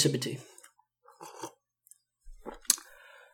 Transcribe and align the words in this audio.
Another 0.00 0.08
sip 0.08 0.14
of 0.14 0.20
tea. 0.20 0.38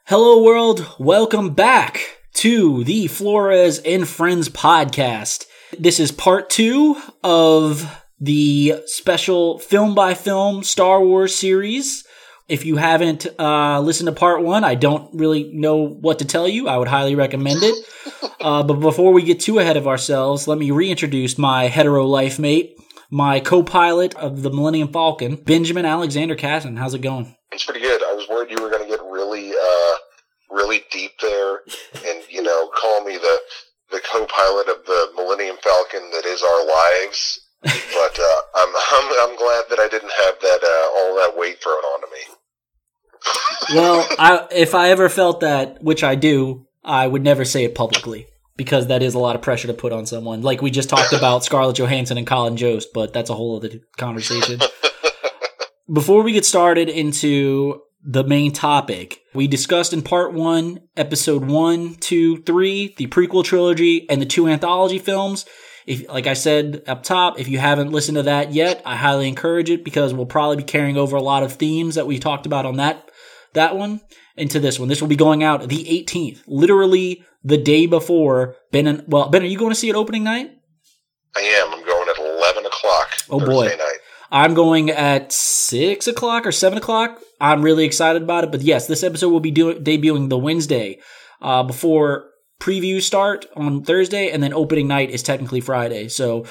Hello, 0.07 0.43
world. 0.43 0.87
Welcome 0.99 1.55
back 1.55 2.01
to 2.35 2.83
the 2.83 3.07
Flores 3.07 3.79
and 3.81 4.09
Friends 4.09 4.49
podcast. 4.49 5.47
This 5.79 6.01
is 6.01 6.11
part 6.11 6.51
two 6.51 7.01
of 7.23 8.05
the 8.19 8.83
special 8.87 9.61
film 9.61 9.95
by 9.95 10.15
film 10.15 10.65
Star 10.65 11.01
Wars 11.01 11.37
series. 11.37 12.05
If 12.49 12.65
you 12.65 12.77
haven't 12.77 13.27
uh, 13.39 13.81
listened 13.81 14.07
to 14.07 14.13
part 14.13 14.43
one, 14.43 14.65
I 14.65 14.75
don't 14.75 15.15
really 15.15 15.53
know 15.53 15.87
what 15.87 16.19
to 16.19 16.25
tell 16.25 16.49
you. 16.49 16.69
I 16.69 16.79
would 16.79 16.89
highly 16.89 17.15
recommend 17.15 17.63
it. 17.63 17.75
Uh, 18.39 18.63
but 18.63 18.75
before 18.75 19.13
we 19.13 19.23
get 19.23 19.41
too 19.41 19.59
ahead 19.59 19.77
of 19.77 19.89
ourselves, 19.89 20.47
let 20.47 20.59
me 20.59 20.71
reintroduce 20.71 21.37
my 21.37 21.67
hetero 21.67 22.07
life 22.07 22.39
mate, 22.39 22.77
my 23.11 23.41
co 23.41 23.63
pilot 23.63 24.15
of 24.17 24.43
the 24.43 24.51
Millennium 24.51 24.93
Falcon, 24.93 25.37
Benjamin 25.37 25.85
Alexander 25.85 26.35
Casson. 26.35 26.77
How's 26.77 26.95
it 26.95 27.03
going? 27.03 27.37
It's 27.53 27.65
pretty 27.65 27.81
good. 27.81 28.03
I 28.03 28.13
was 28.13 28.29
worried 28.29 28.51
you 28.51 28.63
were 28.63 28.71
going 28.71 28.83
to 28.83 28.89
get 28.89 29.01
really, 29.05 29.51
uh, 29.51 29.95
really 30.51 30.83
deep 30.91 31.13
there, 31.21 31.61
and 32.07 32.23
you 32.29 32.43
know, 32.43 32.71
call 32.77 33.05
me 33.05 33.17
the 33.17 33.39
the 33.91 34.01
co-pilot 34.01 34.69
of 34.69 34.85
the 34.87 35.11
Millennium 35.15 35.57
Falcon 35.63 36.11
that 36.13 36.25
is 36.27 36.43
our 36.43 36.67
lives. 36.67 37.41
But 37.63 38.19
uh, 38.19 38.41
I'm, 38.55 38.69
I'm 38.93 39.31
I'm 39.31 39.37
glad 39.37 39.65
that 39.71 39.79
I 39.81 39.89
didn't 39.91 40.13
have 40.25 40.41
that 40.41 40.61
uh, 40.63 40.99
all 40.99 41.17
that 41.17 41.37
weight 41.37 41.63
thrown 41.63 41.77
onto 41.77 42.07
me. 42.13 42.21
well, 43.75 44.07
I, 44.19 44.47
if 44.53 44.75
I 44.75 44.91
ever 44.91 45.09
felt 45.09 45.41
that, 45.41 45.83
which 45.83 46.05
I 46.05 46.15
do, 46.15 46.67
I 46.85 47.07
would 47.07 47.25
never 47.25 47.45
say 47.45 47.65
it 47.65 47.75
publicly 47.75 48.27
because 48.57 48.87
that 48.87 49.03
is 49.03 49.15
a 49.15 49.19
lot 49.19 49.37
of 49.37 49.43
pressure 49.43 49.69
to 49.69 49.75
put 49.75 49.93
on 49.93 50.07
someone. 50.07 50.43
Like 50.43 50.63
we 50.63 50.71
just 50.71 50.89
talked 50.89 51.13
about 51.13 51.45
Scarlett 51.45 51.77
Johansson 51.79 52.19
and 52.19 52.27
Colin 52.27 52.57
Jost, 52.57 52.89
but 52.95 53.13
that's 53.13 53.31
a 53.31 53.35
whole 53.35 53.57
other 53.57 53.71
conversation. 53.97 54.61
Before 55.93 56.23
we 56.23 56.33
get 56.33 56.45
started 56.45 56.89
into 56.89 57.83
the 58.07 58.25
main 58.25 58.53
topic. 58.53 59.21
We 59.35 59.49
discussed 59.49 59.93
in 59.93 60.01
part 60.01 60.33
one, 60.33 60.81
episode 60.97 61.45
one, 61.45 61.97
two, 61.97 62.41
three, 62.43 62.95
the 62.97 63.09
prequel 63.09 63.45
trilogy 63.45 64.09
and 64.09 64.23
the 64.23 64.27
two 64.27 64.47
anthology 64.47 65.01
films. 65.01 65.45
If, 65.87 66.09
like 66.09 66.29
I 66.29 66.35
said 66.35 66.83
up 66.87 67.03
top, 67.03 67.39
if 67.39 67.49
you 67.49 67.59
haven't 67.59 67.91
listened 67.91 68.17
to 68.17 68.23
that 68.23 68.53
yet, 68.53 68.81
I 68.87 68.97
highly 68.97 69.29
encourage 69.29 69.71
it 69.71 69.85
because 69.85 70.15
we'll 70.15 70.27
probably 70.27 70.57
be 70.57 70.63
carrying 70.63 70.97
over 70.97 71.17
a 71.17 71.23
lot 71.23 71.43
of 71.43 71.55
themes 71.55 71.97
that 71.97 72.07
we 72.07 72.19
talked 72.19 72.47
about 72.47 72.65
on 72.65 72.77
that, 72.77 73.11
that 73.55 73.77
one 73.77 74.01
into 74.37 74.61
this 74.61 74.79
one. 74.79 74.89
This 74.89 75.01
will 75.01 75.09
be 75.09 75.17
going 75.17 75.43
out 75.43 75.69
the 75.69 75.85
18th, 75.85 76.43
literally 76.47 77.25
the 77.47 77.57
day 77.57 77.87
before 77.87 78.57
Ben 78.73 78.89
and, 78.89 79.05
well, 79.07 79.29
Ben, 79.29 79.43
are 79.43 79.47
you 79.47 79.57
going 79.57 79.71
to 79.71 79.77
see 79.77 79.89
it 79.89 79.95
opening 79.95 80.25
night? 80.25 80.51
I 81.37 81.41
am. 81.41 81.75
I'm 81.75 81.85
going 81.85 82.09
at 82.09 82.19
11 82.19 82.67
o'clock. 82.67 83.09
Oh 83.31 83.39
Thursday 83.39 83.53
boy. 83.53 83.67
Night. 83.67 83.99
I'm 84.33 84.55
going 84.55 84.91
at 84.91 85.33
six 85.33 86.09
o'clock 86.09 86.45
or 86.45 86.53
seven 86.53 86.77
o'clock. 86.79 87.21
I'm 87.41 87.63
really 87.63 87.85
excited 87.85 88.23
about 88.23 88.43
it. 88.43 88.51
But 88.51 88.63
yes, 88.63 88.89
this 88.89 89.05
episode 89.05 89.29
will 89.29 89.41
be 89.41 89.53
do- 89.53 89.79
debuting 89.79 90.29
the 90.29 90.39
Wednesday 90.39 90.99
uh, 91.41 91.63
before 91.63 92.31
previews 92.61 93.03
start 93.03 93.47
on 93.55 93.85
Thursday, 93.85 94.31
and 94.31 94.43
then 94.43 94.53
opening 94.53 94.89
night 94.89 95.11
is 95.11 95.23
technically 95.23 95.61
Friday. 95.61 96.09
So 96.09 96.47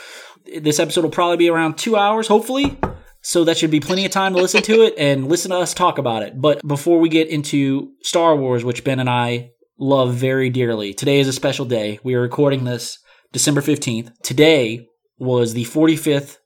this 0.62 0.80
episode 0.80 1.04
will 1.04 1.12
probably 1.12 1.38
be 1.38 1.50
around 1.50 1.78
two 1.78 1.98
hours, 1.98 2.28
hopefully. 2.28 2.80
So 3.22 3.44
that 3.44 3.58
should 3.58 3.72
be 3.72 3.80
plenty 3.80 4.06
of 4.06 4.12
time 4.12 4.36
to 4.36 4.42
listen 4.42 4.62
to 4.62 4.84
it 4.84 4.94
and 4.98 5.28
listen 5.28 5.50
to 5.52 5.58
us 5.58 5.74
talk 5.74 5.98
about 5.98 6.22
it. 6.24 6.40
But 6.40 6.66
before 6.66 7.00
we 7.00 7.10
get 7.10 7.28
into 7.28 7.92
Star 8.04 8.36
Wars, 8.36 8.64
which 8.64 8.84
Ben 8.84 9.00
and 9.00 9.10
I 9.10 9.52
love 9.78 10.14
very 10.16 10.50
dearly, 10.50 10.94
today 10.94 11.20
is 11.20 11.28
a 11.28 11.34
special 11.34 11.66
day. 11.66 12.00
We 12.04 12.14
are 12.16 12.22
recording 12.22 12.64
this 12.64 13.00
December 13.32 13.62
15th. 13.62 14.12
Today 14.24 14.88
was 15.18 15.54
the 15.54 15.66
45th 15.66 16.38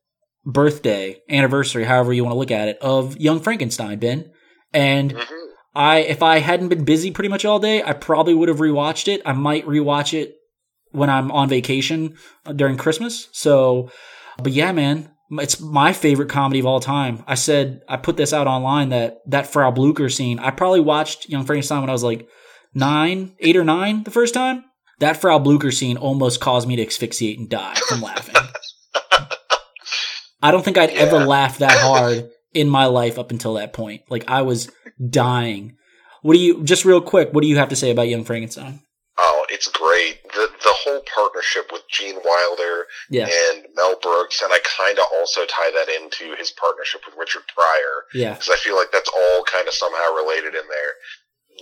birthday, 0.46 1.18
anniversary, 1.30 1.84
however 1.84 2.14
you 2.14 2.24
want 2.24 2.34
to 2.34 2.40
look 2.40 2.52
at 2.52 2.68
it, 2.70 2.78
of 2.82 3.18
Young 3.18 3.40
Frankenstein, 3.40 4.00
Ben. 4.00 4.32
And 4.74 5.14
Mhm. 5.16 5.26
I, 5.76 6.00
if 6.00 6.24
I 6.24 6.40
hadn't 6.40 6.70
been 6.70 6.84
busy 6.86 7.12
pretty 7.12 7.30
much 7.30 7.46
all 7.46 7.60
day, 7.60 7.84
I 7.84 7.94
probably 7.94 8.34
would 8.34 8.50
have 8.50 8.58
rewatched 8.58 9.08
it. 9.08 9.22
I 9.26 9.34
might 9.34 9.66
rewatch 9.68 10.14
it 10.14 10.36
when 10.92 11.10
I'm 11.10 11.32
on 11.32 11.50
vacation 11.50 12.16
uh, 12.46 12.54
during 12.54 12.78
Christmas. 12.78 13.28
So, 13.32 13.92
but 14.42 14.52
yeah, 14.52 14.72
man, 14.72 15.12
it's 15.32 15.60
my 15.60 15.94
favorite 15.94 16.30
comedy 16.30 16.60
of 16.60 16.66
all 16.66 16.80
time. 16.80 17.24
I 17.28 17.36
said 17.36 17.82
I 17.88 17.98
put 17.98 18.18
this 18.18 18.34
out 18.34 18.48
online 18.48 18.90
that 18.90 19.18
that 19.28 19.46
Frau 19.46 19.70
Blucher 19.70 20.10
scene. 20.10 20.40
I 20.40 20.50
probably 20.50 20.80
watched 20.80 21.30
Young 21.30 21.46
Frankenstein 21.46 21.82
when 21.82 21.90
I 21.90 21.94
was 21.94 22.04
like 22.04 22.28
nine, 22.74 23.34
eight 23.40 23.56
or 23.58 23.64
nine 23.64 24.04
the 24.04 24.12
first 24.12 24.34
time. 24.34 24.66
That 25.00 25.18
Frau 25.18 25.40
Blucher 25.40 25.72
scene 25.72 25.96
almost 25.98 26.42
caused 26.42 26.68
me 26.68 26.76
to 26.76 26.86
asphyxiate 26.86 27.40
and 27.40 27.50
die 27.50 27.76
from 27.88 28.02
laughing. 28.02 28.36
I 30.42 30.52
don't 30.52 30.64
think 30.64 30.78
I'd 30.78 30.90
ever 30.92 31.18
Yeah. 31.20 31.26
laughed 31.26 31.60
that 31.60 31.78
hard 31.78 32.30
in 32.54 32.70
my 32.70 32.86
life 32.86 33.20
up 33.20 33.32
until 33.32 33.54
that 33.56 33.74
point. 33.74 34.04
Like 34.10 34.26
I 34.30 34.42
was 34.42 34.70
dying. 35.10 35.76
What 36.22 36.34
do 36.34 36.40
you 36.40 36.64
just 36.64 36.86
real 36.86 37.02
quick? 37.02 37.30
What 37.32 37.42
do 37.42 37.48
you 37.48 37.58
have 37.58 37.70
to 37.70 37.76
say 37.76 37.92
about 37.92 38.08
Young 38.08 38.24
Frankenstein? 38.24 38.82
Oh, 39.18 39.46
it's 39.50 39.68
great. 39.68 40.20
The 40.32 40.50
the 40.64 40.74
whole 40.84 41.02
partnership 41.14 41.72
with 41.74 41.84
Gene 41.90 42.16
Wilder 42.24 42.86
Yeah, 43.10 43.28
and 43.28 43.66
Mel 43.76 43.96
Brooks, 44.02 44.42
and 44.42 44.52
I 44.54 44.60
kind 44.64 44.98
of 44.98 45.06
also 45.16 45.42
tie 45.46 45.72
that 45.72 45.90
into 46.02 46.36
his 46.38 46.52
partnership 46.52 47.02
with 47.06 47.16
Richard 47.18 47.44
Pryor. 47.54 48.06
yeah, 48.14 48.34
because 48.34 48.50
I 48.50 48.56
feel 48.56 48.78
like 48.78 48.92
that's 48.94 49.10
all 49.10 49.44
kind 49.44 49.68
of 49.68 49.74
somehow 49.74 50.14
related 50.16 50.56
in 50.56 50.64
there. 50.70 50.94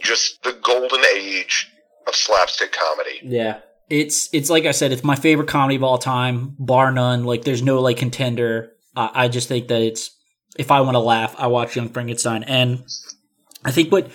Just 0.02 0.44
the 0.44 0.54
golden 0.64 1.04
age 1.16 1.72
of 2.08 2.16
slapstick 2.16 2.72
comedy. 2.72 3.20
yeah. 3.24 3.60
It's 3.90 4.28
it's 4.34 4.50
like 4.50 4.66
I 4.66 4.72
said, 4.72 4.92
it's 4.92 5.04
my 5.04 5.16
favorite 5.16 5.48
comedy 5.48 5.78
of 5.78 5.84
all 5.84 5.98
time, 5.98 6.56
bar 6.60 6.92
none. 6.92 7.24
Like 7.24 7.46
there's 7.46 7.62
no 7.64 7.80
like 7.80 7.96
contender. 7.96 8.74
I, 8.98 9.12
I 9.14 9.28
just 9.30 9.48
think 9.48 9.70
that 9.70 9.82
it's 9.82 10.14
if 10.58 10.72
I 10.72 10.82
want 10.82 10.96
to 10.96 11.00
laugh, 11.00 11.34
I 11.38 11.48
watch 11.48 11.76
Young 11.78 11.88
Frankenstein, 11.88 12.44
and 12.44 12.84
I 13.64 13.72
think 13.72 13.90
what 13.90 14.12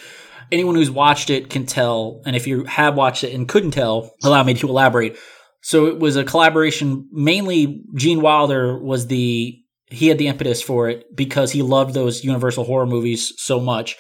anyone 0.50 0.74
who's 0.74 0.90
watched 0.90 1.30
it 1.30 1.48
can 1.48 1.64
tell, 1.64 2.20
and 2.26 2.36
if 2.36 2.46
you 2.46 2.64
have 2.64 2.96
watched 2.96 3.24
it 3.24 3.32
and 3.32 3.48
couldn't 3.48 3.70
tell, 3.70 4.12
allow 4.22 4.42
me 4.42 4.52
to 4.52 4.68
elaborate. 4.68 5.16
So 5.62 5.86
it 5.86 5.98
was 5.98 6.16
a 6.16 6.24
collaboration. 6.24 7.08
Mainly, 7.10 7.82
Gene 7.94 8.20
Wilder 8.20 8.78
was 8.78 9.06
the 9.06 9.58
he 9.86 10.08
had 10.08 10.18
the 10.18 10.28
impetus 10.28 10.60
for 10.60 10.90
it 10.90 11.16
because 11.16 11.52
he 11.52 11.62
loved 11.62 11.94
those 11.94 12.24
Universal 12.24 12.64
horror 12.64 12.86
movies 12.86 13.32
so 13.38 13.58
much, 13.58 13.96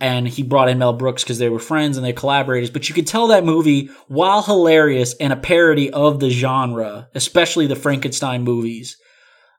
and 0.00 0.26
he 0.26 0.42
brought 0.42 0.68
in 0.68 0.78
Mel 0.78 0.92
Brooks 0.92 1.22
because 1.22 1.38
they 1.38 1.48
were 1.48 1.58
friends 1.58 1.96
and 1.96 2.04
they 2.04 2.12
collaborators. 2.12 2.70
But 2.70 2.88
you 2.88 2.94
could 2.94 3.06
tell 3.06 3.28
that 3.28 3.44
movie, 3.44 3.90
while 4.08 4.42
hilarious 4.42 5.14
and 5.14 5.32
a 5.32 5.36
parody 5.36 5.90
of 5.90 6.20
the 6.20 6.30
genre, 6.30 7.08
especially 7.14 7.66
the 7.66 7.76
Frankenstein 7.76 8.42
movies, 8.42 8.96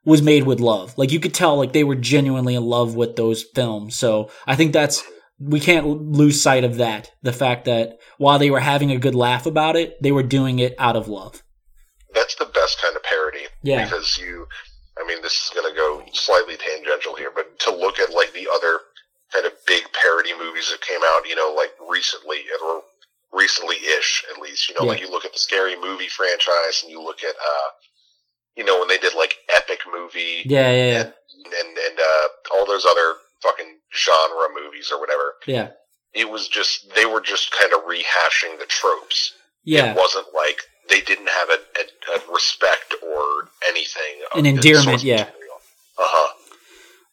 was 0.03 0.21
made 0.21 0.43
with 0.43 0.59
love. 0.59 0.97
Like 0.97 1.11
you 1.11 1.19
could 1.19 1.33
tell, 1.33 1.57
like 1.57 1.73
they 1.73 1.83
were 1.83 1.95
genuinely 1.95 2.55
in 2.55 2.63
love 2.63 2.95
with 2.95 3.15
those 3.15 3.43
films. 3.43 3.95
So 3.95 4.29
I 4.45 4.55
think 4.55 4.73
that's 4.73 5.03
we 5.39 5.59
can't 5.59 6.11
lose 6.11 6.41
sight 6.41 6.63
of 6.63 6.77
that. 6.77 7.11
The 7.21 7.33
fact 7.33 7.65
that 7.65 7.97
while 8.17 8.39
they 8.39 8.51
were 8.51 8.59
having 8.59 8.91
a 8.91 8.99
good 8.99 9.15
laugh 9.15 9.45
about 9.45 9.75
it, 9.75 10.01
they 10.01 10.11
were 10.11 10.23
doing 10.23 10.59
it 10.59 10.75
out 10.79 10.95
of 10.95 11.07
love. 11.07 11.43
That's 12.13 12.35
the 12.35 12.45
best 12.45 12.81
kind 12.81 12.95
of 12.95 13.03
parody. 13.03 13.45
Yeah. 13.61 13.83
Because 13.83 14.17
you, 14.17 14.47
I 14.97 15.05
mean, 15.07 15.21
this 15.21 15.33
is 15.33 15.51
going 15.53 15.69
to 15.69 15.75
go 15.75 16.03
slightly 16.13 16.55
tangential 16.55 17.15
here, 17.15 17.31
but 17.35 17.59
to 17.59 17.75
look 17.75 17.99
at 17.99 18.13
like 18.13 18.31
the 18.33 18.47
other 18.53 18.79
kind 19.33 19.45
of 19.45 19.53
big 19.67 19.83
parody 19.91 20.31
movies 20.55 20.71
that 20.71 20.81
came 20.81 21.01
out, 21.05 21.27
you 21.27 21.35
know, 21.35 21.53
like 21.55 21.71
recently 21.89 22.37
or 22.63 22.81
recently-ish 23.33 24.25
at 24.33 24.41
least, 24.41 24.69
you 24.69 24.75
know, 24.75 24.81
Yeah. 24.83 24.89
like 24.91 25.01
you 25.01 25.09
look 25.11 25.25
at 25.25 25.33
the 25.33 25.39
scary 25.39 25.75
movie 25.79 26.07
franchise 26.07 26.81
and 26.83 26.91
you 26.91 27.01
look 27.01 27.23
at, 27.23 27.35
uh, 27.35 27.69
you 28.55 28.63
know, 28.63 28.79
when 28.79 28.87
they 28.87 28.97
did 28.97 29.13
like 29.13 29.35
epic 29.55 29.81
movie 29.91 30.43
Yeah, 30.45 30.71
yeah, 30.71 30.91
yeah. 30.91 31.01
and 31.59 31.77
and 31.77 31.99
uh, 31.99 32.27
all 32.53 32.65
those 32.65 32.85
other 32.85 33.15
fucking 33.41 33.79
genre 33.93 34.47
movies 34.63 34.91
or 34.91 34.99
whatever. 34.99 35.33
Yeah. 35.45 35.69
It 36.13 36.29
was 36.29 36.47
just 36.47 36.93
they 36.95 37.05
were 37.05 37.19
just 37.21 37.51
kind 37.51 37.73
of 37.73 37.81
rehashing 37.81 38.57
the 38.59 38.65
tropes. 38.67 39.33
Yeah. 39.65 39.91
It 39.91 39.97
wasn't 39.97 40.27
like 40.33 40.61
they 40.87 41.01
didn't 41.01 41.27
have 41.29 41.49
a, 41.49 41.59
a, 41.81 42.15
a 42.19 42.33
respect 42.33 42.95
or 43.03 43.49
anything. 43.67 44.21
An 44.33 44.45
endearment, 44.45 45.03
yeah. 45.03 45.23
Uh 45.97 46.03
huh. 46.03 46.33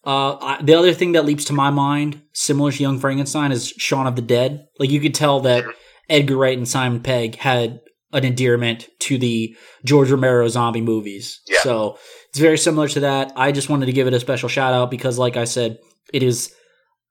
Uh, 0.04 0.36
I- 0.40 0.62
the 0.62 0.74
other 0.74 0.92
thing 0.92 1.12
that 1.12 1.24
leaps 1.24 1.44
to 1.46 1.52
my 1.52 1.70
mind, 1.70 2.22
similar 2.32 2.72
to 2.72 2.82
Young 2.82 2.98
Frankenstein, 2.98 3.52
is 3.52 3.68
Shaun 3.78 4.06
of 4.06 4.16
the 4.16 4.22
Dead. 4.22 4.66
Like 4.78 4.90
you 4.90 5.00
could 5.00 5.14
tell 5.14 5.40
that 5.40 5.64
Edgar 6.08 6.36
Wright 6.36 6.58
and 6.58 6.68
Simon 6.68 7.00
Pegg 7.00 7.36
had 7.36 7.80
an 8.12 8.24
endearment 8.24 8.88
to 9.00 9.16
the 9.16 9.56
George 9.84 10.10
Romero 10.10 10.46
zombie 10.48 10.82
movies. 10.82 11.40
Yeah. 11.48 11.60
So 11.62 11.98
it's 12.28 12.38
very 12.38 12.58
similar 12.58 12.88
to 12.88 13.00
that. 13.00 13.32
I 13.36 13.52
just 13.52 13.68
wanted 13.70 13.86
to 13.86 13.92
give 13.92 14.06
it 14.06 14.14
a 14.14 14.20
special 14.20 14.48
shout 14.48 14.74
out 14.74 14.90
because, 14.90 15.18
like 15.18 15.36
I 15.36 15.44
said, 15.44 15.78
it 16.12 16.22
is 16.22 16.52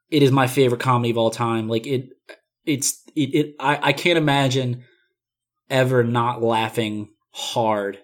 it 0.09 0.21
is 0.21 0.31
my 0.31 0.47
favorite 0.47 0.81
comedy 0.81 1.09
of 1.11 1.17
all 1.17 1.31
time. 1.31 1.69
Like 1.69 1.87
it, 1.87 2.09
it's 2.65 3.01
it. 3.15 3.33
it 3.33 3.55
I, 3.59 3.79
I 3.81 3.93
can't 3.93 4.17
imagine 4.17 4.83
ever 5.69 6.03
not 6.03 6.43
laughing 6.43 7.09
hard 7.31 7.97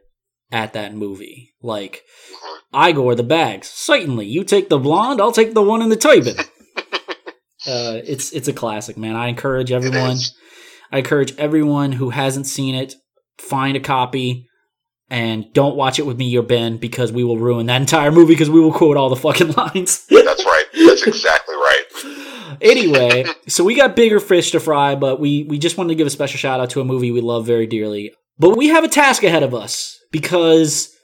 at 0.51 0.73
that 0.73 0.93
movie. 0.93 1.53
Like 1.61 2.03
Igor 2.73 3.15
the 3.15 3.23
bags. 3.23 3.67
Certainly, 3.69 4.27
you 4.27 4.43
take 4.43 4.69
the 4.69 4.79
blonde, 4.79 5.21
I'll 5.21 5.31
take 5.31 5.53
the 5.53 5.61
one 5.61 5.81
in 5.81 5.89
the 5.89 5.95
turban. 5.95 6.35
uh, 7.67 8.01
it's 8.05 8.31
it's 8.31 8.47
a 8.47 8.53
classic, 8.53 8.97
man. 8.97 9.15
I 9.15 9.27
encourage 9.27 9.71
everyone. 9.71 10.17
I 10.91 10.99
encourage 10.99 11.35
everyone 11.37 11.93
who 11.93 12.11
hasn't 12.11 12.47
seen 12.47 12.75
it, 12.75 12.95
find 13.37 13.75
a 13.75 13.81
copy 13.81 14.47
and 15.09 15.51
don't 15.53 15.75
watch 15.75 15.99
it 15.99 16.05
with 16.05 16.17
me 16.17 16.35
or 16.37 16.43
Ben 16.43 16.77
because 16.77 17.11
we 17.11 17.23
will 17.23 17.37
ruin 17.37 17.67
that 17.67 17.81
entire 17.81 18.11
movie 18.11 18.33
because 18.33 18.49
we 18.49 18.59
will 18.59 18.73
quote 18.73 18.97
all 18.97 19.09
the 19.09 19.15
fucking 19.15 19.51
lines. 19.57 20.05
That's 20.07 20.45
right. 20.45 20.65
That's 20.73 21.07
exactly 21.07 21.55
right. 21.55 22.57
anyway, 22.61 23.25
so 23.47 23.63
we 23.63 23.75
got 23.75 23.95
bigger 23.95 24.19
fish 24.19 24.51
to 24.51 24.59
fry, 24.59 24.95
but 24.95 25.19
we 25.19 25.43
we 25.43 25.59
just 25.59 25.77
wanted 25.77 25.89
to 25.89 25.95
give 25.95 26.07
a 26.07 26.11
special 26.11 26.37
shout 26.37 26.59
out 26.59 26.69
to 26.71 26.81
a 26.81 26.85
movie 26.85 27.11
we 27.11 27.21
love 27.21 27.45
very 27.45 27.67
dearly. 27.67 28.13
But 28.39 28.55
we 28.55 28.67
have 28.67 28.83
a 28.83 28.89
task 28.89 29.23
ahead 29.23 29.43
of 29.43 29.53
us 29.55 29.96
because, 30.11 30.95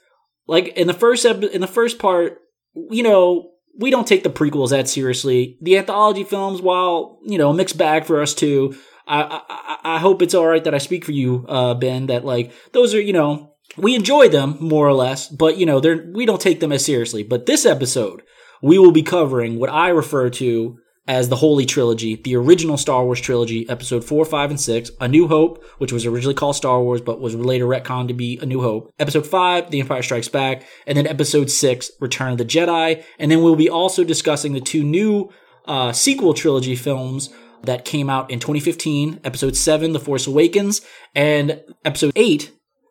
like 0.46 0.68
in 0.68 0.86
the 0.86 0.94
first 0.94 1.24
ep- 1.24 1.42
in 1.42 1.60
the 1.60 1.66
first 1.66 1.98
part, 1.98 2.38
you 2.74 3.02
know, 3.02 3.50
we 3.78 3.90
don't 3.90 4.06
take 4.06 4.22
the 4.22 4.30
prequels 4.30 4.70
that 4.70 4.88
seriously. 4.88 5.58
The 5.60 5.78
anthology 5.78 6.24
films, 6.24 6.62
while 6.62 7.18
you 7.24 7.38
know, 7.38 7.52
mixed 7.52 7.78
bag 7.78 8.04
for 8.04 8.20
us 8.22 8.34
too. 8.34 8.76
I, 9.06 9.42
I 9.48 9.96
I 9.96 9.98
hope 9.98 10.22
it's 10.22 10.32
all 10.32 10.46
right 10.46 10.64
that 10.64 10.74
I 10.74 10.78
speak 10.78 11.04
for 11.04 11.12
you, 11.12 11.44
uh, 11.46 11.74
Ben. 11.74 12.06
That 12.06 12.24
like 12.24 12.52
those 12.72 12.94
are 12.94 13.00
you 13.00 13.12
know 13.12 13.54
we 13.76 13.94
enjoy 13.94 14.28
them 14.28 14.56
more 14.60 14.86
or 14.86 14.94
less, 14.94 15.28
but 15.28 15.58
you 15.58 15.66
know 15.66 15.80
they're 15.80 16.10
we 16.14 16.26
don't 16.26 16.40
take 16.40 16.60
them 16.60 16.72
as 16.72 16.84
seriously. 16.84 17.22
But 17.22 17.46
this 17.46 17.66
episode, 17.66 18.22
we 18.62 18.78
will 18.78 18.92
be 18.92 19.02
covering 19.02 19.58
what 19.58 19.70
I 19.70 19.88
refer 19.88 20.30
to 20.30 20.78
as 21.06 21.28
the 21.28 21.36
Holy 21.36 21.66
Trilogy, 21.66 22.16
the 22.16 22.36
original 22.36 22.78
Star 22.78 23.04
Wars 23.04 23.20
trilogy, 23.20 23.68
episode 23.68 24.04
4, 24.04 24.24
5, 24.24 24.50
and 24.50 24.60
6, 24.60 24.90
A 25.00 25.08
New 25.08 25.28
Hope, 25.28 25.62
which 25.78 25.92
was 25.92 26.06
originally 26.06 26.34
called 26.34 26.56
Star 26.56 26.82
Wars 26.82 27.00
but 27.00 27.20
was 27.20 27.34
later 27.34 27.66
retconned 27.66 28.08
to 28.08 28.14
be 28.14 28.38
A 28.40 28.46
New 28.46 28.62
Hope, 28.62 28.92
episode 28.98 29.26
5, 29.26 29.70
The 29.70 29.80
Empire 29.80 30.02
Strikes 30.02 30.28
Back, 30.28 30.64
and 30.86 30.96
then 30.96 31.06
episode 31.06 31.50
6, 31.50 31.90
Return 32.00 32.32
of 32.32 32.38
the 32.38 32.44
Jedi, 32.44 33.02
and 33.18 33.30
then 33.30 33.42
we'll 33.42 33.56
be 33.56 33.68
also 33.68 34.02
discussing 34.02 34.52
the 34.52 34.60
two 34.60 34.82
new 34.82 35.30
uh, 35.66 35.92
sequel 35.92 36.32
trilogy 36.32 36.76
films 36.76 37.30
that 37.64 37.84
came 37.84 38.08
out 38.08 38.30
in 38.30 38.40
2015, 38.40 39.20
episode 39.24 39.56
7, 39.56 39.92
The 39.92 40.00
Force 40.00 40.26
Awakens, 40.26 40.80
and 41.14 41.62
episode 41.84 42.12
8, 42.16 42.50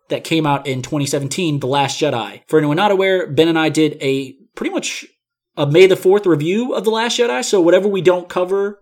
that 0.10 0.24
came 0.24 0.46
out 0.46 0.68
in 0.68 0.82
2017, 0.82 1.60
The 1.60 1.68
Last 1.68 2.00
Jedi. 2.00 2.42
For 2.48 2.60
anyone 2.60 2.78
not 2.78 2.92
aware, 2.92 3.28
Ben 3.28 3.48
and 3.48 3.58
I 3.58 3.70
did 3.70 3.98
a 4.02 4.34
pretty 4.56 4.72
much 4.72 5.06
a 5.58 5.66
May 5.68 5.88
the 5.88 5.96
4th 5.96 6.26
review 6.26 6.74
of 6.74 6.84
The 6.84 6.90
Last 6.92 7.18
Jedi. 7.20 7.44
So 7.44 7.62
whatever 7.62 7.88
we 7.88 8.02
don't 8.02 8.30
cover 8.30 8.80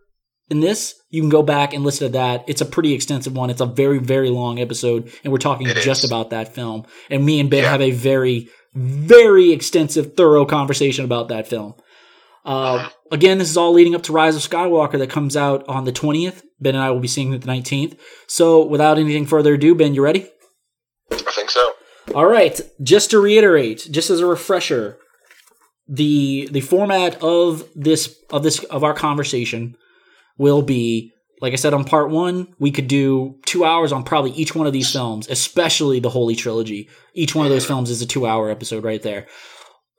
in 0.49 0.59
this, 0.59 0.95
you 1.09 1.21
can 1.21 1.29
go 1.29 1.43
back 1.43 1.73
and 1.73 1.83
listen 1.83 2.07
to 2.07 2.13
that. 2.13 2.43
It's 2.47 2.61
a 2.61 2.65
pretty 2.65 2.93
extensive 2.93 3.33
one. 3.35 3.49
It's 3.49 3.61
a 3.61 3.65
very, 3.65 3.99
very 3.99 4.29
long 4.29 4.59
episode, 4.59 5.11
and 5.23 5.31
we're 5.31 5.39
talking 5.39 5.67
It 5.67 5.77
just 5.77 6.03
is. 6.03 6.09
about 6.09 6.29
that 6.31 6.53
film. 6.53 6.85
And 7.09 7.25
me 7.25 7.39
and 7.39 7.49
Ben 7.49 7.63
Yeah. 7.63 7.69
have 7.71 7.81
a 7.81 7.91
very, 7.91 8.49
very 8.73 9.51
extensive, 9.51 10.15
thorough 10.15 10.45
conversation 10.45 11.03
about 11.05 11.27
that 11.29 11.47
film. 11.47 11.73
Uh, 12.43 12.89
again, 13.11 13.37
this 13.37 13.49
is 13.49 13.57
all 13.57 13.71
leading 13.71 13.93
up 13.93 14.01
to 14.03 14.11
Rise 14.13 14.35
of 14.35 14.41
Skywalker 14.41 14.97
that 14.97 15.09
comes 15.09 15.37
out 15.37 15.63
on 15.67 15.83
the 15.85 15.91
20th. 15.91 16.41
Ben 16.59 16.75
and 16.75 16.83
I 16.83 16.89
will 16.91 16.99
be 16.99 17.07
seeing 17.07 17.33
it 17.33 17.41
the 17.41 17.47
19th. 17.47 17.97
So 18.27 18.63
without 18.65 18.97
anything 18.97 19.25
further 19.25 19.53
ado, 19.53 19.75
Ben, 19.75 19.93
you 19.93 20.01
ready? 20.03 20.27
I 21.11 21.15
think 21.17 21.49
so. 21.51 21.73
All 22.15 22.25
right, 22.25 22.59
just 22.81 23.11
to 23.11 23.19
reiterate, 23.19 23.87
just 23.91 24.09
as 24.09 24.19
a 24.21 24.25
refresher, 24.25 24.97
the 25.91 26.47
the 26.51 26.61
format 26.61 27.21
of 27.21 27.67
this 27.75 28.17
of 28.31 28.43
this 28.43 28.63
of 28.63 28.83
our 28.83 28.93
conversation 28.93 29.75
will 30.37 30.61
be 30.61 31.11
like 31.41 31.53
I 31.53 31.57
said 31.57 31.73
on 31.73 31.83
part 31.85 32.11
1, 32.11 32.55
we 32.59 32.69
could 32.69 32.87
do 32.87 33.35
2 33.47 33.65
hours 33.65 33.91
on 33.91 34.03
probably 34.03 34.29
each 34.31 34.53
one 34.53 34.67
of 34.67 34.73
these 34.73 34.91
films, 34.91 35.27
especially 35.27 35.99
the 35.99 36.09
Holy 36.09 36.35
Trilogy. 36.35 36.87
Each 37.15 37.33
one 37.33 37.47
of 37.47 37.51
those 37.51 37.65
films 37.65 37.89
is 37.89 37.99
a 37.99 38.05
2-hour 38.05 38.51
episode 38.51 38.83
right 38.83 39.01
there. 39.01 39.25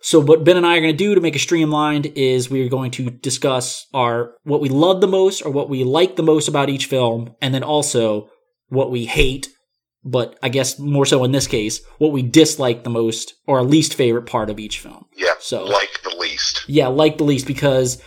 So 0.03 0.21
what 0.21 0.45
Ben 0.45 0.57
and 0.57 0.65
I 0.65 0.77
are 0.77 0.81
going 0.81 0.93
to 0.93 0.97
do 0.97 1.17
to 1.17 1.21
make 1.21 1.35
it 1.35 1.41
streamlined 1.41 2.07
is 2.15 2.49
we're 2.49 2.69
going 2.69 2.93
to 2.93 3.11
discuss 3.11 3.87
our 3.93 4.35
what 4.45 4.61
we 4.61 4.69
love 4.69 5.01
the 5.01 5.09
most 5.09 5.43
or 5.43 5.51
what 5.51 5.69
we 5.69 5.83
like 5.83 6.15
the 6.15 6.23
most 6.23 6.47
about 6.47 6.71
each 6.71 6.87
film 6.87 7.35
and 7.43 7.53
then 7.53 7.65
also 7.65 8.29
what 8.69 8.93
we 8.93 9.05
hate 9.05 9.49
but 10.05 10.39
I 10.43 10.49
guess 10.49 10.79
more 10.79 11.07
so 11.07 11.23
in 11.25 11.33
this 11.33 11.47
case, 11.47 11.81
what 11.99 12.13
we 12.13 12.23
dislike 12.23 12.85
the 12.85 12.91
most 12.91 13.35
or 13.47 13.59
our 13.59 13.65
least 13.65 13.95
favorite 13.95 14.27
part 14.27 14.51
of 14.51 14.59
each 14.59 14.79
film. 14.81 15.07
Yeah. 15.17 15.35
So- 15.41 15.65
like 15.65 16.01
the 16.03 16.17
least. 16.19 16.65
Yeah, 16.69 16.89
like 16.89 17.19
the 17.19 17.25
least 17.25 17.47
because 17.47 18.03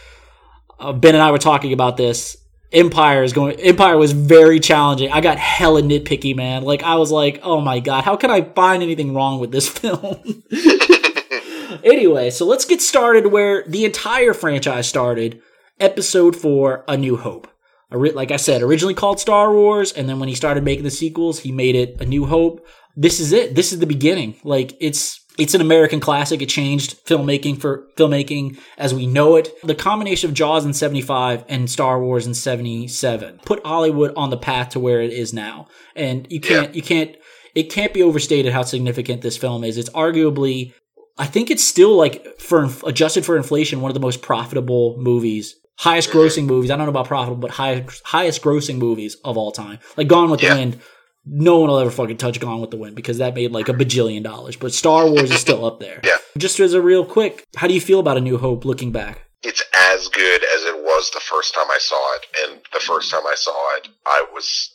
uh, 0.80 0.92
Ben 0.94 1.16
and 1.16 1.24
I 1.24 1.32
were 1.32 1.38
talking 1.38 1.74
about 1.74 1.98
this. 1.98 2.38
Empire 2.72 3.24
is 3.24 3.32
going. 3.32 3.58
Empire 3.62 3.96
was 3.98 4.12
very 4.12 4.60
challenging. 4.60 5.10
I 5.12 5.22
got 5.22 5.38
hella 5.38 5.82
nitpicky, 5.82 6.36
man. 6.36 6.64
Like 6.64 6.84
I 6.84 6.96
was 6.96 7.12
like, 7.12 7.40
oh 7.44 7.62
my 7.62 7.80
god, 7.80 8.04
how 8.04 8.18
can 8.18 8.30
I 8.32 8.42
find 8.42 8.84
anything 8.84 9.14
wrong 9.14 9.40
with 9.40 9.52
this 9.52 9.70
film? 9.80 10.44
anyway, 11.84 12.30
so 12.32 12.46
let's 12.46 12.66
get 12.66 12.82
started 12.82 13.28
where 13.32 13.64
the 13.68 13.86
entire 13.86 14.34
franchise 14.34 14.88
started. 14.90 15.42
Episode 15.80 16.36
four, 16.36 16.84
A 16.88 16.98
New 16.98 17.18
Hope. 17.18 17.48
Like 17.92 18.32
I 18.32 18.38
said, 18.38 18.62
originally 18.62 18.94
called 18.94 19.20
Star 19.20 19.54
Wars, 19.54 19.92
and 19.92 20.10
then 20.10 20.20
when 20.20 20.30
he 20.30 20.36
started 20.36 20.64
making 20.64 20.84
the 20.84 20.92
sequels, 20.92 21.40
he 21.40 21.52
made 21.52 21.76
it 21.76 22.02
A 22.02 22.06
New 22.06 22.26
Hope. 22.26 22.66
This 22.96 23.20
is 23.20 23.32
it. 23.32 23.56
This 23.56 23.72
is 23.72 23.80
the 23.80 23.86
beginning. 23.86 24.36
Like 24.44 24.76
it's 24.80 25.20
it's 25.38 25.54
an 25.54 25.62
American 25.62 26.00
classic. 26.00 26.42
It 26.42 26.50
changed 26.50 27.06
filmmaking 27.06 27.60
for 27.60 27.88
filmmaking 27.98 28.58
as 28.78 28.94
we 28.94 29.06
know 29.06 29.36
it. 29.36 29.50
The 29.64 29.76
combination 29.76 30.30
of 30.30 30.34
Jaws 30.34 30.66
in 30.66 30.74
75 30.74 31.46
and 31.48 31.70
Star 31.70 32.00
Wars 32.00 32.26
in 32.26 32.34
77 32.34 33.40
put 33.46 33.66
Hollywood 33.66 34.14
on 34.16 34.30
the 34.30 34.38
path 34.38 34.70
to 34.70 34.80
where 34.80 35.02
it 35.02 35.12
is 35.12 35.34
now. 35.34 35.68
And 35.96 36.28
you 36.32 36.40
can't 36.40 36.74
you 36.76 36.82
can't 36.82 37.16
it 37.54 37.64
can't 37.64 37.94
be 37.94 38.04
overstated 38.04 38.54
how 38.54 38.64
significant 38.64 39.22
this 39.22 39.38
film 39.38 39.64
is. 39.64 39.78
It's 39.78 39.90
arguably 39.90 40.74
I 41.18 41.26
think 41.26 41.50
it's 41.50 41.64
still 41.64 41.96
like 41.96 42.40
for 42.40 42.70
adjusted 42.86 43.26
for 43.26 43.38
inflation 43.38 43.82
one 43.82 43.90
of 43.90 43.96
the 43.96 44.02
most 44.02 44.22
profitable 44.22 44.98
movies. 44.98 45.56
Highest 45.78 46.10
grossing 46.10 46.46
movies. 46.46 46.72
I 46.72 46.78
don't 46.78 46.86
know 46.86 46.92
about 46.92 47.08
profitable, 47.08 47.38
but 47.42 47.52
high, 47.52 47.86
highest 48.06 48.42
grossing 48.42 48.78
movies 48.78 49.18
of 49.26 49.38
all 49.38 49.52
time. 49.52 49.80
Like 49.98 50.08
Gone 50.08 50.30
with 50.30 50.42
Yeah. 50.42 50.54
the 50.54 50.60
Wind. 50.62 50.82
No 51.28 51.58
one 51.58 51.70
will 51.70 51.80
ever 51.80 51.90
fucking 51.92 52.18
touch 52.18 52.40
Gone 52.40 52.62
with 52.62 52.70
the 52.72 52.78
Wind 52.78 52.96
because 52.96 53.18
that 53.18 53.34
made 53.34 53.52
like 53.52 53.68
a 53.68 53.74
bajillion 53.74 54.24
dollars. 54.24 54.56
But 54.56 54.74
Star 54.74 55.10
Wars 55.10 55.32
is 55.32 55.40
still 55.42 55.66
up 55.66 55.80
there. 55.80 56.00
Yeah. 56.04 56.18
Just 56.38 56.60
as 56.60 56.74
a 56.74 56.82
real 56.82 57.04
quick, 57.04 57.44
how 57.58 57.68
do 57.68 57.74
you 57.74 57.82
feel 57.82 58.00
about 58.00 58.18
A 58.18 58.22
New 58.22 58.38
Hope 58.38 58.64
looking 58.64 58.92
back? 58.92 59.22
It's 59.44 59.64
as 59.94 60.08
good 60.08 60.44
as 60.56 60.64
it 60.64 60.78
was 60.78 61.12
the 61.12 61.20
first 61.20 61.54
time 61.54 61.68
I 61.70 61.78
saw 61.80 62.16
it, 62.16 62.26
and 62.44 62.62
the 62.74 62.80
first 62.80 63.12
time 63.12 63.26
I 63.28 63.36
saw 63.36 63.76
it, 63.78 63.88
I 64.06 64.26
was 64.34 64.72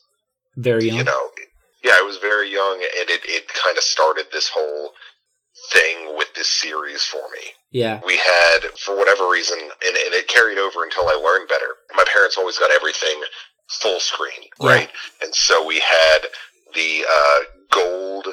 Very 0.57 0.87
young. 0.87 0.99
you 0.99 1.05
know, 1.05 1.29
yeah, 1.83 1.93
I 1.97 2.03
was 2.03 2.19
very 2.19 2.53
young, 2.53 2.75
and 2.75 3.11
it, 3.11 3.21
it 3.25 3.49
kind 3.49 3.77
of 3.79 3.83
started 3.83 4.27
this 4.33 4.49
whole 4.53 4.91
thing 5.73 6.17
with 6.17 6.33
this 6.35 6.49
series 6.49 7.03
for 7.05 7.23
me. 7.33 7.53
Yeah. 7.71 8.01
We 8.05 8.17
had, 8.17 8.61
for 8.79 8.97
whatever 8.97 9.29
reason, 9.29 9.59
and, 9.61 9.97
and 9.97 10.15
it 10.15 10.29
carried 10.29 10.59
over 10.59 10.85
until 10.85 11.09
I 11.09 11.15
learned 11.15 11.49
better. 11.49 11.75
My 11.95 12.05
parents 12.13 12.37
always 12.39 12.59
got 12.59 12.71
everything 12.71 13.21
full 13.69 14.01
screen, 14.01 14.49
Yeah. 14.61 14.67
right? 14.69 14.91
And 15.23 15.35
so 15.35 15.65
we 15.67 15.81
had 15.81 16.19
the 16.75 17.05
uh, 17.09 17.39
gold 17.71 18.27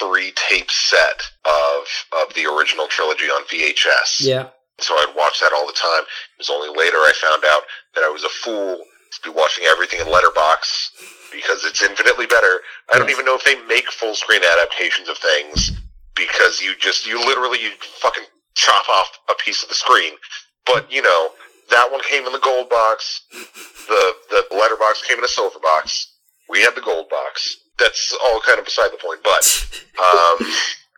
three 0.00 0.32
tape 0.36 0.70
set 0.70 1.20
of 1.44 1.84
of 2.22 2.34
the 2.34 2.46
original 2.46 2.86
trilogy 2.86 3.24
on 3.26 3.44
VHS. 3.44 4.20
Yeah. 4.24 4.48
So 4.80 4.94
I'd 4.94 5.14
watch 5.16 5.40
that 5.40 5.52
all 5.54 5.66
the 5.66 5.72
time. 5.74 6.02
It 6.04 6.38
was 6.38 6.50
only 6.50 6.68
later 6.68 6.96
I 6.96 7.12
found 7.20 7.44
out 7.48 7.62
that 7.94 8.02
I 8.04 8.08
was 8.10 8.24
a 8.24 8.28
fool 8.28 8.76
to 8.78 9.20
be 9.22 9.30
watching 9.30 9.64
everything 9.68 10.00
in 10.00 10.10
letterbox 10.10 10.90
because 11.32 11.64
it's 11.64 11.82
infinitely 11.82 12.26
better. 12.26 12.60
I 12.92 12.98
don't 12.98 13.10
even 13.10 13.24
know 13.24 13.36
if 13.36 13.44
they 13.44 13.60
make 13.66 13.88
full 13.90 14.14
screen 14.14 14.42
adaptations 14.42 15.08
of 15.08 15.16
things 15.18 15.70
because 16.16 16.60
you 16.60 16.74
just 16.80 17.06
you 17.06 17.18
literally 17.24 17.62
you 17.62 17.70
fucking 18.00 18.24
chop 18.54 18.88
off 18.88 19.18
a 19.28 19.34
piece 19.44 19.62
of 19.62 19.68
the 19.68 19.74
screen. 19.74 20.12
But 20.66 20.90
you 20.90 21.02
know 21.02 21.30
that 21.70 21.90
one 21.90 22.00
came 22.02 22.26
in 22.26 22.32
the 22.32 22.40
gold 22.40 22.68
box. 22.68 23.22
The 23.32 24.12
the 24.30 24.44
letterbox 24.52 25.02
came 25.06 25.18
in 25.18 25.24
a 25.24 25.28
silver 25.28 25.58
box. 25.60 26.12
We 26.48 26.60
had 26.60 26.74
the 26.74 26.82
gold 26.82 27.08
box. 27.08 27.56
That's 27.78 28.16
all 28.24 28.40
kind 28.40 28.58
of 28.58 28.64
beside 28.64 28.90
the 28.92 28.98
point. 28.98 29.20
But 29.22 29.42
um, 29.98 30.46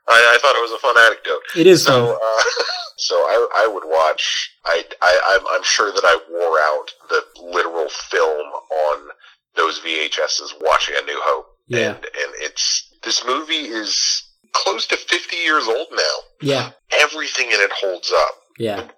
I, 0.08 0.34
I 0.34 0.38
thought 0.40 0.54
it 0.56 0.62
was 0.62 0.72
a 0.72 0.78
fun 0.78 0.96
anecdote. 0.98 1.40
It 1.56 1.66
is 1.66 1.84
So, 1.84 2.14
uh, 2.14 2.42
so 2.96 3.14
I, 3.14 3.64
I 3.64 3.68
would 3.68 3.84
watch. 3.86 4.50
I, 4.64 4.84
I, 5.02 5.20
I'm, 5.28 5.46
I'm 5.50 5.64
sure 5.64 5.92
that 5.92 6.04
I 6.04 6.18
wore 6.30 6.58
out 6.60 6.90
the 7.08 7.22
literal 7.42 7.88
film 7.88 8.46
on 8.70 9.08
those 9.56 9.80
VHSs 9.80 10.52
watching 10.60 10.94
A 10.98 11.04
New 11.06 11.18
Hope. 11.22 11.46
Yeah. 11.68 11.94
And, 11.94 12.04
and 12.04 12.32
it's 12.38 12.92
this 13.02 13.24
movie 13.24 13.54
is 13.54 14.22
close 14.52 14.86
to 14.88 14.96
50 14.96 15.36
years 15.36 15.66
old 15.66 15.88
now. 15.92 16.16
Yeah. 16.40 16.70
Everything 17.00 17.46
in 17.46 17.60
it 17.60 17.72
holds 17.72 18.12
up. 18.12 18.34
Yeah. 18.58 18.88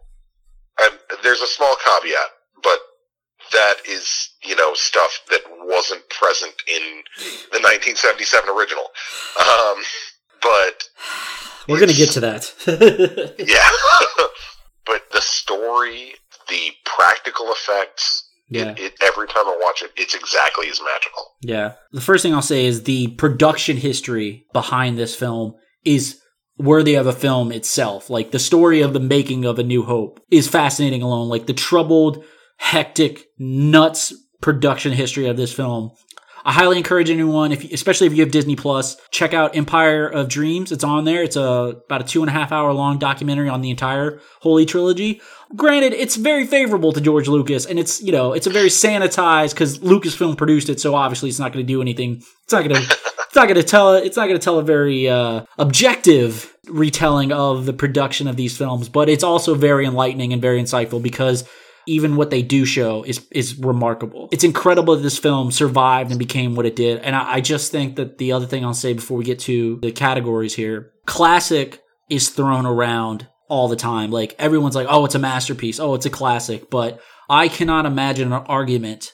And 0.81 0.99
there's 1.23 1.41
a 1.41 1.47
small 1.47 1.77
caveat, 1.85 2.31
but 2.63 2.79
that 3.53 3.75
is, 3.89 4.31
you 4.45 4.57
know, 4.57 4.75
stuff 4.75 5.21
that 5.31 5.41
wasn't 5.63 6.09
present 6.11 6.55
in 6.69 7.03
the 7.53 7.61
1977 7.61 8.49
original. 8.49 8.85
Um, 9.39 9.83
but 10.43 10.89
We're 11.69 11.81
gonna 11.81 11.93
get 11.93 12.11
to 12.13 12.21
that. 12.21 12.53
yeah. 13.39 13.69
but 14.87 15.11
the 15.11 15.21
story, 15.21 16.15
the 16.49 16.71
practical 16.85 17.47
effects, 17.51 18.28
yeah. 18.49 18.71
it, 18.71 18.79
it, 18.79 18.95
every 19.03 19.27
time 19.27 19.47
I 19.47 19.59
watch 19.61 19.83
it, 19.83 19.93
it's 19.97 20.15
exactly 20.15 20.69
as 20.69 20.81
magical. 20.81 21.37
Yeah. 21.43 21.75
The 21.93 22.01
first 22.01 22.23
thing 22.23 22.35
I'll 22.35 22.43
say 22.43 22.67
is 22.67 22.85
the 22.85 23.09
production 23.09 23.77
history 23.77 24.47
behind 24.53 24.99
this 24.99 25.15
film 25.15 25.55
is 25.85 26.21
worthy 26.59 26.95
of 26.95 27.07
a 27.07 27.13
film 27.13 27.53
itself. 27.53 28.11
Like 28.11 28.31
the 28.31 28.39
story 28.39 28.81
of 28.81 28.93
the 28.93 29.01
making 29.01 29.45
of 29.45 29.59
A 29.59 29.63
New 29.63 29.85
Hope 29.85 30.21
is 30.31 30.49
fascinating 30.49 31.03
alone. 31.03 31.29
Like 31.29 31.47
the 31.47 31.53
troubled, 31.53 32.25
hectic, 32.57 33.27
nuts 33.39 34.13
production 34.41 34.93
history 34.93 35.27
of 35.27 35.37
this 35.37 35.53
film. 35.53 35.91
I 36.49 36.53
highly 36.53 36.79
encourage 36.79 37.11
anyone, 37.11 37.53
if 37.53 37.63
especially 37.75 38.07
if 38.07 38.15
you 38.15 38.23
have 38.23 38.31
Disney 38.31 38.57
Plus, 38.57 38.97
check 39.11 39.35
out 39.35 39.55
Empire 39.55 40.09
of 40.09 40.31
Dreams. 40.31 40.73
It's 40.73 40.83
on 40.83 41.05
there. 41.05 41.23
It's 41.23 41.37
a 41.37 41.43
about 41.43 42.01
a 42.01 42.05
two 42.05 42.23
and 42.23 42.31
a 42.31 42.33
half 42.33 42.53
hour 42.53 42.73
long 42.73 42.99
documentary 42.99 43.51
on 43.51 43.61
the 43.61 43.69
entire 43.69 44.19
Holy 44.41 44.65
Trilogy. 44.65 45.21
Granted, 45.57 45.93
it's 45.93 46.17
very 46.17 46.47
favorable 46.47 46.91
to 46.93 47.03
George 47.03 47.29
Lucas, 47.29 47.67
and 47.67 47.79
it's 47.79 48.03
you 48.03 48.13
know 48.13 48.33
it's 48.33 48.47
a 48.47 48.51
very 48.51 48.71
sanitized 48.71 49.51
because 49.51 49.81
Lucasfilm 49.81 50.39
produced 50.39 50.71
it, 50.71 50.81
so 50.81 50.95
obviously 50.95 51.29
it's 51.29 51.39
not 51.39 51.53
going 51.53 51.67
to 51.67 51.71
do 51.71 51.83
anything. 51.83 52.23
It's 52.45 52.53
not 52.53 52.67
going 52.67 52.81
to. 52.83 52.97
It's 53.29 53.37
not 53.37 53.47
going 53.47 53.61
to 53.61 53.63
tell. 53.63 53.93
It's 53.93 54.17
not 54.17 54.25
going 54.25 54.41
to 54.41 54.43
tell 54.43 54.59
a 54.59 54.63
very 54.63 55.07
uh, 55.07 55.45
objective 55.59 56.57
retelling 56.67 57.31
of 57.31 57.67
the 57.67 57.75
production 57.75 58.27
of 58.27 58.37
these 58.37 58.57
films, 58.57 58.89
but 58.89 59.11
it's 59.11 59.23
also 59.23 59.55
very 59.55 59.85
enlightening 59.85 60.33
and 60.33 60.41
very 60.41 60.63
insightful 60.63 61.03
because 61.03 61.47
even 61.89 62.17
what 62.17 62.31
they 62.31 62.43
do 62.43 62.65
show 62.65 63.03
is 63.05 63.27
is 63.31 63.59
remarkable. 63.59 64.29
It's 64.31 64.45
incredible 64.45 64.97
that 64.97 65.03
this 65.03 65.19
film 65.19 65.51
survived 65.51 66.11
and 66.11 66.19
became 66.19 66.55
what 66.55 66.67
it 66.67 66.77
did. 66.77 66.99
And 66.99 67.17
I, 67.17 67.35
I 67.35 67.41
just 67.41 67.73
think 67.73 67.97
that 67.97 68.19
the 68.19 68.33
other 68.33 68.47
thing 68.47 68.65
I'll 68.65 68.75
say 68.75 68.93
before 68.93 69.17
we 69.17 69.25
get 69.25 69.41
to 69.41 69.77
the 69.77 69.93
categories 69.93 70.55
here, 70.55 70.93
classic 71.07 71.83
is 72.09 72.29
thrown 72.29 72.67
around 72.67 73.29
all 73.49 73.69
the 73.69 73.77
time. 73.77 74.11
Like 74.11 74.35
everyone's 74.39 74.75
like, 74.75 74.87
oh, 74.89 75.05
it's 75.05 75.15
a 75.15 75.19
masterpiece. 75.19 75.81
Oh, 75.81 75.95
it's 75.95 76.07
a 76.07 76.11
classic. 76.11 76.71
But 76.71 77.01
I 77.29 77.49
cannot 77.49 77.87
imagine 77.87 78.33
an 78.33 78.45
argument 78.47 79.13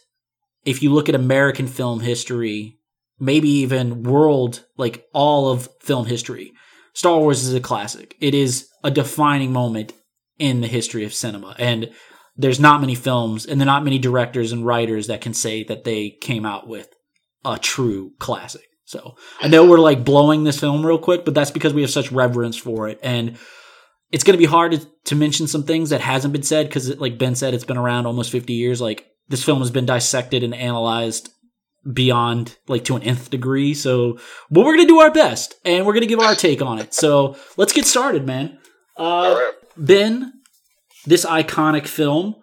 if 0.64 0.83
you 0.83 0.93
look 0.93 1.09
at 1.09 1.14
American 1.14 1.66
film 1.66 2.00
history, 2.00 2.78
maybe 3.19 3.49
even 3.49 4.02
world, 4.02 4.64
like 4.76 5.07
all 5.12 5.50
of 5.50 5.69
film 5.81 6.07
history. 6.07 6.52
Star 6.95 7.19
Wars 7.19 7.45
is 7.45 7.54
a 7.54 7.61
classic. 7.61 8.16
It 8.21 8.35
is 8.35 8.69
a 8.83 8.90
defining 8.90 9.52
moment 9.52 9.93
in 10.38 10.61
the 10.61 10.69
history 10.69 11.04
of 11.04 11.14
cinema. 11.14 11.54
And 11.59 11.90
there's 12.37 12.61
not 12.61 12.81
many 12.81 12.95
films 12.95 13.47
and 13.47 13.61
there 13.61 13.67
are 13.67 13.75
not 13.75 13.85
many 13.85 13.99
directors 13.99 14.53
and 14.53 14.67
writers 14.67 15.07
that 15.07 15.21
can 15.21 15.35
say 15.35 15.62
that 15.64 15.85
they 15.85 16.11
came 16.11 16.45
out 16.45 16.67
with 16.67 16.88
a 17.45 17.59
true 17.59 18.12
classic. 18.19 18.64
So 18.85 19.17
I 19.41 19.49
know 19.49 19.67
we're 19.67 19.79
like 19.79 20.05
blowing 20.05 20.45
this 20.45 20.61
film 20.61 20.85
real 20.85 20.99
quick, 20.99 21.25
but 21.25 21.35
that's 21.35 21.50
because 21.50 21.73
we 21.73 21.83
have 21.83 21.91
such 21.91 22.12
reverence 22.12 22.57
for 22.57 22.88
it. 22.88 23.00
And 23.03 23.38
it's 24.12 24.25
going 24.25 24.35
to 24.35 24.38
be 24.38 24.45
hard 24.45 24.73
to, 24.73 24.87
to 25.07 25.17
mention 25.17 25.47
some 25.47 25.64
things 25.64 25.91
that 25.91 26.00
hasn't 26.00 26.33
been 26.33 26.43
said 26.43 26.69
because, 26.69 26.97
like 27.00 27.19
Ben 27.19 27.35
said, 27.35 27.55
it's 27.55 27.64
been 27.64 27.79
around 27.79 28.07
almost 28.07 28.31
50 28.31 28.53
years. 28.53 28.81
Like 28.81 29.07
this 29.29 29.43
film 29.43 29.61
has 29.61 29.71
been 29.71 29.87
dissected 29.87 30.43
and 30.43 30.55
analyzed 30.55 31.31
beyond 31.91 32.57
like 32.69 32.85
to 32.85 32.97
an 32.97 33.03
nth 33.03 33.31
degree. 33.31 33.75
So, 33.75 34.19
but 34.50 34.64
we're 34.64 34.76
going 34.76 34.87
to 34.87 34.93
do 34.93 35.00
our 35.00 35.11
best 35.11 35.55
and 35.64 35.87
we're 35.87 35.93
going 35.93 36.03
to 36.03 36.07
give 36.07 36.21
our 36.21 36.35
take 36.35 36.62
on 36.62 36.79
it. 36.79 36.95
So 36.95 37.37
let's 37.57 37.73
get 37.73 37.87
started, 37.87 38.26
man. 38.26 38.59
Uh, 38.97 39.50
Ben, 39.76 40.34
this 41.06 41.25
iconic 41.25 41.87
film. 41.87 42.37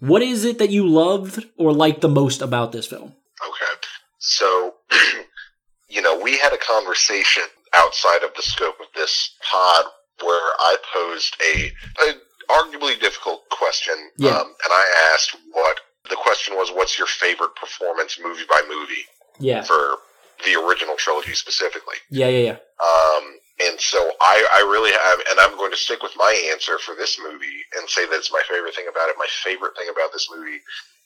What 0.00 0.22
is 0.22 0.44
it 0.44 0.58
that 0.58 0.70
you 0.70 0.86
loved 0.86 1.44
or 1.56 1.72
liked 1.72 2.00
the 2.00 2.08
most 2.08 2.40
about 2.40 2.72
this 2.72 2.86
film? 2.86 3.14
Okay. 3.46 3.80
So, 4.18 4.74
you 5.88 6.02
know, 6.02 6.18
we 6.18 6.38
had 6.38 6.52
a 6.52 6.58
conversation 6.58 7.42
outside 7.74 8.22
of 8.22 8.34
the 8.34 8.42
scope 8.42 8.76
of 8.80 8.86
this 8.94 9.34
pod 9.50 9.86
where 10.22 10.52
I 10.58 10.76
posed 10.92 11.36
a, 11.54 11.72
a 12.06 12.14
arguably 12.52 13.00
difficult 13.00 13.48
question. 13.50 13.94
Yeah. 14.16 14.30
Um, 14.30 14.46
and 14.46 14.72
I 14.72 15.12
asked 15.14 15.36
what 15.52 15.80
the 16.08 16.16
question 16.16 16.54
was, 16.54 16.70
what's 16.70 16.98
your 16.98 17.06
favorite 17.06 17.54
performance 17.56 18.18
movie 18.22 18.44
by 18.48 18.62
movie? 18.68 19.04
Yeah. 19.38 19.62
For 19.62 19.98
the 20.44 20.54
original 20.54 20.96
trilogy 20.96 21.34
specifically. 21.34 21.96
Yeah, 22.10 22.28
yeah, 22.28 22.38
yeah. 22.38 22.56
Um, 22.82 23.37
and 23.68 23.80
so 23.80 23.98
I, 24.20 24.46
I 24.54 24.60
really 24.60 24.92
have, 24.92 25.20
and 25.30 25.38
I'm 25.40 25.58
going 25.58 25.70
to 25.70 25.76
stick 25.76 26.02
with 26.02 26.12
my 26.16 26.50
answer 26.52 26.78
for 26.78 26.94
this 26.94 27.18
movie 27.18 27.60
and 27.76 27.88
say 27.88 28.06
that 28.06 28.14
it's 28.16 28.32
my 28.32 28.42
favorite 28.48 28.74
thing 28.74 28.86
about 28.90 29.08
it. 29.08 29.16
My 29.18 29.26
favorite 29.44 29.76
thing 29.76 29.88
about 29.90 30.12
this 30.12 30.28
movie 30.34 30.60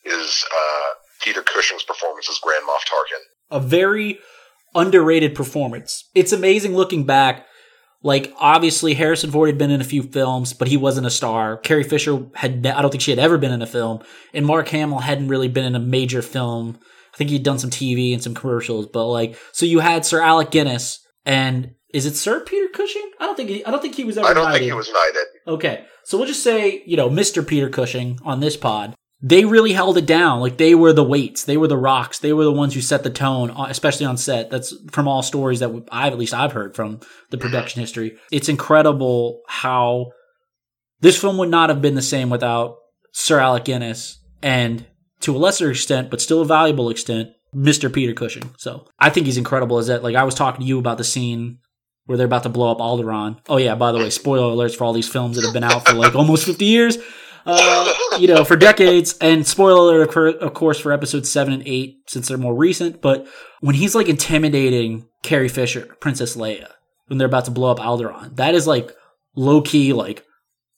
is 0.04 0.44
uh, 0.52 0.88
Peter 1.22 1.42
Cushing's 1.42 1.82
performance 1.82 2.28
as 2.30 2.38
Grand 2.38 2.64
Moff 2.66 2.86
Tarkin. 2.88 3.22
A 3.50 3.60
very 3.60 4.18
underrated 4.74 5.34
performance. 5.34 6.08
It's 6.14 6.32
amazing 6.32 6.74
looking 6.74 7.04
back. 7.04 7.46
Like 8.04 8.32
obviously 8.38 8.94
Harrison 8.94 9.30
Ford 9.30 9.48
had 9.48 9.58
been 9.58 9.70
in 9.70 9.80
a 9.80 9.84
few 9.84 10.02
films, 10.02 10.52
but 10.52 10.68
he 10.68 10.76
wasn't 10.76 11.06
a 11.06 11.10
star. 11.10 11.56
Carrie 11.56 11.84
Fisher 11.84 12.26
had 12.34 12.66
I 12.66 12.82
don't 12.82 12.90
think 12.90 13.02
she 13.02 13.12
had 13.12 13.20
ever 13.20 13.38
been 13.38 13.52
in 13.52 13.62
a 13.62 13.66
film, 13.66 14.02
and 14.34 14.44
Mark 14.44 14.68
Hamill 14.68 14.98
hadn't 14.98 15.28
really 15.28 15.46
been 15.46 15.64
in 15.64 15.76
a 15.76 15.80
major 15.80 16.20
film. 16.20 16.78
I 17.14 17.16
think 17.16 17.30
he'd 17.30 17.44
done 17.44 17.60
some 17.60 17.70
TV 17.70 18.12
and 18.12 18.20
some 18.20 18.34
commercials, 18.34 18.86
but 18.86 19.06
like 19.06 19.38
so 19.52 19.66
you 19.66 19.78
had 19.78 20.04
Sir 20.04 20.20
Alec 20.20 20.50
Guinness 20.50 20.98
and 21.24 21.74
is 21.92 22.06
it 22.06 22.16
Sir 22.16 22.40
Peter 22.40 22.68
Cushing? 22.68 23.10
I 23.20 23.26
don't 23.26 23.36
think 23.36 23.50
he, 23.50 23.64
I 23.64 23.70
don't 23.70 23.80
think 23.82 23.94
he 23.94 24.04
was 24.04 24.18
ever. 24.18 24.26
I 24.28 24.34
don't 24.34 24.44
knighted. 24.44 24.60
think 24.60 24.70
he 24.70 24.76
was 24.76 24.90
knighted. 24.90 25.26
Okay, 25.46 25.84
so 26.04 26.16
we'll 26.18 26.26
just 26.26 26.42
say 26.42 26.82
you 26.86 26.96
know 26.96 27.10
Mr. 27.10 27.46
Peter 27.46 27.68
Cushing 27.68 28.18
on 28.24 28.40
this 28.40 28.56
pod. 28.56 28.94
They 29.24 29.44
really 29.44 29.72
held 29.72 29.98
it 29.98 30.06
down. 30.06 30.40
Like 30.40 30.56
they 30.58 30.74
were 30.74 30.92
the 30.92 31.04
weights, 31.04 31.44
they 31.44 31.56
were 31.56 31.68
the 31.68 31.76
rocks, 31.78 32.18
they 32.18 32.32
were 32.32 32.42
the 32.44 32.52
ones 32.52 32.74
who 32.74 32.80
set 32.80 33.04
the 33.04 33.10
tone, 33.10 33.50
uh, 33.50 33.66
especially 33.68 34.04
on 34.06 34.16
set. 34.16 34.50
That's 34.50 34.74
from 34.90 35.06
all 35.06 35.22
stories 35.22 35.60
that 35.60 35.70
I've 35.92 36.12
at 36.12 36.18
least 36.18 36.34
I've 36.34 36.52
heard 36.52 36.74
from 36.74 36.98
the 37.30 37.38
production 37.38 37.80
history. 37.80 38.16
It's 38.32 38.48
incredible 38.48 39.42
how 39.46 40.10
this 41.00 41.20
film 41.20 41.38
would 41.38 41.50
not 41.50 41.68
have 41.68 41.80
been 41.80 41.94
the 41.94 42.02
same 42.02 42.30
without 42.30 42.76
Sir 43.12 43.38
Alec 43.38 43.64
Guinness 43.64 44.18
and 44.42 44.86
to 45.20 45.36
a 45.36 45.38
lesser 45.38 45.70
extent, 45.70 46.10
but 46.10 46.20
still 46.20 46.42
a 46.42 46.44
valuable 46.44 46.90
extent, 46.90 47.28
Mr. 47.54 47.92
Peter 47.92 48.14
Cushing. 48.14 48.52
So 48.58 48.88
I 48.98 49.10
think 49.10 49.26
he's 49.26 49.36
incredible. 49.38 49.78
Is 49.78 49.86
that 49.86 50.02
like 50.02 50.16
I 50.16 50.24
was 50.24 50.34
talking 50.34 50.62
to 50.62 50.66
you 50.66 50.80
about 50.80 50.98
the 50.98 51.04
scene 51.04 51.58
where 52.06 52.18
they're 52.18 52.26
about 52.26 52.42
to 52.44 52.48
blow 52.48 52.70
up 52.70 52.78
Alderaan. 52.78 53.38
Oh 53.48 53.56
yeah, 53.56 53.74
by 53.74 53.92
the 53.92 53.98
way, 53.98 54.10
spoiler 54.10 54.54
alerts 54.54 54.76
for 54.76 54.84
all 54.84 54.92
these 54.92 55.08
films 55.08 55.36
that 55.36 55.44
have 55.44 55.54
been 55.54 55.64
out 55.64 55.86
for 55.86 55.94
like 55.94 56.14
almost 56.14 56.46
50 56.46 56.64
years. 56.64 56.98
Uh, 57.44 57.92
you 58.18 58.28
know, 58.28 58.44
for 58.44 58.56
decades, 58.56 59.16
and 59.20 59.46
spoiler 59.46 60.02
alert, 60.02 60.36
of 60.38 60.54
course, 60.54 60.78
for 60.78 60.92
episodes 60.92 61.30
seven 61.30 61.52
and 61.52 61.62
eight, 61.66 61.96
since 62.06 62.28
they're 62.28 62.38
more 62.38 62.54
recent. 62.54 63.02
But 63.02 63.26
when 63.60 63.74
he's 63.74 63.94
like 63.94 64.08
intimidating 64.08 65.06
Carrie 65.22 65.48
Fisher, 65.48 65.86
Princess 66.00 66.36
Leia, 66.36 66.68
when 67.06 67.18
they're 67.18 67.26
about 67.26 67.46
to 67.46 67.50
blow 67.50 67.70
up 67.70 67.78
Alderaan, 67.78 68.36
that 68.36 68.54
is 68.54 68.66
like 68.66 68.92
low 69.34 69.60
key, 69.60 69.92
like 69.92 70.24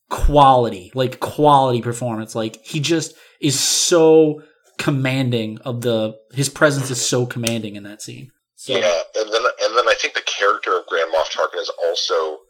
quality, 0.08 0.90
like 0.94 1.20
quality 1.20 1.82
performance. 1.82 2.34
Like 2.34 2.64
he 2.64 2.80
just 2.80 3.14
is 3.40 3.58
so 3.58 4.42
commanding 4.78 5.58
of 5.58 5.82
the 5.82 6.16
his 6.32 6.48
presence 6.48 6.90
is 6.90 7.04
so 7.04 7.26
commanding 7.26 7.76
in 7.76 7.82
that 7.82 8.00
scene. 8.00 8.30
So. 8.56 8.72
Yeah, 8.72 9.00
and 9.16 9.32
then 9.32 9.42
and 9.42 9.76
then 9.76 9.86
I 9.86 9.94
think 10.00 10.14
the 10.14 10.22
character 10.44 10.76
of 10.78 10.86
Grand 10.86 11.12
Moff 11.12 11.30
Tarkin 11.30 11.60
is 11.60 11.70
also 11.86 12.40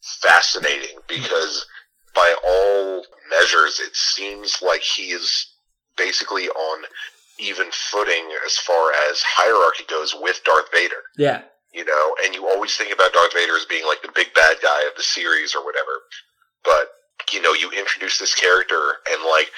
fascinating 0.00 0.98
because 1.08 1.66
by 2.14 2.34
all 2.44 3.04
measures, 3.30 3.80
it 3.80 3.94
seems 3.94 4.60
like 4.62 4.82
he 4.82 5.10
is 5.10 5.46
basically 5.96 6.48
on 6.48 6.84
even 7.38 7.68
footing 7.72 8.30
as 8.46 8.56
far 8.58 8.92
as 9.10 9.22
hierarchy 9.22 9.84
goes 9.88 10.14
with 10.20 10.40
Darth 10.44 10.70
Vader. 10.72 11.02
Yeah. 11.16 11.42
You 11.72 11.84
know, 11.84 12.14
and 12.24 12.34
you 12.34 12.46
always 12.48 12.74
think 12.76 12.92
about 12.92 13.12
Darth 13.12 13.32
Vader 13.32 13.56
as 13.56 13.64
being 13.64 13.86
like 13.86 14.02
the 14.02 14.12
big 14.14 14.32
bad 14.34 14.58
guy 14.62 14.86
of 14.88 14.96
the 14.96 15.02
series 15.02 15.54
or 15.54 15.64
whatever. 15.64 16.02
But, 16.64 16.88
you 17.32 17.40
know, 17.40 17.54
you 17.54 17.70
introduce 17.70 18.18
this 18.18 18.34
character 18.34 18.98
and 19.10 19.22
like 19.24 19.50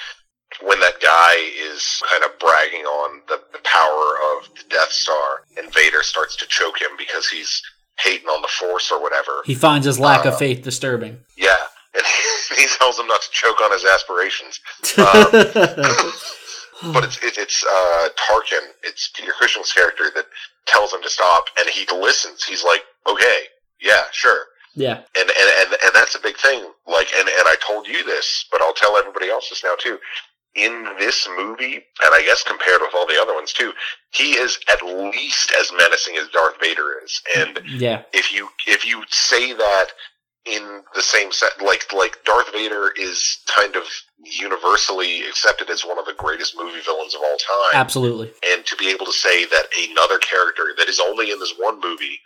when 0.61 0.79
that 0.79 1.01
guy 1.01 1.35
is 1.69 2.01
kind 2.09 2.23
of 2.23 2.39
bragging 2.39 2.85
on 2.85 3.21
the, 3.27 3.41
the 3.51 3.59
power 3.63 4.15
of 4.31 4.47
the 4.55 4.63
Death 4.69 4.91
Star 4.91 5.43
and 5.57 5.73
Vader 5.73 6.03
starts 6.03 6.35
to 6.37 6.47
choke 6.47 6.79
him 6.79 6.91
because 6.97 7.27
he's 7.27 7.61
hating 7.99 8.27
on 8.27 8.41
the 8.41 8.47
Force 8.47 8.91
or 8.91 9.01
whatever. 9.01 9.41
He 9.45 9.55
finds 9.55 9.85
his 9.85 9.99
lack 9.99 10.25
uh, 10.25 10.29
of 10.29 10.37
faith 10.37 10.63
disturbing. 10.63 11.19
Yeah, 11.37 11.55
and 11.95 12.03
he, 12.05 12.63
he, 12.63 12.67
tells 12.77 12.99
him 12.99 13.07
not 13.07 13.21
to 13.21 13.29
choke 13.31 13.61
on 13.61 13.71
his 13.71 13.85
aspirations. 13.85 14.59
Um, 14.97 16.91
but 16.93 17.03
it's 17.03 17.17
it, 17.23 17.37
it's 17.37 17.63
uh, 17.63 18.09
Tarkin, 18.27 18.67
it's 18.83 19.09
Peter 19.15 19.31
Cushing's 19.39 19.71
character 19.71 20.05
that 20.15 20.25
tells 20.65 20.93
him 20.93 21.01
to 21.01 21.09
stop, 21.09 21.45
and 21.57 21.69
he 21.69 21.85
listens. 21.95 22.43
He's 22.43 22.63
like, 22.63 22.81
okay, 23.07 23.39
yeah, 23.81 24.03
sure. 24.11 24.45
Yeah. 24.77 24.97
And, 25.17 25.29
and, 25.29 25.49
and, 25.61 25.69
and 25.85 25.95
that's 25.95 26.15
a 26.15 26.19
big 26.19 26.35
thing. 26.35 26.69
Like, 26.85 27.07
and, 27.17 27.29
and 27.29 27.47
I 27.47 27.55
told 27.65 27.87
you 27.87 28.03
this, 28.03 28.43
but 28.51 28.61
I'll 28.61 28.73
tell 28.73 28.97
everybody 28.97 29.29
else 29.29 29.47
this 29.47 29.63
now 29.63 29.75
too 29.79 29.97
in 30.55 30.85
this 30.97 31.27
movie, 31.37 31.75
and 31.75 32.13
I 32.13 32.23
guess 32.25 32.43
compared 32.43 32.81
with 32.81 32.93
all 32.95 33.05
the 33.05 33.19
other 33.21 33.33
ones 33.33 33.53
too, 33.53 33.73
he 34.11 34.31
is 34.31 34.57
at 34.71 34.81
least 34.83 35.53
as 35.59 35.71
menacing 35.77 36.15
as 36.17 36.29
Darth 36.29 36.59
Vader 36.59 37.01
is. 37.03 37.21
And 37.35 37.59
yeah, 37.67 38.03
if 38.13 38.33
you 38.33 38.49
if 38.65 38.85
you 38.85 39.03
say 39.09 39.53
that 39.53 39.87
in 40.45 40.81
the 40.93 41.01
same 41.01 41.31
set, 41.31 41.61
like 41.61 41.91
like 41.91 42.23
Darth 42.23 42.51
Vader 42.53 42.91
is 42.97 43.39
kind 43.53 43.75
of 43.75 43.83
universally 44.23 45.23
accepted 45.23 45.69
as 45.69 45.83
one 45.83 45.99
of 45.99 46.05
the 46.05 46.13
greatest 46.13 46.55
movie 46.57 46.81
villains 46.85 47.15
of 47.15 47.21
all 47.21 47.37
time. 47.37 47.79
Absolutely. 47.79 48.31
And 48.47 48.65
to 48.65 48.75
be 48.77 48.89
able 48.89 49.05
to 49.05 49.13
say 49.13 49.45
that 49.45 49.65
another 49.89 50.19
character 50.19 50.73
that 50.77 50.87
is 50.87 50.99
only 50.99 51.31
in 51.31 51.39
this 51.39 51.53
one 51.57 51.79
movie 51.81 52.19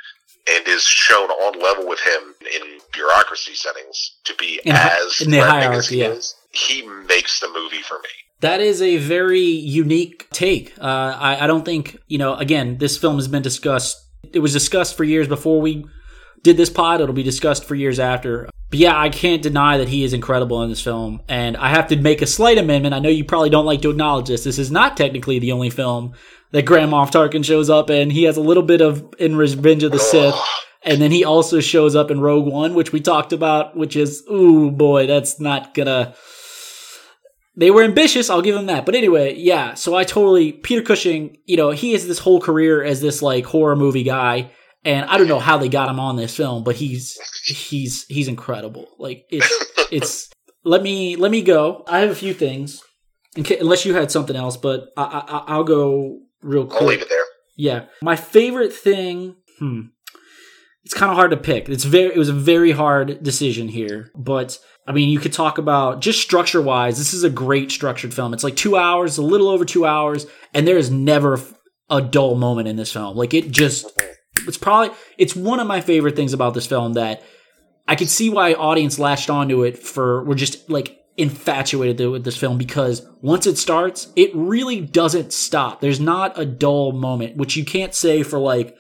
and 0.48 0.68
is 0.68 0.84
shown 0.84 1.30
on 1.30 1.62
level 1.62 1.88
with 1.88 2.00
him 2.00 2.36
in 2.56 2.80
bureaucracy 2.94 3.54
settings 3.54 4.18
to 4.24 4.36
be 4.36 4.60
in, 4.64 4.76
as 4.76 5.22
in 5.22 5.32
the 5.32 5.40
hierarchy, 5.40 5.98
yeah. 5.98 6.10
is, 6.10 6.36
he 6.52 6.88
makes 7.08 7.40
the 7.40 7.50
movie 7.50 7.82
for 7.82 7.96
me. 7.96 8.10
That 8.42 8.62
is 8.62 8.82
a 8.82 8.98
very 8.98 9.42
unique 9.42 10.30
take. 10.32 10.74
Uh, 10.80 11.18
I, 11.20 11.44
I 11.44 11.48
don't 11.48 11.66
think, 11.66 11.98
you 12.08 12.18
know, 12.18 12.36
again, 12.36 12.78
this 12.78 12.98
film 12.98 13.16
has 13.18 13.28
been 13.28 13.42
discussed. 13.42 13.98
It 14.32 14.40
was 14.40 14.54
discussed 14.54 14.96
for 14.96 15.04
years 15.04 15.28
before 15.28 15.60
we 15.60 15.86
did 16.42 16.56
this 16.56 16.70
pod. 16.70 17.02
It'll 17.02 17.14
be 17.14 17.24
discussed 17.24 17.66
for 17.66 17.76
years 17.76 18.00
after. 18.00 18.50
But 18.70 18.80
yeah, 18.80 18.98
I 18.98 19.10
can't 19.10 19.42
deny 19.42 19.78
that 19.78 19.90
he 19.90 20.04
is 20.04 20.14
incredible 20.14 20.64
in 20.64 20.70
this 20.70 20.82
film. 20.82 21.22
And 21.28 21.58
I 21.58 21.70
have 21.70 21.88
to 21.88 21.98
make 21.98 22.22
a 22.22 22.28
slight 22.28 22.58
amendment. 22.58 22.96
I 22.96 23.00
know 23.00 23.10
you 23.10 23.26
probably 23.26 23.50
don't 23.50 23.66
like 23.66 23.82
to 23.82 23.90
acknowledge 23.90 24.28
this. 24.28 24.44
This 24.44 24.60
is 24.60 24.72
not 24.72 24.96
technically 24.96 25.40
the 25.40 25.52
only 25.52 25.70
film 25.70 26.14
that 26.52 26.66
Grand 26.66 26.92
Moff 26.92 27.12
Tarkin 27.12 27.46
shows 27.46 27.70
up 27.70 27.90
and 27.90 28.12
he 28.12 28.24
has 28.24 28.38
a 28.38 28.42
little 28.42 28.64
bit 28.64 28.82
of 28.82 29.14
in 29.20 29.36
Revenge 29.36 29.84
of 29.84 29.92
the 29.92 30.00
Sith. 30.00 30.36
And 30.82 31.02
then 31.02 31.12
he 31.12 31.26
also 31.26 31.60
shows 31.60 31.96
up 31.96 32.10
in 32.10 32.22
Rogue 32.22 32.48
One, 32.48 32.74
which 32.74 32.94
we 32.94 33.02
talked 33.02 33.34
about, 33.34 33.76
which 33.76 33.96
is, 33.96 34.24
ooh 34.32 34.72
boy, 34.72 35.08
that's 35.08 35.40
not 35.40 35.74
gonna. 35.74 36.16
They 37.58 37.72
were 37.72 37.84
ambitious, 37.84 38.30
I'll 38.30 38.42
give 38.42 38.56
them 38.56 38.68
that. 38.68 38.86
But 38.86 38.96
anyway, 38.96 39.36
yeah, 39.36 39.74
so 39.74 39.94
I 39.94 40.06
totally. 40.06 40.54
Peter 40.54 40.82
Cushing, 40.82 41.38
you 41.46 41.58
know, 41.58 41.72
he 41.72 41.92
has 41.92 42.08
this 42.08 42.20
whole 42.20 42.40
career 42.40 42.82
as 42.82 43.02
this 43.02 43.22
like 43.22 43.46
horror 43.46 43.76
movie 43.76 44.04
guy. 44.04 44.52
And 44.86 45.06
I 45.08 45.18
don't 45.18 45.28
know 45.28 45.40
how 45.40 45.58
they 45.58 45.68
got 45.68 45.90
him 45.90 46.00
on 46.00 46.16
this 46.16 46.38
film, 46.38 46.64
but 46.64 46.78
he's 46.78 47.20
he's 47.44 48.06
he's 48.06 48.30
incredible. 48.30 48.88
Like 48.98 49.26
it's 49.30 49.52
it's 49.92 50.30
let 50.64 50.82
me 50.82 51.18
let 51.18 51.32
me 51.32 51.42
go. 51.42 51.84
I 51.88 52.00
have 52.00 52.10
a 52.10 52.16
few 52.16 52.34
things, 52.34 52.82
unless 53.36 53.86
you 53.86 53.94
had 53.94 54.10
something 54.10 54.38
else, 54.38 54.56
but 54.56 54.86
I, 54.96 55.04
I 55.04 55.54
I'll 55.54 55.66
go 55.66 56.22
real 56.42 56.66
quick. 56.66 56.82
I'll 56.82 56.88
leave 56.88 57.02
it 57.02 57.10
there. 57.10 57.24
Yeah, 57.56 57.86
my 58.02 58.16
favorite 58.16 58.74
thing. 58.74 59.36
Hmm. 59.60 59.82
It's 60.86 60.94
kind 60.94 61.12
of 61.12 61.18
hard 61.18 61.32
to 61.32 61.38
pick. 61.38 61.70
It's 61.70 61.84
very. 61.84 62.14
It 62.14 62.18
was 62.18 62.30
a 62.30 62.34
very 62.34 62.72
hard 62.72 63.22
decision 63.22 63.68
here, 63.68 64.12
but 64.16 64.58
I 64.88 64.92
mean, 64.92 65.10
you 65.10 65.20
could 65.20 65.34
talk 65.34 65.58
about 65.58 66.02
just 66.02 66.22
structure 66.22 66.62
wise. 66.62 66.98
This 66.98 67.14
is 67.14 67.24
a 67.24 67.30
great 67.30 67.70
structured 67.72 68.14
film. 68.14 68.34
It's 68.34 68.44
like 68.44 68.56
two 68.56 68.76
hours, 68.76 69.18
a 69.18 69.22
little 69.22 69.50
over 69.50 69.66
two 69.66 69.86
hours, 69.86 70.26
and 70.54 70.68
there 70.68 70.78
is 70.78 70.90
never 70.90 71.40
a 71.90 72.02
dull 72.02 72.36
moment 72.36 72.68
in 72.68 72.76
this 72.76 72.92
film. 72.92 73.16
Like 73.16 73.34
it 73.34 73.52
just. 73.52 73.92
It's 74.48 74.58
probably 74.58 74.96
it's 75.18 75.36
one 75.36 75.60
of 75.60 75.68
my 75.68 75.82
favorite 75.82 76.16
things 76.16 76.34
about 76.34 76.54
this 76.54 76.66
film 76.66 76.94
that 76.94 77.24
I 77.88 77.96
could 77.96 78.10
see 78.10 78.30
why 78.30 78.54
audience 78.54 78.98
latched 78.98 79.30
onto 79.30 79.64
it 79.64 79.78
for 79.78 80.24
we're 80.24 80.36
just 80.36 80.70
like 80.70 80.99
infatuated 81.20 82.10
with 82.10 82.24
this 82.24 82.38
film 82.38 82.58
because 82.58 83.06
once 83.22 83.46
it 83.46 83.58
starts, 83.58 84.12
it 84.16 84.32
really 84.34 84.80
doesn't 84.82 85.34
stop. 85.34 85.82
There's 85.82 86.00
not 86.00 86.40
a 86.40 86.46
dull 86.46 86.94
moment, 86.94 87.38
which 87.38 87.56
you 87.56 87.66
can't 87.66 87.94
say 87.94 88.24
for 88.24 88.40
like 88.40 88.76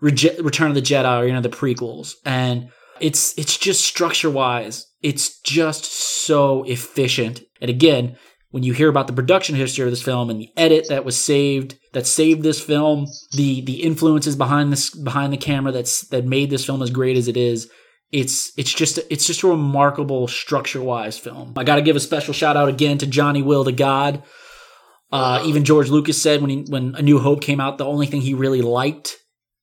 Return 0.00 0.68
of 0.68 0.74
the 0.74 0.82
Jedi 0.82 1.20
or 1.20 1.26
you 1.26 1.32
know 1.32 1.40
the 1.40 1.48
prequels. 1.48 2.14
And 2.24 2.70
it's 3.00 3.36
it's 3.38 3.56
just 3.56 3.84
structure 3.84 4.30
wise, 4.30 4.86
it's 5.02 5.40
just 5.40 5.84
so 5.84 6.64
efficient. 6.64 7.42
And 7.60 7.70
again, 7.70 8.16
when 8.50 8.62
you 8.62 8.72
hear 8.72 8.88
about 8.88 9.06
the 9.06 9.12
production 9.12 9.54
history 9.54 9.84
of 9.84 9.90
this 9.90 10.02
film 10.02 10.30
and 10.30 10.40
the 10.40 10.50
edit 10.56 10.86
that 10.88 11.04
was 11.04 11.22
saved 11.22 11.78
that 11.92 12.06
saved 12.06 12.42
this 12.42 12.60
film, 12.60 13.06
the 13.32 13.60
the 13.62 13.82
influences 13.82 14.36
behind 14.36 14.72
this 14.72 14.90
behind 14.90 15.32
the 15.32 15.36
camera 15.36 15.72
that's 15.72 16.06
that 16.08 16.24
made 16.24 16.50
this 16.50 16.64
film 16.64 16.82
as 16.82 16.90
great 16.90 17.16
as 17.16 17.28
it 17.28 17.36
is, 17.36 17.70
it's 18.10 18.52
it's 18.56 18.72
just 18.72 18.98
it's 19.10 19.26
just 19.26 19.42
a 19.42 19.48
remarkable 19.48 20.28
structure 20.28 20.80
wise 20.80 21.18
film. 21.18 21.52
I 21.56 21.64
got 21.64 21.76
to 21.76 21.82
give 21.82 21.96
a 21.96 22.00
special 22.00 22.32
shout 22.32 22.56
out 22.56 22.68
again 22.68 22.98
to 22.98 23.06
Johnny 23.06 23.42
Will 23.42 23.64
to 23.64 23.72
God. 23.72 24.22
Uh, 25.10 25.42
even 25.46 25.64
George 25.64 25.88
Lucas 25.88 26.20
said 26.20 26.42
when 26.42 26.50
he, 26.50 26.64
when 26.68 26.94
A 26.94 27.02
New 27.02 27.18
Hope 27.18 27.40
came 27.40 27.60
out, 27.60 27.78
the 27.78 27.86
only 27.86 28.06
thing 28.06 28.20
he 28.20 28.34
really 28.34 28.60
liked 28.60 29.16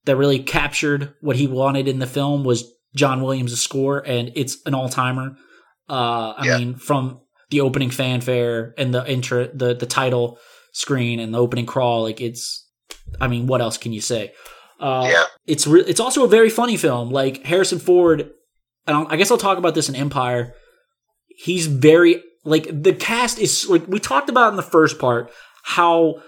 that 0.05 0.15
really 0.15 0.39
captured 0.39 1.13
what 1.21 1.35
he 1.35 1.45
wanted 1.45 1.87
in 1.87 1.99
the 1.99 2.07
film 2.07 2.43
was 2.43 2.71
John 2.95 3.21
Williams' 3.21 3.59
score, 3.61 3.99
and 4.05 4.31
it's 4.35 4.57
an 4.65 4.73
all 4.73 4.89
timer. 4.89 5.35
Uh, 5.89 6.33
I 6.37 6.45
yeah. 6.45 6.57
mean, 6.57 6.75
from 6.75 7.21
the 7.49 7.61
opening 7.61 7.91
fanfare 7.91 8.73
and 8.77 8.93
the 8.93 9.09
intro, 9.09 9.47
the 9.53 9.75
the 9.75 9.85
title 9.85 10.39
screen 10.71 11.19
and 11.19 11.33
the 11.33 11.39
opening 11.39 11.65
crawl, 11.65 12.03
like 12.03 12.21
it's. 12.21 12.63
I 13.21 13.27
mean, 13.27 13.45
what 13.45 13.61
else 13.61 13.77
can 13.77 13.93
you 13.93 14.01
say? 14.01 14.33
Uh, 14.79 15.07
yeah. 15.11 15.23
It's 15.45 15.65
re- 15.67 15.85
it's 15.87 15.99
also 15.99 16.23
a 16.23 16.27
very 16.27 16.49
funny 16.49 16.77
film. 16.77 17.09
Like 17.09 17.43
Harrison 17.43 17.79
Ford, 17.79 18.31
and 18.87 19.07
I 19.09 19.15
guess 19.15 19.31
I'll 19.31 19.37
talk 19.37 19.57
about 19.57 19.75
this 19.75 19.89
in 19.89 19.95
Empire. 19.95 20.53
He's 21.27 21.67
very 21.67 22.23
like 22.43 22.67
the 22.71 22.93
cast 22.93 23.39
is 23.39 23.67
like 23.69 23.87
we 23.87 23.99
talked 23.99 24.29
about 24.29 24.49
in 24.49 24.55
the 24.55 24.63
first 24.63 24.99
part 24.99 25.31
how 25.63 26.21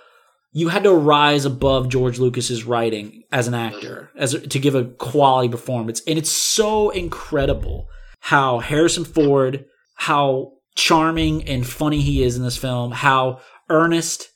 you 0.52 0.70
had 0.70 0.84
to 0.84 0.94
rise 0.94 1.46
above 1.46 1.90
George 1.90 2.20
Lucas's 2.20 2.64
writing 2.64 3.24
as 3.32 3.48
an 3.48 3.54
actor 3.54 4.10
as 4.18 4.34
to 4.34 4.60
give 4.60 4.76
a 4.76 4.86
quality 4.86 5.50
performance, 5.50 6.02
and 6.08 6.18
it's 6.18 6.32
so 6.32 6.90
incredible 6.90 7.88
how 8.22 8.60
Harrison 8.60 9.06
Ford, 9.06 9.66
how 9.96 10.54
charming 10.76 11.48
and 11.48 11.66
funny 11.68 12.02
he 12.02 12.24
is 12.24 12.38
in 12.38 12.44
this 12.44 12.58
film, 12.58 12.92
how 12.92 13.40
earnest 13.70 14.30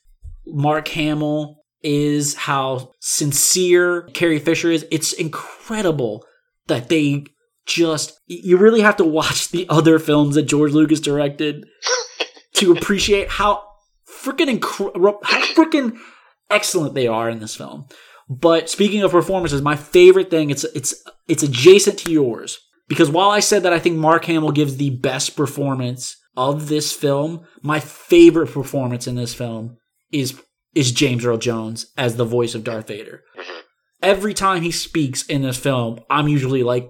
Mark 0.46 0.88
Hamill 0.88 1.61
is, 1.82 2.34
how 2.34 2.92
sincere 3.00 4.02
Carrie 4.14 4.38
Fisher 4.38 4.70
is. 4.70 4.86
It's 4.90 5.12
incredible 5.12 6.24
that 6.66 6.88
they 6.88 7.24
just 7.66 8.18
you 8.26 8.56
really 8.56 8.80
have 8.80 8.96
to 8.96 9.04
watch 9.04 9.48
the 9.50 9.68
other 9.68 9.98
films 9.98 10.34
that 10.34 10.42
George 10.42 10.72
Lucas 10.72 11.00
directed 11.00 11.66
to 12.54 12.72
appreciate 12.72 13.28
how 13.28 13.64
freaking 14.08 14.58
incre- 14.58 15.18
how 15.22 15.40
freaking 15.54 15.96
excellent 16.50 16.94
they 16.94 17.06
are 17.06 17.30
in 17.30 17.40
this 17.40 17.54
film. 17.54 17.86
But 18.28 18.70
speaking 18.70 19.02
of 19.02 19.10
performances, 19.10 19.62
my 19.62 19.76
favorite 19.76 20.30
thing 20.30 20.50
it's 20.50 20.64
it's 20.74 20.94
it's 21.28 21.42
adjacent 21.42 21.98
to 22.00 22.12
yours 22.12 22.58
because 22.88 23.10
while 23.10 23.30
I 23.30 23.40
said 23.40 23.62
that 23.62 23.72
I 23.72 23.78
think 23.78 23.96
Mark 23.96 24.24
Hamill 24.24 24.52
gives 24.52 24.76
the 24.76 24.90
best 24.90 25.36
performance 25.36 26.16
of 26.36 26.68
this 26.68 26.92
film, 26.92 27.46
my 27.62 27.80
favorite 27.80 28.50
performance 28.50 29.06
in 29.06 29.14
this 29.14 29.34
film 29.34 29.76
is 30.10 30.40
is 30.74 30.92
James 30.92 31.24
Earl 31.24 31.38
Jones 31.38 31.86
as 31.96 32.16
the 32.16 32.24
voice 32.24 32.54
of 32.54 32.64
Darth 32.64 32.88
Vader. 32.88 33.22
Every 34.02 34.34
time 34.34 34.62
he 34.62 34.70
speaks 34.70 35.24
in 35.26 35.42
this 35.42 35.58
film, 35.58 36.00
I'm 36.10 36.28
usually 36.28 36.62
like 36.62 36.88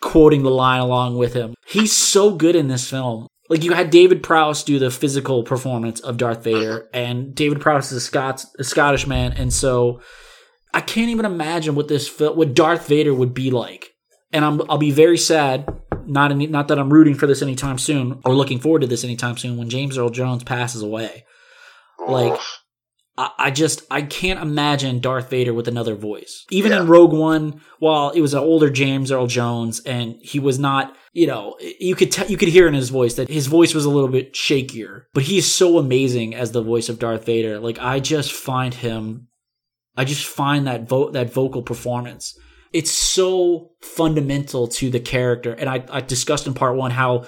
quoting 0.00 0.42
the 0.42 0.50
line 0.50 0.80
along 0.80 1.16
with 1.16 1.34
him. 1.34 1.54
He's 1.66 1.92
so 1.92 2.34
good 2.34 2.56
in 2.56 2.68
this 2.68 2.88
film. 2.88 3.28
Like 3.48 3.62
you 3.62 3.72
had 3.72 3.90
David 3.90 4.22
Prowse 4.22 4.64
do 4.64 4.78
the 4.78 4.90
physical 4.90 5.42
performance 5.42 6.00
of 6.00 6.16
Darth 6.16 6.44
Vader, 6.44 6.88
and 6.94 7.34
David 7.34 7.60
Prowse 7.60 7.92
is 7.92 7.98
a 7.98 8.00
Scots 8.00 8.46
a 8.58 8.64
Scottish 8.64 9.06
man, 9.06 9.32
and 9.32 9.52
so 9.52 10.00
I 10.72 10.80
can't 10.80 11.10
even 11.10 11.26
imagine 11.26 11.74
what 11.74 11.88
this 11.88 12.18
what 12.18 12.54
Darth 12.54 12.88
Vader 12.88 13.14
would 13.14 13.34
be 13.34 13.50
like. 13.50 13.90
And 14.32 14.44
I'm 14.44 14.62
I'll 14.70 14.78
be 14.78 14.90
very 14.90 15.18
sad 15.18 15.68
not 16.06 16.30
any, 16.30 16.46
not 16.46 16.68
that 16.68 16.78
I'm 16.78 16.92
rooting 16.92 17.14
for 17.14 17.26
this 17.26 17.42
anytime 17.42 17.78
soon 17.78 18.20
or 18.24 18.34
looking 18.34 18.58
forward 18.58 18.80
to 18.80 18.86
this 18.86 19.04
anytime 19.04 19.36
soon 19.36 19.56
when 19.56 19.70
James 19.70 19.98
Earl 19.98 20.10
Jones 20.10 20.44
passes 20.44 20.82
away. 20.82 21.24
Like 22.06 22.38
I, 23.16 23.52
just 23.52 23.82
I 23.92 24.02
can't 24.02 24.40
imagine 24.40 24.98
Darth 24.98 25.30
Vader 25.30 25.54
with 25.54 25.68
another 25.68 25.94
voice. 25.94 26.44
Even 26.50 26.72
yeah. 26.72 26.80
in 26.80 26.88
Rogue 26.88 27.12
One, 27.12 27.60
while 27.78 28.10
it 28.10 28.20
was 28.20 28.34
an 28.34 28.40
older 28.40 28.70
James 28.70 29.12
Earl 29.12 29.28
Jones 29.28 29.80
and 29.80 30.16
he 30.20 30.40
was 30.40 30.58
not, 30.58 30.96
you 31.12 31.28
know, 31.28 31.56
you 31.78 31.94
could 31.94 32.10
t- 32.10 32.26
you 32.26 32.36
could 32.36 32.48
hear 32.48 32.66
in 32.66 32.74
his 32.74 32.90
voice 32.90 33.14
that 33.14 33.28
his 33.28 33.46
voice 33.46 33.72
was 33.72 33.84
a 33.84 33.90
little 33.90 34.08
bit 34.08 34.34
shakier, 34.34 35.02
but 35.12 35.22
he's 35.22 35.46
so 35.46 35.78
amazing 35.78 36.34
as 36.34 36.50
the 36.50 36.62
voice 36.62 36.88
of 36.88 36.98
Darth 36.98 37.24
Vader. 37.24 37.60
Like 37.60 37.78
I 37.78 38.00
just 38.00 38.32
find 38.32 38.74
him 38.74 39.28
I 39.96 40.04
just 40.04 40.26
find 40.26 40.66
that 40.66 40.88
vo- 40.88 41.10
that 41.10 41.32
vocal 41.32 41.62
performance 41.62 42.36
it's 42.74 42.90
so 42.90 43.70
fundamental 43.80 44.66
to 44.66 44.90
the 44.90 44.98
character. 44.98 45.52
And 45.52 45.70
I, 45.70 45.84
I 45.88 46.00
discussed 46.00 46.48
in 46.48 46.54
part 46.54 46.76
one 46.76 46.90
how 46.90 47.26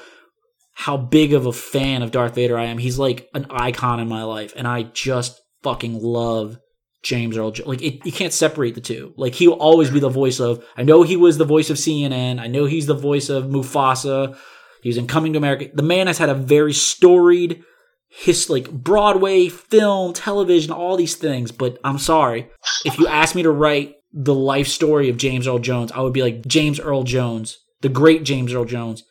how 0.75 0.99
big 0.99 1.33
of 1.33 1.47
a 1.47 1.53
fan 1.53 2.03
of 2.03 2.11
Darth 2.11 2.35
Vader 2.35 2.59
I 2.59 2.65
am. 2.65 2.77
He's 2.77 2.99
like 2.99 3.31
an 3.33 3.47
icon 3.49 4.01
in 4.01 4.09
my 4.09 4.25
life, 4.25 4.53
and 4.57 4.67
I 4.69 4.83
just 4.83 5.41
fucking 5.67 6.01
love 6.01 6.59
James 7.03 7.37
Earl. 7.37 7.51
Jones. 7.51 7.67
Like 7.67 7.83
it, 7.83 8.07
you 8.07 8.13
can't 8.13 8.33
separate 8.33 8.77
the 8.77 8.81
two. 8.81 9.13
Like 9.17 9.35
he'll 9.35 9.53
always 9.53 9.91
be 9.91 9.99
the 9.99 10.09
voice 10.09 10.39
of. 10.39 10.65
I 10.77 10.85
know 10.85 11.03
he 11.03 11.17
was 11.17 11.39
the 11.39 11.45
voice 11.45 11.71
of 11.71 11.77
CNN. 11.77 12.39
I 12.39 12.47
know 12.47 12.67
he's 12.67 12.87
the 12.87 12.95
voice 12.95 13.29
of 13.29 13.47
Mufasa. 13.47 14.37
He 14.83 14.89
was 14.89 14.97
in 14.97 15.09
Coming 15.09 15.33
to 15.33 15.39
America. 15.39 15.69
The 15.75 15.83
man 15.83 16.07
has 16.07 16.19
had 16.19 16.29
a 16.29 16.35
very 16.35 16.73
storied 16.73 17.65
his 18.09 18.49
like 18.49 18.71
Broadway, 18.71 19.49
film, 19.49 20.13
television, 20.13 20.71
all 20.71 20.97
these 20.97 21.17
things. 21.17 21.51
But 21.51 21.79
I'm 21.83 21.99
sorry 21.99 22.49
if 22.85 22.97
you 22.99 23.09
ask 23.09 23.35
me 23.35 23.43
to 23.43 23.51
write 23.51 23.97
the 24.13 24.35
life 24.35 24.69
story 24.69 25.09
of 25.09 25.17
James 25.17 25.49
Earl 25.49 25.59
Jones, 25.59 25.91
I 25.91 26.03
would 26.03 26.13
be 26.13 26.23
like 26.23 26.47
James 26.47 26.79
Earl 26.79 27.03
Jones, 27.03 27.59
the 27.81 27.89
great 27.89 28.23
James 28.23 28.55
Earl 28.55 28.65
Jones, 28.65 29.03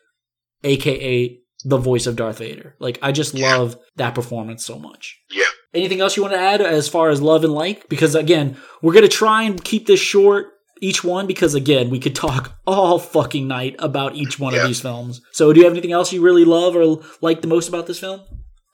aka 0.63 1.37
the 1.65 1.77
voice 1.77 2.07
of 2.07 2.15
Darth 2.15 2.37
Vader. 2.37 2.75
Like 2.79 2.99
I 3.01 3.11
just 3.11 3.33
yeah. 3.33 3.57
love 3.57 3.77
that 3.97 4.15
performance 4.15 4.65
so 4.65 4.79
much. 4.79 5.19
Yeah. 5.29 5.43
Anything 5.75 6.01
else 6.01 6.15
you 6.15 6.23
want 6.23 6.33
to 6.33 6.39
add 6.39 6.61
as 6.61 6.87
far 6.87 7.09
as 7.09 7.21
love 7.21 7.43
and 7.43 7.53
like? 7.53 7.87
Because 7.89 8.15
again, 8.15 8.57
we're 8.81 8.93
gonna 8.93 9.07
try 9.07 9.43
and 9.43 9.63
keep 9.63 9.87
this 9.87 9.99
short 9.99 10.47
each 10.81 11.03
one 11.03 11.27
because 11.27 11.53
again, 11.53 11.89
we 11.89 11.99
could 11.99 12.15
talk 12.15 12.57
all 12.67 12.99
fucking 12.99 13.47
night 13.47 13.75
about 13.79 14.15
each 14.15 14.39
one 14.39 14.53
yeah. 14.53 14.61
of 14.61 14.67
these 14.67 14.81
films. 14.81 15.21
So 15.31 15.53
do 15.53 15.59
you 15.59 15.65
have 15.65 15.73
anything 15.73 15.91
else 15.91 16.11
you 16.11 16.21
really 16.21 16.45
love 16.45 16.75
or 16.75 17.01
like 17.21 17.41
the 17.41 17.47
most 17.47 17.67
about 17.69 17.87
this 17.87 17.99
film? 17.99 18.21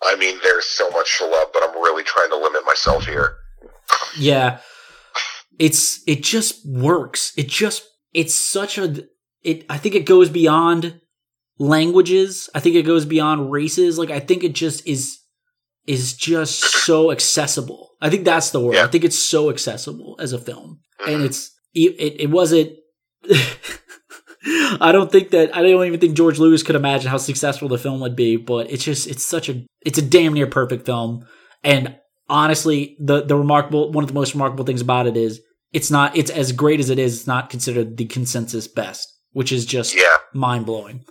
I 0.03 0.15
mean, 0.15 0.39
there's 0.41 0.65
so 0.65 0.89
much 0.89 1.19
to 1.19 1.25
love, 1.25 1.49
but 1.53 1.63
I'm 1.63 1.75
really 1.75 2.03
trying 2.03 2.29
to 2.29 2.37
limit 2.37 2.65
myself 2.65 3.05
here. 3.05 3.37
Yeah 4.17 4.59
it's 5.61 6.01
it 6.07 6.23
just 6.23 6.65
works. 6.65 7.33
It 7.37 7.47
just 7.47 7.83
it's 8.13 8.33
such 8.33 8.79
a 8.79 9.03
it 9.43 9.63
I 9.69 9.77
think 9.77 9.93
it 9.93 10.07
goes 10.07 10.27
beyond 10.27 10.99
languages. 11.59 12.49
I 12.55 12.59
think 12.59 12.75
it 12.75 12.81
goes 12.81 13.05
beyond 13.05 13.51
races. 13.51 13.99
Like 13.99 14.09
I 14.09 14.19
think 14.19 14.43
it 14.43 14.53
just 14.53 14.85
is 14.87 15.19
is 15.87 16.13
just 16.13 16.61
so 16.85 17.11
accessible. 17.11 17.91
I 18.01 18.09
think 18.09 18.25
that's 18.25 18.51
the 18.51 18.59
word. 18.59 18.75
Yeah. 18.75 18.83
I 18.83 18.87
think 18.87 19.03
it's 19.03 19.19
so 19.19 19.49
accessible 19.49 20.15
as 20.19 20.33
a 20.33 20.39
film. 20.39 20.79
And 21.05 21.17
mm-hmm. 21.17 21.25
it's 21.25 21.51
it, 21.73 22.21
it 22.21 22.29
wasn't 22.29 22.71
I 24.79 24.91
don't 24.91 25.11
think 25.11 25.29
that 25.31 25.55
I 25.55 25.61
don't 25.61 25.85
even 25.85 25.99
think 25.99 26.17
George 26.17 26.39
Lucas 26.39 26.63
could 26.63 26.75
imagine 26.75 27.09
how 27.09 27.17
successful 27.17 27.67
the 27.67 27.77
film 27.77 27.99
would 28.01 28.15
be, 28.15 28.37
but 28.37 28.71
it's 28.71 28.83
just 28.83 29.07
it's 29.07 29.25
such 29.25 29.49
a 29.49 29.65
it's 29.81 29.97
a 29.97 30.03
damn 30.03 30.33
near 30.33 30.47
perfect 30.47 30.85
film 30.85 31.25
and 31.63 31.95
honestly, 32.31 32.95
the 32.99 33.21
the 33.23 33.35
remarkable 33.35 33.91
one 33.91 34.03
of 34.03 34.07
the 34.07 34.13
most 34.15 34.33
remarkable 34.33 34.65
things 34.65 34.81
about 34.81 35.05
it 35.05 35.17
is 35.17 35.41
it's 35.73 35.91
not 35.91 36.15
it's 36.15 36.31
as 36.31 36.51
great 36.51 36.79
as 36.79 36.89
it 36.89 36.97
is. 36.97 37.19
It's 37.19 37.27
not 37.27 37.49
considered 37.49 37.97
the 37.97 38.05
consensus 38.05 38.67
best, 38.67 39.13
which 39.33 39.51
is 39.51 39.65
just 39.65 39.95
Yeah. 39.95 40.17
mind 40.33 40.65
blowing. 40.65 41.03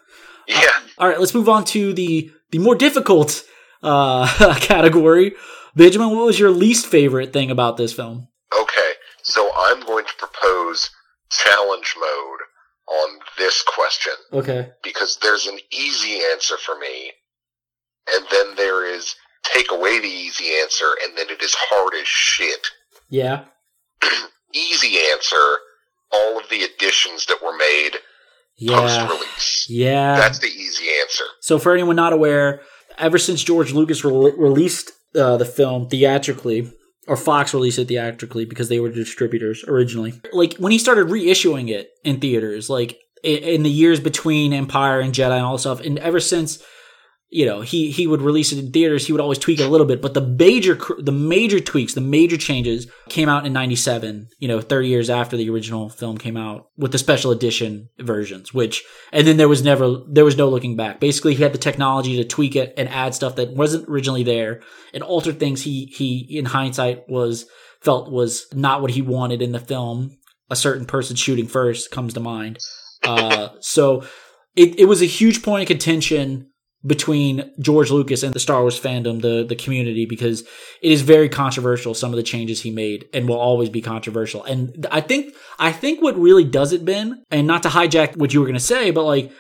Yeah. 0.49 0.71
All 0.99 1.09
right, 1.09 1.21
let's 1.21 1.35
move 1.35 1.49
on 1.49 1.65
to 1.67 1.93
the 1.93 2.31
the 2.51 2.59
more 2.59 2.75
difficult 2.75 3.45
uh, 3.83 4.55
category. 4.61 5.35
Benjamin, 5.77 6.11
what 6.11 6.27
was 6.27 6.39
your 6.39 6.51
least 6.51 6.87
favorite 6.87 7.33
thing 7.33 7.51
about 7.51 7.77
this 7.77 7.93
film? 7.93 8.29
Okay. 8.61 8.93
So 9.23 9.51
I'm 9.57 9.81
going 9.87 10.05
to 10.05 10.13
propose 10.19 10.91
challenge 11.31 11.95
mode 11.99 12.41
on 12.89 13.19
this 13.39 13.63
question 13.63 14.13
Okay. 14.33 14.71
because 14.83 15.19
there's 15.23 15.47
an 15.47 15.59
easy 15.73 16.19
answer 16.33 16.57
for 16.57 16.77
me, 16.79 17.13
and 18.17 18.27
then 18.33 18.57
there 18.57 18.85
is 18.85 19.15
take 19.45 19.71
away 19.71 20.01
the 20.01 20.09
easy 20.09 20.47
answer, 20.63 20.87
and 21.05 21.17
then 21.17 21.27
it 21.31 21.41
is 21.43 21.55
hard 21.57 21.95
as 21.95 22.07
shit. 22.09 22.67
Yeah. 23.09 23.45
Easy 24.53 24.97
answer, 25.13 25.59
all 26.13 26.37
of 26.39 26.49
the 26.49 26.63
additions 26.65 27.27
that 27.27 27.39
were 27.41 27.57
made 27.57 27.93
post 28.69 29.01
release. 29.09 29.67
Yeah. 29.69 30.17
That's 30.17 30.41
the 30.41 30.49
easy 30.49 30.87
answer. 31.01 31.25
So, 31.41 31.59
for 31.61 31.73
anyone 31.73 31.95
not 31.97 32.13
aware, 32.13 32.63
ever 33.01 33.19
since 33.19 33.43
George 33.43 33.73
Lucas 33.73 34.05
re- 34.05 34.33
released 34.37 34.93
uh, 35.15 35.37
the 35.37 35.45
film 35.45 35.89
theatrically, 35.89 36.71
or 37.09 37.17
Fox 37.17 37.53
released 37.53 37.79
it 37.79 37.89
theatrically 37.89 38.45
because 38.45 38.69
they 38.69 38.81
were 38.81 38.91
distributors 38.91 39.65
originally, 39.67 40.21
like 40.33 40.55
when 40.59 40.73
he 40.73 40.79
started 40.79 41.09
reissuing 41.09 41.69
it 41.69 41.91
in 42.05 42.21
theaters, 42.21 42.71
like 42.71 42.99
in 43.23 43.63
the 43.63 43.71
years 43.71 44.01
between 44.01 44.53
Empire 44.53 45.01
and 45.01 45.13
Jedi 45.13 45.37
and 45.37 45.45
all 45.45 45.59
stuff, 45.59 45.81
and 45.81 45.99
ever 45.99 46.21
since. 46.21 46.63
You 47.33 47.47
know, 47.47 47.61
he 47.61 47.93
he 47.93 48.09
would 48.09 48.23
release 48.23 48.51
it 48.51 48.59
in 48.59 48.73
theaters. 48.73 49.07
He 49.07 49.13
would 49.13 49.21
always 49.21 49.39
tweak 49.39 49.61
it 49.61 49.65
a 49.65 49.69
little 49.69 49.87
bit, 49.87 50.03
but 50.03 50.15
the 50.15 50.21
major 50.21 50.77
the 50.99 51.13
major 51.13 51.61
tweaks, 51.61 51.95
the 51.95 52.01
major 52.01 52.37
changes 52.37 52.89
came 53.09 53.29
out 53.29 53.47
in 53.47 53.53
'97. 53.53 54.29
You 54.41 54.49
know, 54.49 54.61
30 54.61 54.89
years 54.89 55.09
after 55.09 55.37
the 55.37 55.49
original 55.49 55.89
film 55.89 56.19
came 56.19 56.37
out, 56.37 56.71
with 56.77 56.91
the 56.91 56.99
special 56.99 57.31
edition 57.31 57.89
versions. 58.01 58.53
Which, 58.53 58.83
and 59.13 59.29
then 59.29 59.37
there 59.37 59.49
was 59.49 59.63
never 59.63 59.99
there 60.09 60.25
was 60.25 60.37
no 60.37 60.49
looking 60.49 60.75
back. 60.75 60.99
Basically, 60.99 61.37
he 61.37 61.43
had 61.45 61.53
the 61.53 61.59
technology 61.59 62.17
to 62.17 62.25
tweak 62.25 62.57
it 62.57 62.75
and 62.77 62.89
add 62.89 63.15
stuff 63.15 63.37
that 63.37 63.55
wasn't 63.55 63.89
originally 63.89 64.25
there, 64.25 64.63
and 64.93 65.05
alter 65.05 65.33
things 65.33 65.63
he 65.63 65.85
he 65.87 66.37
in 66.37 66.47
hindsight 66.47 67.09
was 67.09 67.47
felt 67.81 68.11
was 68.11 68.47
not 68.53 68.83
what 68.83 68.91
he 68.91 69.03
wanted 69.03 69.41
in 69.41 69.53
the 69.53 69.61
film. 69.61 70.17
A 70.51 70.57
certain 70.57 70.85
person 70.85 71.15
shooting 71.15 71.47
first 71.47 71.93
comes 71.93 72.15
to 72.15 72.21
mind. 72.21 72.59
Uh, 73.05 73.51
so 73.61 74.03
it, 74.57 74.81
it 74.81 74.85
was 74.87 75.01
a 75.01 75.07
huge 75.07 75.43
point 75.43 75.63
of 75.63 75.69
contention 75.69 76.50
between 76.85 77.51
George 77.59 77.91
Lucas 77.91 78.23
and 78.23 78.33
the 78.33 78.41
Star 78.41 78.63
Wars 78.63 78.81
fandom, 78.81 79.21
the 79.21 79.45
the 79.45 79.57
community, 79.57 80.07
because 80.07 80.43
it 80.83 80.93
is 80.93 81.03
very 81.03 81.29
controversial. 81.29 81.95
Some 81.95 82.11
of 82.11 82.17
the 82.17 82.23
changes 82.23 82.63
he 82.63 82.71
made, 82.71 83.09
and 83.13 83.29
will 83.29 83.39
always 83.39 83.69
be 83.69 83.83
controversial. 83.83 84.45
And 84.45 84.87
I 84.91 85.01
think 85.01 85.35
I 85.59 85.73
think 85.73 86.03
what 86.03 86.19
really 86.19 86.45
does 86.45 86.73
it, 86.73 86.85
Ben, 86.85 87.23
and 87.31 87.47
not 87.47 87.63
to 87.65 87.69
hijack 87.69 88.17
what 88.17 88.33
you 88.33 88.41
were 88.41 88.47
going 88.47 88.55
to 88.55 88.61
say, 88.61 88.91
but 88.91 89.05
like 89.05 89.31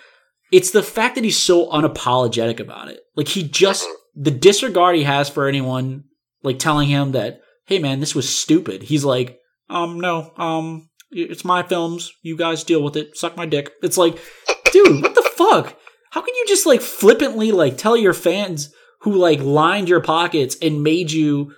it's 0.52 0.70
the 0.70 0.82
fact 0.82 1.14
that 1.14 1.24
he's 1.24 1.38
so 1.38 1.70
unapologetic 1.70 2.60
about 2.60 2.88
it. 2.88 3.00
Like 3.16 3.28
he 3.28 3.42
just 3.42 3.88
the 4.14 4.30
disregard 4.30 4.96
he 4.96 5.04
has 5.04 5.28
for 5.28 5.46
anyone 5.48 6.04
like 6.42 6.58
telling 6.58 6.88
him 6.88 7.12
that, 7.12 7.40
hey 7.66 7.78
man, 7.78 8.00
this 8.00 8.14
was 8.14 8.28
stupid. 8.28 8.82
He's 8.82 9.04
like, 9.04 9.38
um, 9.68 10.00
no, 10.00 10.32
um, 10.36 10.88
it's 11.10 11.44
my 11.44 11.62
films. 11.62 12.12
You 12.22 12.36
guys 12.36 12.64
deal 12.64 12.82
with 12.82 12.96
it. 12.96 13.16
Suck 13.16 13.36
my 13.36 13.46
dick. 13.46 13.70
It's 13.82 13.98
like, 13.98 14.18
dude, 14.72 15.02
what 15.02 15.14
the 15.14 15.30
fuck? 15.36 15.76
How 16.10 16.20
can 16.20 16.34
you 16.34 16.44
just 16.46 16.66
like 16.66 16.80
flippantly 16.80 17.52
like 17.52 17.76
tell 17.76 17.96
your 17.96 18.14
fans 18.14 18.72
who 19.00 19.14
like 19.14 19.40
lined 19.40 19.88
your 19.88 20.00
pockets 20.00 20.56
and 20.60 20.82
made 20.82 21.10
you 21.10 21.52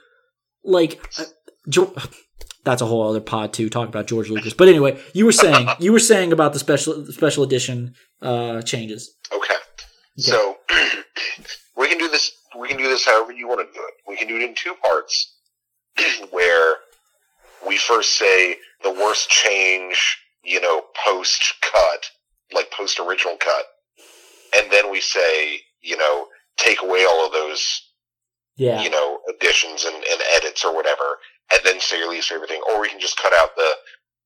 like 0.64 1.02
uh, 1.18 1.24
Jo- 1.68 1.94
that's 2.64 2.82
a 2.82 2.86
whole 2.86 3.08
other 3.08 3.20
pod 3.20 3.52
too 3.52 3.68
talk 3.68 3.88
about 3.88 4.06
George 4.06 4.30
Lucas. 4.30 4.54
But 4.54 4.68
anyway, 4.68 5.00
you 5.14 5.24
were 5.24 5.32
saying 5.32 5.68
you 5.78 5.92
were 5.92 5.98
saying 5.98 6.32
about 6.32 6.52
the 6.52 6.58
special 6.58 7.06
special 7.06 7.42
edition 7.42 7.94
uh 8.20 8.62
changes. 8.62 9.16
Okay. 9.34 9.54
So 10.18 10.58
we 11.76 11.88
can 11.88 11.98
do 11.98 12.08
this. 12.08 12.32
We 12.58 12.68
can 12.68 12.76
do 12.76 12.88
this 12.88 13.04
however 13.04 13.32
you 13.32 13.48
want 13.48 13.60
to 13.60 13.72
do 13.72 13.84
it. 13.84 13.94
We 14.06 14.16
can 14.16 14.28
do 14.28 14.36
it 14.36 14.42
in 14.42 14.54
two 14.54 14.74
parts, 14.84 15.34
where 16.30 16.76
we 17.66 17.78
first 17.78 18.16
say 18.18 18.56
the 18.82 18.92
worst 18.92 19.30
change, 19.30 20.18
you 20.44 20.60
know, 20.60 20.82
post 21.06 21.54
cut, 21.62 22.10
like 22.52 22.70
post 22.70 23.00
original 23.00 23.36
cut, 23.36 23.64
and 24.56 24.70
then 24.70 24.90
we 24.90 25.00
say, 25.00 25.60
you 25.80 25.96
know, 25.96 26.26
take 26.56 26.82
away 26.82 27.04
all 27.08 27.26
of 27.26 27.32
those, 27.32 27.82
Yeah. 28.56 28.82
you 28.82 28.90
know, 28.90 29.18
additions 29.28 29.84
and, 29.84 29.94
and 29.96 30.20
edits 30.36 30.64
or 30.64 30.74
whatever, 30.74 31.18
and 31.52 31.60
then 31.64 31.80
say 31.80 31.98
your 31.98 32.10
least 32.10 32.28
favorite 32.28 32.48
thing. 32.50 32.62
Or 32.68 32.80
we 32.80 32.88
can 32.88 33.00
just 33.00 33.16
cut 33.20 33.32
out 33.32 33.56
the, 33.56 33.70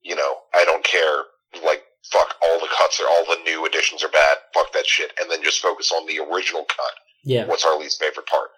you 0.03 0.15
know, 0.17 0.35
I 0.55 0.65
don't 0.65 0.85
care, 0.85 1.25
like 1.65 1.83
fuck 2.13 2.35
all 2.43 2.61
the 2.61 2.69
cuts 2.77 3.01
or 3.01 3.05
all 3.09 3.25
the 3.27 3.43
new 3.45 3.67
additions 3.67 4.05
are 4.05 4.09
bad, 4.09 4.37
fuck 4.55 4.73
that 4.73 4.87
shit, 4.87 5.13
and 5.21 5.31
then 5.31 5.43
just 5.43 5.61
focus 5.61 5.91
on 5.93 6.07
the 6.07 6.19
original 6.21 6.65
cut 6.65 6.95
Yeah. 7.25 7.47
what's 7.47 7.65
our 7.65 7.79
least 7.79 8.01
favorite 8.01 8.27
part. 8.27 8.51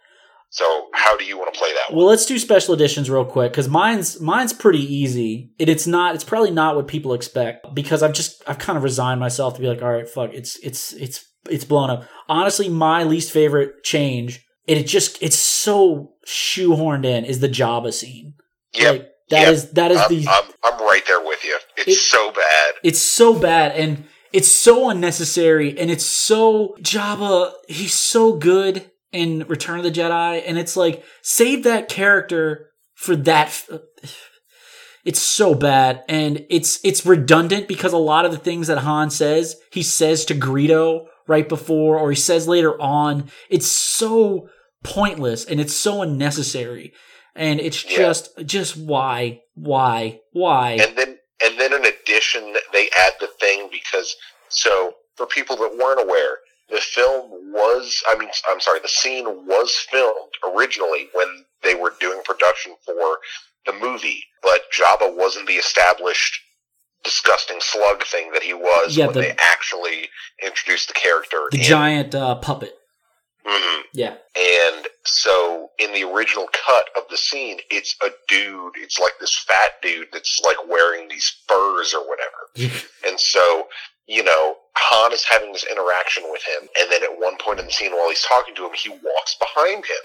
So, 0.51 0.89
how 0.95 1.15
do 1.19 1.27
you 1.27 1.37
want 1.37 1.53
to 1.53 1.59
play 1.61 1.69
that 1.75 1.91
one? 1.93 1.99
Well, 1.99 2.07
let's 2.07 2.25
do 2.25 2.39
special 2.39 2.73
editions 2.73 3.11
real 3.11 3.27
quick 3.27 3.53
because 3.53 3.69
mine's 3.69 4.19
mine's 4.19 4.55
pretty 4.55 4.81
easy. 4.83 5.51
It, 5.59 5.69
it's 5.69 5.87
not. 5.87 6.15
It's 6.15 6.25
probably 6.25 6.51
not 6.51 6.75
what 6.75 6.89
people 6.89 7.13
expect 7.13 7.75
because 7.75 8.03
I've 8.03 8.15
just 8.15 8.43
I've 8.47 8.59
kind 8.59 8.79
of 8.79 8.83
resigned 8.83 9.21
myself 9.21 9.55
to 9.57 9.61
be 9.61 9.67
like, 9.67 9.83
all 9.83 9.93
right, 9.93 10.09
fuck, 10.09 10.33
it's 10.33 10.57
it's 10.63 10.95
it's 10.95 11.27
it's 11.51 11.65
blown 11.65 11.91
up. 11.91 12.05
Honestly, 12.29 12.69
my 12.69 13.03
least 13.05 13.33
favorite 13.33 13.83
change, 13.83 14.45
and 14.67 14.79
it 14.79 14.87
just 14.87 15.23
it's 15.23 15.37
so 15.37 16.13
shoehorned 16.27 17.05
in, 17.05 17.25
is 17.25 17.41
the 17.41 17.49
Jabba 17.49 17.93
scene. 17.93 18.35
Yep. 18.75 18.93
Like 18.93 19.09
that 19.31 19.49
is 19.49 19.65
Yep. 19.65 19.73
that 19.75 19.91
is 19.93 19.99
I'm, 20.01 20.09
the 20.09 20.29
I'm, 20.29 20.45
I'm 20.65 20.81
right 20.87 21.03
there 21.07 21.21
with 21.25 21.45
you. 21.45 21.59
It's 21.77 21.89
It- 21.89 22.01
so 22.01 22.31
bad. 22.33 22.75
it's 22.83 22.99
so 23.01 23.39
bad 23.39 23.73
and 23.77 24.05
it's 24.33 24.49
so 24.49 24.91
unnecessary 24.91 25.79
and 25.79 25.91
it's 25.91 26.05
so 26.05 26.77
Jabba 26.81 27.53
he's 27.69 27.95
so 27.95 28.35
good 28.35 28.91
in 29.13 29.47
Return 29.49 29.79
of 29.79 29.85
the 29.85 29.91
Jedi 29.91 30.43
and 30.47 30.59
it's 30.59 30.77
like 30.77 31.03
save 31.23 31.65
that 31.65 31.89
character 31.89 32.71
for 32.95 33.17
that 33.17 33.47
f- 33.49 33.71
it's 35.05 35.21
so 35.21 35.55
bad 35.55 36.05
and 36.09 36.45
it's 36.51 36.79
it's 36.85 37.07
redundant 37.07 37.69
because 37.69 37.93
a 37.95 37.99
lot 37.99 38.27
of 38.27 38.33
the 38.33 38.39
things 38.39 38.67
that 38.67 38.79
Han 38.79 39.09
says 39.11 39.57
he 39.73 39.83
says 39.83 40.25
to 40.27 40.35
Greedo 40.35 41.07
right 41.29 41.49
before 41.49 41.99
or 41.99 42.11
he 42.11 42.17
says 42.17 42.49
later 42.49 42.81
on. 42.81 43.31
It's 43.49 43.69
so 43.69 44.49
pointless 44.83 45.45
and 45.45 45.61
it's 45.61 45.75
so 45.75 46.03
unnecessary. 46.03 46.93
And 47.37 47.61
it's 47.61 47.85
Yeah. 47.85 47.99
just 47.99 48.37
just 48.45 48.77
why 48.77 49.43
why 49.55 50.21
why? 50.33 50.73
And 50.81 50.97
then, 50.97 51.19
and 51.45 51.61
then 51.61 51.73
in 51.73 51.85
addition, 51.85 52.57
they 52.73 52.89
add 52.99 53.13
the 53.21 53.29
thing 53.29 53.69
because, 53.71 54.17
so 54.49 54.95
for 55.17 55.27
people 55.27 55.57
that 55.57 55.77
weren't 55.77 56.01
aware, 56.01 56.39
the 56.69 56.81
film 56.81 57.53
was, 57.53 58.03
I 58.09 58.17
mean, 58.19 58.29
I'm 58.49 58.61
sorry, 58.61 58.81
the 58.81 58.89
scene 58.89 59.25
was 59.47 59.73
filmed 59.91 60.33
originally 60.55 61.09
when 61.13 61.45
they 61.63 61.75
were 61.75 61.95
doing 62.01 62.21
production 62.25 62.75
for 62.85 63.19
the 63.67 63.73
movie, 63.73 64.25
but 64.43 64.63
Jabba 64.77 65.15
wasn't 65.17 65.47
the 65.47 65.55
established 65.55 66.41
disgusting 67.05 67.59
slug 67.61 68.05
thing 68.05 68.33
that 68.33 68.43
he 68.43 68.55
was 68.55 68.97
Yeah, 68.97 69.07
when 69.07 69.15
the- 69.15 69.21
they 69.23 69.35
actually 69.39 70.11
introduced 70.43 70.89
the 70.89 70.95
character. 70.95 71.47
the 71.51 71.59
in- 71.59 71.65
giant 71.65 72.15
uh, 72.15 72.35
puppet 72.37 72.75
Mhm. 73.47 73.83
yeah 73.95 74.17
And 74.35 74.87
so 75.05 75.71
in 75.79 75.93
the 75.93 76.05
original 76.05 76.49
cut 76.53 76.91
of 76.97 77.05
the 77.09 77.17
scene, 77.17 77.61
it's 77.71 77.95
a 78.05 78.11
dude. 78.29 78.75
It's 78.77 78.99
like 78.99 79.19
this 79.21 79.35
fat 79.39 79.81
dude 79.81 80.09
that's 80.13 80.39
like 80.45 80.67
wearing 80.67 81.09
these 81.09 81.35
furs 81.49 81.95
or 81.95 82.07
whatever. 82.07 82.51
And 83.07 83.19
so, 83.19 83.69
you 84.07 84.23
know, 84.23 84.59
Han 84.77 85.13
is 85.13 85.25
having 85.25 85.53
this 85.53 85.65
interaction 85.65 86.25
with 86.31 86.43
him. 86.43 86.69
And 86.79 86.91
then 86.93 87.03
at 87.03 87.19
one 87.19 87.37
point 87.39 87.59
in 87.61 87.67
the 87.67 87.73
scene, 87.73 87.93
while 87.93 88.09
he's 88.11 88.23
talking 88.23 88.55
to 88.57 88.67
him, 88.67 88.75
he 88.75 88.91
walks 88.91 89.35
behind 89.37 89.87
him. 89.87 90.05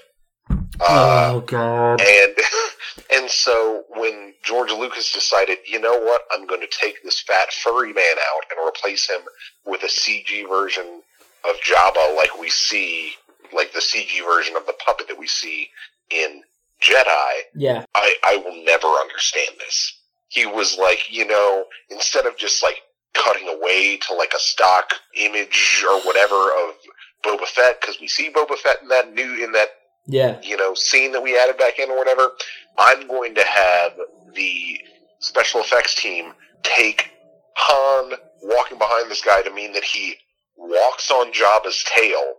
Uh, 0.80 1.32
oh 1.36 1.40
god 1.42 2.02
and 2.02 2.36
and 3.14 3.30
so 3.30 3.84
when 3.90 4.34
George 4.44 4.72
Lucas 4.72 5.14
decided, 5.14 5.58
you 5.66 5.80
know 5.80 5.98
what, 5.98 6.22
I'm 6.32 6.46
going 6.46 6.62
to 6.62 6.68
take 6.68 7.02
this 7.04 7.22
fat 7.22 7.52
furry 7.52 7.94
man 7.94 8.04
out 8.04 8.44
and 8.52 8.68
replace 8.68 9.10
him 9.10 9.22
with 9.66 9.84
a 9.84 9.88
CG 9.88 10.48
version 10.50 11.02
of 11.46 11.56
Jabba, 11.62 12.16
like 12.16 12.38
we 12.40 12.50
see, 12.50 13.14
like 13.54 13.72
the 13.74 13.80
CG 13.80 14.24
version 14.26 14.56
of 14.56 14.66
the 14.66 14.74
puppet 14.86 15.08
that 15.08 15.18
we 15.18 15.28
see 15.28 15.70
in 16.10 16.42
Jedi. 16.82 17.32
yeah 17.56 17.86
I 17.96 18.16
I 18.24 18.38
will 18.38 18.64
never 18.66 18.88
understand 18.88 19.56
this. 19.60 19.98
He 20.28 20.46
was 20.46 20.78
like, 20.78 21.10
you 21.10 21.26
know, 21.26 21.66
instead 21.90 22.26
of 22.26 22.38
just 22.38 22.62
like 22.62 22.82
cutting 23.14 23.48
away 23.48 23.98
to 23.98 24.14
like 24.16 24.34
a 24.36 24.40
stock 24.40 24.92
image 25.16 25.84
or 25.88 26.02
whatever 26.02 26.36
of 26.36 26.76
Boba 27.24 27.46
Fett, 27.46 27.80
because 27.80 28.02
we 28.02 28.08
see 28.08 28.30
Boba 28.32 28.58
Fett 28.58 28.82
in 28.82 28.90
that 28.90 29.14
new 29.14 29.44
in 29.44 29.54
that 29.54 29.70
yeah 30.06 30.40
you 30.42 30.58
know, 30.58 30.74
scene 30.74 31.12
that 31.12 31.22
we 31.22 31.38
added 31.38 31.58
back 31.58 31.80
in 31.80 31.90
or 31.90 31.98
whatever, 31.98 32.32
I'm 32.78 33.08
going 33.08 33.36
to 33.36 33.44
have 33.44 33.94
the 34.34 34.80
special 35.20 35.62
effects 35.62 35.96
team 35.96 36.34
take 36.64 37.10
Han 37.56 38.14
walking 38.42 38.78
behind 38.78 39.10
this 39.10 39.22
guy 39.22 39.42
to 39.42 39.54
mean 39.54 39.74
that 39.74 39.84
he 39.84 40.16
walks 40.58 41.12
on 41.12 41.32
Jabba's 41.32 41.84
tail 41.96 42.36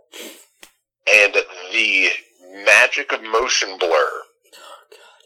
and 1.13 1.35
the 1.73 2.09
magic 2.65 3.13
of 3.13 3.23
motion 3.23 3.77
blur 3.79 4.11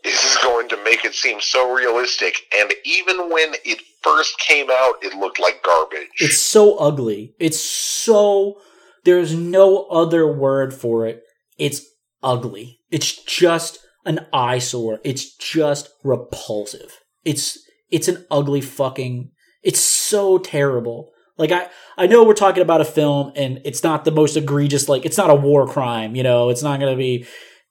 is 0.05 0.39
going 0.43 0.69
to 0.69 0.83
make 0.85 1.05
it 1.05 1.15
seem 1.15 1.41
so 1.41 1.75
realistic. 1.75 2.37
And 2.59 2.73
even 2.85 3.31
when 3.31 3.55
it 3.65 3.83
first 4.03 4.39
came 4.39 4.71
out, 4.71 4.95
it 5.03 5.15
looked 5.15 5.41
like 5.41 5.63
garbage. 5.63 6.09
It's 6.19 6.39
so 6.39 6.77
ugly. 6.77 7.35
It's 7.39 7.61
so. 7.61 8.61
There's 9.05 9.35
no 9.35 9.85
other 9.85 10.31
word 10.31 10.73
for 10.73 11.07
it. 11.07 11.25
It's 11.59 11.83
ugly. 12.23 12.81
It's 12.91 13.13
just 13.25 13.79
an 14.05 14.27
eyesore. 14.33 15.01
It's 15.05 15.37
just 15.37 15.91
repulsive. 16.03 17.01
It's 17.25 17.59
it's 17.91 18.09
an 18.09 18.27
ugly 18.31 18.61
fucking. 18.61 19.31
It's 19.63 19.81
so 19.81 20.39
terrible. 20.39 21.13
Like 21.37 21.53
I 21.53 21.69
I 21.97 22.07
know 22.07 22.25
we're 22.25 22.35
talking 22.35 22.63
about 22.63 22.81
a 22.81 22.87
film 22.87 23.33
and 23.37 23.61
it's 23.65 23.85
not 23.85 24.05
the 24.05 24.11
most 24.11 24.37
egregious. 24.37 24.89
Like 24.89 25.05
it's 25.05 25.19
not 25.19 25.31
a 25.31 25.35
war 25.35 25.67
crime. 25.67 26.17
You 26.17 26.23
know, 26.23 26.49
it's 26.49 26.63
not 26.63 26.81
going 26.81 26.93
to 26.93 26.99
be. 26.99 27.27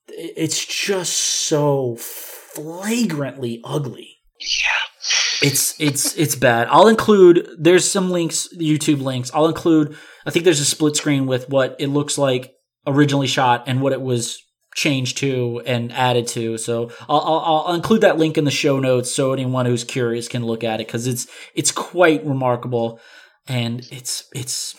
It's 0.07 0.63
just 0.65 1.13
so 1.13 1.97
flagrantly 1.97 3.61
ugly. 3.63 4.17
Yeah. 4.39 5.47
It's 5.47 5.79
it's 5.79 6.15
it's 6.17 6.35
bad. 6.35 6.67
I'll 6.71 6.87
include 6.87 7.47
there's 7.59 7.89
some 7.89 8.09
links, 8.09 8.47
YouTube 8.55 9.01
links. 9.01 9.31
I'll 9.33 9.47
include 9.47 9.95
I 10.25 10.31
think 10.31 10.45
there's 10.45 10.59
a 10.59 10.65
split 10.65 10.95
screen 10.95 11.27
with 11.27 11.49
what 11.49 11.75
it 11.79 11.87
looks 11.87 12.17
like 12.17 12.53
originally 12.87 13.27
shot 13.27 13.65
and 13.67 13.81
what 13.81 13.93
it 13.93 14.01
was 14.01 14.41
changed 14.75 15.17
to 15.17 15.61
and 15.65 15.91
added 15.91 16.27
to. 16.27 16.57
So 16.57 16.91
I'll, 17.09 17.19
I'll, 17.19 17.63
I'll 17.67 17.75
include 17.75 18.01
that 18.01 18.17
link 18.17 18.37
in 18.37 18.45
the 18.45 18.51
show 18.51 18.79
notes 18.79 19.13
so 19.13 19.33
anyone 19.33 19.65
who's 19.65 19.83
curious 19.83 20.27
can 20.27 20.45
look 20.45 20.63
at 20.63 20.79
it 20.79 20.87
because 20.87 21.07
it's 21.07 21.27
it's 21.55 21.71
quite 21.71 22.25
remarkable 22.25 22.99
and 23.47 23.85
it's 23.91 24.27
it's. 24.33 24.75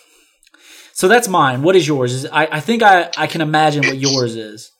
So 0.92 1.07
that's 1.07 1.29
mine. 1.29 1.62
What 1.62 1.77
is 1.77 1.87
yours? 1.87 2.12
Is 2.12 2.27
I, 2.27 2.49
I 2.51 2.61
think 2.61 2.83
I, 2.83 3.11
I 3.16 3.29
can 3.29 3.40
imagine 3.40 3.87
what 3.87 3.99
yours 3.99 4.35
is. 4.35 4.73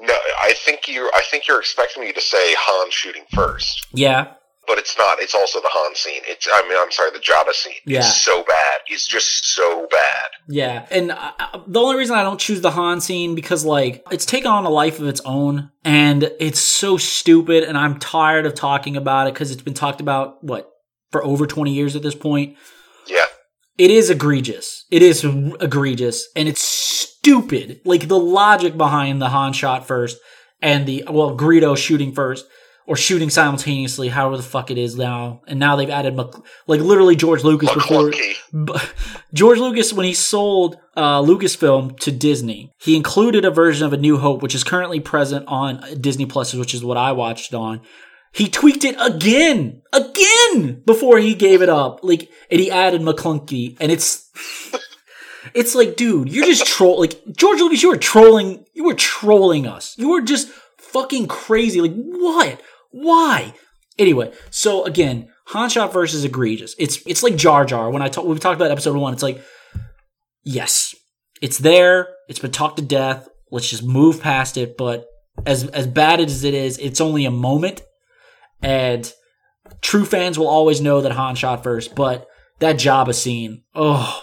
No, 0.00 0.14
I 0.42 0.52
think 0.52 0.86
you. 0.86 1.10
I 1.12 1.22
think 1.28 1.48
you're 1.48 1.58
expecting 1.60 2.04
me 2.04 2.12
to 2.12 2.20
say 2.20 2.54
Han 2.56 2.90
shooting 2.90 3.24
first, 3.32 3.86
Yeah, 3.92 4.34
but 4.70 4.78
it's 4.78 4.96
not. 4.96 5.20
It's 5.20 5.34
also 5.34 5.60
the 5.60 5.68
Han 5.70 5.94
scene. 5.96 6.22
It's. 6.26 6.46
I 6.52 6.62
mean, 6.68 6.78
I'm 6.80 6.92
sorry, 6.92 7.10
the 7.10 7.18
Jabba 7.18 7.52
scene. 7.52 7.74
Yeah. 7.84 7.98
It's 7.98 8.22
so 8.22 8.44
bad. 8.44 8.78
It's 8.88 9.06
just 9.06 9.44
so 9.54 9.88
bad. 9.90 10.28
Yeah, 10.48 10.86
and 10.90 11.10
I, 11.12 11.32
I- 11.38 11.60
the 11.66 11.80
only 11.80 11.96
reason 11.96 12.16
I 12.16 12.22
don't 12.22 12.40
choose 12.40 12.60
the 12.60 12.70
Han 12.70 13.00
scene 13.00 13.34
because 13.34 13.64
like 13.64 14.04
it's 14.10 14.24
taken 14.26 14.50
on 14.50 14.64
a 14.64 14.70
life 14.70 15.00
of 15.00 15.08
its 15.08 15.20
own, 15.24 15.70
and 15.84 16.30
it's 16.38 16.60
so 16.60 16.96
stupid, 16.96 17.64
and 17.64 17.76
I'm 17.76 17.98
tired 17.98 18.46
of 18.46 18.54
talking 18.54 18.96
about 18.96 19.26
it 19.26 19.34
because 19.34 19.50
it's 19.50 19.62
been 19.62 19.74
talked 19.74 20.00
about 20.00 20.42
what 20.44 20.70
for 21.10 21.24
over 21.24 21.46
20 21.46 21.72
years 21.72 21.96
at 21.96 22.02
this 22.02 22.14
point. 22.14 22.56
Yeah. 23.08 23.24
It 23.78 23.90
is 23.90 24.10
egregious. 24.10 24.84
It 24.90 25.02
is 25.02 25.24
egregious, 25.24 26.28
and 26.36 26.48
it's 26.48 26.60
stupid. 26.60 27.80
Like 27.84 28.08
the 28.08 28.18
logic 28.18 28.76
behind 28.76 29.20
the 29.20 29.28
Han 29.30 29.52
shot 29.52 29.86
first, 29.86 30.18
and 30.62 30.86
the 30.86 31.04
well 31.08 31.36
Greedo 31.36 31.76
shooting 31.76 32.12
first. 32.12 32.46
Or 32.90 32.96
shooting 32.96 33.30
simultaneously, 33.30 34.08
however 34.08 34.36
the 34.36 34.42
fuck 34.42 34.72
it 34.72 34.76
is 34.76 34.96
now, 34.96 35.42
and 35.46 35.60
now 35.60 35.76
they've 35.76 35.88
added 35.88 36.16
Mc- 36.16 36.44
like 36.66 36.80
literally 36.80 37.14
George 37.14 37.44
Lucas 37.44 37.72
before. 37.72 38.10
George 39.32 39.60
Lucas, 39.60 39.92
when 39.92 40.06
he 40.06 40.12
sold 40.12 40.76
uh, 40.96 41.22
Lucasfilm 41.22 41.96
to 42.00 42.10
Disney, 42.10 42.72
he 42.78 42.96
included 42.96 43.44
a 43.44 43.52
version 43.52 43.86
of 43.86 43.92
A 43.92 43.96
New 43.96 44.18
Hope, 44.18 44.42
which 44.42 44.56
is 44.56 44.64
currently 44.64 44.98
present 44.98 45.44
on 45.46 46.00
Disney 46.00 46.26
Plus, 46.26 46.52
which 46.52 46.74
is 46.74 46.82
what 46.82 46.96
I 46.96 47.12
watched 47.12 47.54
on. 47.54 47.80
He 48.32 48.48
tweaked 48.48 48.82
it 48.84 48.96
again, 49.00 49.82
again 49.92 50.82
before 50.84 51.18
he 51.18 51.36
gave 51.36 51.62
it 51.62 51.68
up. 51.68 52.00
Like, 52.02 52.28
and 52.50 52.58
he 52.58 52.72
added 52.72 53.02
Maclunkey, 53.02 53.76
and 53.78 53.92
it's, 53.92 54.28
it's 55.54 55.76
like, 55.76 55.94
dude, 55.94 56.28
you're 56.28 56.44
just 56.44 56.66
troll. 56.66 56.98
Like 56.98 57.22
George 57.36 57.60
Lucas, 57.60 57.84
you 57.84 57.90
were 57.90 57.96
trolling. 57.96 58.64
You 58.74 58.82
were 58.82 58.94
trolling 58.94 59.68
us. 59.68 59.96
You 59.96 60.10
were 60.10 60.22
just 60.22 60.48
fucking 60.78 61.28
crazy. 61.28 61.80
Like 61.80 61.94
what? 61.94 62.60
Why? 62.90 63.54
Anyway, 63.98 64.32
so 64.50 64.84
again, 64.84 65.28
Han 65.48 65.68
shot 65.68 65.92
versus 65.92 66.24
egregious. 66.24 66.74
It's 66.78 67.04
it's 67.06 67.22
like 67.22 67.36
Jar 67.36 67.64
Jar. 67.64 67.90
When 67.90 68.02
I 68.02 68.08
talk, 68.08 68.24
we 68.24 68.38
talked 68.38 68.60
about 68.60 68.70
episode 68.70 68.96
one. 68.96 69.12
It's 69.12 69.22
like, 69.22 69.42
yes, 70.42 70.94
it's 71.42 71.58
there. 71.58 72.08
It's 72.28 72.38
been 72.38 72.52
talked 72.52 72.76
to 72.78 72.82
death. 72.84 73.28
Let's 73.50 73.68
just 73.68 73.82
move 73.82 74.20
past 74.20 74.56
it. 74.56 74.76
But 74.76 75.06
as 75.46 75.66
as 75.68 75.86
bad 75.86 76.20
as 76.20 76.44
it 76.44 76.54
is, 76.54 76.78
it's 76.78 77.00
only 77.00 77.24
a 77.24 77.30
moment, 77.30 77.82
and 78.62 79.12
true 79.82 80.04
fans 80.04 80.38
will 80.38 80.48
always 80.48 80.80
know 80.80 81.00
that 81.00 81.12
Han 81.12 81.34
shot 81.36 81.62
first. 81.62 81.94
But 81.94 82.26
that 82.60 82.76
Jabba 82.76 83.14
scene, 83.14 83.62
oh, 83.74 84.22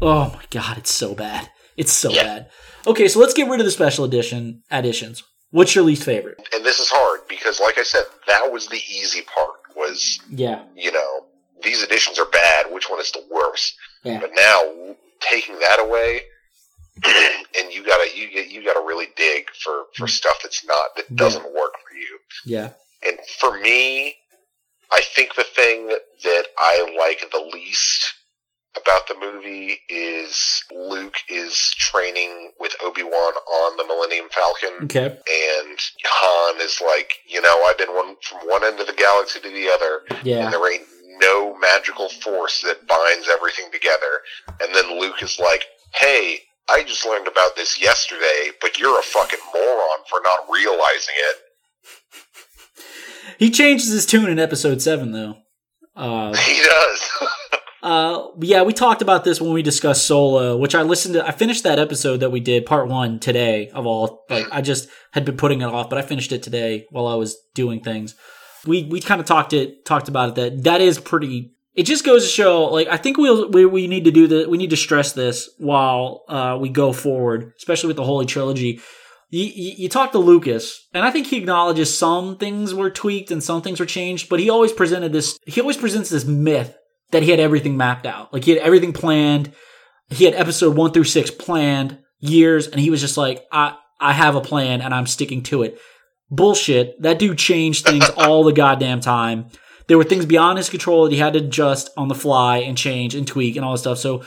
oh 0.00 0.30
my 0.34 0.44
god, 0.50 0.78
it's 0.78 0.92
so 0.92 1.14
bad. 1.14 1.50
It's 1.76 1.92
so 1.92 2.10
Yeah. 2.10 2.22
bad. 2.24 2.50
Okay, 2.86 3.08
so 3.08 3.18
let's 3.18 3.34
get 3.34 3.48
rid 3.48 3.60
of 3.60 3.66
the 3.66 3.72
special 3.72 4.04
edition 4.04 4.62
additions. 4.70 5.22
What's 5.54 5.76
your 5.76 5.84
least 5.84 6.02
favorite? 6.02 6.40
And 6.52 6.64
this 6.64 6.80
is 6.80 6.88
hard 6.90 7.20
because, 7.28 7.60
like 7.60 7.78
I 7.78 7.84
said, 7.84 8.02
that 8.26 8.50
was 8.50 8.66
the 8.66 8.80
easy 8.90 9.22
part. 9.22 9.60
Was 9.76 10.18
Yeah, 10.28 10.64
you 10.76 10.90
know 10.90 11.26
these 11.62 11.80
editions 11.82 12.18
are 12.18 12.26
bad. 12.26 12.72
Which 12.72 12.90
one 12.90 13.00
is 13.00 13.12
the 13.12 13.24
worst? 13.30 13.76
yeah, 14.02 14.18
But 14.20 14.30
now 14.34 14.96
taking 15.20 15.56
that 15.60 15.78
away, 15.80 16.22
and 17.04 17.72
you 17.72 17.84
gotta 17.86 18.08
you 18.16 18.26
you 18.26 18.64
gotta 18.64 18.80
really 18.84 19.06
dig 19.16 19.46
for 19.62 19.84
for 19.96 20.08
stuff 20.08 20.38
that's 20.42 20.64
not 20.64 20.96
that 20.96 21.06
Yeah. 21.08 21.16
doesn't 21.16 21.44
work 21.54 21.72
for 21.88 21.96
you. 21.96 22.18
yeah, 22.44 22.70
And 23.06 23.18
for 23.40 23.56
me, 23.60 24.16
I 24.90 25.02
think 25.02 25.34
the 25.36 25.44
thing 25.44 25.86
that 26.24 26.46
I 26.58 26.96
like 26.98 27.30
the 27.30 27.50
least 27.52 28.12
about 28.76 29.06
the 29.08 29.14
movie 29.20 29.78
is 29.88 30.62
Luke 30.72 31.16
is 31.28 31.72
training 31.78 32.50
with 32.58 32.74
Obi 32.82 33.02
Wan 33.02 33.12
on 33.12 33.76
the 33.76 33.84
Millennium 33.84 34.28
Falcon, 34.30 34.84
okay, 34.84 35.06
and 35.06 35.78
Han 36.04 36.60
is 36.60 36.80
like, 36.80 37.14
you 37.26 37.40
know, 37.40 37.64
I've 37.66 37.78
been 37.78 37.94
one 37.94 38.16
from 38.22 38.38
one 38.48 38.64
end 38.64 38.80
of 38.80 38.86
the 38.86 38.92
galaxy 38.94 39.40
to 39.40 39.48
the 39.48 39.68
other, 39.72 40.00
yeah, 40.24 40.44
and 40.44 40.52
there 40.52 40.72
ain't 40.72 40.86
no 41.20 41.56
magical 41.58 42.08
force 42.08 42.60
that 42.62 42.86
binds 42.88 43.28
everything 43.32 43.66
together. 43.72 44.20
And 44.60 44.74
then 44.74 44.98
Luke 45.00 45.22
is 45.22 45.38
like, 45.38 45.64
hey. 45.94 46.38
I 46.66 46.82
just 46.82 47.04
learned 47.04 47.28
about 47.28 47.56
this 47.56 47.78
yesterday, 47.78 48.48
but 48.62 48.78
you're 48.78 48.98
a 48.98 49.02
fucking 49.02 49.38
moron 49.52 49.98
for 50.08 50.18
not 50.24 50.46
realizing 50.50 51.14
it. 51.28 51.36
He 53.38 53.50
changes 53.50 53.90
his 53.92 54.06
tune 54.06 54.30
in 54.30 54.38
episode 54.38 54.80
seven, 54.80 55.12
though. 55.12 55.36
Uh, 55.94 56.34
He 56.38 56.62
does. 56.62 57.10
uh, 57.84 58.28
yeah, 58.40 58.62
we 58.62 58.72
talked 58.72 59.02
about 59.02 59.24
this 59.24 59.42
when 59.42 59.52
we 59.52 59.60
discussed 59.60 60.06
Solo, 60.06 60.56
which 60.56 60.74
I 60.74 60.80
listened 60.80 61.16
to. 61.16 61.26
I 61.28 61.32
finished 61.32 61.64
that 61.64 61.78
episode 61.78 62.20
that 62.20 62.32
we 62.32 62.40
did, 62.40 62.64
part 62.64 62.88
one, 62.88 63.20
today. 63.20 63.68
Of 63.68 63.84
all, 63.84 64.24
like 64.30 64.46
I 64.50 64.62
just 64.62 64.88
had 65.12 65.26
been 65.26 65.36
putting 65.36 65.60
it 65.60 65.66
off, 65.66 65.90
but 65.90 65.98
I 65.98 66.02
finished 66.02 66.32
it 66.32 66.42
today 66.42 66.86
while 66.88 67.06
I 67.06 67.14
was 67.14 67.36
doing 67.54 67.80
things. 67.82 68.14
We 68.66 68.84
we 68.84 69.02
kind 69.02 69.20
of 69.20 69.26
talked 69.26 69.52
it 69.52 69.84
talked 69.84 70.08
about 70.08 70.30
it 70.30 70.34
that 70.36 70.64
that 70.64 70.80
is 70.80 70.98
pretty. 70.98 71.52
It 71.74 71.82
just 71.82 72.06
goes 72.06 72.24
to 72.24 72.30
show, 72.30 72.64
like 72.64 72.88
I 72.88 72.96
think 72.96 73.18
we'll, 73.18 73.50
we 73.50 73.66
we 73.66 73.86
need 73.86 74.06
to 74.06 74.10
do 74.10 74.28
the 74.28 74.48
we 74.48 74.56
need 74.56 74.70
to 74.70 74.78
stress 74.78 75.12
this 75.12 75.50
while 75.58 76.22
uh, 76.26 76.56
we 76.58 76.70
go 76.70 76.94
forward, 76.94 77.52
especially 77.58 77.88
with 77.88 77.96
the 77.96 78.04
Holy 78.04 78.24
Trilogy. 78.24 78.80
You, 79.28 79.44
you, 79.44 79.72
you 79.76 79.88
talk 79.90 80.12
to 80.12 80.18
Lucas, 80.18 80.88
and 80.94 81.04
I 81.04 81.10
think 81.10 81.26
he 81.26 81.36
acknowledges 81.36 81.94
some 81.94 82.38
things 82.38 82.72
were 82.72 82.88
tweaked 82.88 83.30
and 83.30 83.42
some 83.42 83.60
things 83.60 83.78
were 83.78 83.84
changed, 83.84 84.30
but 84.30 84.40
he 84.40 84.48
always 84.48 84.72
presented 84.72 85.12
this. 85.12 85.38
He 85.44 85.60
always 85.60 85.76
presents 85.76 86.08
this 86.08 86.24
myth 86.24 86.74
that 87.14 87.22
he 87.22 87.30
had 87.30 87.40
everything 87.40 87.76
mapped 87.76 88.06
out, 88.06 88.32
like 88.32 88.44
he 88.44 88.50
had 88.50 88.60
everything 88.60 88.92
planned. 88.92 89.52
He 90.10 90.24
had 90.24 90.34
episode 90.34 90.76
one 90.76 90.90
through 90.90 91.04
six 91.04 91.30
planned 91.30 91.98
years, 92.18 92.66
and 92.66 92.80
he 92.80 92.90
was 92.90 93.00
just 93.00 93.16
like, 93.16 93.44
I 93.52 93.76
I 94.00 94.12
have 94.12 94.34
a 94.34 94.40
plan 94.40 94.82
and 94.82 94.92
I'm 94.92 95.06
sticking 95.06 95.42
to 95.44 95.62
it. 95.62 95.78
Bullshit. 96.28 97.00
That 97.00 97.18
dude 97.18 97.38
changed 97.38 97.86
things 97.86 98.10
all 98.16 98.42
the 98.42 98.52
goddamn 98.52 99.00
time. 99.00 99.46
There 99.86 99.96
were 99.96 100.04
things 100.04 100.26
beyond 100.26 100.58
his 100.58 100.70
control 100.70 101.04
that 101.04 101.12
he 101.12 101.18
had 101.18 101.34
to 101.34 101.38
adjust 101.38 101.90
on 101.96 102.08
the 102.08 102.14
fly 102.14 102.58
and 102.58 102.76
change 102.76 103.14
and 103.14 103.26
tweak 103.26 103.54
and 103.54 103.64
all 103.64 103.72
this 103.72 103.82
stuff. 103.82 103.98
So 103.98 104.24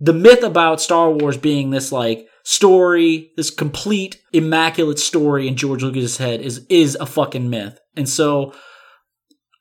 the 0.00 0.12
myth 0.12 0.42
about 0.42 0.80
Star 0.80 1.10
Wars 1.10 1.36
being 1.36 1.70
this 1.70 1.92
like 1.92 2.26
story, 2.42 3.30
this 3.36 3.50
complete 3.50 4.20
immaculate 4.32 4.98
story 4.98 5.46
in 5.46 5.56
George 5.56 5.82
Lucas's 5.82 6.16
head 6.16 6.40
is 6.40 6.66
is 6.68 6.96
a 6.96 7.06
fucking 7.06 7.48
myth. 7.48 7.78
And 7.96 8.08
so 8.08 8.52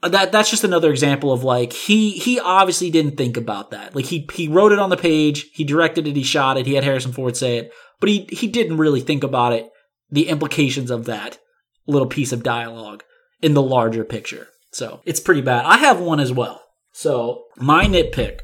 Uh, 0.03 0.09
that 0.09 0.33
that's 0.33 0.49
just 0.49 0.65
another 0.65 0.91
example 0.91 1.31
of 1.31 1.45
like 1.45 1.71
he 1.71 2.11
he 2.11 2.37
obviously 2.37 2.91
didn't 2.91 3.15
think 3.15 3.37
about 3.37 3.71
that. 3.71 3.95
Like 3.95 4.05
he 4.05 4.27
he 4.33 4.49
wrote 4.49 4.73
it 4.73 4.79
on 4.79 4.89
the 4.89 4.97
page, 4.97 5.49
he 5.53 5.63
directed 5.63 6.05
it, 6.05 6.17
he 6.17 6.23
shot 6.23 6.57
it, 6.57 6.65
he 6.65 6.73
had 6.73 6.83
Harrison 6.83 7.13
Ford 7.13 7.37
say 7.37 7.57
it, 7.57 7.71
but 8.01 8.09
he 8.09 8.27
he 8.29 8.47
didn't 8.47 8.77
really 8.77 8.99
think 8.99 9.23
about 9.23 9.53
it, 9.53 9.69
the 10.11 10.27
implications 10.27 10.91
of 10.91 11.05
that 11.05 11.39
little 11.87 12.07
piece 12.07 12.33
of 12.33 12.43
dialogue 12.43 13.03
in 13.41 13.53
the 13.53 13.61
larger 13.61 14.03
picture. 14.03 14.49
So 14.71 14.99
it's 15.05 15.21
pretty 15.21 15.41
bad. 15.41 15.65
I 15.65 15.77
have 15.77 16.01
one 16.01 16.19
as 16.19 16.33
well. 16.33 16.61
So 16.91 17.45
my 17.55 17.85
nitpick, 17.85 18.39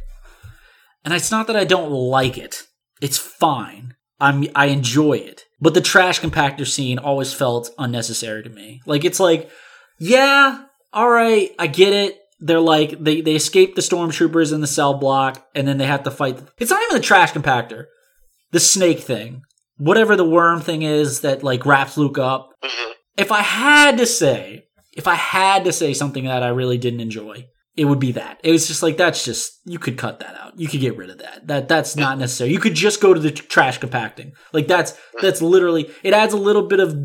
and 1.03 1.13
it's 1.13 1.31
not 1.31 1.47
that 1.47 1.57
I 1.57 1.65
don't 1.65 1.91
like 1.91 2.37
it. 2.37 2.63
It's 3.01 3.17
fine. 3.17 3.95
I'm 4.21 4.45
I 4.55 4.67
enjoy 4.67 5.17
it. 5.17 5.43
But 5.59 5.73
the 5.73 5.81
trash 5.81 6.21
compactor 6.21 6.65
scene 6.65 6.99
always 6.99 7.33
felt 7.33 7.69
unnecessary 7.77 8.43
to 8.43 8.49
me. 8.49 8.81
Like 8.85 9.03
it's 9.03 9.19
like, 9.19 9.49
yeah, 9.97 10.63
all 10.93 11.09
right, 11.09 11.51
I 11.59 11.67
get 11.67 11.93
it. 11.93 12.17
They're 12.39 12.59
like 12.59 13.03
they 13.03 13.21
they 13.21 13.35
escape 13.35 13.75
the 13.75 13.81
stormtroopers 13.81 14.53
in 14.53 14.61
the 14.61 14.67
cell 14.67 14.93
block, 14.93 15.45
and 15.53 15.67
then 15.67 15.77
they 15.77 15.85
have 15.85 16.03
to 16.03 16.11
fight. 16.11 16.39
It's 16.57 16.71
not 16.71 16.81
even 16.83 16.95
the 16.95 17.03
trash 17.05 17.33
compactor, 17.33 17.85
the 18.51 18.59
snake 18.61 18.99
thing, 18.99 19.41
whatever 19.77 20.15
the 20.15 20.23
worm 20.29 20.61
thing 20.61 20.81
is 20.83 21.21
that 21.21 21.43
like 21.43 21.65
wraps 21.65 21.97
Luke 21.97 22.17
up. 22.17 22.49
Mhm. 22.63 22.91
if 23.17 23.31
I 23.33 23.41
had 23.41 23.97
to 23.97 24.05
say, 24.05 24.63
if 24.95 25.05
I 25.05 25.15
had 25.15 25.65
to 25.65 25.73
say 25.73 25.93
something 25.93 26.23
that 26.25 26.41
I 26.43 26.47
really 26.47 26.77
didn't 26.77 27.01
enjoy, 27.01 27.47
it 27.75 27.83
would 27.85 27.99
be 27.99 28.13
that. 28.13 28.39
It 28.43 28.51
was 28.51 28.65
just 28.67 28.81
like 28.81 28.95
that's 28.95 29.25
just 29.25 29.59
you 29.65 29.77
could 29.79 29.97
cut 29.97 30.19
that 30.21 30.35
out. 30.39 30.53
You 30.57 30.69
could 30.69 30.79
get 30.79 30.95
rid 30.95 31.09
of 31.09 31.17
that. 31.17 31.45
That 31.47 31.67
that's 31.67 31.97
not 31.97 32.17
necessary. 32.17 32.51
You 32.51 32.59
could 32.61 32.75
just 32.75 33.01
go 33.01 33.13
to 33.13 33.19
the 33.19 33.31
trash 33.31 33.77
compacting. 33.79 34.31
Like 34.53 34.67
that's 34.67 34.93
that's 35.21 35.41
literally 35.41 35.89
it 36.03 36.13
adds 36.13 36.33
a 36.33 36.37
little 36.37 36.67
bit 36.67 36.79
of 36.79 36.97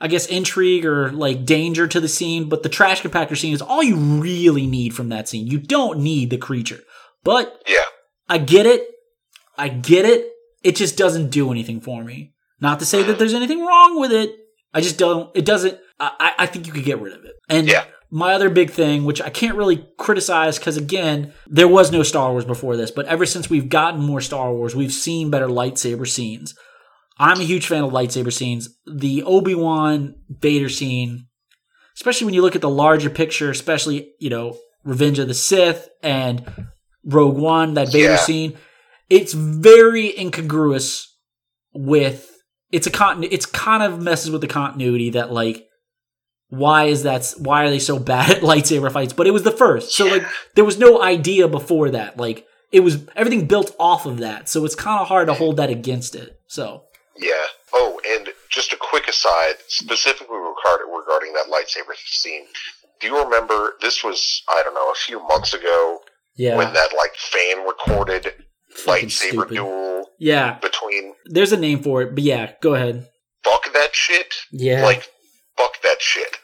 I 0.00 0.08
guess 0.08 0.26
intrigue 0.26 0.86
or 0.86 1.12
like 1.12 1.44
danger 1.44 1.86
to 1.86 2.00
the 2.00 2.08
scene, 2.08 2.48
but 2.48 2.62
the 2.62 2.68
trash 2.68 3.02
compactor 3.02 3.36
scene 3.36 3.52
is 3.52 3.60
all 3.62 3.82
you 3.82 3.96
really 3.96 4.66
need 4.66 4.94
from 4.94 5.10
that 5.10 5.28
scene. 5.28 5.46
You 5.46 5.58
don't 5.58 6.00
need 6.00 6.30
the 6.30 6.38
creature. 6.38 6.80
But 7.22 7.62
Yeah. 7.68 7.84
I 8.28 8.38
get 8.38 8.64
it. 8.66 8.88
I 9.58 9.68
get 9.68 10.06
it. 10.06 10.30
It 10.62 10.76
just 10.76 10.96
doesn't 10.96 11.30
do 11.30 11.50
anything 11.50 11.80
for 11.80 12.02
me. 12.04 12.32
Not 12.60 12.78
to 12.78 12.86
say 12.86 13.02
that 13.02 13.18
there's 13.18 13.34
anything 13.34 13.64
wrong 13.64 14.00
with 14.00 14.12
it. 14.12 14.34
I 14.72 14.80
just 14.80 14.98
don't. 14.98 15.30
It 15.36 15.44
doesn't. 15.44 15.78
I, 15.98 16.32
I 16.38 16.46
think 16.46 16.66
you 16.66 16.72
could 16.72 16.84
get 16.84 17.00
rid 17.00 17.12
of 17.12 17.24
it. 17.24 17.32
And 17.48 17.66
Yeah. 17.68 17.84
my 18.10 18.32
other 18.32 18.48
big 18.48 18.70
thing, 18.70 19.04
which 19.04 19.20
I 19.20 19.28
can't 19.30 19.56
really 19.56 19.86
criticize 19.98 20.58
because 20.58 20.76
again, 20.76 21.32
there 21.46 21.68
was 21.68 21.90
no 21.92 22.02
Star 22.02 22.30
Wars 22.30 22.44
before 22.44 22.76
this, 22.76 22.90
but 22.90 23.06
ever 23.06 23.26
since 23.26 23.50
we've 23.50 23.68
gotten 23.68 24.00
more 24.00 24.20
Star 24.20 24.52
Wars, 24.54 24.74
we've 24.74 24.92
seen 24.92 25.28
better 25.30 25.48
lightsaber 25.48 26.06
scenes. 26.08 26.54
I'm 27.20 27.38
a 27.40 27.44
huge 27.44 27.66
fan 27.66 27.84
of 27.84 27.92
lightsaber 27.92 28.32
scenes. 28.32 28.70
The 28.86 29.22
Obi 29.24 29.54
Wan 29.54 30.14
Vader 30.30 30.70
scene, 30.70 31.26
especially 31.94 32.24
when 32.24 32.34
you 32.34 32.40
look 32.42 32.56
at 32.56 32.62
the 32.62 32.70
larger 32.70 33.10
picture, 33.10 33.50
especially 33.50 34.12
you 34.18 34.30
know 34.30 34.56
Revenge 34.84 35.18
of 35.18 35.28
the 35.28 35.34
Sith 35.34 35.88
and 36.02 36.44
Rogue 37.04 37.36
One, 37.36 37.74
that 37.74 37.92
Vader 37.92 38.12
Yeah. 38.12 38.16
scene, 38.16 38.56
it's 39.10 39.34
very 39.34 40.18
incongruous 40.18 41.14
with 41.74 42.26
it's 42.72 42.86
a 42.86 42.90
continu- 42.90 43.28
it's 43.30 43.46
kind 43.46 43.82
of 43.82 44.00
messes 44.00 44.30
with 44.30 44.40
the 44.40 44.46
continuity 44.48 45.10
that 45.10 45.30
like 45.32 45.66
why 46.48 46.84
is 46.84 47.02
that 47.04 47.32
why 47.38 47.64
are 47.64 47.70
they 47.70 47.78
so 47.78 47.98
bad 47.98 48.30
at 48.30 48.42
lightsaber 48.50 48.90
fights? 48.90 49.12
But 49.12 49.26
it 49.26 49.32
was 49.32 49.42
the 49.42 49.50
first. 49.52 49.92
So 49.94 50.06
like 50.06 50.24
there 50.54 50.64
was 50.64 50.78
no 50.78 51.02
idea 51.02 51.48
before 51.48 51.90
that. 51.90 52.16
Like 52.16 52.46
it 52.72 52.80
was 52.80 53.06
everything 53.14 53.46
built 53.46 53.74
off 53.78 54.06
of 54.06 54.18
that. 54.18 54.48
So 54.48 54.64
it's 54.64 54.74
kind 54.74 55.00
of 55.00 55.08
hard 55.08 55.26
to 55.28 55.34
hold 55.34 55.58
that 55.58 55.68
against 55.70 56.14
it. 56.14 56.40
So 56.46 56.84
Yeah. 57.20 57.44
Oh, 57.72 58.00
and 58.08 58.28
just 58.50 58.72
a 58.72 58.76
quick 58.76 59.06
aside, 59.08 59.54
specifically 59.68 60.36
regarding, 60.36 60.92
regarding 60.94 61.32
that 61.34 61.46
lightsaber 61.46 61.94
scene. 62.06 62.46
Do 63.00 63.06
you 63.08 63.22
remember 63.24 63.74
this 63.80 64.02
was 64.04 64.42
I 64.48 64.62
don't 64.64 64.74
know 64.74 64.90
a 64.90 64.94
few 64.94 65.20
months 65.26 65.54
ago 65.54 66.00
yeah 66.36 66.56
when 66.56 66.72
that 66.72 66.90
like 66.96 67.14
fan 67.16 67.66
recorded 67.66 68.32
fucking 68.70 69.08
lightsaber 69.08 69.30
stupid. 69.30 69.54
duel 69.54 70.06
yeah 70.18 70.58
between 70.60 71.14
there's 71.26 71.52
a 71.52 71.56
name 71.56 71.82
for 71.82 72.02
it 72.02 72.14
but 72.14 72.22
yeah 72.22 72.52
go 72.62 72.74
ahead 72.74 73.08
fuck 73.42 73.72
that 73.72 73.94
shit 73.94 74.34
yeah 74.52 74.84
like 74.84 75.08
fuck 75.56 75.80
that 75.82 76.00
shit 76.00 76.36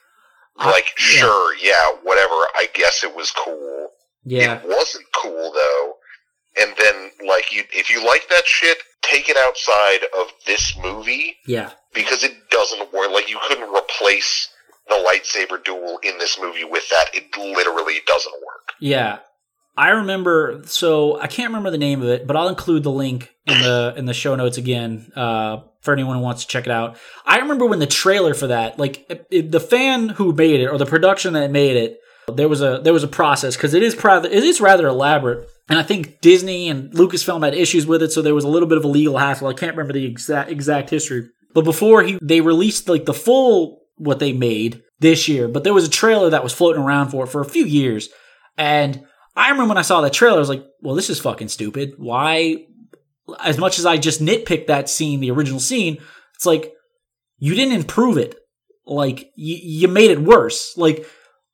I- 0.59 0.71
like 0.73 0.87
yeah. 0.99 1.21
sure 1.21 1.57
yeah 1.62 1.93
whatever 2.03 2.33
I 2.33 2.69
guess 2.75 3.05
it 3.05 3.15
was 3.15 3.31
cool 3.31 3.91
yeah 4.25 4.57
It 4.61 4.67
wasn't 4.69 5.05
cool 5.15 5.53
though. 5.53 5.93
And 6.61 6.73
then, 6.79 7.11
like, 7.27 7.53
you 7.53 7.62
if 7.73 7.90
you 7.90 8.05
like 8.07 8.29
that 8.31 8.47
shit, 8.47 8.79
take 9.03 9.29
it 9.29 9.37
outside 9.37 10.07
of 10.19 10.33
this 10.47 10.77
movie 10.83 11.37
yeah 11.47 11.71
because 11.95 12.25
it 12.25 12.33
doesn't 12.51 12.92
work. 12.92 13.11
Like, 13.12 13.29
you 13.31 13.38
couldn't 13.47 13.71
replace 13.75 14.49
the 14.88 14.95
lightsaber 14.95 15.62
duel 15.64 15.99
in 16.03 16.19
this 16.19 16.38
movie 16.40 16.64
with 16.64 16.88
that. 16.90 17.07
It 17.14 17.25
literally 17.37 17.97
doesn't 18.07 18.33
work. 18.35 18.73
Yeah. 18.81 19.19
I 19.79 19.90
remember 19.90 20.62
so 20.64 21.21
I 21.21 21.27
can't 21.27 21.49
remember 21.51 21.71
the 21.71 21.77
name 21.79 22.01
of 22.01 22.09
it, 22.09 22.27
but 22.27 22.35
I'll 22.37 22.49
include 22.49 22.83
the 22.83 22.90
link 22.90 23.31
in 23.47 23.59
the 23.61 23.92
in 23.97 24.07
the 24.07 24.14
show 24.14 24.35
notes 24.35 24.57
again 24.57 25.12
uh, 25.14 25.59
for 25.83 25.92
anyone 25.92 26.16
who 26.16 26.23
wants 26.23 26.42
to 26.42 26.49
check 26.49 26.64
it 26.64 26.71
out. 26.73 26.97
I 27.27 27.38
remember 27.40 27.66
when 27.66 27.79
the 27.79 27.87
trailer 27.87 28.33
for 28.33 28.47
that, 28.47 28.79
like 28.79 29.05
it- 29.11 29.27
it- 29.31 29.53
the 29.53 29.61
fan 29.61 30.09
who 30.09 30.33
made 30.33 30.61
it 30.61 30.69
or 30.69 30.79
the 30.79 30.87
production 30.87 31.35
that 31.35 31.51
made 31.51 31.77
it, 31.77 31.99
there 32.35 32.49
was 32.49 32.62
a 32.62 32.81
there 32.83 32.93
was 32.93 33.05
a 33.05 33.09
process 33.09 33.57
because 33.57 33.75
it 33.75 33.83
is 33.83 34.03
rather 34.03 34.29
it 34.29 34.45
is 34.45 34.61
rather 34.61 34.87
elaborate, 34.87 35.49
and 35.69 35.79
I 35.79 35.83
think 35.83 36.21
Disney 36.21 36.69
and 36.69 36.93
Lucasfilm 36.93 37.45
had 37.45 37.55
issues 37.55 37.87
with 37.87 38.03
it, 38.03 38.12
so 38.12 38.23
there 38.23 38.35
was 38.35 38.45
a 38.45 38.49
little 38.49 38.69
bit 38.69 38.79
of 38.79 38.85
a 38.85 38.89
legal 38.89 39.19
hassle. 39.19 39.49
I 39.49 39.55
can't 39.55 39.77
remember 39.77 39.93
the 39.93 40.05
exact 40.05 40.51
exact 40.51 40.91
history, 40.91 41.29
but 41.55 41.65
before 41.65 42.03
he 42.03 42.19
they 42.23 42.41
released 42.41 42.89
like 42.89 43.05
the 43.05 43.15
full 43.15 43.83
what 43.97 44.19
they 44.19 44.33
made 44.33 44.83
this 44.99 45.29
year, 45.29 45.49
but 45.49 45.65
there 45.65 45.75
was 45.75 45.87
a 45.87 45.91
trailer 45.91 46.31
that 46.31 46.43
was 46.43 46.53
floating 46.53 46.83
around 46.83 47.11
for 47.11 47.25
it 47.25 47.29
for 47.29 47.41
a 47.41 47.47
few 47.47 47.65
years, 47.65 48.09
and 48.59 49.05
I 49.37 49.51
remember 49.51 49.69
when 49.69 49.79
I 49.79 49.83
saw 49.83 50.01
that 50.01 50.15
trailer, 50.15 50.37
I 50.37 50.41
was 50.41 50.49
like, 50.49 50.65
well, 50.81 50.95
this 50.95 51.11
is 51.11 51.21
fucking 51.21 51.49
stupid. 51.49 51.93
Why? 51.99 52.65
As 53.45 53.59
much 53.59 53.79
as 53.79 53.85
I 53.85 53.99
just 53.99 54.23
nitpicked 54.23 54.69
that 54.69 54.89
scene, 54.89 55.21
the 55.21 55.31
original 55.31 55.61
scene, 55.61 55.99
it's 56.35 56.47
like, 56.47 56.73
you 57.39 57.55
didn't 57.55 57.75
improve 57.75 58.17
it. 58.17 58.35
Like, 58.87 59.31
you, 59.37 59.59
you 59.61 59.89
made 59.89 60.11
it 60.11 60.23
worse. 60.23 60.75
Like, 60.79 61.07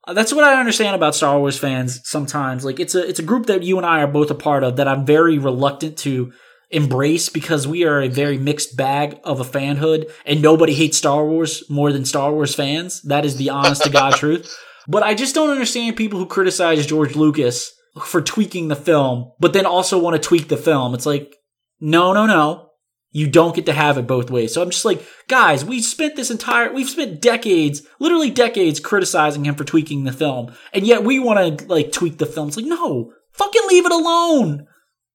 that's 0.07 0.33
what 0.33 0.43
I 0.43 0.59
understand 0.59 0.95
about 0.95 1.15
Star 1.15 1.39
Wars 1.39 1.57
fans 1.57 2.01
sometimes. 2.03 2.65
Like, 2.65 2.79
it's 2.79 2.95
a, 2.95 3.07
it's 3.07 3.19
a 3.19 3.23
group 3.23 3.45
that 3.45 3.63
you 3.63 3.77
and 3.77 3.85
I 3.85 4.01
are 4.01 4.07
both 4.07 4.31
a 4.31 4.35
part 4.35 4.63
of 4.63 4.75
that 4.75 4.87
I'm 4.87 5.05
very 5.05 5.37
reluctant 5.37 5.97
to 5.99 6.33
embrace 6.71 7.29
because 7.29 7.67
we 7.67 7.85
are 7.85 8.01
a 8.01 8.09
very 8.09 8.37
mixed 8.37 8.75
bag 8.75 9.19
of 9.23 9.39
a 9.39 9.43
fanhood 9.43 10.11
and 10.25 10.41
nobody 10.41 10.73
hates 10.73 10.97
Star 10.97 11.25
Wars 11.25 11.63
more 11.69 11.93
than 11.93 12.03
Star 12.03 12.33
Wars 12.33 12.55
fans. 12.55 13.01
That 13.03 13.25
is 13.25 13.37
the 13.37 13.51
honest 13.51 13.83
to 13.83 13.89
God 13.89 14.15
truth. 14.15 14.53
But 14.87 15.03
I 15.03 15.13
just 15.13 15.35
don't 15.35 15.51
understand 15.51 15.95
people 15.95 16.19
who 16.19 16.25
criticize 16.25 16.85
George 16.85 17.15
Lucas 17.15 17.71
for 18.03 18.21
tweaking 18.21 18.67
the 18.67 18.75
film, 18.75 19.31
but 19.39 19.53
then 19.53 19.65
also 19.65 19.99
want 19.99 20.21
to 20.21 20.27
tweak 20.27 20.49
the 20.49 20.57
film. 20.57 20.93
It's 20.93 21.05
like, 21.05 21.35
no, 21.79 22.11
no, 22.11 22.25
no. 22.25 22.69
You 23.13 23.29
don't 23.29 23.55
get 23.55 23.67
to 23.67 23.73
have 23.73 23.99
it 23.99 24.07
both 24.07 24.31
ways. 24.31 24.53
So 24.53 24.61
I'm 24.61 24.71
just 24.71 24.85
like, 24.85 25.05
guys, 25.27 25.63
we've 25.63 25.85
spent 25.85 26.15
this 26.15 26.31
entire, 26.31 26.73
we've 26.73 26.89
spent 26.89 27.21
decades, 27.21 27.83
literally 27.99 28.31
decades 28.31 28.79
criticizing 28.79 29.45
him 29.45 29.53
for 29.53 29.63
tweaking 29.63 30.03
the 30.03 30.11
film. 30.11 30.53
And 30.73 30.85
yet 30.85 31.03
we 31.03 31.19
want 31.19 31.59
to 31.59 31.67
like 31.67 31.91
tweak 31.91 32.17
the 32.17 32.25
film. 32.25 32.47
It's 32.47 32.57
like, 32.57 32.65
no, 32.65 33.13
fucking 33.31 33.61
leave 33.67 33.85
it 33.85 33.91
alone. 33.91 34.65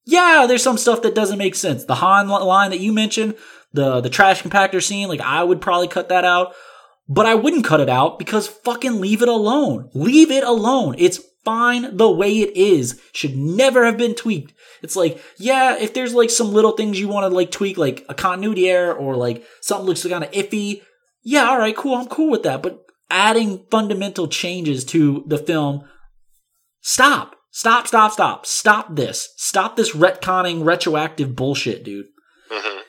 Yeah, 0.06 0.46
there's 0.48 0.62
some 0.62 0.78
stuff 0.78 1.02
that 1.02 1.16
doesn't 1.16 1.38
make 1.38 1.56
sense. 1.56 1.84
The 1.84 1.96
Han 1.96 2.28
line 2.28 2.70
that 2.70 2.80
you 2.80 2.92
mentioned, 2.92 3.34
the, 3.72 4.00
the 4.00 4.08
trash 4.08 4.42
compactor 4.42 4.82
scene, 4.82 5.08
like 5.08 5.20
I 5.20 5.42
would 5.42 5.61
probably 5.61 5.88
cut 5.88 6.08
that 6.08 6.24
out. 6.24 6.54
But 7.08 7.26
I 7.26 7.34
wouldn't 7.34 7.64
cut 7.64 7.80
it 7.80 7.88
out 7.88 8.18
because 8.18 8.46
fucking 8.46 9.00
leave 9.00 9.22
it 9.22 9.28
alone. 9.28 9.90
Leave 9.92 10.30
it 10.30 10.44
alone. 10.44 10.94
It's 10.98 11.20
fine 11.48 11.96
the 11.96 12.11
way 12.11 12.40
it 12.40 12.54
is. 12.56 13.00
Should 13.12 13.37
never 13.37 13.87
have 13.87 13.96
been 13.96 14.14
tweaked. 14.14 14.52
It's 14.82 14.96
like, 14.96 15.20
yeah, 15.38 15.76
if 15.78 15.94
there's 15.94 16.12
like 16.14 16.30
some 16.30 16.52
little 16.52 16.72
things 16.72 17.00
you 17.00 17.08
want 17.08 17.24
to 17.30 17.34
like 17.34 17.50
tweak, 17.50 17.78
like 17.78 18.04
a 18.08 18.14
continuity 18.14 18.68
error 18.68 18.92
or 18.94 19.16
like 19.16 19.44
something 19.62 19.87
looks 19.87 20.06
kind 20.06 20.24
of 20.24 20.30
iffy, 20.32 20.82
yeah, 21.22 21.44
all 21.48 21.58
right, 21.58 21.74
cool, 21.76 21.94
I'm 21.96 22.06
cool 22.06 22.30
with 22.30 22.42
that. 22.42 22.62
But 22.62 22.84
adding 23.11 23.64
fundamental 23.70 24.28
changes 24.28 24.84
to 24.87 25.24
the 25.26 25.38
film, 25.38 25.84
stop, 26.82 27.34
stop, 27.50 27.87
stop, 27.87 28.12
stop, 28.12 28.44
stop 28.46 28.94
this, 28.94 29.28
stop 29.37 29.76
this 29.76 29.94
retconning, 29.96 30.64
retroactive 30.64 31.34
bullshit, 31.34 31.82
dude. 31.84 32.06
hmm 32.50 32.80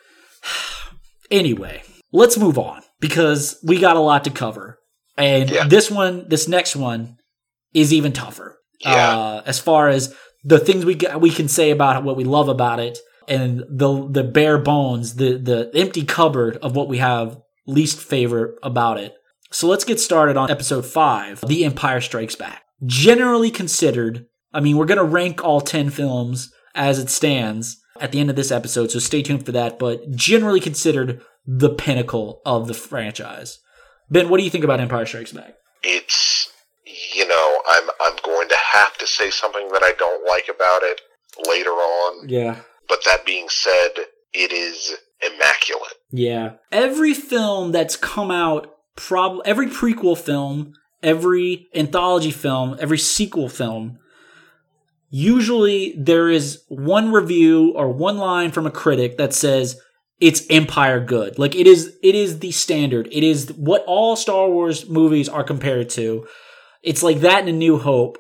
Anyway, 1.32 1.84
let's 2.12 2.38
move 2.38 2.58
on 2.58 2.82
because 3.00 3.58
we 3.64 3.80
got 3.80 3.96
a 3.96 4.00
lot 4.00 4.24
to 4.26 4.32
cover. 4.32 4.80
And 5.18 5.50
Yeah. 5.50 5.68
this 5.68 5.90
one, 5.92 6.26
this 6.28 6.48
next 6.48 6.76
one 6.76 7.19
is 7.74 7.94
even 7.94 8.14
tougher. 8.14 8.60
Yeah. 8.80 9.18
Uh, 9.18 9.44
as 9.46 9.60
far 9.60 9.90
as 9.90 10.16
the 10.44 10.60
things 10.60 10.86
we 10.86 10.98
we 11.18 11.32
can 11.32 11.48
say 11.48 11.72
about 11.72 12.04
what 12.04 12.16
we 12.16 12.24
love 12.24 12.48
about 12.48 12.80
it 12.80 12.98
and 13.28 13.64
the 13.70 14.08
the 14.10 14.24
bare 14.24 14.58
bones, 14.58 15.16
the 15.16 15.38
the 15.38 15.70
empty 15.76 16.04
cupboard 16.04 16.58
of 16.58 16.76
what 16.76 16.88
we 16.88 16.98
have 16.98 17.38
least 17.68 18.00
favorite 18.00 18.56
about 18.64 18.98
it. 18.98 19.16
So 19.52 19.68
let's 19.68 19.84
get 19.84 20.00
started 20.00 20.38
on 20.38 20.52
episode 20.52 20.86
5, 20.86 21.44
The 21.48 21.66
Empire 21.66 22.02
Strikes 22.02 22.36
Back. 22.36 22.64
Generally 22.86 23.50
considered, 23.50 24.28
I 24.54 24.60
mean, 24.60 24.78
we're 24.78 24.86
going 24.86 25.00
to 25.00 25.04
rank 25.04 25.44
all 25.44 25.60
10 25.60 25.90
films 25.90 26.54
as 26.76 27.00
it 27.00 27.10
stands 27.10 27.82
at 28.00 28.12
the 28.12 28.20
end 28.20 28.30
of 28.30 28.36
this 28.36 28.52
episode, 28.52 28.92
so 28.92 29.00
stay 29.00 29.24
tuned 29.24 29.46
for 29.46 29.52
that, 29.52 29.80
but 29.80 30.12
generally 30.12 30.60
considered 30.60 31.22
the 31.48 31.70
pinnacle 31.70 32.42
of 32.46 32.68
the 32.68 32.76
franchise. 32.76 33.60
Ben, 34.10 34.30
what 34.30 34.38
do 34.38 34.44
you 34.44 34.52
think 34.52 34.64
about 34.64 34.80
Empire 34.80 35.06
Strikes 35.06 35.34
Back? 35.34 35.56
It's 35.84 36.39
you 37.20 37.28
know 37.28 37.62
I'm 37.68 37.90
I'm 38.02 38.18
going 38.24 38.48
to 38.48 38.56
have 38.72 38.98
to 38.98 39.06
say 39.06 39.30
something 39.30 39.68
that 39.74 39.84
I 39.84 39.94
don't 40.00 40.26
like 40.26 40.48
about 40.48 40.82
it 40.84 41.02
later 41.48 41.72
on. 41.72 42.30
Yeah. 42.30 42.62
But 42.88 43.00
that 43.06 43.26
being 43.26 43.50
said, 43.50 43.90
it 44.34 44.52
is 44.52 44.96
immaculate. 45.22 45.94
Yeah. 46.12 46.54
Every 46.72 47.14
film 47.14 47.72
that's 47.72 47.96
come 47.96 48.32
out, 48.32 48.74
prob- 48.96 49.42
every 49.46 49.68
prequel 49.68 50.18
film, 50.18 50.74
every 51.04 51.68
anthology 51.76 52.32
film, 52.32 52.78
every 52.80 52.98
sequel 52.98 53.50
film, 53.50 54.00
usually 55.10 55.94
there 55.98 56.30
is 56.30 56.64
one 56.70 57.12
review 57.12 57.74
or 57.76 57.92
one 57.92 58.18
line 58.18 58.52
from 58.52 58.66
a 58.66 58.72
critic 58.72 59.18
that 59.18 59.34
says 59.34 59.80
it's 60.22 60.46
empire 60.50 61.00
good. 61.00 61.38
Like 61.38 61.54
it 61.54 61.68
is 61.68 61.98
it 62.02 62.16
is 62.16 62.40
the 62.40 62.52
standard. 62.52 63.08
It 63.12 63.24
is 63.24 63.52
what 63.54 63.84
all 63.88 64.16
Star 64.16 64.50
Wars 64.50 64.90
movies 64.90 65.28
are 65.28 65.44
compared 65.44 65.90
to. 65.92 66.26
It's 66.82 67.04
like 67.04 67.20
that 67.20 67.44
in 67.44 67.50
A 67.50 67.58
New 67.58 67.78
Hope. 67.78 68.18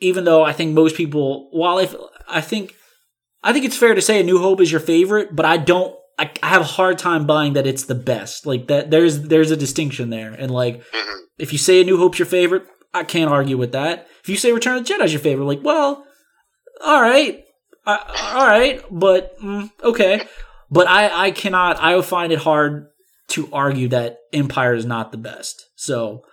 Even 0.00 0.24
though 0.24 0.42
I 0.42 0.52
think 0.52 0.72
most 0.72 0.96
people 0.96 1.48
while 1.52 1.78
if 1.78 1.94
I 2.28 2.40
think 2.40 2.74
I 3.42 3.52
think 3.52 3.64
it's 3.64 3.76
fair 3.76 3.94
to 3.94 4.00
say 4.00 4.20
A 4.20 4.24
New 4.24 4.38
Hope 4.38 4.60
is 4.60 4.70
your 4.70 4.80
favorite, 4.80 5.34
but 5.36 5.44
I 5.44 5.56
don't 5.58 5.94
I, 6.18 6.30
I 6.42 6.48
have 6.48 6.62
a 6.62 6.64
hard 6.64 6.98
time 6.98 7.26
buying 7.26 7.54
that 7.54 7.66
it's 7.66 7.84
the 7.84 7.94
best. 7.94 8.46
Like 8.46 8.66
that, 8.68 8.90
there's 8.90 9.22
there's 9.22 9.50
a 9.50 9.56
distinction 9.56 10.10
there, 10.10 10.32
and 10.32 10.50
like 10.50 10.82
hmm 10.92 11.20
if 11.38 11.52
you 11.52 11.58
say 11.58 11.80
A 11.80 11.84
New 11.84 11.96
Hope's 11.96 12.18
your 12.18 12.26
favorite, 12.26 12.64
I 12.92 13.02
can't 13.02 13.30
argue 13.30 13.56
with 13.56 13.72
that. 13.72 14.06
If 14.22 14.28
you 14.28 14.36
say 14.36 14.52
Return 14.52 14.76
of 14.76 14.86
the 14.86 14.92
Jedi's 14.92 15.12
your 15.12 15.22
favorite, 15.22 15.46
like, 15.46 15.64
well, 15.64 16.04
all 16.84 17.00
right, 17.00 17.44
uh, 17.86 17.96
all 18.34 18.46
right, 18.46 18.84
but 18.90 19.38
mm, 19.40 19.70
okay, 19.82 20.26
but 20.70 20.86
I 20.86 21.28
I 21.28 21.30
cannot. 21.30 21.78
I 21.78 21.96
would 21.96 22.04
find 22.04 22.32
it 22.32 22.40
hard 22.40 22.88
to 23.28 23.48
argue 23.52 23.88
that 23.88 24.18
Empire 24.32 24.74
is 24.74 24.84
not 24.84 25.12
the 25.12 25.18
best. 25.18 25.64
So 25.76 26.24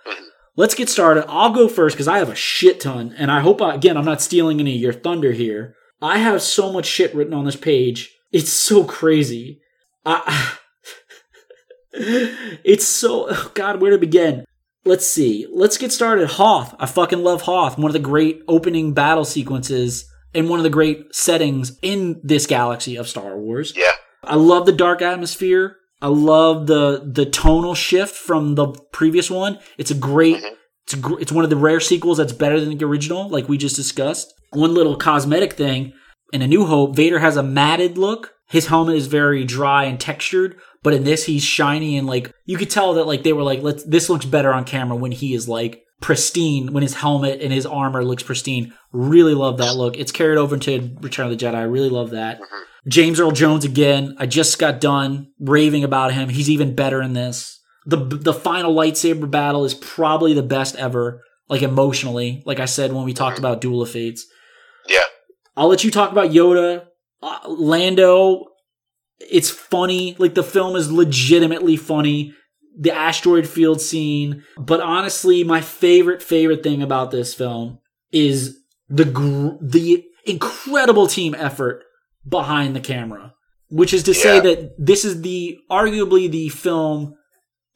let's 0.58 0.74
get 0.74 0.90
started. 0.90 1.24
I'll 1.28 1.52
go 1.52 1.68
first 1.68 1.96
because 1.96 2.08
I 2.08 2.18
have 2.18 2.28
a 2.28 2.34
shit 2.34 2.80
ton, 2.80 3.14
and 3.16 3.30
I 3.30 3.40
hope 3.40 3.62
I, 3.62 3.74
again 3.74 3.96
I'm 3.96 4.04
not 4.04 4.20
stealing 4.20 4.60
any 4.60 4.74
of 4.74 4.82
your 4.82 4.92
thunder 4.92 5.32
here. 5.32 5.74
I 6.02 6.18
have 6.18 6.42
so 6.42 6.70
much 6.70 6.84
shit 6.84 7.14
written 7.14 7.32
on 7.32 7.46
this 7.46 7.56
page. 7.56 8.14
It's 8.32 8.52
so 8.52 8.84
crazy. 8.84 9.62
I, 10.04 10.56
it's 11.92 12.86
so 12.86 13.28
oh 13.30 13.50
God. 13.54 13.80
Where 13.80 13.92
to 13.92 13.98
begin? 13.98 14.44
Let's 14.84 15.06
see. 15.06 15.46
Let's 15.50 15.78
get 15.78 15.92
started. 15.92 16.28
Hoth. 16.28 16.74
I 16.78 16.86
fucking 16.86 17.22
love 17.22 17.42
Hoth. 17.42 17.78
One 17.78 17.88
of 17.88 17.92
the 17.94 17.98
great 17.98 18.42
opening 18.48 18.94
battle 18.94 19.24
sequences 19.24 20.10
and 20.34 20.48
one 20.48 20.58
of 20.58 20.62
the 20.62 20.70
great 20.70 21.14
settings 21.14 21.78
in 21.82 22.20
this 22.22 22.46
galaxy 22.46 22.96
of 22.96 23.08
Star 23.08 23.36
Wars. 23.36 23.72
Yeah. 23.76 23.92
I 24.24 24.34
love 24.36 24.66
the 24.66 24.72
dark 24.72 25.02
atmosphere. 25.02 25.76
I 26.00 26.08
love 26.08 26.66
the 26.66 27.02
the 27.04 27.26
tonal 27.26 27.74
shift 27.74 28.14
from 28.14 28.54
the 28.54 28.68
previous 28.92 29.30
one. 29.30 29.58
It's 29.78 29.90
a 29.90 29.94
great. 29.94 30.36
Mhm. 30.36 30.50
It's 30.84 30.94
a, 30.94 30.96
gr- 30.96 31.20
it's 31.20 31.32
one 31.32 31.44
of 31.44 31.50
the 31.50 31.56
rare 31.56 31.80
sequels 31.80 32.16
that's 32.16 32.32
better 32.32 32.58
than 32.58 32.76
the 32.76 32.84
original, 32.84 33.28
like 33.28 33.48
we 33.48 33.58
just 33.58 33.76
discussed. 33.76 34.32
One 34.52 34.72
little 34.72 34.96
cosmetic 34.96 35.52
thing 35.52 35.92
in 36.32 36.40
A 36.40 36.46
New 36.46 36.64
Hope, 36.64 36.96
Vader 36.96 37.18
has 37.18 37.36
a 37.36 37.42
matted 37.42 37.98
look. 37.98 38.32
His 38.48 38.68
helmet 38.68 38.96
is 38.96 39.06
very 39.06 39.44
dry 39.44 39.84
and 39.84 40.00
textured, 40.00 40.56
but 40.82 40.94
in 40.94 41.04
this 41.04 41.24
he's 41.24 41.42
shiny 41.42 41.98
and 41.98 42.06
like 42.06 42.32
you 42.46 42.56
could 42.56 42.70
tell 42.70 42.94
that 42.94 43.06
like 43.06 43.22
they 43.22 43.34
were 43.34 43.42
like, 43.42 43.60
let's 43.62 43.84
this 43.84 44.08
looks 44.08 44.24
better 44.24 44.50
on 44.54 44.64
camera 44.64 44.96
when 44.96 45.12
he 45.12 45.34
is 45.34 45.46
like 45.46 45.82
pristine, 46.00 46.72
when 46.72 46.82
his 46.82 46.94
helmet 46.94 47.42
and 47.42 47.52
his 47.52 47.66
armor 47.66 48.02
looks 48.02 48.22
pristine. 48.22 48.72
Really 48.92 49.34
love 49.34 49.58
that 49.58 49.76
look. 49.76 49.98
It's 49.98 50.12
carried 50.12 50.38
over 50.38 50.54
into 50.54 50.96
Return 51.02 51.30
of 51.30 51.36
the 51.38 51.44
Jedi. 51.44 51.54
I 51.56 51.62
really 51.62 51.90
love 51.90 52.10
that. 52.10 52.40
Mhm. 52.40 52.44
James 52.88 53.20
Earl 53.20 53.32
Jones 53.32 53.64
again. 53.64 54.16
I 54.18 54.26
just 54.26 54.58
got 54.58 54.80
done 54.80 55.32
raving 55.38 55.84
about 55.84 56.14
him. 56.14 56.28
He's 56.28 56.50
even 56.50 56.74
better 56.74 57.02
in 57.02 57.12
this. 57.12 57.60
The 57.86 57.96
the 57.96 58.34
final 58.34 58.74
lightsaber 58.74 59.30
battle 59.30 59.64
is 59.64 59.74
probably 59.74 60.34
the 60.34 60.42
best 60.42 60.76
ever. 60.76 61.22
Like 61.48 61.62
emotionally, 61.62 62.42
like 62.44 62.60
I 62.60 62.66
said 62.66 62.92
when 62.92 63.04
we 63.04 63.14
talked 63.14 63.38
about 63.38 63.62
Duel 63.62 63.80
of 63.80 63.90
Fates. 63.90 64.26
Yeah. 64.86 65.00
I'll 65.56 65.68
let 65.68 65.82
you 65.82 65.90
talk 65.90 66.12
about 66.12 66.30
Yoda, 66.30 66.84
uh, 67.22 67.38
Lando. 67.48 68.48
It's 69.18 69.48
funny. 69.48 70.14
Like 70.18 70.34
the 70.34 70.42
film 70.42 70.76
is 70.76 70.92
legitimately 70.92 71.76
funny. 71.76 72.34
The 72.78 72.94
asteroid 72.94 73.48
field 73.48 73.80
scene, 73.80 74.44
but 74.58 74.80
honestly, 74.80 75.42
my 75.42 75.60
favorite 75.62 76.22
favorite 76.22 76.62
thing 76.62 76.82
about 76.82 77.10
this 77.10 77.34
film 77.34 77.78
is 78.12 78.58
the 78.88 79.04
gr- 79.06 79.56
the 79.60 80.04
incredible 80.26 81.06
team 81.06 81.34
effort 81.34 81.82
behind 82.28 82.76
the 82.76 82.80
camera, 82.80 83.34
which 83.68 83.94
is 83.94 84.02
to 84.04 84.14
say 84.14 84.40
that 84.40 84.74
this 84.78 85.04
is 85.04 85.22
the 85.22 85.58
arguably 85.70 86.30
the 86.30 86.48
film 86.48 87.14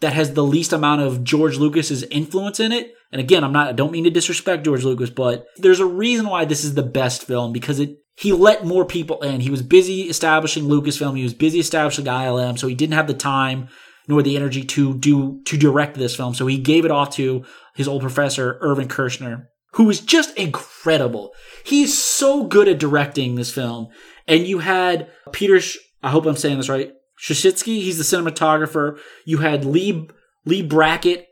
that 0.00 0.12
has 0.12 0.34
the 0.34 0.44
least 0.44 0.72
amount 0.72 1.00
of 1.00 1.24
George 1.24 1.56
Lucas's 1.58 2.02
influence 2.04 2.60
in 2.60 2.72
it. 2.72 2.92
And 3.12 3.20
again, 3.20 3.44
I'm 3.44 3.52
not 3.52 3.68
I 3.68 3.72
don't 3.72 3.92
mean 3.92 4.04
to 4.04 4.10
disrespect 4.10 4.64
George 4.64 4.84
Lucas, 4.84 5.10
but 5.10 5.46
there's 5.56 5.80
a 5.80 5.86
reason 5.86 6.26
why 6.26 6.44
this 6.44 6.64
is 6.64 6.74
the 6.74 6.82
best 6.82 7.24
film 7.24 7.52
because 7.52 7.78
it 7.78 7.96
he 8.16 8.32
let 8.32 8.66
more 8.66 8.84
people 8.84 9.22
in. 9.22 9.40
He 9.40 9.50
was 9.50 9.62
busy 9.62 10.02
establishing 10.02 10.64
Lucasfilm, 10.64 11.16
he 11.16 11.22
was 11.22 11.34
busy 11.34 11.58
establishing 11.58 12.04
ILM, 12.04 12.58
so 12.58 12.66
he 12.66 12.74
didn't 12.74 12.94
have 12.94 13.06
the 13.06 13.14
time 13.14 13.68
nor 14.08 14.22
the 14.22 14.36
energy 14.36 14.64
to 14.64 14.94
do 14.98 15.40
to 15.44 15.56
direct 15.56 15.96
this 15.96 16.16
film. 16.16 16.34
So 16.34 16.46
he 16.46 16.58
gave 16.58 16.84
it 16.84 16.90
off 16.90 17.10
to 17.16 17.44
his 17.74 17.88
old 17.88 18.02
professor, 18.02 18.58
Irvin 18.60 18.88
Kershner, 18.88 19.46
who 19.74 19.88
is 19.88 20.00
just 20.00 20.36
incredible. 20.36 21.32
He's 21.64 21.96
so 21.96 22.44
good 22.44 22.68
at 22.68 22.78
directing 22.78 23.34
this 23.34 23.52
film. 23.52 23.88
And 24.26 24.46
you 24.46 24.60
had 24.60 25.10
Peter, 25.32 25.60
Sh- 25.60 25.78
I 26.02 26.10
hope 26.10 26.26
I'm 26.26 26.36
saying 26.36 26.56
this 26.56 26.68
right, 26.68 26.92
Suschitzky, 27.20 27.82
he's 27.82 27.98
the 27.98 28.16
cinematographer. 28.16 28.98
You 29.24 29.38
had 29.38 29.64
Lee, 29.64 30.08
Leigh 30.44 30.62
Brackett 30.62 31.26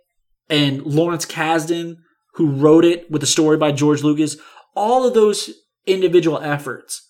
and 0.49 0.83
Lawrence 0.83 1.27
Kasdan, 1.27 1.97
who 2.35 2.51
wrote 2.51 2.85
it 2.85 3.11
with 3.11 3.23
a 3.23 3.27
story 3.27 3.57
by 3.57 3.73
George 3.73 4.03
Lucas. 4.03 4.37
All 4.77 5.07
of 5.07 5.15
those 5.15 5.51
individual 5.87 6.39
efforts 6.39 7.09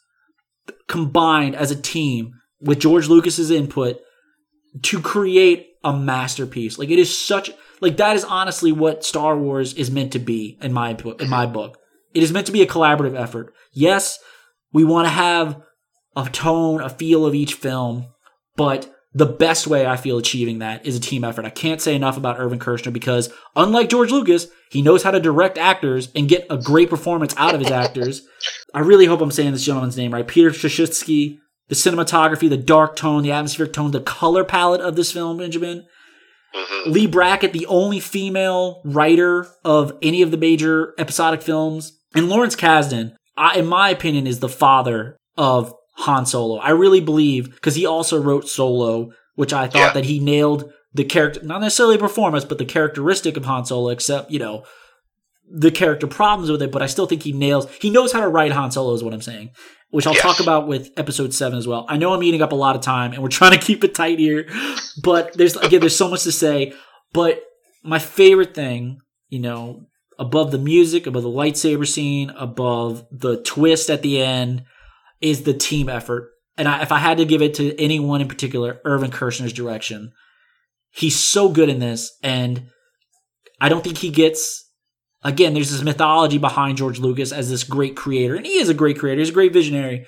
combined 0.87 1.55
as 1.55 1.71
a 1.71 1.81
team 1.81 2.33
with 2.61 2.81
George 2.81 3.09
Lucas's 3.09 3.51
input 3.51 3.99
to 4.83 5.01
create 5.01 5.69
a 5.85 5.93
masterpiece. 5.93 6.79
Like 6.79 6.91
it 6.91 6.99
is 6.99 7.17
such 7.17 7.51
like 7.81 7.97
that 7.97 8.17
is 8.17 8.25
honestly 8.25 8.73
what 8.73 9.05
Star 9.05 9.37
Wars 9.37 9.75
is 9.75 9.91
meant 9.91 10.13
to 10.13 10.19
be 10.19 10.59
in 10.61 10.73
my. 10.73 10.97
In 11.19 11.29
my 11.29 11.47
book, 11.47 11.79
it 12.15 12.23
is 12.23 12.33
meant 12.33 12.47
to 12.47 12.53
be 12.53 12.63
a 12.63 12.67
collaborative 12.67 13.19
effort. 13.19 13.55
Yes, 13.73 14.19
we 14.73 14.85
want 14.85 15.07
to 15.07 15.13
have 15.13 15.63
a 16.17 16.29
tone, 16.29 16.81
a 16.81 16.89
feel 16.89 17.25
of 17.25 17.35
each 17.35 17.55
film, 17.55 18.07
but 18.57 18.93
the 19.13 19.27
best 19.27 19.67
way 19.67 19.87
I 19.87 19.97
feel 19.97 20.19
achieving 20.19 20.61
that 20.61 20.87
is 20.87 20.97
a 20.97 21.01
team 21.01 21.25
effort. 21.25 21.45
I 21.45 21.51
can't 21.51 21.81
say 21.81 21.97
enough 21.97 22.17
about 22.17 22.39
Irvin 22.39 22.61
Kershner 22.61 22.93
because 22.93 23.33
unlike 23.57 23.89
George 23.89 24.13
Lucas, 24.13 24.47
he 24.71 24.83
knows 24.83 25.03
how 25.03 25.11
to 25.11 25.19
direct 25.19 25.59
actors 25.59 26.11
and 26.15 26.29
get 26.29 26.47
a 26.49 26.57
great 26.57 26.91
performance 26.91 27.35
out 27.37 27.55
of 27.55 27.61
his 27.61 27.73
actors. 27.73 28.23
I 28.75 28.81
really 28.81 29.07
hope 29.07 29.21
I'm 29.21 29.33
saying 29.33 29.53
this 29.53 29.65
gentleman's 29.65 29.97
name 29.97 30.15
right. 30.15 30.27
Peter 30.27 30.51
Suschitzky, 30.51 31.39
the 31.69 31.75
cinematography, 31.75 32.49
the 32.49 32.57
dark 32.57 32.95
tone, 32.95 33.23
the 33.23 33.33
atmospheric 33.33 33.73
tone, 33.73 33.91
the 33.91 34.01
color 34.01 34.45
palette 34.45 34.81
of 34.81 34.95
this 34.95 35.11
film, 35.11 35.39
Benjamin. 35.39 35.87
hmm 36.55 36.91
Leigh 36.91 37.07
Brackett, 37.07 37.53
the 37.53 37.67
only 37.67 37.99
female 37.99 38.81
writer 38.85 39.49
of 39.65 39.93
any 40.03 40.23
of 40.23 40.31
the 40.31 40.37
major 40.37 40.95
episodic 40.99 41.43
films, 41.43 41.99
and 42.15 42.29
Lawrence 42.29 42.55
Kasdan, 42.55 43.15
I, 43.37 43.59
in 43.59 43.67
my 43.67 43.91
opinion, 43.91 44.27
is 44.27 44.39
the 44.39 44.49
father 44.49 45.17
of 45.37 45.75
Han 46.01 46.27
Solo. 46.27 46.57
I 46.59 46.71
really 46.71 47.01
believe 47.01 47.51
because 47.55 47.75
he 47.75 47.87
also 47.87 48.21
wrote 48.21 48.49
Solo, 48.49 49.11
which 49.35 49.53
I 49.53 49.67
thought 49.67 49.79
Yeah. 49.79 49.93
that 49.93 50.05
he 50.07 50.19
nailed 50.19 50.71
the 50.93 51.05
character, 51.05 51.41
not 51.45 51.61
necessarily 51.61 51.99
performance, 51.99 52.45
but 52.45 52.59
the 52.59 52.65
characteristic 52.65 53.37
of 53.37 53.45
Han 53.45 53.65
Solo. 53.65 53.91
Except 53.91 54.31
you 54.31 54.39
know 54.39 54.65
the 55.53 55.71
character 55.71 56.07
problems 56.07 56.51
with 56.51 56.63
it, 56.63 56.71
but 56.71 56.83
I 56.83 56.87
still 56.87 57.07
think 57.07 57.23
he 57.25 57.33
nails. 57.33 57.67
He 57.81 57.91
knows 57.91 58.13
how 58.13 58.21
to 58.21 58.29
write 58.29 58.53
Han 58.53 58.71
Solo, 58.71 58.95
is 58.95 59.03
what 59.03 59.13
I'm 59.15 59.21
saying. 59.23 59.51
Which 59.91 60.07
I'll 60.07 60.15
Yes. 60.15 60.23
talk 60.23 60.39
about 60.39 60.69
with 60.69 60.91
episode 60.97 61.35
seven 61.35 61.59
as 61.59 61.67
well. 61.67 61.85
I 61.89 61.97
know 61.97 62.13
I'm 62.15 62.23
eating 62.23 62.43
up 62.43 62.53
a 62.53 62.57
lot 62.57 62.77
of 62.77 62.83
time, 62.83 63.13
and 63.13 63.21
we're 63.23 63.29
trying 63.41 63.59
to 63.59 63.59
keep 63.59 63.83
it 63.83 63.95
tight 63.95 64.19
here, 64.21 64.47
but 65.03 65.33
there's 65.35 65.57
again, 65.57 65.81
there's 65.81 65.97
so 65.97 66.09
much 66.09 66.23
to 66.23 66.33
say. 66.33 66.73
But 67.13 67.43
my 67.83 67.99
favorite 67.99 68.55
thing, 68.55 69.01
you 69.29 69.41
know, 69.41 69.87
above 70.19 70.53
the 70.53 70.59
music, 70.59 71.07
above 71.09 71.25
the 71.25 71.29
lightsaber 71.29 71.87
scene, 71.89 72.31
above 72.31 73.05
the 73.11 73.39
twist 73.43 73.91
at 73.91 74.03
the 74.03 74.21
end, 74.23 74.63
is 75.21 75.43
the 75.43 75.55
team 75.55 75.89
effort. 75.89 76.31
And 76.57 76.69
I, 76.69 76.83
if 76.83 76.93
I 76.93 76.99
had 76.99 77.19
to 77.19 77.25
give 77.25 77.43
it 77.43 77.55
to 77.55 77.79
anyone 77.81 78.21
in 78.21 78.29
particular, 78.29 78.81
Irvin 78.85 79.11
Kershner's 79.11 79.53
direction. 79.53 80.13
He's 80.91 81.19
so 81.19 81.49
good 81.49 81.69
in 81.69 81.79
this, 81.79 82.17
and 82.23 82.65
I 83.61 83.69
don't 83.69 83.85
think 83.85 83.99
he 83.99 84.11
gets. 84.11 84.67
Again, 85.23 85.53
there's 85.53 85.71
this 85.71 85.83
mythology 85.83 86.39
behind 86.39 86.79
George 86.79 86.99
Lucas 86.99 87.31
as 87.31 87.51
this 87.51 87.63
great 87.63 87.95
creator, 87.95 88.35
and 88.35 88.47
he 88.47 88.59
is 88.59 88.69
a 88.69 88.75
great 88.75 88.99
creator. 88.99 89.21
He's 89.21 89.29
a 89.29 89.35
great 89.35 89.53
visionary, 89.53 90.07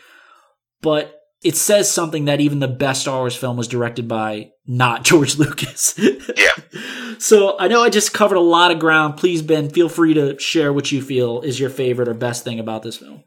but 0.81 1.21
it 1.43 1.57
says 1.57 1.91
something 1.91 2.25
that 2.25 2.41
even 2.41 2.61
the 2.61 2.69
best 2.69 3.03
Star 3.03 3.19
Wars 3.19 3.37
film 3.37 3.57
was 3.57 3.69
directed 3.69 4.09
by 4.09 4.51
not 4.67 5.05
George 5.05 5.37
Lucas. 5.39 5.99
Yeah. 5.99 6.49
So 7.19 7.57
I 7.57 7.69
know 7.69 7.85
I 7.85 7.89
just 7.89 8.13
covered 8.13 8.35
a 8.35 8.41
lot 8.41 8.73
of 8.73 8.81
ground. 8.81 9.17
Please, 9.17 9.43
Ben, 9.43 9.71
feel 9.71 9.89
free 9.89 10.13
to 10.15 10.37
share 10.41 10.73
what 10.73 10.91
you 10.91 11.01
feel 11.01 11.41
is 11.43 11.61
your 11.61 11.71
favorite 11.71 12.09
or 12.09 12.15
best 12.15 12.43
thing 12.43 12.59
about 12.59 12.83
this 12.83 12.97
film. 12.97 13.23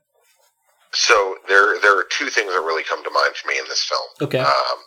So 0.96 1.36
there 1.48 1.80
there 1.82 1.98
are 2.00 2.06
two 2.10 2.30
things 2.30 2.52
that 2.54 2.62
really 2.62 2.84
come 2.84 3.04
to 3.04 3.10
mind 3.12 3.36
for 3.36 3.48
me 3.50 3.60
in 3.60 3.66
this 3.68 3.84
film. 3.84 4.08
Okay. 4.22 4.40
Um, 4.40 4.78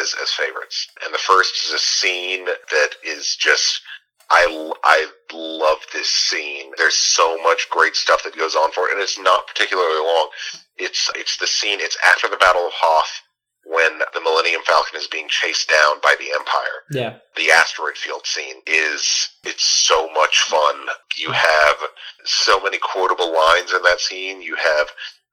as 0.00 0.14
as 0.22 0.30
favorites, 0.32 0.88
and 1.04 1.12
the 1.14 1.18
first 1.18 1.54
is 1.66 1.72
a 1.72 1.78
scene 1.78 2.44
that 2.46 2.90
is 3.04 3.36
just. 3.38 3.80
I, 4.28 4.72
I 4.82 5.06
love 5.32 5.78
this 5.92 6.08
scene. 6.08 6.72
There's 6.76 6.96
so 6.96 7.40
much 7.44 7.68
great 7.70 7.94
stuff 7.94 8.24
that 8.24 8.36
goes 8.36 8.56
on 8.56 8.72
for 8.72 8.88
it, 8.88 8.92
and 8.94 9.00
it's 9.00 9.16
not 9.20 9.46
particularly 9.46 10.00
long. 10.00 10.30
It's 10.76 11.08
it's 11.14 11.36
the 11.36 11.46
scene. 11.46 11.78
It's 11.80 11.96
after 12.04 12.26
the 12.28 12.36
Battle 12.36 12.66
of 12.66 12.72
Hoth 12.74 13.22
when 13.66 14.00
the 14.14 14.20
Millennium 14.20 14.62
Falcon 14.66 14.98
is 14.98 15.06
being 15.06 15.28
chased 15.28 15.68
down 15.68 16.00
by 16.02 16.16
the 16.18 16.30
Empire 16.34 16.78
Yeah. 16.90 17.18
the 17.36 17.52
asteroid 17.52 17.96
field 17.96 18.26
scene 18.26 18.62
is 18.66 19.28
it's 19.44 19.64
so 19.64 20.08
much 20.12 20.40
fun. 20.42 20.86
You 21.16 21.30
have 21.30 21.76
so 22.24 22.58
many 22.60 22.78
quotable 22.78 23.32
lines 23.32 23.72
in 23.72 23.82
that 23.82 24.00
scene. 24.00 24.42
You 24.42 24.56
have 24.56 24.88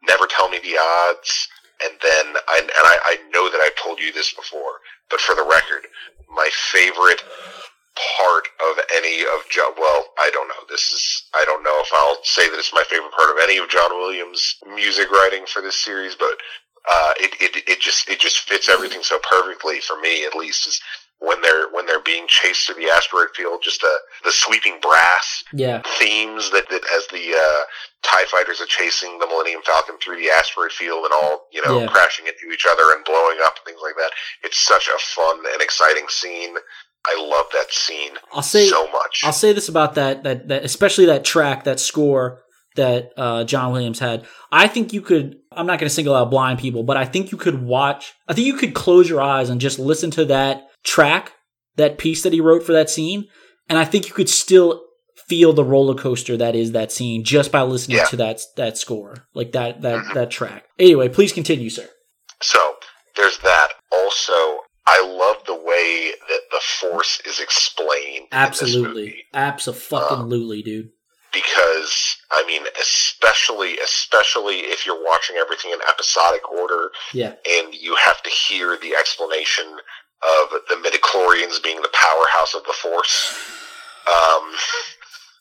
never 0.08 0.28
tell 0.28 0.50
me 0.50 0.60
the 0.60 0.78
odds. 0.78 1.48
And 1.84 1.94
then, 2.02 2.36
I, 2.48 2.60
and 2.60 2.70
I, 2.72 2.98
I 3.04 3.18
know 3.32 3.50
that 3.50 3.60
I've 3.60 3.76
told 3.76 4.00
you 4.00 4.14
this 4.14 4.34
before, 4.34 4.80
but 5.10 5.20
for 5.20 5.36
the 5.36 5.44
record, 5.44 5.88
my 6.30 6.50
favorite 6.72 7.22
part 8.18 8.48
of 8.72 8.80
any 8.96 9.22
of 9.22 9.44
John, 9.50 9.74
well, 9.78 10.06
I 10.18 10.30
don't 10.34 10.48
know. 10.48 10.64
This 10.70 10.92
is, 10.92 11.24
I 11.34 11.44
don't 11.46 11.64
know 11.64 11.82
if 11.82 11.90
I'll 11.94 12.18
say 12.24 12.50
that 12.50 12.58
it's 12.58 12.74
my 12.74 12.84
favorite 12.90 13.12
part 13.12 13.30
of 13.30 13.38
any 13.44 13.58
of 13.58 13.70
John 13.70 13.92
Williams' 13.98 14.56
music 14.74 15.12
writing 15.12 15.46
for 15.46 15.62
this 15.62 15.76
series, 15.76 16.16
but 16.16 16.38
uh, 16.90 17.14
it, 17.18 17.34
it, 17.42 17.64
it 17.68 17.80
just, 17.82 18.10
it 18.10 18.20
just 18.20 18.40
fits 18.40 18.70
everything 18.70 19.04
so 19.04 19.20
perfectly 19.20 19.80
for 19.80 20.00
me, 20.00 20.26
at 20.26 20.36
least, 20.36 20.68
is 20.68 20.82
when 21.20 21.42
they're 21.42 21.70
when 21.72 21.86
they're 21.86 22.02
being 22.02 22.26
chased 22.28 22.66
through 22.66 22.76
the 22.84 22.90
asteroid 22.90 23.30
field. 23.36 23.60
Just 23.64 23.82
the 23.82 23.94
the 24.24 24.32
sweeping 24.32 24.78
brass 24.82 25.44
Yeah. 25.54 25.82
themes 26.00 26.52
that, 26.52 26.70
that 26.70 26.82
as 26.98 27.08
the 27.08 27.34
uh, 27.36 27.64
Tie 28.04 28.26
fighters 28.30 28.60
are 28.60 28.66
chasing 28.66 29.18
the 29.20 29.28
Millennium 29.28 29.62
Falcon 29.66 29.96
through 30.04 30.18
the 30.18 30.30
asteroid 30.30 30.72
field 30.74 31.06
and 31.06 31.14
all 31.14 31.48
you 31.52 31.62
know 31.66 31.80
Yeah. 31.80 31.88
crashing 31.88 32.28
into 32.28 32.54
each 32.54 32.66
other 32.70 32.94
and 32.96 33.04
blowing 33.06 33.38
up 33.46 33.56
and 33.58 33.66
things 33.66 33.80
like 33.84 33.96
that. 33.96 34.12
It's 34.44 34.58
such 34.60 34.88
a 34.94 35.00
fun 35.00 35.40
and 35.54 35.62
exciting 35.62 36.06
scene. 36.10 36.56
I 37.06 37.22
love 37.22 37.48
that 37.52 37.70
scene 37.74 38.12
I'll 38.34 38.42
say 38.42 38.66
so 38.68 38.90
much. 38.92 39.24
I'll 39.26 39.34
say 39.34 39.52
this 39.52 39.68
about 39.70 39.96
that 39.96 40.24
that 40.24 40.48
that 40.50 40.64
especially 40.64 41.06
that 41.08 41.24
track, 41.26 41.64
that 41.66 41.80
score 41.80 42.40
that 42.76 43.12
uh, 43.18 43.44
John 43.44 43.72
Williams 43.72 44.00
had. 44.00 44.26
I 44.52 44.68
think 44.68 44.94
you 44.94 45.02
could. 45.02 45.36
I'm 45.52 45.68
not 45.68 45.80
going 45.80 45.88
to 45.90 45.94
single 45.94 46.16
out 46.16 46.32
blind 46.32 46.60
people, 46.60 46.84
but 46.84 46.98
I 46.98 47.06
think 47.06 47.32
you 47.32 47.38
could 47.38 47.62
watch. 47.62 48.14
I 48.28 48.34
think 48.34 48.48
you 48.48 48.56
could 48.56 48.74
close 48.74 49.08
your 49.10 49.22
eyes 49.22 49.50
and 49.50 49.62
just 49.62 49.80
listen 49.80 50.12
to 50.12 50.26
that 50.26 50.64
track, 50.84 51.34
that 51.76 51.98
piece 51.98 52.24
that 52.24 52.34
he 52.34 52.42
wrote 52.42 52.64
for 52.64 52.74
that 52.74 52.90
scene, 52.90 53.28
and 53.70 53.80
I 53.80 53.86
think 53.86 54.08
you 54.08 54.14
could 54.14 54.30
still 54.30 54.84
feel 55.28 55.54
the 55.54 55.64
roller 55.64 55.96
coaster 55.96 56.36
that 56.38 56.56
is 56.56 56.74
that 56.74 56.92
scene 56.92 57.24
just 57.24 57.52
by 57.52 57.62
listening 57.62 57.98
Yeah. 57.98 58.06
to 58.06 58.16
that 58.18 58.42
that 58.58 58.78
score, 58.78 59.28
like 59.34 59.54
that 59.54 59.82
that 59.82 60.00
Mhm. 60.06 60.14
that 60.14 60.32
track. 60.32 60.66
Anyway, 60.78 61.08
please 61.10 61.32
continue, 61.32 61.70
sir. 61.70 61.90
So 62.42 62.78
there's 63.16 63.38
that. 63.40 63.70
Also, 63.92 64.60
I 64.86 65.00
love 65.02 65.38
the 65.46 65.56
way 65.56 66.14
that 66.30 66.42
the 66.52 66.60
Force 66.60 67.22
is 67.26 67.40
explained. 67.40 68.28
Absolutely, 68.34 69.26
Absolutely, 69.34 69.88
absolutely, 69.94 70.62
dude. 70.62 70.90
because 71.32 72.18
I 72.30 72.44
mean, 72.46 72.64
especially 72.82 73.78
especially 73.80 74.60
if 74.62 74.86
you're 74.86 75.02
watching 75.04 75.38
everything 75.38 75.72
in 75.72 75.80
episodic 75.88 76.50
order, 76.52 76.92
Yeah. 77.14 77.36
and 77.50 77.74
you 77.74 77.96
have 77.96 78.22
to 78.24 78.30
hear 78.30 78.76
the 78.78 78.96
explanation 78.96 79.80
of 80.24 80.50
the 80.70 80.76
midichlorians 80.76 81.62
being 81.64 81.82
the 81.82 81.90
powerhouse 81.94 82.54
of 82.56 82.64
the 82.64 82.74
Force. 82.74 83.34
Um, 84.08 84.52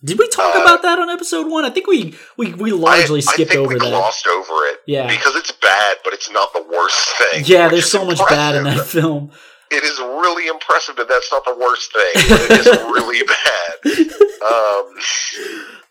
Did 0.04 0.18
we 0.18 0.28
talk 0.28 0.54
Uh, 0.56 0.62
about 0.62 0.82
that 0.82 0.98
on 0.98 1.08
episode 1.10 1.46
one? 1.48 1.64
I 1.64 1.70
think 1.70 1.86
we 1.86 2.14
we, 2.36 2.52
we 2.54 2.72
largely 2.72 3.18
I, 3.18 3.22
skipped 3.22 3.50
I 3.52 3.54
think 3.54 3.64
over 3.66 3.74
we 3.74 3.78
that. 3.80 3.88
glossed 3.88 4.26
over 4.26 4.52
it 4.66 4.80
Yeah. 4.86 5.06
because 5.08 5.36
it's 5.36 5.52
bad, 5.52 5.98
but 6.04 6.12
it's 6.12 6.30
not 6.30 6.52
the 6.52 6.62
worst 6.62 7.08
thing. 7.18 7.44
Yeah, 7.46 7.68
there's 7.68 7.90
so 7.90 8.04
much 8.04 8.18
bad 8.28 8.54
in 8.56 8.64
that 8.64 8.86
film. 8.86 9.30
It 9.70 9.84
is 9.84 9.98
really 10.00 10.48
impressive 10.48 10.96
that 10.96 11.08
that's 11.08 11.32
not 11.32 11.44
the 11.46 11.54
worst 11.54 11.92
thing. 11.92 12.12
But 12.28 12.40
it 12.50 12.60
is 12.60 12.66
really 12.96 13.22
bad. 13.26 14.21
Um, 14.50 14.94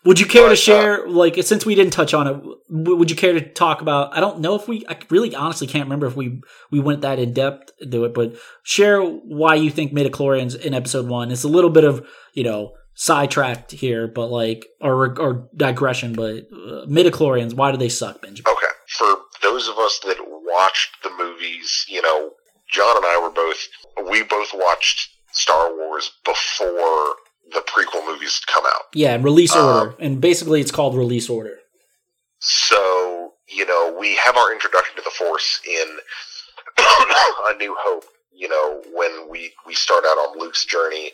Would 0.04 0.18
you 0.18 0.26
care 0.26 0.42
But, 0.42 0.48
to 0.48 0.52
uh, 0.52 0.56
share, 0.56 1.08
like, 1.08 1.40
since 1.42 1.64
we 1.64 1.74
didn't 1.74 1.92
touch 1.92 2.12
on 2.12 2.26
it, 2.26 2.36
would 2.68 3.10
you 3.10 3.16
care 3.16 3.32
to 3.32 3.40
talk 3.40 3.80
about? 3.80 4.16
I 4.16 4.20
don't 4.20 4.40
know 4.40 4.54
if 4.56 4.66
we, 4.66 4.84
I 4.88 4.98
really 5.10 5.34
honestly 5.34 5.66
can't 5.66 5.84
remember 5.84 6.06
if 6.06 6.16
we 6.16 6.40
we 6.70 6.80
went 6.80 7.02
that 7.02 7.18
in 7.18 7.32
depth 7.32 7.72
to 7.88 8.04
it, 8.04 8.14
but 8.14 8.34
share 8.64 9.00
why 9.00 9.54
you 9.54 9.70
think 9.70 9.92
midichlorians 9.92 10.60
in 10.60 10.74
episode 10.74 11.06
one. 11.06 11.30
It's 11.30 11.44
a 11.44 11.48
little 11.48 11.70
bit 11.70 11.84
of 11.84 12.06
you 12.34 12.42
know 12.42 12.72
sidetracked 12.94 13.70
here, 13.70 14.08
but 14.08 14.28
like 14.28 14.66
or 14.80 15.18
or 15.20 15.48
digression, 15.56 16.14
but 16.14 16.48
uh, 16.52 16.86
midichlorians. 16.86 17.54
Why 17.54 17.70
do 17.70 17.78
they 17.78 17.88
suck, 17.88 18.20
Benjamin? 18.20 18.50
Okay. 18.52 18.72
For 18.88 19.16
those 19.42 19.68
of 19.68 19.78
us 19.78 20.00
that 20.00 20.16
watched 20.20 21.02
the 21.02 21.10
movies, 21.16 21.86
you 21.88 22.02
know, 22.02 22.32
John 22.68 22.96
and 22.96 23.06
I 23.06 23.20
were 23.22 23.30
both, 23.30 23.68
we 24.10 24.22
both 24.22 24.50
watched 24.54 25.10
Star 25.32 25.70
Wars 25.76 26.10
before 26.24 27.16
the 27.54 27.60
prequel 27.60 28.06
movies 28.06 28.40
come 28.46 28.64
out. 28.66 28.84
Yeah, 28.94 29.14
and 29.14 29.24
release 29.24 29.54
Uh, 29.54 29.66
order, 29.80 29.94
and 29.98 30.20
basically 30.20 30.60
it's 30.60 30.70
called 30.70 30.94
release 30.96 31.28
order. 31.28 31.58
So, 32.40 33.32
you 33.48 33.66
know, 33.66 33.96
we 33.98 34.16
have 34.16 34.36
our 34.36 34.52
introduction 34.52 34.96
to 34.96 35.02
the 35.02 35.10
Force 35.10 35.60
in 35.66 35.98
A 36.78 37.54
New 37.58 37.74
Hope, 37.78 38.04
you 38.32 38.48
know, 38.48 38.82
when 38.92 39.28
we, 39.28 39.52
we 39.66 39.74
start 39.74 40.04
out 40.04 40.16
on 40.18 40.38
Luke's 40.38 40.64
journey 40.64 41.12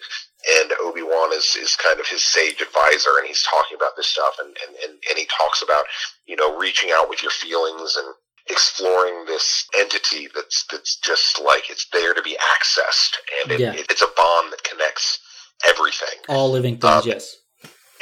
and 0.61 0.73
Obi-Wan 0.83 1.33
is, 1.33 1.57
is 1.61 1.77
kind 1.77 1.99
of 2.01 2.07
his 2.07 2.23
sage 2.23 2.61
advisor 2.61 3.11
and 3.19 3.27
he's 3.27 3.43
talking 3.43 3.77
about 3.77 3.97
this 3.97 4.07
stuff 4.07 4.35
and, 4.41 4.49
and, 4.67 4.77
and, 4.85 4.93
and 5.11 5.19
he 5.19 5.27
talks 5.27 5.63
about, 5.63 5.85
you 6.27 6.37
know, 6.37 6.57
reaching 6.59 6.91
out 6.95 7.09
with 7.11 7.23
your 7.23 7.33
feelings 7.33 7.97
and 7.97 8.15
exploring 8.49 9.27
this 9.27 9.67
entity 9.79 10.29
that's, 10.35 10.65
that's 10.71 10.97
just 10.97 11.41
like 11.45 11.69
it's 11.69 11.87
there 11.93 12.15
to 12.15 12.23
be 12.23 12.37
accessed 12.57 13.17
and 13.43 13.53
it, 13.53 13.61
Yeah. 13.61 13.73
it, 13.75 13.87
it's 13.91 14.01
a 14.01 14.09
bond 14.17 14.53
that 14.53 14.63
connects 14.65 15.19
everything 15.69 16.19
All 16.29 16.51
living 16.51 16.79
things, 16.79 16.85
Um, 16.85 17.03
yes. 17.07 17.37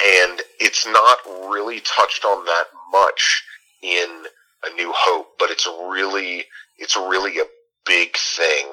and 0.05 0.41
it's 0.59 0.85
not 0.85 1.17
really 1.49 1.79
touched 1.81 2.25
on 2.25 2.45
that 2.45 2.65
much 2.91 3.43
in 3.81 4.25
A 4.65 4.73
New 4.75 4.91
Hope, 4.95 5.37
but 5.39 5.49
it's 5.51 5.67
really 5.67 6.45
it's 6.77 6.95
really 6.95 7.39
a 7.39 7.45
big 7.85 8.15
thing 8.17 8.67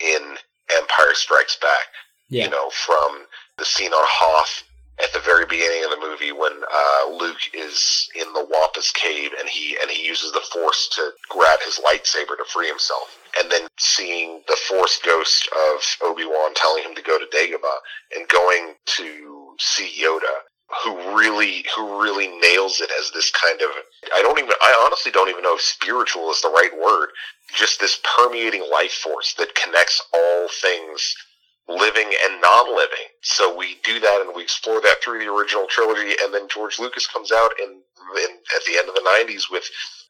in 0.00 0.36
Empire 0.76 1.14
Strikes 1.14 1.56
Back. 1.56 1.86
Yeah, 2.30 2.44
You 2.44 2.50
know, 2.50 2.70
from 2.70 3.26
the 3.58 3.64
scene 3.64 3.92
on 3.92 4.04
Hoth 4.06 4.64
at 5.02 5.12
the 5.12 5.20
very 5.20 5.44
beginning 5.44 5.84
of 5.84 5.90
the 5.90 6.06
movie 6.06 6.32
when 6.32 6.52
uh, 6.52 7.10
Luke 7.10 7.40
is 7.52 8.08
in 8.14 8.32
the 8.32 8.46
Wampa's 8.48 8.90
cave 8.92 9.30
and 9.38 9.48
he 9.48 9.76
and 9.80 9.90
he 9.90 10.06
uses 10.06 10.32
the 10.32 10.40
Force 10.52 10.88
to 10.94 11.10
grab 11.28 11.58
his 11.64 11.80
lightsaber 11.80 12.36
to 12.36 12.44
free 12.46 12.68
himself, 12.68 13.18
and 13.40 13.50
then 13.50 13.66
seeing 13.78 14.42
the 14.46 14.56
Force 14.68 15.00
ghost 15.04 15.48
of 15.52 15.82
Obi 16.02 16.24
Wan 16.24 16.54
telling 16.54 16.84
him 16.84 16.94
to 16.94 17.02
go 17.02 17.18
to 17.18 17.26
Dagobah 17.36 17.78
and 18.16 18.28
going 18.28 18.74
to 18.86 19.54
see 19.58 19.90
Yoda, 20.00 20.44
who 20.84 21.16
really 21.16 21.64
who 21.74 22.00
really 22.00 22.28
nails 22.28 22.80
it 22.80 22.90
as 23.00 23.10
this 23.10 23.30
kind 23.30 23.60
of 23.62 23.70
I 24.14 24.22
don't 24.22 24.38
even 24.38 24.52
I 24.60 24.82
honestly 24.84 25.10
don't 25.10 25.28
even 25.28 25.42
know 25.42 25.56
if 25.56 25.60
spiritual 25.60 26.30
is 26.30 26.40
the 26.40 26.48
right 26.48 26.72
word. 26.80 27.08
Just 27.54 27.80
this 27.80 28.00
permeating 28.16 28.64
life 28.70 28.92
force 28.92 29.34
that 29.34 29.54
connects 29.54 30.00
all 30.12 30.48
things 30.48 31.14
living 31.68 32.12
and 32.24 32.40
non-living. 32.40 33.08
So 33.22 33.56
we 33.56 33.78
do 33.84 33.98
that 34.00 34.22
and 34.24 34.34
we 34.36 34.42
explore 34.42 34.80
that 34.80 35.02
through 35.02 35.20
the 35.20 35.32
original 35.32 35.66
trilogy, 35.66 36.14
and 36.22 36.32
then 36.32 36.48
George 36.48 36.78
Lucas 36.78 37.06
comes 37.06 37.32
out 37.32 37.52
in, 37.62 37.70
in 37.70 38.30
at 38.54 38.64
the 38.66 38.76
end 38.78 38.88
of 38.88 38.94
the 38.94 39.00
'90s 39.00 39.50
with 39.50 39.64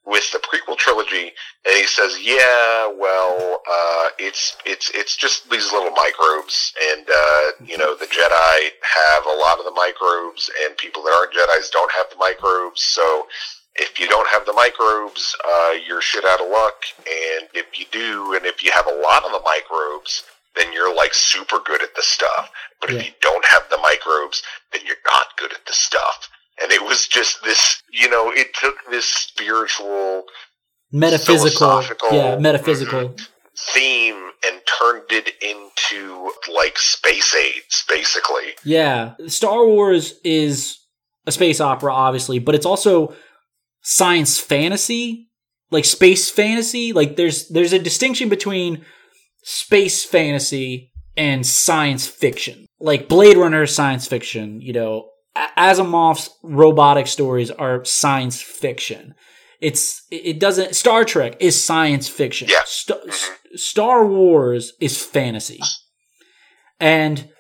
with 0.06 0.30
the 0.32 0.38
prequel 0.38 0.76
trilogy, 0.76 1.32
and 1.64 1.76
he 1.76 1.86
says, 1.86 2.18
"Yeah, 2.20 2.88
well, 2.88 3.62
uh, 3.68 4.08
it's 4.18 4.56
it's 4.66 4.90
it's 4.90 5.16
just 5.16 5.48
these 5.50 5.72
little 5.72 5.92
microbes, 5.92 6.74
and 6.90 7.08
uh, 7.08 7.50
you 7.64 7.78
know 7.78 7.94
the 7.94 8.06
Jedi 8.06 8.70
have 8.82 9.24
a 9.26 9.38
lot 9.38 9.58
of 9.58 9.64
the 9.64 9.70
microbes, 9.74 10.50
and 10.64 10.76
people 10.76 11.02
that 11.04 11.14
aren't 11.16 11.32
Jedi's 11.32 11.70
don't 11.70 11.92
have 11.92 12.06
the 12.10 12.16
microbes, 12.16 12.82
so." 12.82 13.26
If 13.76 13.98
you 13.98 14.06
don't 14.06 14.28
have 14.28 14.46
the 14.46 14.52
microbes, 14.52 15.34
uh, 15.44 15.72
you're 15.84 16.00
shit 16.00 16.24
out 16.24 16.40
of 16.40 16.48
luck. 16.48 16.76
And 16.98 17.48
if 17.54 17.76
you 17.76 17.86
do, 17.90 18.34
and 18.36 18.46
if 18.46 18.62
you 18.62 18.70
have 18.70 18.86
a 18.86 19.00
lot 19.02 19.24
of 19.24 19.32
the 19.32 19.40
microbes, 19.44 20.22
then 20.56 20.72
you're 20.72 20.94
like 20.94 21.14
super 21.14 21.58
good 21.64 21.82
at 21.82 21.94
the 21.96 22.02
stuff. 22.02 22.50
But 22.80 22.90
Yeah. 22.90 22.98
if 22.98 23.06
you 23.06 23.12
don't 23.20 23.44
have 23.46 23.62
the 23.70 23.78
microbes, 23.78 24.42
then 24.72 24.82
you're 24.86 24.96
not 25.06 25.36
good 25.36 25.52
at 25.52 25.64
the 25.66 25.72
stuff. 25.72 26.28
And 26.62 26.70
it 26.70 26.82
was 26.82 27.06
just 27.08 27.42
this, 27.42 27.82
you 27.90 28.08
know, 28.08 28.30
it 28.30 28.54
took 28.54 28.76
this 28.90 29.06
spiritual 29.06 30.24
metaphysical. 30.92 31.82
Yeah, 32.10 32.36
metaphysical. 32.36 33.08
Mm-hmm, 33.10 33.24
theme 33.72 34.30
and 34.46 34.60
turned 34.80 35.04
it 35.10 35.30
into 35.40 36.30
like 36.52 36.76
space 36.78 37.34
aids, 37.34 37.84
basically. 37.88 38.54
Yeah, 38.64 39.14
Star 39.28 39.64
Wars 39.66 40.14
is 40.24 40.78
a 41.26 41.32
space 41.32 41.60
opera, 41.60 41.92
obviously, 41.92 42.38
but 42.38 42.54
it's 42.54 42.66
also 42.66 43.14
science 43.82 44.38
fantasy, 44.38 45.28
like 45.70 45.84
space 45.84 46.30
fantasy. 46.30 46.92
Like 46.92 47.16
there's 47.16 47.48
there's 47.48 47.72
a 47.72 47.78
distinction 47.78 48.28
between 48.28 48.84
space 49.44 50.04
fantasy 50.04 50.90
and 51.16 51.46
science 51.46 52.06
fiction. 52.06 52.66
Like 52.80 53.08
Blade 53.08 53.36
Runner 53.36 53.66
science 53.66 54.06
fiction, 54.06 54.60
you 54.60 54.72
know. 54.72 55.10
Asimov's 55.58 56.30
robotic 56.44 57.08
stories 57.08 57.50
are 57.50 57.84
science 57.84 58.40
fiction. 58.40 59.14
It's 59.60 60.02
it 60.10 60.38
doesn't 60.38 60.76
Star 60.76 61.04
Trek 61.04 61.36
is 61.40 61.62
science 61.62 62.08
fiction. 62.08 62.48
Yeah. 62.48 62.60
Sta- 62.64 62.94
mm-hmm. 62.94 63.08
S- 63.08 63.30
Star 63.56 64.06
Wars 64.06 64.74
is 64.80 65.02
fantasy. 65.02 65.60
And 66.78 67.30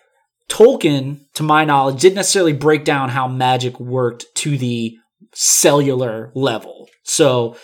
Tolkien, 0.48 1.20
to 1.34 1.42
my 1.42 1.64
knowledge, 1.64 2.00
didn't 2.00 2.16
necessarily 2.16 2.52
break 2.52 2.84
down 2.84 3.10
how 3.10 3.28
magic 3.28 3.78
worked 3.78 4.26
to 4.36 4.58
the 4.58 4.96
cellular 5.32 6.32
level. 6.34 6.88
So 7.04 7.56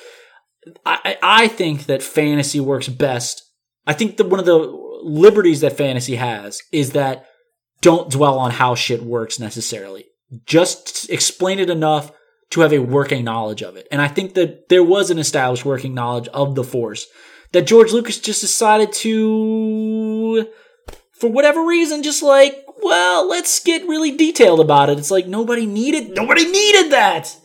I 0.84 1.16
I 1.22 1.48
think 1.48 1.86
that 1.86 2.02
fantasy 2.02 2.60
works 2.60 2.88
best. 2.88 3.42
I 3.86 3.92
think 3.92 4.16
that 4.16 4.28
one 4.28 4.40
of 4.40 4.46
the 4.46 4.58
liberties 5.02 5.60
that 5.60 5.76
fantasy 5.76 6.16
has 6.16 6.62
is 6.72 6.90
that 6.92 7.26
don't 7.80 8.10
dwell 8.10 8.38
on 8.38 8.50
how 8.50 8.74
shit 8.74 9.02
works 9.02 9.38
necessarily. 9.40 10.04
Just 10.44 11.08
explain 11.10 11.58
it 11.58 11.70
enough 11.70 12.12
to 12.50 12.60
have 12.60 12.72
a 12.72 12.78
working 12.78 13.24
knowledge 13.24 13.62
of 13.62 13.76
it. 13.76 13.88
And 13.90 14.02
I 14.02 14.08
think 14.08 14.34
that 14.34 14.68
there 14.68 14.84
was 14.84 15.10
an 15.10 15.18
established 15.18 15.64
working 15.64 15.94
knowledge 15.94 16.28
of 16.28 16.54
the 16.54 16.64
Force 16.64 17.06
that 17.52 17.66
George 17.66 17.92
Lucas 17.92 18.18
just 18.18 18.40
decided 18.40 18.92
to, 18.92 20.48
for 21.12 21.30
whatever 21.30 21.64
reason, 21.64 22.02
just 22.02 22.22
like, 22.22 22.64
well, 22.82 23.28
let's 23.28 23.60
get 23.60 23.86
really 23.88 24.16
detailed 24.16 24.60
about 24.60 24.90
it. 24.90 24.98
It's 24.98 25.10
like 25.10 25.26
nobody 25.26 25.66
needed, 25.66 26.14
nobody 26.14 26.44
needed 26.44 26.92
that. 26.92 27.26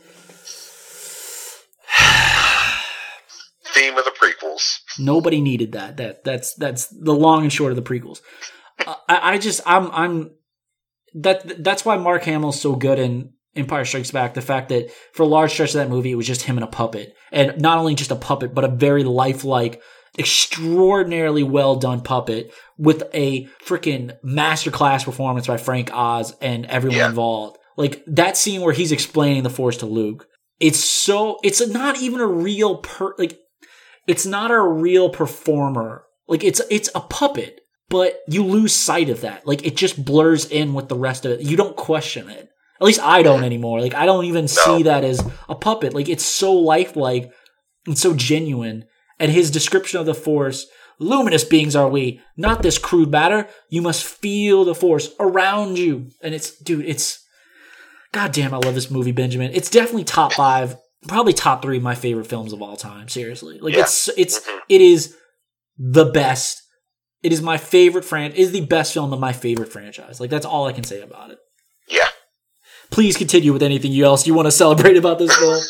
Theme 3.74 3.98
of 3.98 4.06
the. 4.06 4.25
Nobody 5.00 5.42
needed 5.42 5.74
that. 5.74 5.98
That 5.98 6.24
that's 6.24 6.54
that's 6.56 6.88
the 6.88 7.14
long 7.14 7.44
and 7.44 7.52
short 7.54 7.72
of 7.72 7.76
the 7.76 7.82
prequels. 7.82 8.22
Uh, 8.86 8.96
I, 9.10 9.34
I 9.34 9.38
just 9.38 9.62
I'm 9.66 9.92
I'm 9.92 10.32
that 11.16 11.64
that's 11.64 11.86
why 11.86 11.98
Mark 11.98 12.24
Hamill's 12.24 12.60
so 12.60 12.76
good 12.76 13.00
in 13.00 13.32
Empire 13.56 13.86
Strikes 13.86 14.12
Back. 14.12 14.34
The 14.34 14.42
fact 14.42 14.70
that 14.70 14.92
for 15.14 15.24
a 15.24 15.28
large 15.28 15.52
stretch 15.52 15.70
of 15.70 15.76
that 15.76 15.90
movie, 15.90 16.12
it 16.12 16.16
was 16.16 16.28
just 16.28 16.44
him 16.44 16.58
and 16.58 16.64
a 16.64 16.68
puppet, 16.68 17.14
and 17.32 17.60
not 17.62 17.78
only 17.78 17.96
just 17.96 18.12
a 18.12 18.16
puppet, 18.16 18.54
but 18.54 18.64
a 18.66 18.70
very 18.70 19.04
lifelike, 19.04 19.82
extraordinarily 20.18 21.44
well 21.44 21.76
done 21.76 22.02
puppet 22.02 22.54
with 22.78 23.04
a 23.14 23.48
freaking 23.66 24.18
masterclass 24.24 25.06
performance 25.06 25.48
by 25.48 25.58
Frank 25.58 25.90
Oz 25.94 26.36
and 26.42 26.66
everyone 26.66 26.98
Yeah. 27.00 27.10
involved. 27.10 27.58
Like 27.78 28.04
that 28.08 28.38
scene 28.38 28.62
where 28.62 28.74
he's 28.74 28.92
explaining 28.92 29.44
the 29.44 29.50
Force 29.50 29.78
to 29.78 29.86
Luke. 29.86 30.28
It's 30.60 30.80
so 30.80 31.40
it's 31.44 31.66
not 31.68 32.00
even 32.02 32.22
a 32.22 32.28
real 32.28 32.78
per 32.78 33.14
like 33.18 33.38
it's 34.08 34.26
not 34.26 34.52
a 34.52 34.62
real 34.62 35.10
performer. 35.10 36.06
Like 36.28 36.44
it's 36.44 36.62
it's 36.70 36.90
a 36.96 37.02
puppet, 37.02 37.62
but 37.90 38.20
you 38.28 38.44
lose 38.44 38.74
sight 38.74 39.10
of 39.10 39.22
that. 39.22 39.48
Like 39.48 39.66
it 39.66 39.76
just 39.76 40.04
blurs 40.04 40.46
in 40.50 40.74
with 40.74 40.90
the 40.90 40.98
rest 40.98 41.26
of 41.26 41.34
it. 41.34 41.42
You 41.42 41.58
don't 41.58 41.76
question 41.76 42.30
it. 42.30 42.50
At 42.80 42.86
least 42.86 43.02
I 43.02 43.24
don't 43.24 43.44
anymore. 43.44 43.80
Like 43.80 43.94
I 43.94 44.06
don't 44.06 44.26
even 44.26 44.48
see 44.48 44.84
that 44.84 45.04
as 45.04 45.26
a 45.48 45.56
puppet. 45.56 45.94
Like 45.94 46.10
it's 46.10 46.26
so 46.26 46.54
lifelike 46.54 47.32
and 47.86 47.98
so 47.98 48.14
genuine. 48.14 48.86
And 49.20 49.32
his 49.32 49.50
description 49.50 50.00
of 50.00 50.06
the 50.06 50.14
force, 50.14 50.68
luminous 51.00 51.46
beings 51.46 51.74
are 51.74 51.88
we, 51.88 52.20
not 52.36 52.64
this 52.64 52.78
crude 52.78 53.12
matter. 53.12 53.48
You 53.70 53.82
must 53.82 54.04
feel 54.04 54.66
the 54.66 54.76
force 54.76 55.10
around 55.20 55.78
you. 55.78 56.10
And 56.22 56.36
it's 56.36 56.58
dude, 56.60 56.86
it's 56.86 57.24
God 58.12 58.32
damn, 58.32 58.54
I 58.54 58.58
love 58.58 58.76
this 58.76 58.92
movie, 58.92 59.12
Benjamin. 59.12 59.52
It's 59.54 59.70
definitely 59.70 60.06
top 60.06 60.34
five, 60.34 60.78
probably 61.08 61.34
top 61.34 61.62
three 61.62 61.78
of 61.78 61.84
my 61.84 61.96
favorite 61.96 62.28
films 62.28 62.54
of 62.54 62.62
all 62.62 62.76
time. 62.78 63.08
Seriously, 63.10 63.60
like 63.60 63.74
Yeah. 63.74 63.82
it's 63.82 64.10
it's 64.18 64.40
Mhm. 64.40 64.60
it 64.70 64.82
is 64.82 65.16
the 65.78 66.06
best. 66.06 66.62
It 67.24 67.34
is 67.34 67.42
my 67.42 67.58
favorite 67.58 68.06
fran. 68.06 68.32
Is 68.34 68.52
the 68.52 68.62
best 68.62 68.94
film 68.94 69.12
of 69.14 69.20
my 69.20 69.34
favorite 69.34 69.72
franchise. 69.72 70.20
Like 70.20 70.30
that's 70.30 70.46
all 70.46 70.66
I 70.68 70.74
can 70.74 70.84
say 70.84 71.02
about 71.02 71.32
it. 71.32 71.40
Yeah. 71.88 72.08
Please 72.92 73.18
continue 73.18 73.52
with 73.54 73.64
anything 73.64 73.92
you 73.92 74.06
else 74.06 74.28
you 74.28 74.34
want 74.34 74.46
to 74.48 74.52
celebrate 74.52 74.96
about 74.98 75.18
this 75.20 75.36
film. 75.36 75.62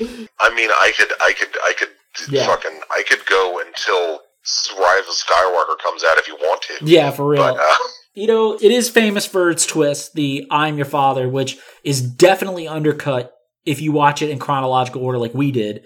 I 0.40 0.52
mean, 0.54 0.68
I 0.70 0.92
could, 0.96 1.12
I 1.20 1.32
could, 1.32 1.48
I 1.64 1.72
could 1.74 1.88
Yeah. 2.28 2.46
fucking, 2.46 2.80
I 2.90 3.02
could 3.08 3.24
go 3.26 3.60
until 3.64 4.20
Rise 4.78 5.06
of 5.08 5.14
Skywalker 5.14 5.78
comes 5.78 6.02
out 6.02 6.18
if 6.18 6.26
you 6.26 6.34
want 6.34 6.62
to. 6.62 6.74
Yeah, 6.84 7.10
for 7.12 7.28
real. 7.28 7.42
But 7.42 7.60
uh, 7.60 7.74
you 8.14 8.26
know, 8.26 8.54
it 8.54 8.72
is 8.72 8.90
famous 8.90 9.26
for 9.26 9.48
its 9.50 9.64
twist, 9.64 10.14
the 10.14 10.46
I'm 10.50 10.76
your 10.76 10.86
father, 10.86 11.28
which 11.28 11.56
is 11.84 12.00
definitely 12.02 12.66
undercut 12.66 13.32
if 13.64 13.80
you 13.80 13.92
watch 13.92 14.22
it 14.22 14.30
in 14.30 14.38
chronological 14.38 15.02
order 15.02 15.18
like 15.18 15.34
we 15.34 15.50
did. 15.52 15.84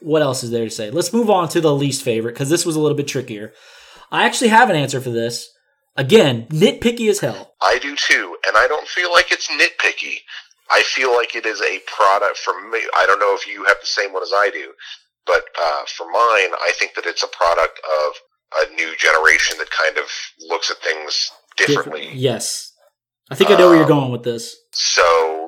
What 0.00 0.22
else 0.22 0.42
is 0.42 0.50
there 0.50 0.64
to 0.64 0.70
say? 0.70 0.90
Let's 0.90 1.12
move 1.12 1.30
on 1.30 1.48
to 1.50 1.60
the 1.60 1.74
least 1.74 2.02
favorite 2.02 2.32
because 2.32 2.50
this 2.50 2.66
was 2.66 2.76
a 2.76 2.80
little 2.80 2.96
bit 2.96 3.08
trickier. 3.08 3.52
I 4.10 4.24
actually 4.24 4.48
have 4.48 4.70
an 4.70 4.76
answer 4.76 5.00
for 5.00 5.10
this. 5.10 5.48
Again, 5.96 6.46
nitpicky 6.48 7.08
as 7.08 7.20
hell. 7.20 7.54
I 7.62 7.78
do 7.78 7.96
too, 7.96 8.36
and 8.46 8.56
I 8.56 8.68
don't 8.68 8.86
feel 8.86 9.10
like 9.12 9.32
it's 9.32 9.48
nitpicky. 9.48 10.16
I 10.70 10.82
feel 10.82 11.14
like 11.14 11.34
it 11.34 11.46
is 11.46 11.60
a 11.60 11.78
product 11.86 12.36
for 12.38 12.54
me. 12.70 12.80
I 12.94 13.04
don't 13.06 13.18
know 13.20 13.34
if 13.34 13.46
you 13.46 13.64
have 13.64 13.78
the 13.80 13.86
same 13.86 14.12
one 14.12 14.22
as 14.22 14.32
I 14.34 14.50
do, 14.52 14.72
but 15.26 15.44
uh, 15.58 15.82
for 15.96 16.04
mine, 16.06 16.52
I 16.60 16.72
think 16.78 16.94
that 16.94 17.06
it's 17.06 17.22
a 17.22 17.28
product 17.28 17.78
of 17.78 18.12
a 18.68 18.74
new 18.74 18.94
generation 18.98 19.56
that 19.58 19.70
kind 19.70 19.96
of 19.96 20.04
looks 20.48 20.70
at 20.70 20.76
things 20.78 21.30
differently. 21.56 22.10
Yes. 22.12 22.72
I 23.30 23.34
think 23.34 23.50
I 23.50 23.56
know 23.56 23.68
where 23.68 23.76
you're 23.76 23.84
Um, 23.84 23.98
going 24.00 24.12
with 24.12 24.22
this. 24.24 24.56
So 24.72 25.45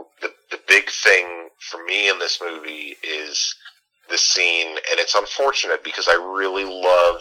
the 0.51 0.61
big 0.69 0.89
thing 0.91 1.49
for 1.59 1.85
me 1.85 2.09
in 2.09 2.19
this 2.19 2.41
movie 2.43 2.97
is 3.03 3.55
the 4.11 4.19
scene, 4.19 4.69
and 4.69 4.99
it's 4.99 5.15
unfortunate 5.15 5.85
because 5.85 6.09
I 6.09 6.15
really 6.15 6.65
love 6.65 7.21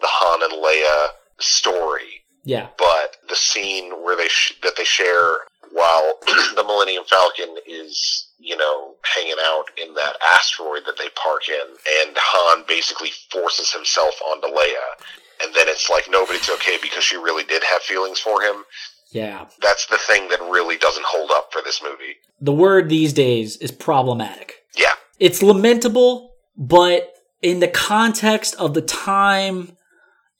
the 0.00 0.06
Han 0.06 0.42
and 0.44 0.62
Leia 0.62 1.08
story, 1.40 2.22
Yeah. 2.44 2.68
but 2.78 3.16
the 3.28 3.34
scene 3.36 3.90
where 4.02 4.16
they 4.16 4.28
sh- 4.28 4.54
that 4.62 4.76
they 4.76 4.84
share 4.84 5.38
while 5.72 6.18
the 6.56 6.64
Millennium 6.64 7.04
Falcon 7.04 7.56
is 7.66 8.28
you 8.38 8.56
know 8.56 8.94
hanging 9.14 9.34
out 9.44 9.64
in 9.82 9.94
that 9.94 10.16
asteroid 10.34 10.82
that 10.86 10.96
they 10.98 11.08
park 11.10 11.48
in, 11.48 11.68
and 12.06 12.16
Han 12.16 12.64
basically 12.68 13.10
forces 13.30 13.72
himself 13.72 14.14
onto 14.30 14.46
Leia. 14.48 14.88
And 15.42 15.54
then 15.54 15.68
it's 15.68 15.88
like 15.88 16.06
nobody's 16.10 16.50
okay 16.50 16.76
because 16.82 17.02
she 17.02 17.16
really 17.16 17.44
did 17.44 17.62
have 17.64 17.80
feelings 17.82 18.18
for 18.20 18.42
him. 18.42 18.64
Yeah. 19.12 19.46
That's 19.60 19.86
the 19.86 19.98
thing 19.98 20.28
that 20.28 20.40
really 20.40 20.76
doesn't 20.76 21.04
hold 21.06 21.30
up 21.32 21.52
for 21.52 21.62
this 21.62 21.82
movie. 21.82 22.16
The 22.40 22.52
word 22.52 22.88
these 22.88 23.12
days 23.12 23.56
is 23.58 23.70
problematic. 23.70 24.54
Yeah. 24.76 24.92
It's 25.18 25.42
lamentable, 25.42 26.30
but 26.56 27.12
in 27.42 27.60
the 27.60 27.68
context 27.68 28.54
of 28.56 28.74
the 28.74 28.82
time 28.82 29.76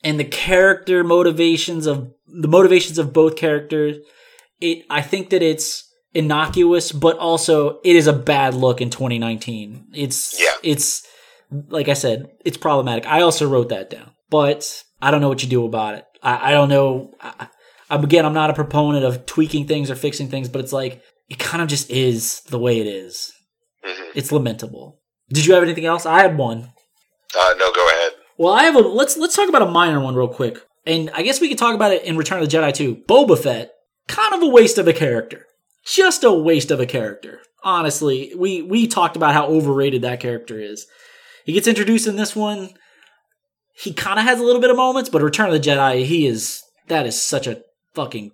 and 0.02 0.18
the 0.18 0.24
character 0.24 1.02
motivations 1.04 1.86
of 1.86 2.10
the 2.26 2.48
motivations 2.48 2.98
of 2.98 3.12
both 3.12 3.36
characters, 3.36 3.96
it 4.60 4.84
I 4.88 5.02
think 5.02 5.30
that 5.30 5.42
it's 5.42 5.88
innocuous, 6.14 6.92
but 6.92 7.18
also 7.18 7.80
it 7.84 7.96
is 7.96 8.06
a 8.06 8.12
bad 8.12 8.54
look 8.54 8.80
in 8.80 8.90
2019. 8.90 9.88
It's 9.94 10.40
Yeah. 10.40 10.54
it's 10.62 11.06
like 11.68 11.88
I 11.88 11.94
said, 11.94 12.30
it's 12.44 12.56
problematic. 12.56 13.06
I 13.06 13.22
also 13.22 13.48
wrote 13.48 13.70
that 13.70 13.90
down, 13.90 14.12
but 14.30 14.84
I 15.02 15.10
don't 15.10 15.20
know 15.20 15.28
what 15.28 15.42
you 15.42 15.48
do 15.48 15.64
about 15.66 15.96
it. 15.96 16.04
I, 16.22 16.50
I 16.50 16.52
don't 16.52 16.68
know. 16.68 17.12
I, 17.20 17.48
again, 17.90 18.24
I'm 18.24 18.34
not 18.34 18.50
a 18.50 18.54
proponent 18.54 19.04
of 19.04 19.26
tweaking 19.26 19.66
things 19.66 19.90
or 19.90 19.94
fixing 19.96 20.28
things, 20.28 20.48
but 20.48 20.60
it's 20.60 20.72
like 20.72 21.02
it 21.28 21.38
kind 21.38 21.62
of 21.62 21.68
just 21.68 21.90
is 21.90 22.40
the 22.42 22.58
way 22.58 22.80
it 22.80 22.86
is. 22.86 23.32
hmm 23.84 24.10
It's 24.14 24.32
lamentable. 24.32 25.00
Did 25.30 25.46
you 25.46 25.54
have 25.54 25.62
anything 25.62 25.84
else? 25.86 26.06
I 26.06 26.22
had 26.22 26.36
one. 26.36 26.72
Uh, 27.38 27.54
no, 27.58 27.72
go 27.72 27.88
ahead. 27.88 28.12
Well, 28.38 28.52
I 28.52 28.64
have 28.64 28.74
a 28.74 28.80
let's 28.80 29.16
let's 29.16 29.36
talk 29.36 29.48
about 29.48 29.62
a 29.62 29.70
minor 29.70 30.00
one 30.00 30.14
real 30.14 30.28
quick. 30.28 30.58
And 30.86 31.10
I 31.14 31.22
guess 31.22 31.40
we 31.40 31.48
could 31.48 31.58
talk 31.58 31.74
about 31.74 31.92
it 31.92 32.04
in 32.04 32.16
Return 32.16 32.42
of 32.42 32.48
the 32.48 32.56
Jedi 32.56 32.72
too. 32.72 32.96
Boba 33.08 33.38
Fett, 33.38 33.70
kind 34.08 34.34
of 34.34 34.42
a 34.42 34.48
waste 34.48 34.78
of 34.78 34.88
a 34.88 34.92
character. 34.92 35.46
Just 35.84 36.24
a 36.24 36.32
waste 36.32 36.70
of 36.70 36.80
a 36.80 36.86
character. 36.86 37.40
Honestly, 37.62 38.32
we 38.36 38.62
we 38.62 38.86
talked 38.86 39.16
about 39.16 39.34
how 39.34 39.46
overrated 39.46 40.02
that 40.02 40.20
character 40.20 40.58
is. 40.58 40.86
He 41.44 41.52
gets 41.52 41.68
introduced 41.68 42.06
in 42.06 42.16
this 42.16 42.34
one. 42.34 42.70
He 43.74 43.92
kind 43.92 44.18
of 44.18 44.24
has 44.24 44.40
a 44.40 44.44
little 44.44 44.60
bit 44.60 44.70
of 44.70 44.76
moments, 44.76 45.08
but 45.10 45.22
Return 45.22 45.46
of 45.46 45.52
the 45.52 45.60
Jedi, 45.70 46.04
he 46.04 46.26
is 46.26 46.62
that 46.88 47.06
is 47.06 47.20
such 47.20 47.46
a 47.46 47.62
fucking 47.94 48.32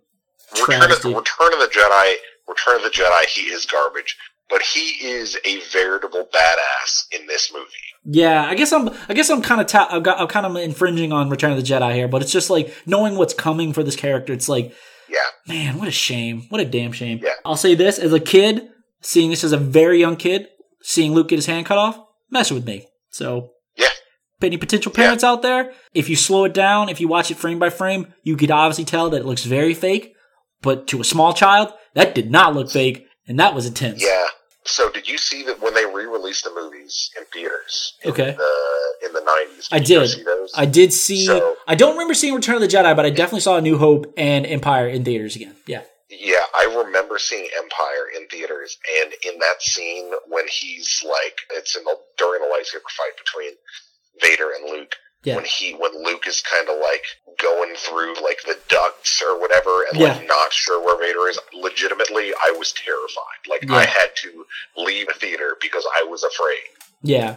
Return 0.52 0.82
of. 0.90 1.04
Return 1.04 1.52
of 1.52 1.58
the 1.60 1.70
Jedi. 1.72 2.14
Return 2.48 2.76
of 2.76 2.82
the 2.82 2.90
Jedi. 2.90 3.24
He 3.26 3.42
is 3.42 3.66
garbage, 3.66 4.16
but 4.48 4.62
he 4.62 5.04
is 5.04 5.36
a 5.44 5.58
veritable 5.72 6.28
badass 6.32 7.06
in 7.12 7.26
this 7.26 7.52
movie. 7.52 7.66
Yeah, 8.04 8.44
I 8.44 8.54
guess 8.54 8.72
I'm. 8.72 8.88
I 9.08 9.14
guess 9.14 9.28
I'm 9.30 9.42
kind 9.42 9.60
of. 9.60 9.66
Ta- 9.66 9.88
I've 9.90 10.02
got, 10.04 10.20
I'm 10.20 10.28
kind 10.28 10.46
of 10.46 10.54
infringing 10.56 11.12
on 11.12 11.28
Return 11.28 11.50
of 11.50 11.56
the 11.56 11.64
Jedi 11.64 11.94
here, 11.94 12.06
but 12.08 12.22
it's 12.22 12.30
just 12.32 12.50
like 12.50 12.72
knowing 12.86 13.16
what's 13.16 13.34
coming 13.34 13.72
for 13.72 13.82
this 13.82 13.96
character. 13.96 14.32
It's 14.32 14.48
like, 14.48 14.72
Yeah, 15.08 15.18
man, 15.48 15.78
what 15.78 15.88
a 15.88 15.92
shame. 15.92 16.46
What 16.48 16.60
a 16.60 16.64
damn 16.64 16.92
shame. 16.92 17.20
Yeah. 17.22 17.34
I'll 17.44 17.56
say 17.56 17.74
this 17.74 17.98
as 17.98 18.12
a 18.12 18.20
kid, 18.20 18.68
seeing 19.00 19.30
this 19.30 19.42
as 19.42 19.52
a 19.52 19.56
very 19.58 19.98
young 19.98 20.16
kid, 20.16 20.46
seeing 20.82 21.12
Luke 21.12 21.28
get 21.28 21.36
his 21.36 21.46
hand 21.46 21.66
cut 21.66 21.78
off, 21.78 21.98
mess 22.30 22.52
with 22.52 22.64
me. 22.64 22.86
So 23.10 23.50
any 24.42 24.56
potential 24.56 24.92
parents 24.92 25.24
out 25.24 25.42
there, 25.42 25.72
if 25.94 26.08
you 26.08 26.16
slow 26.16 26.44
it 26.44 26.52
down, 26.54 26.88
if 26.88 27.00
you 27.00 27.08
watch 27.08 27.30
it 27.30 27.36
frame 27.36 27.58
by 27.58 27.70
frame, 27.70 28.12
you 28.22 28.36
could 28.36 28.50
obviously 28.50 28.84
tell 28.84 29.08
that 29.10 29.20
it 29.20 29.26
looks 29.26 29.44
very 29.44 29.74
fake. 29.74 30.14
But 30.62 30.86
to 30.88 31.00
a 31.00 31.04
small 31.04 31.32
child, 31.32 31.72
that 31.94 32.14
did 32.14 32.30
not 32.30 32.54
look 32.54 32.70
fake, 32.70 33.06
and 33.26 33.38
that 33.38 33.54
was 33.54 33.66
intense. 33.66 34.02
yeah. 34.02 34.26
So, 34.68 34.90
did 34.90 35.08
you 35.08 35.16
see 35.16 35.44
that 35.44 35.62
when 35.62 35.74
they 35.74 35.86
re-released 35.86 36.42
the 36.42 36.50
movies 36.52 37.10
in 37.16 37.22
theaters? 37.32 37.94
In 38.02 38.10
Okay. 38.10 38.34
The 38.36 39.06
in 39.06 39.12
the 39.12 39.20
nineties. 39.20 39.68
I 39.70 39.78
did. 39.78 40.10
I 40.56 40.66
did 40.66 40.92
see. 40.92 41.24
So- 41.24 41.54
I 41.68 41.76
don't 41.76 41.92
remember 41.92 42.14
seeing 42.14 42.34
Return 42.34 42.56
of 42.56 42.62
the 42.62 42.66
Jedi, 42.66 42.96
but 42.96 43.06
I 43.06 43.10
definitely 43.10 43.40
saw 43.42 43.60
New 43.60 43.78
Hope 43.78 44.12
and 44.16 44.44
Empire 44.44 44.88
in 44.88 45.04
theaters 45.04 45.36
again. 45.36 45.54
Yeah. 45.66 45.82
Yeah, 46.10 46.42
I 46.52 46.82
remember 46.84 47.16
seeing 47.18 47.48
Empire 47.56 48.06
in 48.16 48.26
theaters, 48.26 48.76
and 49.02 49.12
in 49.24 49.38
that 49.38 49.62
scene 49.62 50.10
when 50.26 50.46
he's 50.48 51.00
like, 51.04 51.38
it's 51.52 51.76
in 51.76 51.84
the 51.84 51.96
during 52.18 52.42
the 52.42 52.48
lightsaber 52.48 52.90
fight 52.90 53.16
between 53.16 53.52
Vader 54.20 54.50
and 54.58 54.70
Luke. 54.70 54.94
Yeah. 55.24 55.36
When 55.36 55.44
he, 55.44 55.72
when 55.72 56.04
Luke 56.04 56.26
is 56.28 56.40
kind 56.40 56.68
of 56.68 56.76
like 56.80 57.02
going 57.42 57.74
through 57.76 58.14
like 58.22 58.38
the 58.46 58.56
ducts 58.68 59.20
or 59.22 59.40
whatever, 59.40 59.84
and 59.90 59.98
Yeah. 60.00 60.14
like 60.18 60.28
not 60.28 60.52
sure 60.52 60.84
where 60.84 60.96
Vader 60.98 61.28
is. 61.28 61.38
Legitimately, 61.52 62.32
I 62.34 62.54
was 62.58 62.72
terrified. 62.72 63.40
Like 63.48 63.64
Yeah. 63.64 63.74
I 63.76 63.84
had 63.86 64.10
to 64.22 64.44
leave 64.76 65.08
the 65.08 65.14
theater 65.14 65.56
because 65.60 65.84
I 66.00 66.04
was 66.04 66.22
afraid. 66.22 66.60
Yeah. 67.02 67.36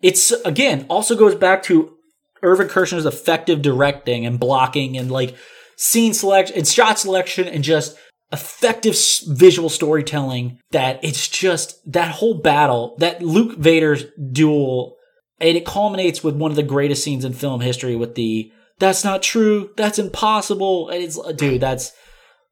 It's 0.00 0.30
again 0.30 0.86
also 0.88 1.16
goes 1.16 1.34
back 1.34 1.62
to 1.64 1.94
Irvin 2.42 2.68
Kershner's 2.68 3.06
effective 3.06 3.62
directing 3.62 4.24
and 4.26 4.38
blocking 4.38 4.96
and 4.96 5.10
like 5.10 5.34
scene 5.76 6.14
selection 6.14 6.56
and 6.56 6.68
shot 6.68 6.98
selection 7.00 7.48
and 7.48 7.64
just 7.64 7.96
effective 8.32 8.96
visual 9.28 9.68
storytelling 9.68 10.58
that 10.70 11.02
it's 11.02 11.26
just 11.28 11.80
that 11.90 12.12
whole 12.12 12.34
battle 12.34 12.96
that 12.98 13.22
Luke 13.22 13.56
Vader's 13.58 14.04
duel 14.32 14.96
and 15.44 15.56
it 15.56 15.66
culminates 15.66 16.24
with 16.24 16.34
one 16.36 16.50
of 16.50 16.56
the 16.56 16.62
greatest 16.62 17.04
scenes 17.04 17.24
in 17.24 17.32
film 17.32 17.60
history 17.60 17.94
with 17.94 18.14
the 18.14 18.50
that's 18.78 19.04
not 19.04 19.22
true 19.22 19.70
that's 19.76 19.98
impossible 19.98 20.88
and 20.88 21.02
it's 21.04 21.18
dude 21.34 21.60
that's 21.60 21.92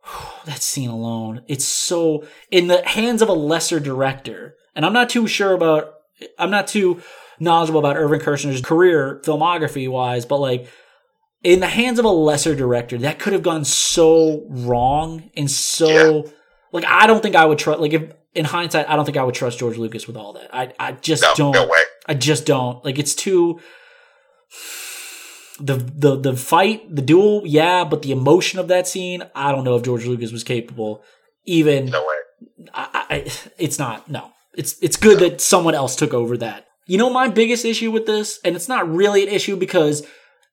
that 0.44 0.62
scene 0.62 0.90
alone 0.90 1.42
it's 1.48 1.64
so 1.64 2.24
in 2.50 2.66
the 2.66 2.86
hands 2.86 3.22
of 3.22 3.28
a 3.28 3.32
lesser 3.32 3.80
director 3.80 4.54
and 4.76 4.84
i'm 4.86 4.92
not 4.92 5.08
too 5.08 5.26
sure 5.26 5.52
about 5.52 5.94
i'm 6.38 6.50
not 6.50 6.66
too 6.68 7.00
knowledgeable 7.40 7.80
about 7.80 7.96
Irvin 7.96 8.20
Kershner's 8.20 8.60
career, 8.60 9.20
filmography 9.24 9.88
wise, 9.88 10.24
but 10.24 10.38
like 10.38 10.68
in 11.42 11.58
the 11.58 11.66
hands 11.66 11.98
of 11.98 12.04
a 12.04 12.08
lesser 12.08 12.54
director, 12.54 12.96
that 12.98 13.18
could 13.18 13.32
have 13.32 13.42
gone 13.42 13.64
so 13.64 14.46
wrong 14.48 15.28
and 15.36 15.50
so 15.50 16.30
like 16.70 16.84
I 16.84 17.08
don't 17.08 17.20
think 17.20 17.34
I 17.34 17.44
would 17.44 17.58
trust. 17.58 17.80
Like 17.80 17.94
if 17.94 18.12
in 18.34 18.44
hindsight, 18.44 18.88
I 18.88 18.94
don't 18.94 19.04
think 19.04 19.16
I 19.16 19.24
would 19.24 19.34
trust 19.34 19.58
George 19.58 19.76
Lucas 19.76 20.06
with 20.06 20.16
all 20.16 20.34
that. 20.34 20.54
I 20.54 20.72
I 20.78 20.92
just 20.92 21.22
No, 21.22 21.34
don't. 21.34 21.52
no 21.52 21.66
way. 21.66 21.80
I 22.06 22.14
just 22.14 22.46
don't. 22.46 22.84
Like 22.84 22.98
it's 22.98 23.14
too 23.14 23.60
the 25.60 25.76
the 25.76 26.16
the 26.16 26.36
fight, 26.36 26.94
the 26.94 27.02
duel, 27.02 27.42
yeah, 27.44 27.84
but 27.84 28.02
the 28.02 28.12
emotion 28.12 28.58
of 28.58 28.68
that 28.68 28.88
scene, 28.88 29.22
I 29.34 29.52
don't 29.52 29.64
know 29.64 29.76
if 29.76 29.82
George 29.82 30.06
Lucas 30.06 30.32
was 30.32 30.44
capable. 30.44 31.02
Even 31.44 31.86
No 31.86 32.00
way. 32.00 32.68
I, 32.74 33.06
I, 33.10 33.32
it's 33.58 33.78
not. 33.78 34.08
No, 34.10 34.32
it's 34.54 34.76
it's 34.80 34.96
good 34.96 35.18
that 35.20 35.40
someone 35.40 35.74
else 35.74 35.96
took 35.96 36.14
over 36.14 36.36
that. 36.38 36.66
You 36.86 36.98
know, 36.98 37.10
my 37.10 37.28
biggest 37.28 37.64
issue 37.64 37.90
with 37.90 38.06
this, 38.06 38.40
and 38.44 38.56
it's 38.56 38.68
not 38.68 38.92
really 38.92 39.22
an 39.22 39.28
issue 39.28 39.56
because 39.56 40.06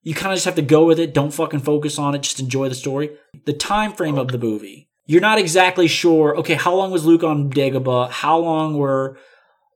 you 0.04 0.14
kind 0.14 0.32
of 0.32 0.38
just 0.38 0.45
have 0.45 0.56
to 0.56 0.62
go 0.62 0.86
with 0.86 1.00
it. 1.00 1.14
Don't 1.14 1.34
fucking 1.34 1.62
focus 1.62 1.97
on 1.97 2.16
it. 2.16 2.22
Just 2.22 2.39
enjoy 2.39 2.70
the 2.70 2.76
story. 2.76 3.18
The 3.45 3.54
time 3.54 3.93
frame 3.93 4.18
of 4.18 4.30
the 4.30 4.38
movie. 4.38 4.88
You're 5.06 5.22
not 5.22 5.39
exactly 5.39 5.88
sure. 5.88 6.38
Okay, 6.38 6.54
how 6.54 6.76
long 6.76 6.91
was 6.91 7.04
Luke 7.04 7.24
on 7.24 7.50
Dagobah? 7.50 8.12
How 8.12 8.38
long 8.38 8.78
were 8.78 9.18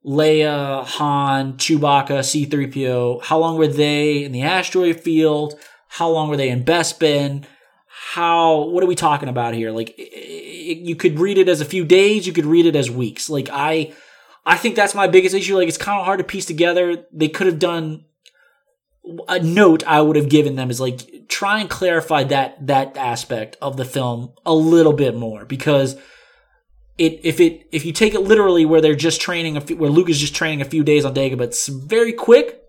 Leia, 0.06 0.84
Han, 0.86 1.54
Chewbacca, 1.54 2.20
C3PO? 2.20 3.24
How 3.24 3.38
long 3.40 3.58
were 3.58 3.68
they 3.68 4.24
in 4.24 4.32
the 4.32 4.42
asteroid 4.42 5.00
field? 5.00 5.56
How 5.88 6.10
long 6.10 6.30
were 6.30 6.38
they 6.38 6.50
in 6.50 6.64
Bespin? 6.66 7.46
How, 7.88 8.64
what 8.66 8.84
are 8.84 8.88
we 8.88 8.96
talking 8.96 9.30
about 9.30 9.54
here? 9.54 9.72
Like, 9.72 9.96
i- 9.98 10.02
i- 10.02 10.82
you 10.84 10.96
could 10.96 11.20
read 11.20 11.38
it 11.38 11.48
as 11.48 11.62
a 11.62 11.66
few 11.66 11.86
days, 11.86 12.28
you 12.28 12.34
could 12.34 12.46
read 12.46 12.66
it 12.66 12.76
as 12.76 12.92
weeks. 12.92 13.30
Like, 13.30 13.50
I, 13.52 13.94
I 14.46 14.58
think 14.58 14.76
that's 14.76 14.94
my 14.96 15.08
biggest 15.08 15.34
issue. 15.36 15.56
Like, 15.58 15.68
it's 15.70 15.78
kind 15.78 16.00
of 16.00 16.06
hard 16.06 16.18
to 16.20 16.24
piece 16.26 16.46
together. 16.46 17.06
They 17.14 17.30
could 17.30 17.48
have 17.48 17.60
done 17.60 18.06
a 19.28 19.40
note 19.40 19.84
I 19.86 20.02
would 20.02 20.16
have 20.16 20.30
given 20.30 20.56
them 20.56 20.70
is 20.70 20.80
like 20.80 21.28
try 21.28 21.60
and 21.60 21.70
clarify 21.70 22.24
that 22.24 22.68
that 22.68 22.96
aspect 22.96 23.58
of 23.62 23.76
the 23.76 23.84
film 23.84 24.32
a 24.46 24.54
little 24.56 24.94
bit 24.94 25.14
more 25.14 25.44
because 25.44 25.98
it 26.98 27.22
if 27.24 27.40
it 27.40 27.68
if 27.72 27.86
you 27.86 27.94
take 27.94 28.14
it 28.14 28.22
literally 28.22 28.66
where 28.66 28.82
they're 28.82 28.96
just 28.96 29.22
training 29.22 29.58
a 29.58 29.62
few, 29.62 29.78
where 29.78 29.90
Luke 29.90 30.10
is 30.10 30.20
just 30.20 30.36
training 30.36 30.62
a 30.62 30.66
few 30.66 30.84
days 30.84 31.06
on 31.06 31.14
Dagobah, 31.14 31.42
it's 31.42 31.68
very 31.68 32.14
quick, 32.14 32.62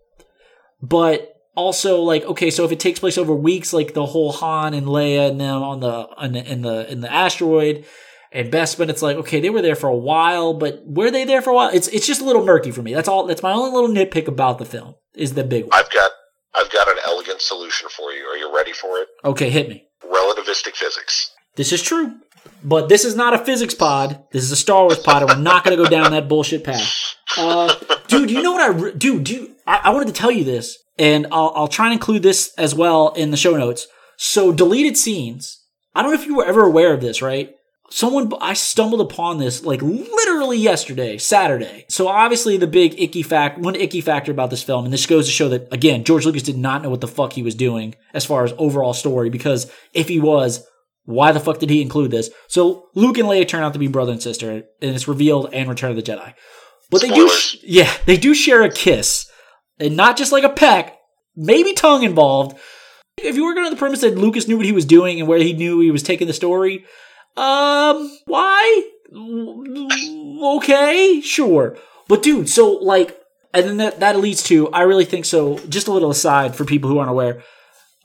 but 0.80 1.34
also 1.54 2.00
like 2.00 2.24
okay, 2.24 2.50
so 2.50 2.64
if 2.64 2.72
it 2.72 2.80
takes 2.80 3.00
place 3.00 3.18
over 3.18 3.34
weeks, 3.34 3.72
like 3.72 3.94
the 3.94 4.06
whole 4.06 4.32
Han 4.32 4.74
and 4.74 4.86
Leia 4.86 5.30
and 5.30 5.40
them 5.40 5.62
on 5.62 5.80
the 5.80 6.08
on 6.16 6.32
the 6.32 6.50
in 6.50 6.62
the 6.62 6.90
in 6.90 7.00
the 7.00 7.12
asteroid 7.12 7.84
and 8.32 8.52
Bespin, 8.52 8.88
it's 8.88 9.02
like 9.02 9.16
okay, 9.18 9.40
they 9.40 9.50
were 9.50 9.62
there 9.62 9.76
for 9.76 9.88
a 9.88 9.96
while, 9.96 10.54
but 10.54 10.82
were 10.86 11.10
they 11.10 11.24
there 11.24 11.42
for 11.42 11.50
a 11.50 11.54
while? 11.54 11.70
It's 11.72 11.88
it's 11.88 12.06
just 12.06 12.20
a 12.20 12.24
little 12.24 12.44
murky 12.44 12.70
for 12.70 12.82
me. 12.82 12.94
That's 12.94 13.08
all. 13.08 13.26
That's 13.26 13.42
my 13.42 13.52
only 13.52 13.72
little 13.72 13.94
nitpick 13.94 14.26
about 14.26 14.58
the 14.58 14.64
film 14.64 14.94
is 15.14 15.34
the 15.34 15.44
big 15.44 15.64
one. 15.64 15.78
I've 15.78 15.90
got 15.90 16.10
I've 16.54 16.70
got 16.72 16.88
an 16.88 16.96
elegant 17.06 17.42
solution 17.42 17.88
for 17.90 18.12
you. 18.12 18.24
Are 18.24 18.36
you 18.36 18.54
ready 18.54 18.72
for 18.72 18.98
it? 18.98 19.08
Okay, 19.24 19.50
hit 19.50 19.68
me. 19.68 19.86
Relativistic 20.02 20.76
physics. 20.76 21.30
This 21.56 21.72
is 21.72 21.82
true. 21.82 22.14
But 22.62 22.88
this 22.88 23.04
is 23.04 23.14
not 23.14 23.34
a 23.34 23.44
physics 23.44 23.74
pod. 23.74 24.24
This 24.32 24.42
is 24.42 24.50
a 24.50 24.56
Star 24.56 24.82
Wars 24.82 24.98
pod, 24.98 25.22
and 25.22 25.30
we're 25.30 25.42
not 25.42 25.64
going 25.64 25.76
to 25.76 25.82
go 25.82 25.88
down 25.88 26.12
that 26.12 26.28
bullshit 26.28 26.64
path. 26.64 27.16
Uh, 27.36 27.74
dude, 28.08 28.30
you 28.30 28.42
know 28.42 28.52
what 28.52 28.62
I 28.62 28.68
re- 28.68 28.94
dude? 28.94 29.54
I, 29.66 29.80
I 29.84 29.90
wanted 29.90 30.08
to 30.08 30.14
tell 30.14 30.30
you 30.30 30.44
this, 30.44 30.78
and 30.98 31.26
I'll, 31.30 31.52
I'll 31.54 31.68
try 31.68 31.86
and 31.86 31.92
include 31.92 32.22
this 32.22 32.52
as 32.56 32.74
well 32.74 33.12
in 33.12 33.30
the 33.30 33.36
show 33.36 33.56
notes. 33.56 33.86
So, 34.16 34.52
deleted 34.52 34.96
scenes. 34.96 35.60
I 35.94 36.02
don't 36.02 36.12
know 36.12 36.20
if 36.20 36.26
you 36.26 36.36
were 36.36 36.46
ever 36.46 36.64
aware 36.64 36.92
of 36.92 37.00
this, 37.00 37.22
right? 37.22 37.54
Someone 37.90 38.32
I 38.40 38.54
stumbled 38.54 39.00
upon 39.00 39.38
this 39.38 39.62
like 39.62 39.80
literally 39.80 40.58
yesterday, 40.58 41.18
Saturday. 41.18 41.84
So 41.88 42.08
obviously 42.08 42.56
the 42.56 42.66
big 42.66 43.00
icky 43.00 43.22
fact, 43.22 43.58
one 43.58 43.76
icky 43.76 44.00
factor 44.00 44.32
about 44.32 44.50
this 44.50 44.62
film, 44.62 44.84
and 44.84 44.92
this 44.92 45.06
goes 45.06 45.26
to 45.26 45.32
show 45.32 45.48
that 45.50 45.72
again, 45.72 46.02
George 46.02 46.26
Lucas 46.26 46.42
did 46.42 46.56
not 46.56 46.82
know 46.82 46.90
what 46.90 47.02
the 47.02 47.06
fuck 47.06 47.34
he 47.34 47.42
was 47.42 47.54
doing 47.54 47.94
as 48.12 48.24
far 48.24 48.42
as 48.42 48.52
overall 48.58 48.94
story. 48.94 49.30
Because 49.30 49.70
if 49.92 50.08
he 50.08 50.18
was, 50.18 50.66
why 51.04 51.32
the 51.32 51.40
fuck 51.40 51.58
did 51.58 51.70
he 51.70 51.82
include 51.82 52.10
this? 52.10 52.30
So 52.48 52.88
Luke 52.94 53.18
and 53.18 53.28
Leia 53.28 53.46
turn 53.46 53.62
out 53.62 53.72
to 53.74 53.78
be 53.78 53.88
brother 53.88 54.12
and 54.12 54.22
sister, 54.22 54.50
and 54.50 54.64
it's 54.80 55.08
revealed 55.08 55.52
in 55.52 55.68
Return 55.68 55.90
of 55.90 55.96
the 55.96 56.02
Jedi. 56.02 56.34
But 56.90 57.00
they 57.02 57.08
do, 57.08 57.28
Spoilers. 57.28 57.56
yeah, 57.62 57.92
they 58.06 58.16
do 58.16 58.34
share 58.34 58.62
a 58.62 58.70
kiss, 58.70 59.30
and 59.78 59.96
not 59.96 60.16
just 60.16 60.32
like 60.32 60.44
a 60.44 60.48
peck, 60.48 60.98
maybe 61.36 61.72
tongue 61.72 62.02
involved. 62.02 62.56
If 63.18 63.36
you 63.36 63.44
were 63.44 63.54
going 63.54 63.66
to 63.66 63.70
the 63.70 63.78
premise 63.78 64.00
that 64.00 64.18
Lucas 64.18 64.48
knew 64.48 64.56
what 64.56 64.66
he 64.66 64.72
was 64.72 64.84
doing 64.84 65.18
and 65.18 65.28
where 65.28 65.38
he 65.38 65.52
knew 65.52 65.80
he 65.80 65.90
was 65.90 66.02
taking 66.02 66.26
the 66.26 66.32
story, 66.32 66.84
um, 67.36 68.10
why? 68.26 68.82
Okay, 70.56 71.20
sure. 71.22 71.76
But 72.08 72.22
dude, 72.22 72.48
so 72.48 72.72
like, 72.72 73.18
and 73.52 73.66
then 73.66 73.76
that, 73.78 74.00
that 74.00 74.18
leads 74.18 74.42
to, 74.44 74.68
I 74.70 74.82
really 74.82 75.04
think 75.04 75.24
so, 75.24 75.58
just 75.68 75.86
a 75.86 75.92
little 75.92 76.10
aside 76.10 76.56
for 76.56 76.64
people 76.64 76.90
who 76.90 76.98
aren't 76.98 77.10
aware. 77.10 77.42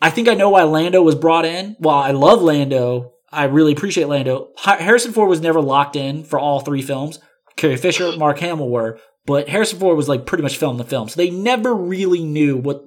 I 0.02 0.10
think 0.10 0.28
I 0.28 0.34
know 0.34 0.50
why 0.50 0.64
Lando 0.64 1.02
was 1.02 1.16
brought 1.16 1.46
in. 1.46 1.76
While 1.80 2.02
I 2.02 2.12
love 2.12 2.42
Lando, 2.42 3.14
I 3.32 3.46
really 3.46 3.74
appreciate 3.74 4.08
Lando. 4.08 4.50
Harrison 4.58 5.12
Ford 5.12 5.30
was 5.30 5.42
never 5.42 5.62
locked 5.62 5.96
in 5.96 6.24
for 6.24 6.40
all 6.40 6.62
three 6.62 6.82
films. 6.82 7.20
Carrie 7.58 7.78
Fisher, 7.78 8.16
Mark 8.18 8.40
Hamill 8.40 8.70
were, 8.70 9.00
but 9.26 9.50
Harrison 9.50 9.80
Ford 9.80 9.98
was 9.98 10.08
like 10.08 10.26
pretty 10.26 10.44
much 10.44 10.58
filmed 10.58 10.80
the 10.80 10.86
film. 10.86 11.10
So 11.10 11.18
they 11.18 11.30
never 11.30 11.74
really 11.76 12.24
knew 12.24 12.58
what 12.58 12.84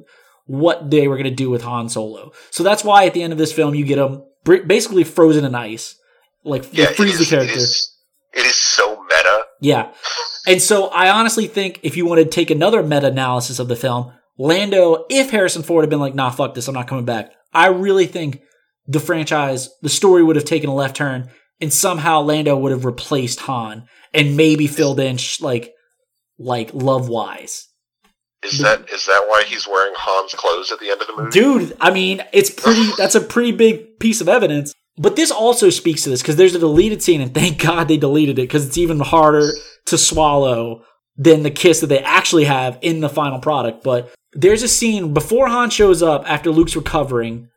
what 0.47 0.91
they 0.91 1.07
were 1.07 1.17
going 1.17 1.25
to 1.25 1.31
do 1.31 1.51
with 1.51 1.63
Han 1.63 1.89
Solo. 1.89 2.33
So 2.51 2.63
that's 2.63 2.83
why 2.83 3.07
at 3.07 3.15
the 3.15 3.23
end 3.23 3.33
of 3.33 3.39
this 3.39 3.53
film 3.53 3.75
you 3.75 3.85
get 3.85 3.99
him 3.99 4.23
basically 4.45 5.05
frozen 5.05 5.45
in 5.45 5.55
ice. 5.55 5.97
Like 6.45 6.67
Yeah, 6.73 6.87
freeze 6.87 7.19
the 7.19 7.25
character. 7.25 7.53
It 7.53 7.59
is, 7.59 7.97
it 8.33 8.47
is 8.47 8.57
so 8.57 9.01
meta. 9.03 9.45
Yeah. 9.61 9.93
And 10.47 10.61
so 10.61 10.89
I 10.89 11.11
honestly 11.11 11.47
think 11.47 11.81
if 11.83 11.97
you 11.97 12.07
want 12.07 12.21
to 12.21 12.27
take 12.27 12.51
another 12.51 12.83
meta 12.83 13.07
analysis 13.07 13.59
of 13.59 13.69
the 13.69 13.77
film, 13.77 14.13
Lando, 14.43 15.07
if 15.09 15.31
Harrison 15.31 15.63
Ford 15.63 15.85
had 15.85 15.91
been 15.91 16.01
like, 16.01 16.17
nah, 16.17 16.31
fuck 16.31 16.55
this, 16.55 16.67
I'm 16.67 16.75
not 16.75 16.89
coming 16.89 17.05
back, 17.05 17.31
I 17.53 17.69
really 17.69 18.07
think 18.07 18.43
the 18.89 18.99
franchise, 18.99 19.71
the 19.83 19.89
story 19.89 20.25
would 20.25 20.35
have 20.35 20.45
taken 20.45 20.69
a 20.69 20.75
left 20.75 20.97
turn 20.97 21.31
and 21.61 21.73
somehow 21.73 22.23
Lando 22.23 22.57
would 22.57 22.73
have 22.73 22.85
replaced 22.85 23.39
Han 23.41 23.87
and 24.13 24.37
maybe 24.37 24.67
filled 24.67 24.99
in 24.99 25.17
sh- 25.17 25.41
like, 25.41 25.73
like 26.39 26.75
love 26.75 27.09
wise. 27.09 27.69
Is 28.43 28.59
that 28.59 28.91
is 28.93 29.07
that 29.07 29.25
why 29.29 29.45
he's 29.47 29.69
wearing 29.69 29.95
Han's 29.97 30.35
clothes 30.35 30.73
at 30.73 30.81
the 30.81 30.91
end 30.91 31.01
of 31.01 31.07
the 31.07 31.17
movie? 31.17 31.31
Dude, 31.31 31.77
I 31.81 31.93
mean, 31.93 32.25
it's 32.33 32.51
pretty, 32.51 32.91
that's 32.99 33.15
a 33.15 33.21
pretty 33.21 33.53
big 33.53 34.01
piece 34.01 34.21
of 34.21 34.29
evidence. 34.29 34.75
But 34.99 35.15
this 35.15 35.31
also 35.31 35.71
speaks 35.71 36.03
to 36.03 36.11
this 36.11 36.21
because 36.21 36.35
there's 36.35 36.57
a 36.57 36.59
deleted 36.59 37.01
scene, 37.01 37.21
and 37.21 37.33
thank 37.33 37.59
God 37.63 37.87
they 37.87 37.97
deleted 37.97 38.41
it 38.41 38.43
because 38.43 38.67
it's 38.67 38.77
even 38.77 38.99
harder 38.99 39.53
to 39.87 39.97
swallow 39.97 40.83
than 41.17 41.45
the 41.45 41.51
kiss 41.53 41.79
that 41.81 41.87
they 41.87 42.01
actually 42.01 42.45
have 42.45 42.77
in 42.83 42.99
the 42.99 43.09
final 43.09 43.39
product. 43.39 43.85
But 43.85 44.13
there's 44.33 44.63
a 44.63 44.69
scene 44.69 45.13
before 45.13 45.49
Han 45.49 45.71
shows 45.71 46.03
up 46.03 46.29
after 46.29 46.51
Luke's 46.51 46.77
recovering, 46.77 47.49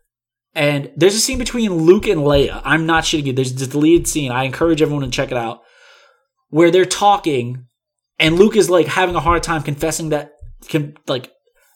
and 0.53 0.91
there's 0.95 1.15
a 1.15 1.19
scene 1.19 1.38
between 1.38 1.73
Luke 1.73 2.07
and 2.07 2.21
Leia. 2.21 2.61
I'm 2.63 2.86
not 2.86 3.03
shitting 3.03 3.26
you. 3.26 3.34
There's 3.34 3.53
this 3.53 3.67
deleted 3.67 4.07
scene. 4.07 4.32
I 4.32 4.43
encourage 4.43 4.82
everyone 4.82 5.03
to 5.03 5.09
check 5.09 5.32
it 5.32 5.38
out 5.38 5.61
where 6.49 6.71
they're 6.71 6.86
talking, 6.86 7.65
and 8.19 8.36
Luke 8.36 8.55
is 8.55 8.69
like 8.69 8.88
having 8.88 9.15
a 9.15 9.19
hard 9.19 9.43
time 9.43 9.63
confessing 9.63 10.09
that, 10.09 10.34
like 11.07 11.32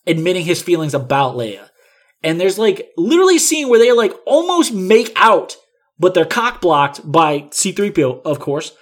admitting 0.08 0.46
his 0.46 0.62
feelings 0.62 0.94
about 0.94 1.36
Leia. 1.36 1.68
And 2.24 2.40
there's 2.40 2.58
like 2.58 2.90
literally 2.98 3.38
a 3.38 3.40
scene 3.40 3.70
where 3.70 3.80
they 3.80 3.92
like 3.92 4.14
almost 4.26 4.74
make 4.74 5.12
out, 5.16 5.56
but 5.98 6.14
they're 6.14 6.26
cock 6.26 6.62
blocked 6.62 7.10
by 7.10 7.42
C3PO, 7.42 8.22
of 8.26 8.40
course. 8.40 8.74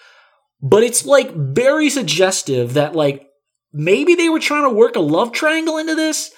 But 0.61 0.83
it's 0.83 1.05
like 1.05 1.33
very 1.35 1.89
suggestive 1.89 2.73
that 2.73 2.95
like 2.95 3.26
maybe 3.77 4.15
they 4.15 4.29
were 4.29 4.39
trying 4.39 4.63
to 4.63 4.69
work 4.75 4.95
a 4.95 4.99
love 4.99 5.31
triangle 5.31 5.77
into 5.77 5.95
this 5.95 6.31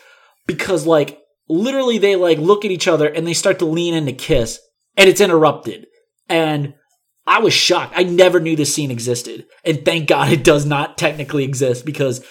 because 0.46 0.86
like 0.86 1.20
literally 1.48 1.98
they 1.98 2.16
like 2.16 2.38
look 2.38 2.66
at 2.66 2.72
each 2.72 2.88
other 2.88 3.08
and 3.08 3.26
they 3.26 3.34
start 3.34 3.60
to 3.60 3.66
lean 3.66 3.94
in 3.94 4.06
to 4.06 4.14
kiss 4.14 4.60
and 4.98 5.10
it's 5.10 5.22
interrupted. 5.22 5.88
And 6.28 6.74
I 7.26 7.40
was 7.40 7.54
shocked. 7.54 7.94
I 7.96 8.04
never 8.04 8.40
knew 8.40 8.56
this 8.56 8.74
scene 8.74 8.92
existed. 8.92 9.46
And 9.64 9.86
thank 9.86 10.08
God 10.08 10.32
it 10.32 10.44
does 10.44 10.66
not 10.66 10.98
technically 10.98 11.44
exist 11.44 11.86
because 11.86 12.24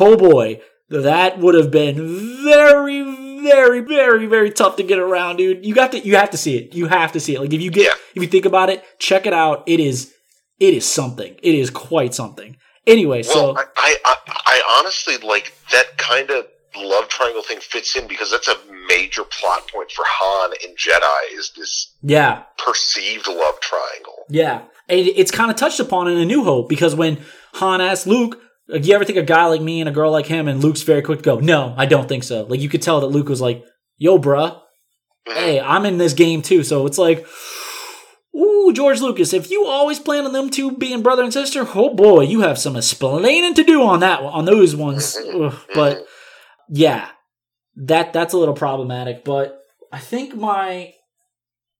oh 0.00 0.16
boy, 0.16 0.60
that 0.88 1.38
would 1.38 1.54
have 1.54 1.70
been 1.70 2.42
very, 2.44 3.02
very, 3.42 3.80
very, 3.80 4.26
very 4.26 4.50
tough 4.50 4.76
to 4.76 4.82
get 4.82 4.98
around, 4.98 5.36
dude. 5.36 5.64
You 5.64 5.74
got 5.74 5.92
to, 5.92 6.00
you 6.00 6.16
have 6.16 6.30
to 6.30 6.38
see 6.38 6.56
it. 6.56 6.74
You 6.74 6.86
have 6.86 7.12
to 7.12 7.20
see 7.20 7.34
it. 7.34 7.40
Like 7.40 7.52
if 7.52 7.60
you 7.60 7.70
get, 7.70 7.84
Yeah. 7.86 7.94
if 8.14 8.22
you 8.22 8.28
think 8.28 8.46
about 8.46 8.70
it, 8.70 8.82
check 8.98 9.26
it 9.26 9.34
out. 9.34 9.64
It 9.66 9.80
is, 9.80 10.12
it 10.58 10.72
is 10.74 10.86
something. 10.86 11.34
It 11.42 11.54
is 11.54 11.70
quite 11.70 12.14
something. 12.14 12.56
Anyway, 12.86 13.22
Well, 13.24 13.54
so 13.54 13.56
I, 13.56 13.96
I, 14.04 14.16
I, 14.46 14.78
honestly 14.78 15.16
like 15.18 15.54
that 15.72 15.96
kind 15.96 16.30
of 16.30 16.46
love 16.76 17.08
triangle 17.08 17.42
thing 17.42 17.58
fits 17.60 17.96
in 17.96 18.06
because 18.06 18.30
that's 18.30 18.48
a 18.48 18.56
major 18.88 19.22
plot 19.24 19.66
point 19.72 19.90
for 19.90 20.04
Han 20.06 20.52
and 20.66 20.76
Jedi 20.76 21.38
is 21.38 21.52
this 21.56 21.94
yeah, 22.02 22.42
perceived 22.58 23.26
love 23.28 23.60
triangle. 23.60 24.24
yeah. 24.28 24.62
And 24.86 25.06
it's 25.08 25.30
kind 25.30 25.50
of 25.50 25.56
touched 25.56 25.80
upon 25.80 26.08
in 26.08 26.18
A 26.18 26.26
New 26.26 26.44
Hope 26.44 26.68
because 26.68 26.94
when 26.94 27.22
Han 27.54 27.80
asked 27.80 28.06
Luke, 28.06 28.38
like, 28.68 28.84
you 28.86 28.94
ever 28.94 29.04
think 29.06 29.16
a 29.16 29.22
guy 29.22 29.46
like 29.46 29.62
me 29.62 29.80
and 29.80 29.88
a 29.88 29.92
girl 29.92 30.10
like 30.12 30.26
him? 30.26 30.46
And 30.46 30.62
Luke's 30.62 30.82
very 30.82 31.00
quick 31.00 31.20
to 31.20 31.24
go, 31.24 31.38
no, 31.40 31.74
I 31.78 31.86
don't 31.86 32.06
think 32.06 32.22
so. 32.22 32.42
Like 32.42 32.60
you 32.60 32.68
could 32.68 32.82
tell 32.82 33.00
that 33.00 33.06
Luke 33.06 33.30
was 33.30 33.40
like, 33.40 33.64
yo, 33.96 34.18
bruh, 34.18 34.60
Mhm. 35.26 35.34
hey, 35.36 35.58
I'm 35.60 35.86
in 35.86 35.96
this 35.96 36.12
game 36.12 36.42
too. 36.42 36.62
So 36.64 36.84
it's 36.86 36.98
like, 36.98 37.26
Ooh, 38.36 38.72
George 38.72 39.00
Lucas, 39.00 39.32
if 39.32 39.50
you 39.50 39.64
always 39.66 40.00
plan 40.00 40.24
on 40.24 40.32
them 40.32 40.50
two 40.50 40.72
being 40.76 41.02
brother 41.02 41.22
and 41.22 41.32
sister, 41.32 41.64
oh 41.74 41.94
boy, 41.94 42.22
you 42.22 42.40
have 42.40 42.58
some 42.58 42.74
explaining 42.76 43.54
to 43.54 43.62
do 43.62 43.82
on 43.82 44.00
that 44.00 44.20
on 44.20 44.44
those 44.44 44.74
ones. 44.74 45.16
Ugh, 45.34 45.54
but 45.72 46.04
yeah, 46.68 47.10
that 47.76 48.12
that's 48.12 48.34
a 48.34 48.38
little 48.38 48.54
problematic. 48.54 49.24
But 49.24 49.60
I 49.92 49.98
think 49.98 50.34
my 50.34 50.94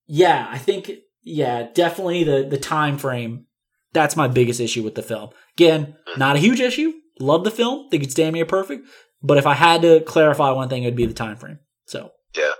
yeah, 0.06 0.46
I 0.48 0.58
think 0.58 0.90
yeah, 1.22 1.68
definitely 1.74 2.24
the 2.24 2.46
the 2.48 2.58
time 2.58 2.98
frame. 2.98 3.46
That's 3.92 4.16
my 4.16 4.28
biggest 4.28 4.60
issue 4.60 4.82
with 4.82 4.96
the 4.96 5.02
film. 5.02 5.30
Again, 5.56 5.96
not 6.16 6.36
a 6.36 6.40
huge 6.40 6.60
issue. 6.60 6.92
Love 7.20 7.44
the 7.44 7.50
film. 7.50 7.88
Think 7.90 8.02
it's 8.02 8.14
damn 8.14 8.34
near 8.34 8.44
perfect. 8.44 8.88
But 9.22 9.38
if 9.38 9.46
I 9.46 9.54
had 9.54 9.82
to 9.82 10.00
clarify 10.00 10.50
one 10.50 10.68
thing, 10.68 10.82
it'd 10.82 10.96
be 10.96 11.06
the 11.06 11.14
time 11.14 11.36
frame. 11.36 11.60
So 11.86 12.10
Yeah. 12.36 12.52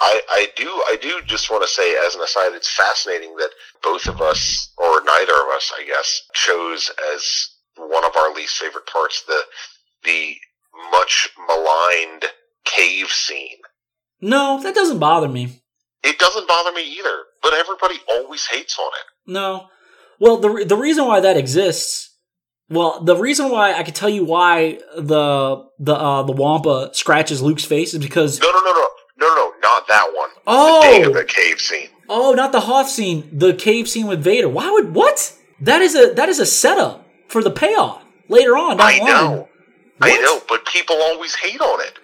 I, 0.00 0.20
I 0.30 0.48
do 0.56 0.66
I 0.66 0.96
do 1.00 1.20
just 1.26 1.50
want 1.50 1.62
to 1.62 1.68
say 1.68 1.96
as 2.06 2.14
an 2.14 2.22
aside, 2.22 2.52
it's 2.54 2.70
fascinating 2.70 3.34
that 3.36 3.50
both 3.82 4.06
of 4.06 4.20
us, 4.20 4.72
or 4.76 5.02
neither 5.04 5.32
of 5.32 5.48
us, 5.54 5.72
I 5.78 5.84
guess, 5.84 6.22
chose 6.34 6.90
as 7.14 7.50
one 7.76 8.04
of 8.04 8.16
our 8.16 8.32
least 8.34 8.56
favorite 8.56 8.86
parts 8.86 9.22
the 9.26 9.40
the 10.04 10.36
much 10.90 11.28
maligned 11.48 12.26
cave 12.64 13.08
scene. 13.08 13.58
no, 14.20 14.60
that 14.62 14.74
doesn't 14.74 14.98
bother 14.98 15.28
me. 15.28 15.62
It 16.02 16.18
doesn't 16.18 16.46
bother 16.46 16.72
me 16.72 16.82
either, 16.98 17.16
but 17.42 17.52
everybody 17.54 17.96
always 18.08 18.46
hates 18.46 18.78
on 18.78 18.90
it. 19.00 19.32
No. 19.32 19.68
Well, 20.20 20.36
the 20.38 20.64
the 20.64 20.76
reason 20.76 21.06
why 21.06 21.20
that 21.20 21.36
exists, 21.36 22.14
well, 22.68 23.02
the 23.02 23.16
reason 23.16 23.50
why 23.50 23.72
I 23.74 23.82
could 23.82 23.94
tell 23.94 24.08
you 24.08 24.24
why 24.24 24.78
the 24.96 25.64
the 25.78 25.94
uh, 25.94 26.22
the 26.22 26.32
Wampa 26.32 26.90
scratches 26.92 27.42
Luke's 27.42 27.64
face 27.64 27.92
is 27.94 28.00
because 28.00 28.40
No, 28.40 28.50
no, 28.50 28.60
no, 28.60 28.72
no, 28.72 28.88
no, 29.18 29.34
no, 29.34 29.52
not 29.66 29.88
that 29.88 30.12
one. 30.14 30.30
Oh! 30.46 30.80
the 30.80 30.98
day 30.98 31.02
of 31.02 31.14
the 31.14 31.24
cave 31.24 31.60
scene. 31.60 31.88
oh, 32.08 32.32
not 32.32 32.52
the 32.52 32.60
Hoth 32.60 32.88
scene, 32.88 33.28
the 33.32 33.52
cave 33.52 33.88
scene 33.88 34.06
with 34.06 34.22
Vader. 34.22 34.48
Why 34.48 34.70
would 34.70 34.94
what? 34.94 35.36
That 35.60 35.82
is 35.82 35.94
a 35.94 36.12
that 36.14 36.28
is 36.28 36.38
a 36.38 36.46
setup 36.46 37.06
for 37.28 37.42
the 37.42 37.50
payoff 37.50 38.02
later 38.28 38.56
on. 38.56 38.80
I 38.80 38.98
line. 38.98 39.06
know, 39.06 39.48
I 40.00 40.16
know, 40.20 40.40
but 40.48 40.66
people 40.66 40.96
always 40.96 41.34
hate 41.34 41.60
on 41.60 41.80
it. 41.80 41.98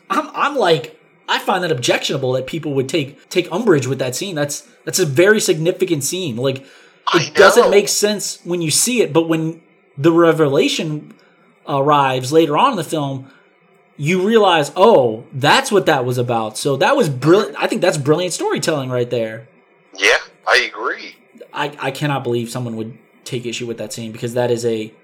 I'm 0.10 0.28
I'm 0.34 0.56
like 0.56 0.98
I 1.28 1.38
find 1.38 1.62
that 1.64 1.72
objectionable 1.72 2.32
that 2.32 2.46
people 2.46 2.74
would 2.74 2.88
take 2.88 3.28
take 3.28 3.50
umbrage 3.52 3.86
with 3.86 3.98
that 4.00 4.14
scene. 4.14 4.34
That's 4.34 4.68
that's 4.84 4.98
a 4.98 5.06
very 5.06 5.40
significant 5.40 6.04
scene. 6.04 6.36
Like 6.36 6.66
it 7.14 7.34
doesn't 7.34 7.70
make 7.70 7.88
sense 7.88 8.40
when 8.44 8.60
you 8.60 8.70
see 8.70 9.00
it, 9.00 9.12
but 9.12 9.28
when 9.28 9.62
the 9.96 10.12
revelation 10.12 11.14
arrives 11.66 12.32
later 12.32 12.56
on 12.56 12.72
in 12.72 12.76
the 12.76 12.84
film, 12.84 13.30
you 13.98 14.26
realize, 14.26 14.72
oh, 14.76 15.24
that's 15.32 15.70
what 15.70 15.86
that 15.86 16.04
was 16.04 16.16
about. 16.16 16.56
So 16.56 16.76
that 16.76 16.96
was 16.96 17.08
brilliant. 17.08 17.56
I 17.58 17.66
think 17.66 17.82
that's 17.82 17.98
brilliant 17.98 18.32
storytelling 18.32 18.88
right 18.88 19.10
there. 19.10 19.48
Yeah, 19.96 20.18
I 20.46 20.70
agree. 20.72 21.16
I, 21.52 21.76
I 21.78 21.90
cannot 21.90 22.22
believe 22.22 22.48
someone 22.48 22.76
would 22.76 22.96
take 23.24 23.44
issue 23.44 23.66
with 23.66 23.76
that 23.78 23.92
scene 23.92 24.12
because 24.12 24.34
that 24.34 24.50
is 24.50 24.64
a 24.64 24.94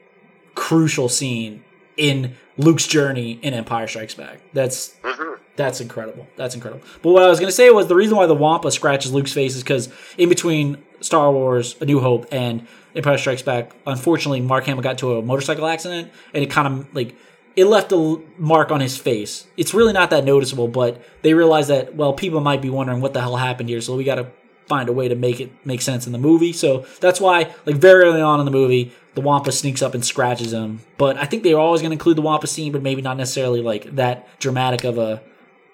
crucial 0.54 1.08
scene 1.08 1.64
in 1.96 2.36
Luke's 2.56 2.86
journey 2.86 3.32
in 3.42 3.52
Empire 3.52 3.88
Strikes 3.88 4.14
Back. 4.14 4.40
That's 4.52 4.94
hmm 5.02 5.34
that's 5.56 5.80
incredible. 5.80 6.26
That's 6.36 6.54
incredible. 6.54 6.84
But 7.02 7.12
what 7.12 7.22
I 7.22 7.28
was 7.28 7.38
going 7.38 7.48
to 7.48 7.54
say 7.54 7.70
was 7.70 7.86
the 7.86 7.94
reason 7.94 8.16
why 8.16 8.26
the 8.26 8.34
Wampa 8.34 8.72
scratches 8.72 9.12
Luke's 9.12 9.32
face 9.32 9.54
is 9.54 9.62
because 9.62 9.88
in 10.18 10.28
between 10.28 10.82
Star 11.00 11.30
Wars, 11.30 11.76
A 11.80 11.84
New 11.84 12.00
Hope, 12.00 12.26
and 12.32 12.66
Empire 12.96 13.18
Strikes 13.18 13.42
Back, 13.42 13.72
unfortunately, 13.86 14.40
Mark 14.40 14.64
Hamill 14.64 14.82
got 14.82 14.92
into 14.92 15.16
a 15.16 15.22
motorcycle 15.22 15.66
accident, 15.66 16.10
and 16.32 16.42
it 16.42 16.50
kind 16.50 16.66
of 16.66 16.94
like 16.94 17.14
it 17.56 17.66
left 17.66 17.92
a 17.92 18.20
mark 18.36 18.70
on 18.70 18.80
his 18.80 18.96
face. 18.96 19.46
It's 19.56 19.74
really 19.74 19.92
not 19.92 20.10
that 20.10 20.24
noticeable, 20.24 20.68
but 20.68 21.02
they 21.22 21.34
realized 21.34 21.70
that 21.70 21.94
well, 21.94 22.12
people 22.12 22.40
might 22.40 22.62
be 22.62 22.70
wondering 22.70 23.00
what 23.00 23.12
the 23.12 23.20
hell 23.20 23.36
happened 23.36 23.68
here, 23.68 23.80
so 23.80 23.96
we 23.96 24.04
got 24.04 24.16
to 24.16 24.28
find 24.66 24.88
a 24.88 24.92
way 24.92 25.08
to 25.08 25.14
make 25.14 25.40
it 25.40 25.52
make 25.64 25.82
sense 25.82 26.06
in 26.06 26.12
the 26.12 26.18
movie. 26.18 26.52
So 26.52 26.86
that's 27.00 27.20
why, 27.20 27.52
like 27.66 27.76
very 27.76 28.04
early 28.04 28.20
on 28.20 28.40
in 28.40 28.46
the 28.46 28.52
movie, 28.52 28.92
the 29.14 29.20
Wampa 29.20 29.52
sneaks 29.52 29.82
up 29.82 29.94
and 29.94 30.04
scratches 30.04 30.52
him. 30.52 30.80
But 30.98 31.16
I 31.16 31.26
think 31.26 31.42
they 31.42 31.54
were 31.54 31.60
always 31.60 31.80
going 31.80 31.90
to 31.90 31.94
include 31.94 32.16
the 32.16 32.22
Wampa 32.22 32.46
scene, 32.46 32.72
but 32.72 32.82
maybe 32.82 33.02
not 33.02 33.16
necessarily 33.16 33.60
like 33.60 33.94
that 33.96 34.28
dramatic 34.38 34.84
of 34.84 34.98
a 34.98 35.22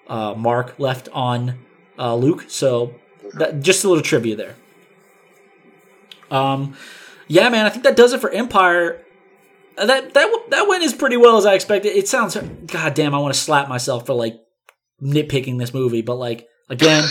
uh, 0.07 0.33
mark 0.35 0.77
left 0.77 1.09
on 1.13 1.59
uh, 1.97 2.15
Luke. 2.15 2.45
So 2.47 2.95
that, 3.33 3.61
just 3.61 3.83
a 3.83 3.87
little 3.87 4.03
trivia 4.03 4.35
there. 4.35 4.55
Um, 6.29 6.75
yeah, 7.27 7.49
man, 7.49 7.65
I 7.65 7.69
think 7.69 7.83
that 7.83 7.95
does 7.95 8.13
it 8.13 8.21
for 8.21 8.29
Empire. 8.29 9.03
Uh, 9.81 9.85
That 9.87 10.13
that 10.13 10.31
that 10.49 10.67
went 10.67 10.83
as 10.83 10.93
pretty 10.93 11.17
well 11.17 11.37
as 11.37 11.45
I 11.45 11.55
expected. 11.55 11.95
It 11.95 12.07
sounds, 12.07 12.35
god 12.67 12.93
damn, 12.93 13.15
I 13.15 13.19
want 13.19 13.33
to 13.33 13.39
slap 13.39 13.67
myself 13.67 14.05
for 14.05 14.13
like 14.13 14.39
nitpicking 15.01 15.57
this 15.57 15.73
movie, 15.73 16.01
but 16.01 16.15
like 16.15 16.47
again, 16.69 17.03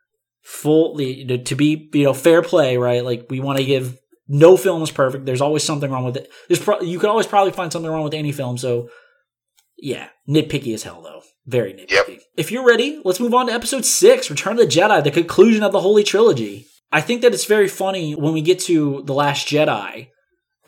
fully 0.42 1.24
to 1.24 1.54
be 1.56 1.90
you 1.92 2.04
know 2.04 2.14
fair 2.14 2.42
play, 2.42 2.76
right? 2.76 3.04
Like 3.04 3.26
we 3.30 3.40
want 3.40 3.58
to 3.58 3.64
give 3.64 3.98
no 4.28 4.56
film 4.56 4.82
is 4.82 4.90
perfect. 4.90 5.24
There's 5.24 5.40
always 5.40 5.64
something 5.64 5.90
wrong 5.90 6.04
with 6.04 6.16
it. 6.18 6.30
There's 6.48 6.60
pro- 6.60 6.80
you 6.80 6.98
could 6.98 7.08
always 7.10 7.26
probably 7.26 7.52
find 7.52 7.72
something 7.72 7.90
wrong 7.90 8.04
with 8.04 8.14
any 8.14 8.32
film. 8.32 8.58
So 8.58 8.90
yeah, 9.78 10.08
nitpicky 10.28 10.74
as 10.74 10.82
hell 10.82 11.02
though. 11.02 11.22
Very 11.46 11.72
nitpicky. 11.72 12.08
Yep. 12.08 12.20
If 12.36 12.52
you're 12.52 12.66
ready, 12.66 13.00
let's 13.04 13.20
move 13.20 13.32
on 13.32 13.46
to 13.46 13.52
episode 13.52 13.86
six, 13.86 14.28
Return 14.28 14.52
of 14.52 14.58
the 14.58 14.66
Jedi, 14.66 15.02
the 15.02 15.10
conclusion 15.10 15.62
of 15.62 15.72
the 15.72 15.80
Holy 15.80 16.04
Trilogy. 16.04 16.66
I 16.92 17.00
think 17.00 17.22
that 17.22 17.32
it's 17.32 17.46
very 17.46 17.68
funny 17.68 18.14
when 18.14 18.32
we 18.34 18.42
get 18.42 18.58
to 18.60 19.02
The 19.04 19.14
Last 19.14 19.46
Jedi 19.48 20.08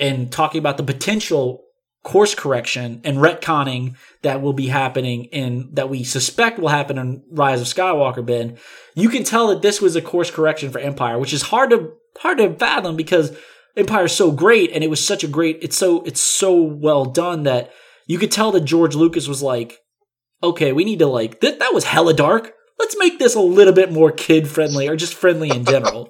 and 0.01 0.33
talking 0.33 0.59
about 0.59 0.77
the 0.79 0.83
potential 0.83 1.63
course 2.03 2.35
correction 2.35 3.01
and 3.05 3.19
retconning 3.19 3.95
that 4.23 4.41
will 4.41 4.55
be 4.55 4.69
happening 4.69 5.25
in 5.27 5.69
that 5.75 5.91
we 5.91 6.03
suspect 6.03 6.59
will 6.59 6.69
happen 6.71 6.97
in 6.97 7.23
Rise 7.31 7.61
of 7.61 7.67
Skywalker, 7.67 8.25
Ben. 8.25 8.57
You 8.95 9.11
can 9.11 9.23
tell 9.23 9.49
that 9.49 9.61
this 9.61 9.83
was 9.83 9.95
a 9.97 10.01
course 10.03 10.31
correction 10.31 10.71
for 10.71 10.79
Empire, 10.79 11.19
which 11.19 11.35
is 11.35 11.43
hard 11.43 11.71
to 11.71 11.93
hard 12.19 12.39
to 12.39 12.55
fathom 12.55 12.97
because 12.97 13.37
Empire 13.77 14.07
is 14.07 14.13
so 14.13 14.33
great 14.33 14.73
and 14.73 14.83
it 14.83 14.91
was 14.91 15.07
such 15.07 15.23
a 15.23 15.29
great 15.29 15.59
it's 15.61 15.77
so 15.77 16.03
it's 16.05 16.23
so 16.23 16.55
well 16.61 17.05
done 17.05 17.43
that 17.43 17.71
you 18.07 18.19
could 18.19 18.33
tell 18.33 18.51
that 18.53 18.65
George 18.65 18.95
Lucas 18.97 19.29
was 19.29 19.43
like, 19.43 19.77
okay, 20.43 20.73
we 20.73 20.85
need 20.85 20.99
to 21.01 21.07
like 21.07 21.41
that 21.41 21.59
that 21.59 21.75
was 21.75 21.85
hella 21.85 22.15
dark. 22.15 22.55
Let's 22.79 22.97
make 22.99 23.19
this 23.19 23.35
a 23.35 23.41
little 23.41 23.75
bit 23.75 23.93
more 23.93 24.11
kid 24.11 24.49
friendly 24.49 24.89
or 24.89 24.97
just 24.97 25.13
friendly 25.15 25.51
in 25.51 25.67
general 25.67 26.09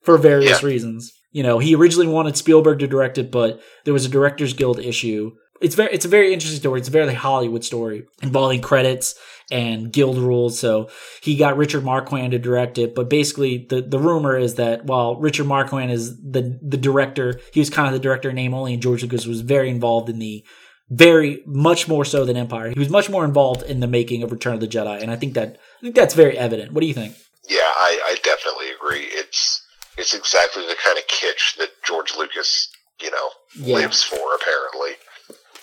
for 0.00 0.16
various 0.16 0.62
Yeah. 0.62 0.68
reasons. 0.68 1.12
You 1.34 1.42
know, 1.42 1.58
he 1.58 1.74
originally 1.74 2.06
wanted 2.06 2.36
Spielberg 2.36 2.78
to 2.78 2.86
direct 2.86 3.18
it, 3.18 3.32
but 3.32 3.60
there 3.84 3.92
was 3.92 4.06
a 4.06 4.08
Directors 4.08 4.54
Guild 4.54 4.78
issue. 4.78 5.32
It's 5.60 5.74
very, 5.74 5.92
it's 5.92 6.04
a 6.04 6.08
very 6.08 6.32
interesting 6.32 6.60
story. 6.60 6.78
It's 6.78 6.88
a 6.88 6.92
very 6.92 7.12
Hollywood 7.12 7.64
story 7.64 8.04
involving 8.22 8.60
credits 8.60 9.16
and 9.50 9.92
guild 9.92 10.16
rules. 10.16 10.58
So 10.58 10.90
he 11.22 11.36
got 11.36 11.56
Richard 11.56 11.84
Marquand 11.84 12.30
to 12.30 12.38
direct 12.38 12.78
it, 12.78 12.94
but 12.94 13.10
basically 13.10 13.66
the, 13.68 13.82
the 13.82 13.98
rumor 13.98 14.36
is 14.38 14.54
that 14.54 14.84
while 14.84 15.16
Richard 15.16 15.46
Marquand 15.46 15.90
is 15.90 16.16
the 16.22 16.56
the 16.62 16.76
director, 16.76 17.40
he 17.52 17.60
was 17.60 17.68
kind 17.68 17.88
of 17.88 17.94
the 17.94 17.98
director 17.98 18.32
name 18.32 18.54
only, 18.54 18.74
and 18.74 18.82
George 18.82 19.02
Lucas 19.02 19.26
was 19.26 19.40
very 19.40 19.70
involved 19.70 20.08
in 20.08 20.20
the 20.20 20.44
very 20.90 21.42
much 21.46 21.88
more 21.88 22.04
so 22.04 22.24
than 22.24 22.36
Empire. 22.36 22.70
He 22.70 22.78
was 22.78 22.90
much 22.90 23.10
more 23.10 23.24
involved 23.24 23.64
in 23.64 23.80
the 23.80 23.88
making 23.88 24.22
of 24.22 24.30
Return 24.30 24.54
of 24.54 24.60
the 24.60 24.68
Jedi, 24.68 25.02
and 25.02 25.10
I 25.10 25.16
think 25.16 25.34
that 25.34 25.58
I 25.78 25.80
think 25.82 25.96
that's 25.96 26.14
very 26.14 26.38
evident. 26.38 26.72
What 26.72 26.82
do 26.82 26.86
you 26.86 26.94
think? 26.94 27.16
Yeah, 27.48 27.58
I, 27.58 28.00
I 28.06 28.16
definitely 28.22 28.70
agree. 28.70 29.06
It's 29.10 29.53
it's 29.96 30.14
exactly 30.14 30.62
the 30.66 30.76
kind 30.82 30.98
of 30.98 31.04
kitsch 31.06 31.56
that 31.58 31.70
George 31.84 32.12
Lucas, 32.18 32.68
you 33.02 33.10
know, 33.10 33.28
Yeah. 33.56 33.76
lives 33.76 34.02
for. 34.02 34.16
Apparently, 34.16 34.96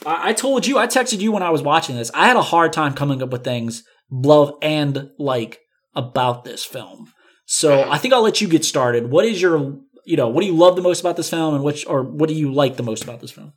I, 0.06 0.30
I 0.30 0.34
told 0.34 0.66
you, 0.66 0.78
I 0.78 0.88
texted 0.88 1.20
you 1.20 1.32
when 1.32 1.44
I 1.44 1.50
was 1.50 1.62
watching 1.62 1.96
this. 1.96 2.12
I 2.14 2.28
had 2.28 2.38
a 2.38 2.42
hard 2.42 2.74
time 2.74 2.94
coming 2.94 3.22
up 3.22 3.30
with 3.30 3.44
things 3.44 3.84
love 4.10 4.54
and 4.62 5.10
like 5.18 5.60
about 5.96 6.44
this 6.44 6.66
film. 6.66 7.14
So 7.46 7.78
mm-hmm. 7.78 7.92
I 7.92 7.98
think 7.98 8.14
I'll 8.14 8.22
let 8.22 8.42
you 8.42 8.48
get 8.48 8.64
started. 8.66 9.10
What 9.10 9.26
is 9.26 9.42
your, 9.42 9.78
you 10.06 10.18
know, 10.18 10.28
what 10.28 10.42
do 10.42 10.48
you 10.48 10.56
love 10.56 10.76
the 10.76 10.82
most 10.82 11.02
about 11.02 11.18
this 11.18 11.30
film, 11.30 11.54
and 11.54 11.64
which, 11.64 11.86
or 11.88 12.04
what 12.04 12.30
do 12.30 12.36
you 12.36 12.54
like 12.54 12.78
the 12.78 12.84
most 12.84 13.04
about 13.04 13.20
this 13.20 13.32
film? 13.32 13.54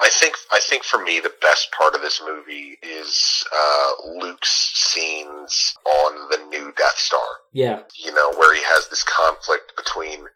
I 0.00 0.08
think 0.10 0.34
I 0.52 0.60
think 0.60 0.82
for 0.84 1.02
me 1.02 1.20
the 1.20 1.32
best 1.40 1.70
part 1.72 1.94
of 1.94 2.00
this 2.02 2.20
movie 2.24 2.78
is 2.82 3.44
uh, 3.52 3.90
Luke's 4.18 4.72
scenes 4.74 5.74
on 5.86 6.28
the 6.30 6.38
new 6.48 6.72
Death 6.76 6.98
Star. 6.98 7.20
Yeah, 7.52 7.80
You 8.04 8.12
know, 8.12 8.32
where 8.36 8.54
he 8.54 8.62
has 8.64 8.88
this 8.88 9.04
conflict 9.04 9.72
between 9.76 10.26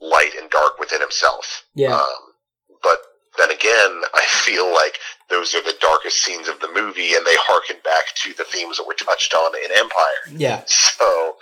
light 0.00 0.32
and 0.38 0.50
dark 0.50 0.78
within 0.78 1.00
himself. 1.00 1.64
yeah, 1.74 1.94
Um, 1.96 2.34
but 2.82 2.98
then 3.38 3.50
again, 3.50 4.02
I 4.14 4.24
feel 4.28 4.70
like 4.72 4.98
those 5.30 5.54
are 5.54 5.62
the 5.62 5.74
darkest 5.80 6.22
scenes 6.22 6.48
of 6.48 6.60
the 6.60 6.68
movie, 6.72 7.14
and 7.14 7.24
they 7.26 7.36
harken 7.36 7.76
back 7.84 8.14
to 8.16 8.34
the 8.34 8.44
themes 8.44 8.76
that 8.76 8.86
were 8.86 8.94
touched 8.94 9.32
on 9.34 9.52
in 9.64 9.70
Empire. 9.76 10.36
yeah. 10.36 10.62
So, 10.66 11.36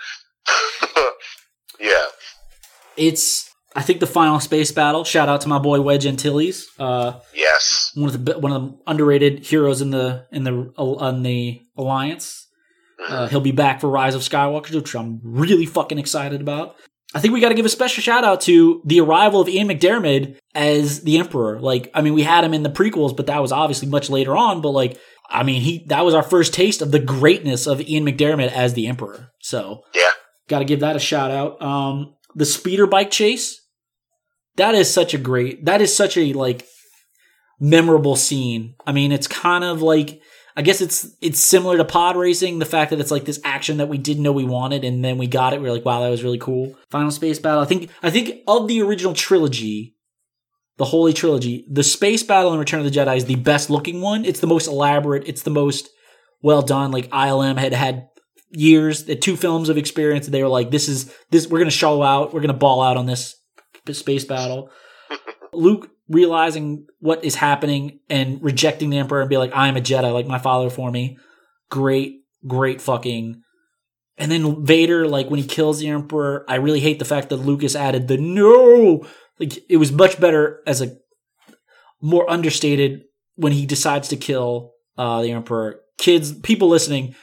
yeah, 1.79 2.05
It's, 2.97 3.50
I 3.75 3.81
think 3.81 3.99
the 3.99 4.07
final 4.07 4.39
space 4.39 4.71
battle. 4.71 5.03
Shout 5.03 5.29
out 5.29 5.41
to 5.41 5.47
my 5.47 5.59
boy 5.59 5.81
Wedge 5.81 6.05
Antilles. 6.05 6.67
Uh, 6.77 7.19
yes, 7.33 7.91
one 7.95 8.09
of 8.09 8.25
the 8.25 8.39
one 8.39 8.51
of 8.51 8.61
the 8.61 8.77
underrated 8.87 9.45
heroes 9.45 9.81
in 9.81 9.91
the 9.91 10.25
in 10.31 10.43
the 10.43 10.73
on 10.77 11.23
the 11.23 11.61
alliance. 11.77 12.47
Uh, 13.07 13.27
he'll 13.27 13.41
be 13.41 13.51
back 13.51 13.81
for 13.81 13.89
Rise 13.89 14.13
of 14.13 14.21
Skywalker, 14.21 14.75
which 14.75 14.95
I'm 14.95 15.19
really 15.23 15.65
fucking 15.65 15.97
excited 15.97 16.39
about. 16.39 16.75
I 17.15 17.19
think 17.19 17.33
we 17.33 17.41
got 17.41 17.49
to 17.49 17.55
give 17.55 17.65
a 17.65 17.69
special 17.69 18.01
shout 18.01 18.23
out 18.23 18.41
to 18.41 18.81
the 18.85 19.01
arrival 19.01 19.41
of 19.41 19.49
Ian 19.49 19.67
McDiarmid 19.67 20.37
as 20.53 21.01
the 21.01 21.17
Emperor. 21.17 21.59
Like, 21.59 21.89
I 21.93 22.01
mean, 22.01 22.13
we 22.13 22.21
had 22.21 22.43
him 22.43 22.53
in 22.53 22.63
the 22.63 22.69
prequels, 22.69 23.17
but 23.17 23.25
that 23.25 23.41
was 23.41 23.51
obviously 23.51 23.87
much 23.89 24.09
later 24.09 24.37
on. 24.37 24.61
But 24.61 24.69
like, 24.69 24.97
I 25.29 25.43
mean, 25.43 25.61
he 25.61 25.83
that 25.87 26.05
was 26.05 26.13
our 26.13 26.23
first 26.23 26.53
taste 26.53 26.81
of 26.81 26.91
the 26.91 26.99
greatness 26.99 27.67
of 27.67 27.81
Ian 27.81 28.05
McDiarmid 28.05 28.51
as 28.51 28.75
the 28.75 28.87
Emperor. 28.87 29.31
So, 29.39 29.81
yeah, 29.95 30.11
Got 30.47 30.59
to 30.59 30.65
give 30.65 30.81
that 30.81 30.97
a 30.97 30.99
shout 30.99 31.31
out. 31.31 31.61
Um, 31.61 32.15
the 32.35 32.45
speeder 32.45 32.85
bike 32.85 33.09
chase. 33.09 33.60
That 34.57 34.75
is 34.75 34.93
such 34.93 35.13
a 35.13 35.17
great. 35.17 35.65
That 35.65 35.81
is 35.81 35.95
such 35.95 36.17
a 36.17 36.33
like 36.33 36.65
memorable 37.59 38.15
scene. 38.15 38.75
I 38.85 38.91
mean, 38.91 39.11
it's 39.11 39.27
kind 39.27 39.63
of 39.63 39.81
like 39.81 40.21
I 40.55 40.61
guess 40.61 40.81
it's 40.81 41.07
it's 41.21 41.39
similar 41.39 41.77
to 41.77 41.85
pod 41.85 42.17
racing. 42.17 42.59
The 42.59 42.65
fact 42.65 42.89
that 42.89 42.99
it's 42.99 43.11
like 43.11 43.25
this 43.25 43.39
action 43.43 43.77
that 43.77 43.87
we 43.87 43.97
didn't 43.97 44.23
know 44.23 44.31
we 44.31 44.43
wanted, 44.43 44.83
and 44.83 45.03
then 45.03 45.17
we 45.17 45.27
got 45.27 45.53
it. 45.53 45.61
We 45.61 45.69
are 45.69 45.71
like, 45.71 45.85
wow, 45.85 46.01
that 46.01 46.09
was 46.09 46.23
really 46.23 46.37
cool. 46.37 46.75
Final 46.89 47.11
space 47.11 47.39
battle. 47.39 47.61
I 47.61 47.65
think 47.65 47.89
I 48.03 48.09
think 48.09 48.41
of 48.47 48.67
the 48.67 48.81
original 48.81 49.13
trilogy, 49.13 49.95
the 50.77 50.85
Holy 50.85 51.13
Trilogy, 51.13 51.65
the 51.71 51.83
space 51.83 52.23
battle 52.23 52.51
in 52.53 52.59
Return 52.59 52.85
of 52.85 52.91
the 52.91 52.99
Jedi 52.99 53.17
is 53.17 53.25
the 53.25 53.35
best 53.35 53.69
looking 53.69 54.01
one. 54.01 54.25
It's 54.25 54.41
the 54.41 54.47
most 54.47 54.67
elaborate. 54.67 55.27
It's 55.27 55.43
the 55.43 55.51
most 55.51 55.89
well 56.41 56.61
done. 56.61 56.91
Like 56.91 57.09
ILM 57.09 57.57
had 57.57 57.73
had 57.73 58.07
years, 58.49 59.05
two 59.21 59.37
films 59.37 59.69
of 59.69 59.77
experience. 59.77 60.27
They 60.27 60.43
were 60.43 60.49
like, 60.49 60.69
this 60.69 60.89
is 60.89 61.13
this. 61.29 61.47
We're 61.47 61.59
gonna 61.59 61.71
show 61.71 62.03
out. 62.03 62.33
We're 62.33 62.41
gonna 62.41 62.53
ball 62.53 62.81
out 62.81 62.97
on 62.97 63.05
this 63.05 63.35
space 63.91 64.25
battle. 64.25 64.69
Luke 65.53 65.89
realizing 66.07 66.87
what 66.99 67.23
is 67.23 67.35
happening 67.35 67.99
and 68.09 68.41
rejecting 68.43 68.89
the 68.89 68.97
Emperor 68.97 69.21
and 69.21 69.29
be 69.29 69.37
like, 69.37 69.53
I 69.53 69.67
am 69.67 69.77
a 69.77 69.81
Jedi, 69.81 70.13
like 70.13 70.27
my 70.27 70.39
father 70.39 70.69
for 70.69 70.91
me. 70.91 71.17
Great, 71.69 72.23
great 72.45 72.81
fucking. 72.81 73.41
And 74.17 74.31
then 74.31 74.65
Vader, 74.65 75.07
like 75.07 75.29
when 75.29 75.39
he 75.39 75.47
kills 75.47 75.79
the 75.79 75.87
Emperor, 75.87 76.45
I 76.47 76.55
really 76.55 76.79
hate 76.79 76.99
the 76.99 77.05
fact 77.05 77.29
that 77.29 77.37
Lucas 77.37 77.75
added 77.75 78.07
the 78.07 78.17
no. 78.17 79.05
Like 79.39 79.63
it 79.69 79.77
was 79.77 79.91
much 79.91 80.19
better 80.19 80.61
as 80.67 80.81
a 80.81 80.97
more 82.01 82.29
understated 82.29 83.03
when 83.35 83.53
he 83.53 83.65
decides 83.65 84.09
to 84.09 84.17
kill 84.17 84.73
uh, 84.97 85.21
the 85.21 85.31
Emperor. 85.31 85.79
Kids, 85.97 86.33
people 86.33 86.67
listening, 86.67 87.15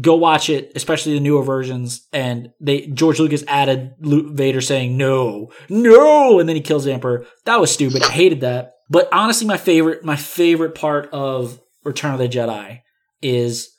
go 0.00 0.14
watch 0.14 0.48
it, 0.48 0.72
especially 0.74 1.14
the 1.14 1.20
newer 1.20 1.42
versions. 1.42 2.06
And 2.12 2.52
they 2.60 2.86
George 2.86 3.18
Lucas 3.18 3.44
added 3.46 3.94
Vader 4.00 4.60
saying 4.60 4.96
no, 4.96 5.52
no, 5.68 6.38
and 6.38 6.48
then 6.48 6.56
he 6.56 6.62
kills 6.62 6.84
the 6.84 6.92
Emperor. 6.92 7.26
That 7.44 7.60
was 7.60 7.72
stupid. 7.72 8.02
I 8.02 8.10
hated 8.10 8.40
that. 8.40 8.74
But 8.90 9.08
honestly, 9.12 9.46
my 9.46 9.56
favorite, 9.56 10.04
my 10.04 10.16
favorite 10.16 10.74
part 10.74 11.08
of 11.12 11.60
Return 11.84 12.12
of 12.12 12.18
the 12.18 12.28
Jedi 12.28 12.80
is 13.22 13.70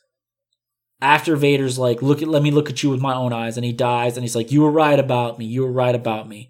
after 1.01 1.35
Vader's 1.35 1.77
like, 1.77 2.01
look 2.01 2.21
at, 2.21 2.29
let 2.29 2.41
me 2.41 2.49
look 2.49 2.69
at 2.69 2.81
you 2.81 2.89
with 2.89 3.01
my 3.01 3.13
own 3.13 3.33
eyes, 3.33 3.57
and 3.57 3.65
he 3.65 3.73
dies, 3.73 4.15
and 4.15 4.23
he's 4.23 4.35
like, 4.35 4.51
you 4.51 4.61
were 4.61 4.71
right 4.71 4.97
about 4.97 5.37
me, 5.37 5.45
you 5.45 5.61
were 5.61 5.71
right 5.71 5.93
about 5.93 6.27
me. 6.27 6.49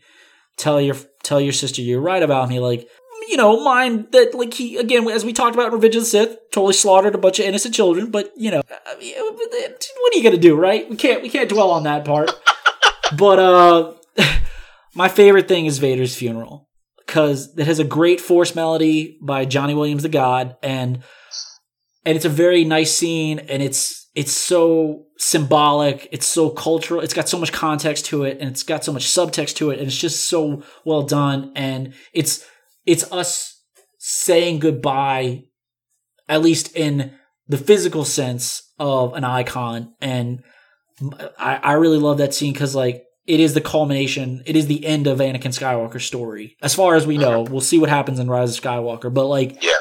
Tell 0.57 0.79
your, 0.79 0.95
tell 1.23 1.41
your 1.41 1.51
sister 1.51 1.81
you're 1.81 1.99
right 1.99 2.21
about 2.21 2.49
me. 2.49 2.59
Like, 2.59 2.87
you 3.29 3.37
know, 3.37 3.63
mind 3.63 4.07
that 4.11 4.33
like 4.33 4.53
he 4.53 4.77
again, 4.77 5.07
as 5.09 5.25
we 5.25 5.33
talked 5.33 5.55
about 5.55 5.67
in 5.67 5.73
Revenge 5.73 5.95
of 5.95 6.01
the 6.01 6.07
Sith, 6.07 6.37
totally 6.51 6.73
slaughtered 6.73 7.15
a 7.15 7.17
bunch 7.17 7.39
of 7.39 7.45
innocent 7.45 7.73
children. 7.73 8.11
But 8.11 8.31
you 8.35 8.51
know, 8.51 8.61
I 8.85 8.97
mean, 8.97 9.15
what 9.17 10.13
are 10.13 10.17
you 10.17 10.23
gonna 10.23 10.37
do, 10.37 10.55
right? 10.55 10.89
We 10.89 10.95
can't 10.95 11.21
we 11.21 11.29
can't 11.29 11.49
dwell 11.49 11.71
on 11.71 11.83
that 11.83 12.05
part. 12.05 12.31
but 13.17 13.39
uh, 13.39 13.93
my 14.95 15.09
favorite 15.09 15.47
thing 15.47 15.65
is 15.65 15.77
Vader's 15.79 16.15
funeral 16.15 16.69
because 17.05 17.55
it 17.57 17.67
has 17.67 17.79
a 17.79 17.83
great 17.83 18.21
force 18.21 18.55
melody 18.55 19.17
by 19.21 19.45
Johnny 19.45 19.73
Williams 19.73 20.03
the 20.03 20.09
God, 20.09 20.55
and 20.63 21.03
and 22.05 22.15
it's 22.15 22.25
a 22.25 22.29
very 22.29 22.65
nice 22.65 22.95
scene, 22.95 23.39
and 23.39 23.61
it's 23.61 24.09
it's 24.15 24.31
so 24.31 25.05
symbolic, 25.17 26.07
it's 26.11 26.27
so 26.27 26.49
cultural, 26.49 27.01
it's 27.01 27.13
got 27.13 27.27
so 27.27 27.39
much 27.39 27.51
context 27.51 28.05
to 28.05 28.23
it, 28.23 28.37
and 28.39 28.49
it's 28.49 28.63
got 28.63 28.83
so 28.83 28.93
much 28.93 29.05
subtext 29.05 29.55
to 29.55 29.71
it, 29.71 29.79
and 29.79 29.87
it's 29.87 29.97
just 29.97 30.27
so 30.27 30.63
well 30.85 31.01
done, 31.03 31.51
and 31.55 31.93
it's 32.13 32.45
it's 32.85 33.09
us 33.11 33.61
saying 33.97 34.59
goodbye, 34.59 35.43
at 36.27 36.41
least 36.41 36.75
in 36.75 37.13
the 37.47 37.57
physical 37.57 38.05
sense 38.05 38.71
of 38.79 39.13
an 39.13 39.23
icon. 39.23 39.93
And 40.01 40.43
I, 41.37 41.55
I 41.55 41.73
really 41.73 41.97
love 41.97 42.17
that 42.17 42.33
scene 42.33 42.53
because, 42.53 42.75
like, 42.75 43.03
it 43.25 43.39
is 43.39 43.53
the 43.53 43.61
culmination, 43.61 44.43
it 44.45 44.55
is 44.55 44.67
the 44.67 44.85
end 44.85 45.07
of 45.07 45.19
Anakin 45.19 45.57
Skywalker's 45.57 46.05
story. 46.05 46.57
As 46.61 46.75
far 46.75 46.95
as 46.95 47.07
we 47.07 47.17
know, 47.17 47.43
uh-huh. 47.43 47.51
we'll 47.51 47.61
see 47.61 47.79
what 47.79 47.89
happens 47.89 48.19
in 48.19 48.29
Rise 48.29 48.57
of 48.57 48.63
Skywalker. 48.63 49.13
But, 49.13 49.27
like, 49.27 49.63
yeah. 49.63 49.71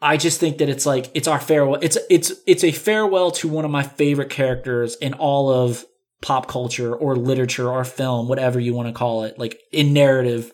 I 0.00 0.16
just 0.16 0.40
think 0.40 0.58
that 0.58 0.68
it's 0.68 0.84
like 0.84 1.10
it's 1.14 1.28
our 1.28 1.38
farewell. 1.38 1.78
It's 1.80 1.96
it's 2.10 2.32
it's 2.44 2.64
a 2.64 2.72
farewell 2.72 3.30
to 3.32 3.48
one 3.48 3.64
of 3.64 3.70
my 3.70 3.84
favorite 3.84 4.30
characters 4.30 4.96
in 4.96 5.14
all 5.14 5.48
of 5.48 5.84
pop 6.22 6.48
culture 6.48 6.92
or 6.92 7.14
literature 7.14 7.70
or 7.70 7.84
film, 7.84 8.26
whatever 8.28 8.58
you 8.58 8.74
want 8.74 8.88
to 8.88 8.94
call 8.94 9.22
it, 9.22 9.38
like 9.38 9.60
in 9.70 9.92
narrative 9.92 10.52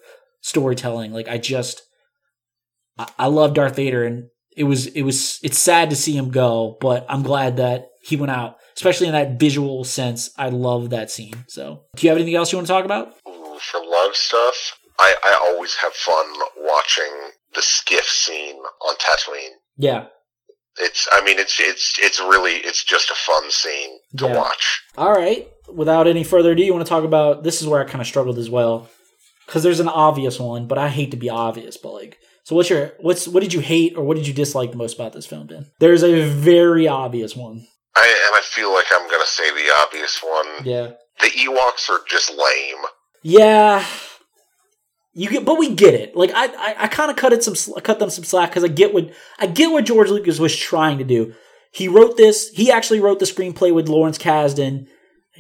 storytelling. 0.49 1.13
Like 1.13 1.29
I 1.29 1.39
just, 1.39 1.83
I, 2.99 3.09
I 3.19 3.27
love 3.27 3.55
Darth 3.55 3.77
Vader, 3.77 4.05
and 4.05 4.29
it 4.57 4.65
was 4.65 4.87
it 4.89 5.03
was 5.03 5.39
it's 5.43 5.59
sad 5.59 5.91
to 5.91 5.97
see 5.97 6.17
him 6.17 6.31
go, 6.31 6.77
but 6.81 7.07
I'm 7.09 7.23
glad 7.23 7.59
that 7.59 7.91
he 8.03 8.17
went 8.17 8.33
out, 8.33 8.57
especially 8.77 9.07
in 9.07 9.13
that 9.13 9.39
visual 9.39 9.85
sense. 9.85 10.31
I 10.37 10.49
love 10.49 10.91
that 10.91 11.11
scene. 11.11 11.45
So, 11.49 11.85
do 11.95 12.07
you 12.07 12.11
have 12.11 12.17
anything 12.17 12.35
else 12.35 12.51
you 12.51 12.59
want 12.59 12.67
to 12.67 12.73
talk 12.73 12.85
about? 12.85 13.15
For 13.25 13.81
love 13.81 14.15
stuff, 14.15 14.79
I, 14.99 15.15
I 15.25 15.51
always 15.51 15.75
have 15.77 15.93
fun 15.93 16.27
watching 16.57 17.31
the 17.55 17.63
skiff 17.63 18.05
scene 18.05 18.57
on 18.57 18.95
Tatooine. 18.97 19.57
Yeah. 19.77 20.07
It's 20.81 21.09
I 21.11 21.25
mean 21.25 21.39
it's 21.39 21.59
it's 21.61 21.97
it's 21.99 22.21
really 22.21 22.55
it's 22.55 22.85
just 22.85 23.11
a 23.11 23.15
fun 23.15 23.51
scene 23.51 23.99
to 24.19 24.27
yeah. 24.27 24.37
watch. 24.37 24.81
All 24.97 25.13
right. 25.13 25.49
Without 25.69 26.07
any 26.07 26.23
further 26.23 26.53
ado, 26.53 26.63
you 26.63 26.73
want 26.73 26.87
to 26.87 26.89
talk 26.89 27.05
about 27.05 27.43
this 27.43 27.61
is 27.61 27.67
where 27.67 27.81
I 27.81 27.85
kind 27.85 28.01
of 28.01 28.07
struggled 28.07 28.39
as 28.39 28.49
well 28.49 28.89
because 29.49 29.63
there's 29.63 29.81
an 29.81 29.89
obvious 29.89 30.39
one, 30.39 30.67
but 30.67 30.77
I 30.77 30.89
hate 30.89 31.11
to 31.13 31.17
be 31.17 31.31
obvious. 31.31 31.79
But 31.79 31.95
like, 31.95 32.19
so 32.45 32.55
what's 32.55 32.69
your 32.69 32.93
what's 33.01 33.27
what 33.27 33.43
did 33.43 33.55
you 33.55 33.61
hate 33.61 33.97
or 33.97 34.05
what 34.05 34.19
did 34.19 34.27
you 34.27 34.35
dislike 34.35 34.71
the 34.71 34.77
most 34.77 34.95
about 34.95 35.15
this 35.15 35.27
film? 35.27 35.47
Ben, 35.47 35.71
there's 35.81 36.05
a 36.05 36.29
very 36.29 36.87
obvious 36.87 37.35
one. 37.35 37.67
I 37.97 38.27
and 38.27 38.37
I 38.37 38.43
feel 38.45 38.73
like 38.73 38.85
I'm 38.93 39.11
gonna 39.11 39.25
say 39.27 39.51
the 39.51 39.73
obvious 39.75 40.23
one. 40.23 40.67
Yeah, 40.67 40.93
the 41.21 41.29
Ewoks 41.29 41.89
are 41.89 42.05
just 42.07 42.31
lame. 42.31 42.85
Yeah, 43.23 43.85
you 45.15 45.31
get, 45.31 45.47
but 45.47 45.59
we 45.59 45.75
get 45.75 45.95
it. 45.95 46.15
Like 46.15 46.31
I, 46.35 46.47
I, 46.47 46.75
I 46.85 46.89
kind 46.89 47.11
of 47.11 47.17
cut 47.17 47.33
it 47.33 47.43
some, 47.43 47.55
cut 47.83 47.99
them 47.99 48.11
some 48.11 48.25
slack 48.25 48.51
because 48.51 48.65
I 48.65 48.69
get 48.69 48.93
what 48.93 49.11
I 49.39 49.47
get 49.47 49.73
what 49.73 49.87
George 49.87 50.11
Lucas 50.11 50.39
was 50.39 50.55
trying 50.55 50.99
to 50.99 51.05
do. 51.05 51.33
He 51.73 51.89
wrote 51.89 52.19
this. 52.19 52.51
He 52.51 52.71
actually 52.71 53.01
wrote 53.01 53.19
the 53.19 53.25
screenplay 53.25 53.75
with 53.75 53.89
Lawrence 53.89 54.19
Kasdan 54.19 54.89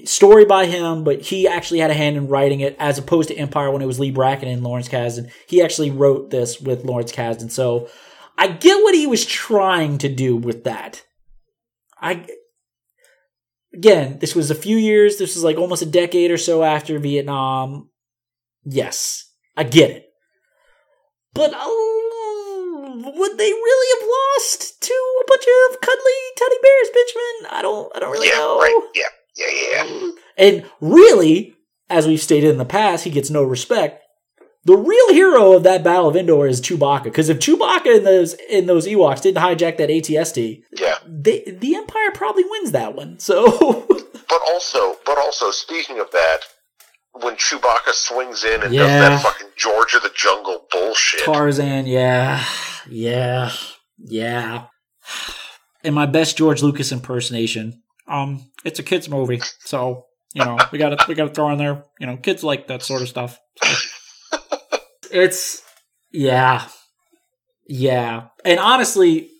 story 0.04 0.44
by 0.44 0.66
him, 0.66 1.04
but 1.04 1.20
he 1.20 1.48
actually 1.48 1.80
had 1.80 1.90
a 1.90 1.94
hand 1.94 2.16
in 2.16 2.28
writing 2.28 2.60
it 2.60 2.76
as 2.78 2.98
opposed 2.98 3.28
to 3.28 3.36
Empire 3.36 3.70
when 3.70 3.82
it 3.82 3.86
was 3.86 4.00
Leigh 4.00 4.10
Brackett 4.10 4.48
and 4.48 4.62
Lawrence 4.62 4.88
Kasdan. 4.88 5.30
He 5.46 5.62
actually 5.62 5.90
wrote 5.90 6.30
this 6.30 6.60
with 6.60 6.84
Lawrence 6.84 7.12
Kasdan. 7.12 7.50
So 7.50 7.88
I 8.36 8.48
get 8.48 8.82
what 8.82 8.94
he 8.94 9.06
was 9.06 9.24
trying 9.24 9.98
to 9.98 10.08
do 10.08 10.36
with 10.36 10.64
that. 10.64 11.04
I 12.00 12.26
again, 13.74 14.18
this 14.20 14.34
was 14.34 14.50
a 14.50 14.54
few 14.54 14.76
years, 14.76 15.18
this 15.18 15.34
was 15.34 15.44
like 15.44 15.56
almost 15.56 15.82
a 15.82 15.86
decade 15.86 16.30
or 16.30 16.38
so 16.38 16.62
after 16.62 16.98
Vietnam. 16.98 17.90
Yes, 18.64 19.30
I 19.56 19.64
get 19.64 19.90
it. 19.90 20.04
But 21.34 21.52
oh, 21.54 23.12
would 23.16 23.38
they 23.38 23.50
really 23.50 24.00
have 24.00 24.08
lost 24.08 24.82
to 24.82 24.92
a 24.92 25.24
bunch 25.28 25.44
of 25.44 25.80
cuddly 25.80 26.12
teddy 26.36 26.56
bears, 26.62 26.88
Benjamin? 26.94 27.56
I 27.56 27.62
don't 27.62 27.96
I 27.96 28.00
don't 28.00 28.12
really 28.12 28.28
yeah, 28.28 28.34
know. 28.34 28.58
Right. 28.58 28.88
Yeah. 28.94 29.17
Yeah, 29.38 29.84
yeah. 29.84 30.10
And 30.36 30.64
really, 30.80 31.54
as 31.88 32.06
we've 32.06 32.20
stated 32.20 32.50
in 32.50 32.58
the 32.58 32.64
past, 32.64 33.04
he 33.04 33.10
gets 33.10 33.30
no 33.30 33.42
respect. 33.42 34.02
The 34.64 34.76
real 34.76 35.14
hero 35.14 35.52
of 35.52 35.62
that 35.62 35.82
Battle 35.82 36.08
of 36.08 36.16
Endor 36.16 36.46
is 36.46 36.60
Chewbacca, 36.60 37.04
because 37.04 37.28
if 37.28 37.38
Chewbacca 37.38 37.96
and 37.96 38.06
those 38.06 38.34
in 38.50 38.66
those 38.66 38.86
Ewoks 38.86 39.22
didn't 39.22 39.42
hijack 39.42 39.78
that 39.78 39.88
ATST, 39.88 40.62
yeah, 40.72 40.96
they, 41.06 41.42
the 41.44 41.76
Empire 41.76 42.10
probably 42.12 42.44
wins 42.44 42.72
that 42.72 42.94
one. 42.94 43.18
So, 43.18 43.46
but 44.28 44.40
also, 44.50 44.96
but 45.06 45.16
also, 45.16 45.50
speaking 45.52 46.00
of 46.00 46.10
that, 46.10 46.40
when 47.12 47.36
Chewbacca 47.36 47.92
swings 47.92 48.44
in 48.44 48.62
and 48.62 48.74
yeah. 48.74 48.82
does 48.82 49.22
that 49.22 49.22
fucking 49.22 49.48
George 49.56 49.94
of 49.94 50.02
the 50.02 50.12
Jungle 50.14 50.66
bullshit, 50.70 51.24
Tarzan, 51.24 51.86
yeah, 51.86 52.44
yeah, 52.88 53.52
yeah. 53.98 54.66
And 55.84 55.94
my 55.94 56.06
best 56.06 56.36
George 56.36 56.60
Lucas 56.60 56.90
impersonation 56.90 57.84
um, 58.08 58.50
it's 58.64 58.78
a 58.78 58.82
kids 58.82 59.08
movie, 59.08 59.40
so 59.60 60.06
you 60.34 60.44
know 60.44 60.58
we 60.72 60.78
got 60.78 60.90
to 60.90 61.04
we 61.08 61.14
got 61.14 61.28
to 61.28 61.34
throw 61.34 61.50
in 61.50 61.58
there. 61.58 61.84
You 62.00 62.06
know, 62.06 62.16
kids 62.16 62.42
like 62.42 62.68
that 62.68 62.82
sort 62.82 63.02
of 63.02 63.08
stuff. 63.08 63.38
So. 63.62 64.78
it's 65.12 65.62
yeah, 66.10 66.68
yeah, 67.66 68.28
and 68.44 68.58
honestly, 68.58 69.30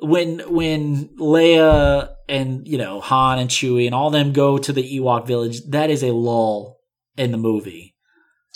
when 0.00 0.40
when 0.52 1.08
Leia 1.18 2.10
and 2.28 2.66
you 2.66 2.78
know 2.78 3.00
Han 3.00 3.38
and 3.38 3.50
Chewie 3.50 3.86
and 3.86 3.94
all 3.94 4.10
them 4.10 4.32
go 4.32 4.58
to 4.58 4.72
the 4.72 4.98
Ewok 4.98 5.26
village, 5.26 5.64
that 5.68 5.90
is 5.90 6.02
a 6.02 6.12
lull 6.12 6.78
in 7.16 7.32
the 7.32 7.38
movie. 7.38 7.94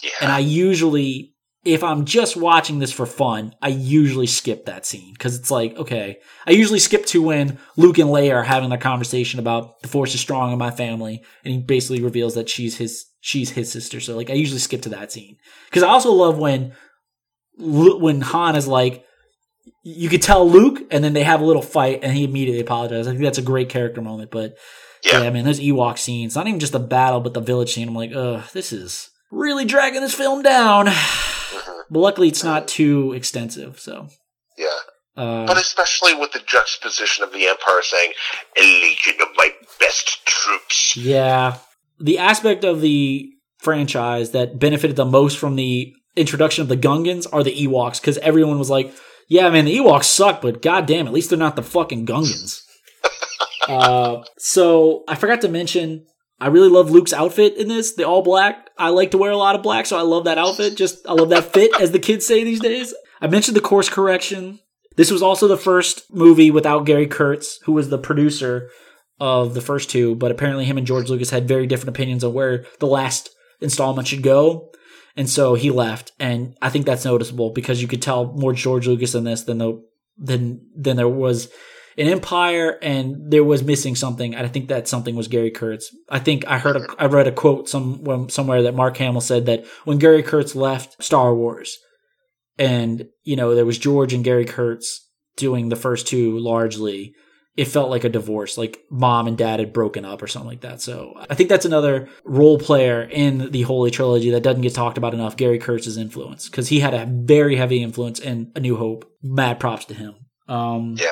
Yeah. 0.03 0.11
And 0.23 0.33
I 0.33 0.39
usually 0.39 1.30
if 1.65 1.85
I'm 1.85 2.07
just 2.07 2.37
watching 2.37 2.79
this 2.79 2.93
for 2.93 3.05
fun, 3.05 3.55
I 3.61 3.69
usually 3.69 4.27
skip 4.27 4.65
that 4.65 4.87
scene 4.87 5.13
because 5.13 5.39
it's 5.39 5.51
like, 5.51 5.77
okay, 5.77 6.19
I 6.47 6.53
usually 6.53 6.79
skip 6.79 7.05
to 7.07 7.23
when 7.23 7.59
Luke 7.77 7.99
and 7.99 8.09
Leia 8.09 8.35
are 8.37 8.43
having 8.43 8.71
their 8.71 8.79
conversation 8.79 9.39
about 9.39 9.83
the 9.83 9.89
Force 9.89 10.15
is 10.15 10.21
strong 10.21 10.53
in 10.53 10.59
my 10.59 10.71
family, 10.71 11.23
and 11.45 11.53
he 11.53 11.61
basically 11.61 12.03
reveals 12.03 12.35
that 12.35 12.49
she's 12.49 12.79
his 12.79 13.05
she's 13.21 13.51
his 13.51 13.71
sister. 13.71 14.01
So 14.01 14.17
like, 14.17 14.31
I 14.31 14.35
usually 14.35 14.59
skip 14.59 14.83
to 14.83 14.89
that 14.91 15.13
scene 15.13 15.37
because 15.67 15.83
I 15.83 15.89
also 15.89 16.13
love 16.13 16.39
when 16.39 16.73
when 17.59 18.23
Han 18.23 18.57
is 18.57 18.67
like, 18.67 19.05
you 19.83 20.09
could 20.09 20.23
tell 20.23 20.49
Luke, 20.49 20.81
and 20.91 21.05
then 21.05 21.13
they 21.13 21.25
have 21.25 21.43
a 21.43 21.45
little 21.45 21.63
fight, 21.63 22.01
and 22.03 22.13
he 22.17 22.25
immediately 22.25 22.63
apologizes. 22.63 23.07
I 23.07 23.11
think 23.11 23.23
that's 23.23 23.39
a 23.39 23.43
great 23.43 23.69
character 23.69 24.01
moment. 24.01 24.31
But 24.31 24.55
yeah, 25.05 25.21
Yeah. 25.21 25.27
I 25.27 25.31
mean, 25.31 25.45
those 25.45 25.61
Ewok 25.61 25.99
scenes, 25.99 26.35
not 26.35 26.47
even 26.47 26.61
just 26.61 26.73
the 26.73 26.79
battle, 26.79 27.21
but 27.21 27.35
the 27.35 27.41
village 27.41 27.75
scene. 27.75 27.89
I'm 27.89 27.95
like, 27.95 28.13
ugh, 28.15 28.45
this 28.55 28.73
is 28.73 29.11
really 29.31 29.65
dragging 29.65 30.01
this 30.01 30.15
film 30.15 30.43
down. 30.43 30.87
Mhm. 30.87 31.83
But 31.91 31.99
luckily, 32.01 32.29
it's 32.29 32.45
not 32.45 32.69
too 32.69 33.13
extensive. 33.13 33.79
So, 33.81 34.09
Yeah. 34.57 34.67
uh, 35.17 35.47
But 35.47 35.57
especially 35.57 36.15
with 36.15 36.33
the 36.33 36.41
juxtaposition 36.41 37.25
of 37.25 37.33
the 37.33 37.47
Empire 37.47 37.83
saying, 37.83 38.13
a 38.57 38.63
legion 38.63 39.15
of 39.21 39.29
my 39.37 39.51
best 39.79 40.25
troops. 40.27 40.97
yeah, 40.97 41.57
the 41.99 42.19
aspect 42.19 42.65
of 42.65 42.81
the 42.81 43.29
franchise 43.59 44.31
that 44.31 44.59
benefited 44.59 44.97
the 44.97 45.05
most 45.05 45.37
from 45.39 45.57
the 45.57 45.93
introduction 46.17 46.63
of 46.63 46.69
the 46.69 46.77
Gungans 46.77 47.27
are 47.33 47.43
the 47.43 47.55
Ewoks, 47.67 48.01
because 48.01 48.19
everyone 48.19 48.59
was 48.59 48.71
like, 48.71 48.93
"Yeah, 49.29 49.49
man, 49.51 49.65
the 49.67 49.77
Ewoks 49.77 50.05
suck, 50.05 50.41
but 50.41 50.63
goddamn, 50.63 51.07
at 51.07 51.13
least 51.13 51.31
they're 51.31 51.39
not 51.39 51.57
the 51.57 51.63
fucking 51.63 52.07
Gungans." 52.07 52.63
uh, 53.69 54.23
so 54.39 55.05
I 55.09 55.15
forgot 55.15 55.41
to 55.43 55.49
mention. 55.49 56.07
I 56.41 56.49
really 56.49 56.69
love 56.69 56.91
Luke's 56.91 57.13
outfit 57.13 57.57
in 57.57 57.69
this, 57.69 57.95
the 57.95 58.05
all 58.05 58.23
black. 58.23 58.71
I 58.79 58.89
like 58.89 59.11
to 59.11 59.19
wear 59.19 59.31
a 59.31 59.37
lot 59.37 59.57
of 59.57 59.63
black, 59.63 59.85
so 59.85 59.99
I 59.99 60.03
love 60.03 60.25
that 60.25 60.39
outfit. 60.39 60.77
Just, 60.77 61.07
I 61.07 61.13
love 61.13 61.29
that 61.31 61.53
fit, 61.53 61.71
as 61.81 61.93
the 61.93 61.99
kids 61.99 62.27
say 62.27 62.45
these 62.45 62.61
days. 62.61 62.95
I 63.21 63.27
mentioned 63.27 63.57
the 63.57 63.61
course 63.61 63.91
correction. 63.91 64.61
This 64.97 65.11
was 65.11 65.23
also 65.23 65.47
the 65.49 65.57
first 65.57 66.13
movie 66.13 66.51
without 66.51 66.87
Gary 66.87 67.07
Kurtz, 67.07 67.59
who 67.65 67.73
was 67.73 67.91
the 67.91 67.99
producer 67.99 68.71
of 69.21 69.53
the 69.53 69.61
first 69.61 69.91
two, 69.91 70.15
but 70.15 70.31
apparently 70.31 70.65
him 70.65 70.79
and 70.79 70.87
George 70.87 71.11
Lucas 71.11 71.31
had 71.31 71.47
very 71.47 71.67
different 71.67 71.95
opinions 71.95 72.25
on 72.25 72.33
where 72.33 72.65
the 72.79 72.87
last 72.87 73.29
installment 73.61 74.09
should 74.09 74.23
go. 74.23 74.73
And 75.17 75.29
so 75.29 75.55
he 75.55 75.71
left. 75.71 76.13
And 76.19 76.57
I 76.63 76.71
think 76.71 76.87
that's 76.87 77.05
noticeable 77.05 77.51
because 77.51 77.83
you 77.83 77.89
could 77.89 78.01
tell 78.01 78.33
more 78.33 78.55
George 78.55 78.87
Lucas 78.87 79.15
in 79.15 79.25
this 79.25 79.43
than 79.43 79.59
the 79.59 79.83
than 80.17 80.67
than 80.75 80.97
there 80.97 81.09
was 81.09 81.51
in 82.01 82.09
Empire 82.09 82.79
and 82.81 83.31
there 83.31 83.45
was 83.45 83.63
missing 83.63 83.95
something. 83.95 84.35
I 84.35 84.49
think 84.49 84.69
that 84.69 84.89
something 84.89 85.17
was 85.17 85.29
Gary 85.29 85.51
Kurtz. 85.51 85.95
I 86.09 86.19
think 86.19 86.47
I 86.47 86.57
heard 86.59 86.77
a, 86.77 86.87
I 86.99 87.05
read 87.05 87.27
a 87.27 87.33
quote 87.33 87.69
some 87.69 88.31
somewhere 88.31 88.63
that 88.63 88.75
Mark 88.75 88.97
Hamill 88.97 89.21
said 89.21 89.45
that 89.47 89.67
when 89.85 89.99
Gary 89.99 90.23
Kurtz 90.23 90.57
left 90.57 91.03
Star 91.05 91.35
Wars 91.35 91.77
and 92.59 93.07
you 93.23 93.37
know 93.37 93.55
there 93.55 93.67
was 93.67 93.77
George 93.77 94.15
and 94.15 94.25
Gary 94.25 94.47
Kurtz 94.47 95.07
doing 95.37 95.69
the 95.69 95.77
first 95.77 96.07
two 96.07 96.39
largely 96.39 97.15
it 97.55 97.67
felt 97.67 97.91
like 97.91 98.05
a 98.05 98.09
divorce, 98.09 98.57
like 98.57 98.83
mom 98.91 99.27
and 99.27 99.37
dad 99.37 99.61
had 99.61 99.75
broken 99.75 100.07
up 100.07 100.23
or 100.23 100.27
something 100.27 100.49
like 100.49 100.63
that. 100.63 100.81
So 100.81 101.13
I 101.29 101.35
think 101.35 101.51
that's 101.51 101.67
another 101.67 102.09
role 102.25 102.59
player 102.59 103.03
in 103.03 103.51
the 103.51 103.61
Holy 103.63 103.91
Trilogy 103.91 104.31
that 104.31 104.43
doesn't 104.43 104.63
get 104.63 104.73
talked 104.73 104.97
about 104.97 105.13
enough. 105.13 105.37
Gary 105.37 105.59
Kurtz's 105.59 105.99
influence 105.99 106.49
because 106.49 106.69
he 106.69 106.81
had 106.81 106.95
a 106.95 107.05
very 107.05 107.57
heavy 107.57 107.83
influence 107.83 108.21
in 108.21 108.53
A 108.57 108.61
New 108.61 108.77
Hope. 108.77 109.05
Mad 109.23 109.61
props 109.61 109.85
to 109.87 109.95
him. 109.95 110.15
Um, 110.49 110.97
Yeah. 110.99 111.11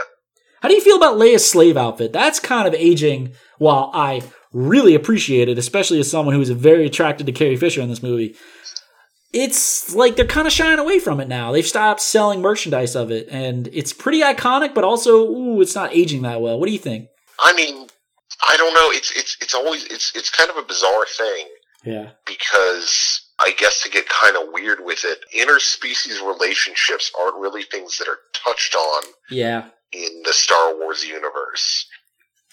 How 0.63 0.69
do 0.69 0.75
you 0.75 0.81
feel 0.81 0.97
about 0.97 1.17
Leia's 1.17 1.49
slave 1.49 1.77
outfit? 1.77 2.13
That's 2.13 2.41
kind 2.41 2.67
of 2.67 2.75
aging. 2.75 3.33
While 3.59 3.91
I 3.95 4.23
really 4.53 4.95
appreciate 4.95 5.49
it, 5.49 5.59
especially 5.59 6.01
as 6.01 6.11
someone 6.11 6.35
who 6.35 6.41
is 6.41 6.51
very 6.51 6.87
attracted 6.87 7.27
to 7.27 7.33
Carrie 7.33 7.57
Fisher 7.57 7.81
in 7.81 7.89
this 7.89 8.03
movie, 8.03 8.35
it's 9.33 9.95
like 9.95 10.17
they're 10.17 10.25
kind 10.27 10.47
of 10.47 10.53
shying 10.53 10.79
away 10.79 10.99
from 10.99 11.21
it 11.21 11.29
now. 11.29 11.53
They've 11.53 11.67
stopped 11.67 12.01
selling 12.01 12.41
merchandise 12.41 12.97
of 12.97 13.11
it, 13.11 13.29
and 13.31 13.69
it's 13.73 13.93
pretty 13.93 14.21
iconic, 14.23 14.75
but 14.75 14.85
also, 14.85 15.19
ooh, 15.27 15.61
it's 15.61 15.75
not 15.75 15.93
aging 15.95 16.23
that 16.23 16.41
well. 16.41 16.59
What 16.59 16.67
do 16.67 16.73
you 16.73 16.79
think? 16.79 17.09
I 17.41 17.53
mean, 17.53 17.87
I 18.49 18.57
don't 18.57 18.73
know. 18.75 18.91
It's 18.91 19.11
it's 19.17 19.37
it's 19.41 19.55
always 19.55 19.85
it's 19.85 20.13
it's 20.17 20.31
kind 20.31 20.51
of 20.51 20.57
a 20.57 20.63
bizarre 20.63 21.05
thing 21.07 21.47
Yeah. 21.85 22.11
because 22.27 23.21
I 23.45 23.53
guess 23.57 23.83
to 23.83 23.91
get 23.91 24.09
kind 24.09 24.37
of 24.37 24.53
weird 24.53 24.79
with 24.85 25.05
it, 25.05 25.19
interspecies 25.37 26.25
relationships 26.27 27.13
aren't 27.19 27.37
really 27.37 27.63
things 27.65 27.99
that 27.99 28.09
are 28.09 28.19
touched 28.33 28.75
on 28.75 29.03
Yeah. 29.31 29.67
In 29.93 30.23
the 30.25 30.33
Star 30.33 30.75
Wars 30.79 31.05
universe. 31.05 31.87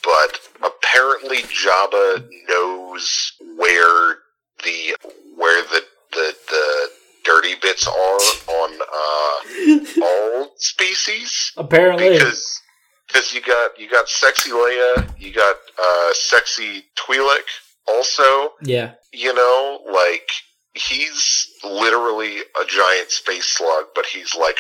But 0.03 0.39
apparently 0.63 1.37
Jabba 1.43 2.27
knows 2.47 3.33
where 3.57 4.17
the 4.63 4.95
where 5.35 5.63
the 5.63 5.81
the, 6.11 6.35
the 6.49 6.87
dirty 7.25 7.55
bits 7.61 7.87
are 7.87 7.93
on 7.93 8.79
uh, 8.93 10.01
all 10.03 10.51
species 10.57 11.51
Apparently. 11.57 12.11
because 12.11 12.61
because 13.07 13.33
you 13.33 13.41
got 13.41 13.79
you 13.79 13.89
got 13.89 14.07
sexy 14.07 14.51
Leia, 14.51 15.09
you 15.19 15.33
got 15.33 15.55
uh, 15.81 16.13
sexy 16.13 16.85
Twi'lek 16.95 17.43
also. 17.87 18.53
Yeah. 18.61 18.93
You 19.11 19.33
know, 19.33 19.79
like 19.91 20.29
he's 20.73 21.47
literally 21.63 22.37
a 22.39 22.65
giant 22.67 23.09
space 23.09 23.45
slug, 23.45 23.85
but 23.95 24.05
he's 24.05 24.35
like, 24.35 24.59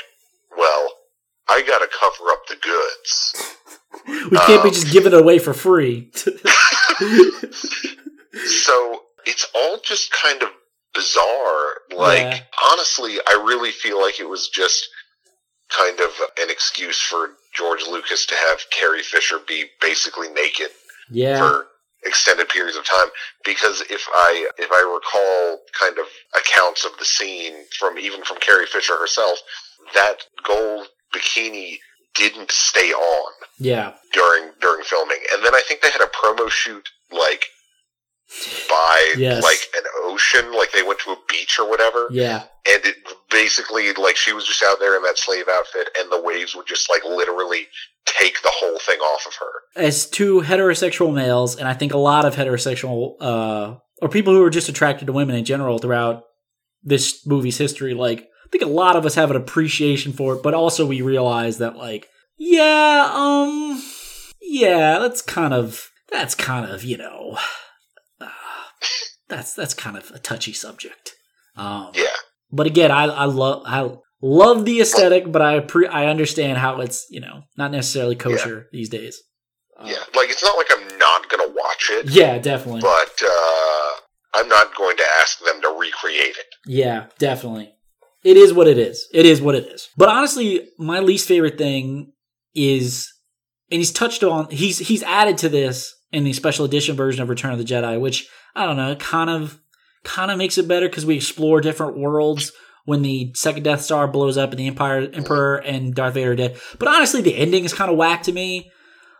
well, 0.57 0.89
I 1.47 1.61
gotta 1.61 1.87
cover 1.87 2.31
up 2.31 2.47
the 2.47 2.55
goods. 2.55 3.35
We 4.29 4.37
can't 4.37 4.61
be 4.61 4.69
Um, 4.69 4.73
just 4.73 4.91
giving 4.91 5.13
it 5.13 5.19
away 5.19 5.39
for 5.39 5.53
free. 5.53 6.11
So 8.45 9.03
it's 9.25 9.45
all 9.55 9.79
just 9.83 10.11
kind 10.11 10.43
of 10.43 10.49
bizarre. 10.93 11.81
Like, 11.95 12.19
Yeah. 12.21 12.39
honestly, 12.71 13.17
I 13.27 13.33
really 13.45 13.71
feel 13.71 13.99
like 14.01 14.19
it 14.19 14.27
was 14.27 14.49
just 14.49 14.87
kind 15.69 15.99
of 15.99 16.11
an 16.37 16.49
excuse 16.49 16.99
for 17.01 17.31
George 17.53 17.83
Lucas 17.87 18.25
to 18.27 18.35
have 18.35 18.59
Carrie 18.71 19.03
Fisher 19.03 19.39
be 19.47 19.65
basically 19.81 20.27
naked 20.29 20.69
yeah. 21.09 21.37
for 21.39 21.67
extended 22.05 22.49
periods 22.49 22.77
of 22.77 22.85
time. 22.85 23.07
Because 23.45 23.81
if 23.89 24.05
I 24.13 24.49
if 24.57 24.69
I 24.71 24.81
recall 24.81 25.61
kind 25.79 25.97
of 25.97 26.05
accounts 26.35 26.85
of 26.85 26.91
the 26.99 27.05
scene 27.05 27.55
from 27.79 27.97
even 27.97 28.23
from 28.23 28.37
Carrie 28.37 28.67
Fisher 28.67 28.97
herself, 28.97 29.39
that 29.93 30.17
gold 30.43 30.87
bikini 31.15 31.79
didn't 32.15 32.51
stay 32.51 32.91
on 32.93 33.31
Yeah. 33.59 33.93
during 34.13 34.51
during 34.61 34.83
filming. 34.83 35.19
And 35.33 35.43
then 35.45 35.53
I 35.55 35.61
think 35.67 35.81
they 35.81 35.89
had 35.91 36.01
a 36.01 36.07
promo 36.07 36.49
shoot 36.49 36.89
like 37.11 37.45
by 38.69 39.13
Yes. 39.17 39.43
like 39.43 39.69
an 39.77 39.83
ocean, 40.03 40.51
like 40.53 40.71
they 40.71 40.81
went 40.83 40.99
to 41.01 41.11
a 41.11 41.17
beach 41.29 41.59
or 41.59 41.69
whatever, 41.69 42.07
Yeah. 42.11 42.43
and 42.65 42.85
it 42.85 42.95
basically 43.29 43.93
like 43.93 44.17
she 44.17 44.33
was 44.33 44.45
just 44.45 44.63
out 44.63 44.79
there 44.79 44.95
in 44.95 45.03
that 45.03 45.17
slave 45.17 45.47
outfit, 45.47 45.89
and 45.97 46.11
the 46.11 46.19
waves 46.21 46.55
would 46.55 46.65
just 46.67 46.89
like 46.89 47.03
literally 47.05 47.67
take 48.05 48.41
the 48.41 48.49
whole 48.51 48.79
thing 48.79 48.99
off 48.99 49.25
of 49.27 49.35
her. 49.35 49.51
As 49.75 50.09
two 50.09 50.41
heterosexual 50.41 51.13
males, 51.13 51.55
and 51.55 51.67
I 51.67 51.73
think 51.73 51.93
a 51.93 51.97
lot 51.97 52.25
of 52.25 52.35
heterosexual, 52.35 53.15
uh, 53.21 53.75
or 54.01 54.09
people 54.09 54.33
who 54.33 54.43
are 54.43 54.49
just 54.49 54.69
attracted 54.69 55.05
to 55.07 55.13
women 55.13 55.35
in 55.35 55.45
general 55.45 55.77
throughout 55.79 56.23
this 56.83 57.25
movie's 57.25 57.57
history, 57.57 57.93
like, 57.93 58.27
think 58.57 58.69
a 58.69 58.73
lot 58.73 58.95
of 58.95 59.05
us 59.05 59.15
have 59.15 59.29
an 59.31 59.37
appreciation 59.37 60.13
for 60.13 60.35
it, 60.35 60.43
but 60.43 60.53
also 60.53 60.85
we 60.85 61.01
realize 61.01 61.57
that, 61.57 61.75
like, 61.75 62.07
yeah, 62.37 63.09
um, 63.13 63.81
yeah, 64.41 64.99
that's 64.99 65.21
kind 65.21 65.53
of, 65.53 65.89
that's 66.11 66.35
kind 66.35 66.69
of, 66.69 66.83
you 66.83 66.97
know, 66.97 67.37
uh, 68.21 68.27
that's, 69.29 69.53
that's 69.53 69.73
kind 69.73 69.97
of 69.97 70.11
a 70.11 70.19
touchy 70.19 70.53
subject. 70.53 71.13
Um, 71.57 71.91
Yeah, 71.93 72.07
but 72.51 72.67
again, 72.67 72.91
I 72.91 73.05
I 73.05 73.25
love 73.25 73.63
I 73.65 73.89
love 74.21 74.65
the 74.65 74.81
aesthetic, 74.81 75.31
but 75.31 75.41
I 75.41 75.61
pre- 75.61 75.87
I 75.87 76.07
understand 76.07 76.57
how 76.57 76.81
it's 76.81 77.05
you 77.09 77.21
know 77.21 77.43
not 77.57 77.71
necessarily 77.71 78.15
kosher 78.15 78.67
these 78.73 78.89
days. 78.89 79.21
Uh, 79.79 79.85
yeah. 79.87 80.03
Like 80.15 80.29
it's 80.29 80.43
not 80.43 80.57
like 80.57 80.67
I'm 80.71 80.97
not 80.97 81.29
gonna 81.29 81.47
watch 81.49 81.89
it, 81.91 82.09
yeah, 82.09 82.37
definitely. 82.39 82.81
but 82.81 83.21
uh, 83.23 83.91
I'm 84.33 84.49
not 84.49 84.75
going 84.75 84.97
to 84.97 85.03
ask 85.21 85.39
them 85.39 85.61
to 85.61 85.69
recreate 85.79 86.35
it. 86.37 86.45
Yeah, 86.65 87.07
definitely. 87.19 87.73
It 88.25 88.37
is 88.37 88.51
what 88.51 88.67
it 88.67 88.79
is. 88.79 89.07
It 89.13 89.27
is 89.27 89.39
what 89.39 89.53
it 89.53 89.67
is. 89.67 89.89
But 89.95 90.09
honestly, 90.09 90.67
my 90.79 90.99
least 90.99 91.27
favorite 91.27 91.59
thing 91.59 92.11
is, 92.55 93.13
and 93.69 93.77
he's 93.77 93.91
touched 93.91 94.23
on, 94.23 94.49
he's 94.49 94.79
he's 94.79 95.03
added 95.03 95.37
to 95.37 95.49
this 95.49 95.93
in 96.11 96.23
the 96.23 96.33
special 96.33 96.65
edition 96.65 96.95
version 96.95 97.21
of 97.21 97.29
Return 97.29 97.51
of 97.51 97.59
the 97.59 97.63
Jedi, 97.63 98.01
which 98.01 98.27
I 98.55 98.65
don't 98.65 98.77
know, 98.77 98.95
kind 98.95 99.29
of 99.29 99.61
kind 100.03 100.31
of 100.31 100.39
makes 100.39 100.57
it 100.57 100.67
better 100.67 100.89
because 100.89 101.05
we 101.05 101.15
explore 101.15 101.61
different 101.61 101.99
worlds 101.99 102.51
when 102.85 103.03
the 103.03 103.31
second 103.35 103.61
Death 103.61 103.81
Star 103.81 104.07
blows 104.07 104.37
up 104.37 104.49
and 104.49 104.59
the 104.59 104.67
Empire 104.67 105.07
Emperor 105.13 105.57
and 105.57 105.93
Darth 105.93 106.15
Vader 106.15 106.31
are 106.31 106.35
dead. 106.35 106.59
But 106.79 106.87
honestly, 106.87 107.21
the 107.21 107.35
ending 107.35 107.63
is 107.63 107.73
kind 107.73 107.91
of 107.91 107.97
whack 107.97 108.23
to 108.23 108.31
me. 108.31 108.71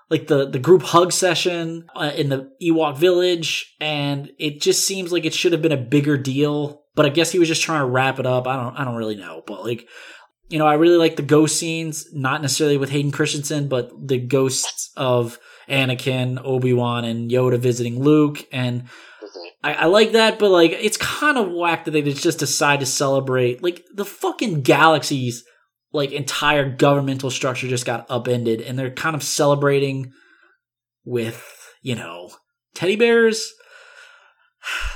Like 0.10 0.26
the 0.26 0.50
the 0.50 0.60
group 0.60 0.82
hug 0.82 1.12
session 1.12 1.88
uh, 1.96 2.12
in 2.16 2.30
the 2.30 2.52
Ewok 2.62 2.98
village, 2.98 3.76
and 3.80 4.32
it 4.40 4.62
just 4.62 4.86
seems 4.86 5.12
like 5.12 5.26
it 5.26 5.34
should 5.34 5.52
have 5.52 5.62
been 5.62 5.72
a 5.72 5.78
bigger 5.78 6.18
deal. 6.18 6.85
But 6.96 7.06
I 7.06 7.10
guess 7.10 7.32
he 7.32 7.40
was 7.40 7.48
just 7.50 7.62
trying 7.62 7.82
to 7.82 7.86
wrap 7.86 8.20
it 8.20 8.26
up. 8.26 8.48
I 8.48 8.56
don't 8.56 8.76
I 8.76 8.84
don't 8.86 8.96
really 8.96 9.16
know, 9.16 9.44
but 9.46 9.64
like 9.64 9.88
you 10.48 10.60
know, 10.60 10.68
I 10.68 10.76
really 10.76 10.98
like 10.98 11.16
the 11.16 11.24
ghost 11.24 11.58
scenes, 11.58 12.06
not 12.14 12.42
necessarily 12.42 12.78
with 12.78 12.92
Hayden 12.92 13.12
Christensen, 13.12 13.68
but 13.68 13.92
the 14.08 14.20
ghosts 14.20 14.92
of 14.96 15.40
Anakin, 15.68 16.40
Obi 16.44 16.72
Wan, 16.72 17.04
and 17.04 17.32
Yoda 17.32 17.58
visiting 17.58 18.00
Luke, 18.00 18.46
and 18.52 18.84
Mhm. 18.84 19.48
I, 19.64 19.74
I 19.74 19.86
like 19.86 20.12
that, 20.12 20.38
but 20.38 20.52
like 20.52 20.72
it's 20.72 20.98
kind 20.98 21.38
of 21.38 21.52
whack 21.52 21.86
that 21.86 21.92
they 21.92 22.02
just 22.04 22.40
decide 22.40 22.80
to 22.82 22.86
celebrate 22.86 23.64
like 23.64 23.84
the 23.94 24.06
fucking 24.06 24.62
galaxy's 24.62 25.44
like 25.92 26.12
entire 26.12 26.70
governmental 26.70 27.32
structure 27.32 27.68
just 27.68 27.86
got 27.86 28.06
upended, 28.10 28.62
and 28.62 28.78
they're 28.78 28.92
kind 28.92 29.16
of 29.16 29.24
celebrating 29.24 30.12
with 31.04 31.44
you 31.82 31.96
know 31.96 32.30
teddy 32.76 32.96
bears. 32.96 33.52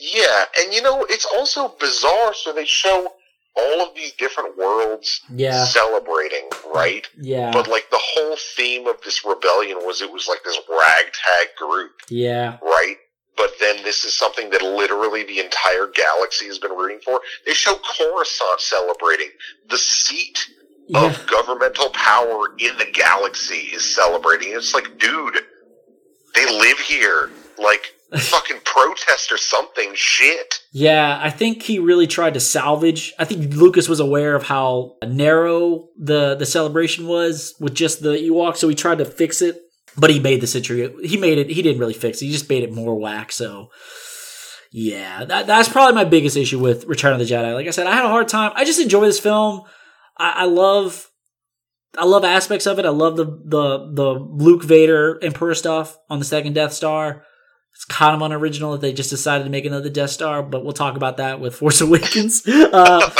Yeah, 0.00 0.44
and 0.58 0.72
you 0.72 0.82
know, 0.82 1.04
it's 1.10 1.26
also 1.26 1.74
bizarre. 1.78 2.32
So 2.34 2.52
they 2.52 2.64
show 2.64 3.12
all 3.56 3.80
of 3.82 3.94
these 3.94 4.12
different 4.12 4.56
worlds 4.56 5.20
Yeah. 5.34 5.64
celebrating, 5.64 6.48
right? 6.72 7.06
Yeah. 7.20 7.50
But 7.52 7.68
like 7.68 7.90
the 7.90 8.00
whole 8.00 8.36
theme 8.56 8.86
of 8.86 9.00
this 9.02 9.24
rebellion 9.24 9.78
was 9.84 10.00
it 10.00 10.10
was 10.10 10.26
like 10.28 10.42
this 10.44 10.58
ragtag 10.68 11.56
group, 11.58 11.92
yeah. 12.08 12.58
right? 12.62 12.96
But 13.36 13.52
then 13.58 13.82
this 13.82 14.04
is 14.04 14.14
something 14.14 14.50
that 14.50 14.62
literally 14.62 15.24
the 15.24 15.40
entire 15.40 15.86
galaxy 15.88 16.46
has 16.46 16.58
been 16.58 16.72
rooting 16.72 17.00
for. 17.04 17.20
They 17.44 17.52
show 17.54 17.74
Coruscant 17.98 18.60
celebrating. 18.60 19.30
The 19.68 19.78
seat 19.78 20.38
Yeah. 20.88 21.06
of 21.06 21.26
governmental 21.26 21.90
power 21.90 22.52
in 22.58 22.76
the 22.78 22.86
galaxy 22.86 23.70
is 23.74 23.84
celebrating. 23.94 24.52
It's 24.52 24.74
like, 24.74 24.98
dude, 24.98 25.44
they 26.34 26.46
live 26.46 26.78
here. 26.78 27.30
Like, 27.58 27.94
fucking 28.18 28.60
protest 28.64 29.32
or 29.32 29.38
something. 29.38 29.92
Shit. 29.94 30.60
Yeah, 30.72 31.18
I 31.20 31.30
think 31.30 31.62
he 31.62 31.78
really 31.78 32.06
tried 32.06 32.34
to 32.34 32.40
salvage. 32.40 33.12
I 33.18 33.24
think 33.24 33.54
Lucas 33.54 33.88
was 33.88 34.00
aware 34.00 34.34
of 34.34 34.44
how 34.44 34.96
narrow 35.04 35.88
the 35.98 36.34
the 36.34 36.46
celebration 36.46 37.06
was 37.06 37.54
with 37.60 37.74
just 37.74 38.02
the 38.02 38.10
Ewok, 38.10 38.56
so 38.56 38.68
he 38.68 38.74
tried 38.74 38.98
to 38.98 39.04
fix 39.04 39.42
it. 39.42 39.60
But 39.96 40.10
he 40.10 40.20
made 40.20 40.40
the 40.40 40.46
situation. 40.46 41.02
He 41.02 41.16
made 41.16 41.38
it. 41.38 41.50
He 41.50 41.62
didn't 41.62 41.80
really 41.80 41.94
fix 41.94 42.22
it. 42.22 42.26
He 42.26 42.32
just 42.32 42.48
made 42.48 42.62
it 42.62 42.72
more 42.72 42.94
whack. 42.94 43.32
So, 43.32 43.70
yeah, 44.70 45.24
that, 45.24 45.48
that's 45.48 45.68
probably 45.68 45.96
my 45.96 46.04
biggest 46.04 46.36
issue 46.36 46.60
with 46.60 46.84
Return 46.84 47.12
of 47.12 47.18
the 47.18 47.24
Jedi. 47.24 47.54
Like 47.54 47.66
I 47.66 47.70
said, 47.70 47.88
I 47.88 47.94
had 47.94 48.04
a 48.04 48.08
hard 48.08 48.28
time. 48.28 48.52
I 48.54 48.64
just 48.64 48.80
enjoy 48.80 49.04
this 49.06 49.18
film. 49.18 49.62
I, 50.16 50.30
I 50.36 50.44
love. 50.44 51.08
I 51.98 52.04
love 52.04 52.22
aspects 52.22 52.66
of 52.66 52.78
it. 52.78 52.86
I 52.86 52.90
love 52.90 53.16
the 53.16 53.24
the 53.24 53.90
the 53.92 54.10
Luke 54.12 54.62
Vader 54.62 55.18
Emperor 55.22 55.56
stuff 55.56 55.98
on 56.08 56.20
the 56.20 56.24
second 56.24 56.52
Death 56.52 56.72
Star. 56.72 57.24
It's 57.80 57.86
kind 57.86 58.14
of 58.14 58.20
unoriginal 58.20 58.72
that 58.72 58.82
they 58.82 58.92
just 58.92 59.08
decided 59.08 59.44
to 59.44 59.50
make 59.50 59.64
another 59.64 59.88
Death 59.88 60.10
Star, 60.10 60.42
but 60.42 60.62
we'll 60.64 60.74
talk 60.74 60.96
about 60.96 61.16
that 61.16 61.40
with 61.40 61.54
Force 61.54 61.80
Awakens. 61.80 62.46
Uh, 62.46 63.10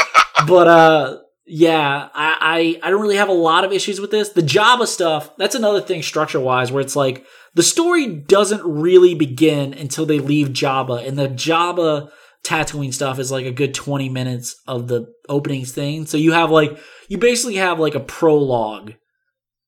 but 0.46 0.68
uh, 0.68 1.18
yeah, 1.46 2.10
I, 2.12 2.78
I 2.82 2.86
I 2.86 2.90
don't 2.90 3.00
really 3.00 3.16
have 3.16 3.30
a 3.30 3.32
lot 3.32 3.64
of 3.64 3.72
issues 3.72 4.02
with 4.02 4.10
this. 4.10 4.28
The 4.28 4.42
Jabba 4.42 4.86
stuff, 4.86 5.34
that's 5.38 5.54
another 5.54 5.80
thing 5.80 6.02
structure 6.02 6.40
wise, 6.40 6.70
where 6.70 6.82
it's 6.82 6.94
like 6.94 7.24
the 7.54 7.62
story 7.62 8.06
doesn't 8.06 8.62
really 8.62 9.14
begin 9.14 9.72
until 9.72 10.04
they 10.04 10.18
leave 10.18 10.48
Jabba, 10.48 11.08
and 11.08 11.18
the 11.18 11.28
Jabba 11.28 12.10
Tatooine 12.44 12.92
stuff 12.92 13.18
is 13.18 13.32
like 13.32 13.46
a 13.46 13.52
good 13.52 13.72
twenty 13.72 14.10
minutes 14.10 14.60
of 14.66 14.88
the 14.88 15.10
opening 15.26 15.64
thing. 15.64 16.04
So 16.04 16.18
you 16.18 16.32
have 16.32 16.50
like 16.50 16.78
you 17.08 17.16
basically 17.16 17.56
have 17.56 17.80
like 17.80 17.94
a 17.94 18.00
prologue 18.00 18.92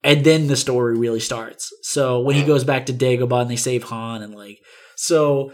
and 0.05 0.25
then 0.25 0.49
the 0.49 0.57
story 0.57 0.99
really 0.99 1.21
starts. 1.21 1.73
So 1.83 2.21
when 2.21 2.35
he 2.37 2.45
goes 2.45 2.65
back 2.65 2.87
to 2.87 2.93
Dagobah 2.93 3.43
and 3.43 3.51
they 3.51 3.57
save 3.57 3.85
Han 3.85 4.23
and 4.23 4.35
like 4.35 4.59
so 5.03 5.53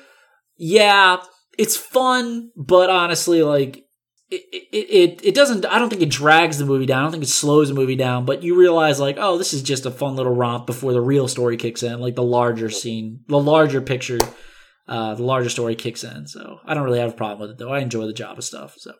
yeah, 0.59 1.19
it's 1.57 1.77
fun, 1.77 2.51
but 2.57 2.91
honestly 2.91 3.43
like 3.43 3.85
it, 4.31 4.45
it 4.73 5.21
it 5.25 5.35
doesn't 5.35 5.65
I 5.65 5.79
don't 5.79 5.89
think 5.89 6.03
it 6.03 6.11
drags 6.11 6.59
the 6.59 6.67
movie 6.67 6.85
down. 6.85 6.99
I 6.99 7.03
don't 7.05 7.13
think 7.13 7.25
it 7.25 7.29
slows 7.29 7.69
the 7.69 7.75
movie 7.75 7.97
down, 7.97 8.27
but 8.27 8.43
you 8.43 8.59
realize 8.59 9.01
like, 9.01 9.17
oh, 9.19 9.39
this 9.39 9.55
is 9.55 9.63
just 9.63 9.87
a 9.87 9.91
fun 9.91 10.17
little 10.17 10.35
romp 10.35 10.67
before 10.67 10.93
the 10.93 11.01
real 11.01 11.29
story 11.29 11.57
kicks 11.57 11.83
in, 11.83 11.99
like 11.99 12.15
the 12.15 12.23
larger 12.23 12.69
scene, 12.69 13.21
the 13.29 13.39
larger 13.39 13.81
picture, 13.81 14.19
uh 14.87 15.15
the 15.15 15.23
larger 15.23 15.49
story 15.49 15.75
kicks 15.77 16.05
in. 16.05 16.27
So 16.27 16.59
I 16.67 16.75
don't 16.75 16.85
really 16.85 17.01
have 17.01 17.13
a 17.15 17.17
problem 17.17 17.41
with 17.41 17.51
it 17.53 17.59
though. 17.59 17.73
I 17.73 17.79
enjoy 17.79 18.05
the 18.07 18.13
Jabba 18.13 18.43
stuff. 18.43 18.75
So 18.77 18.93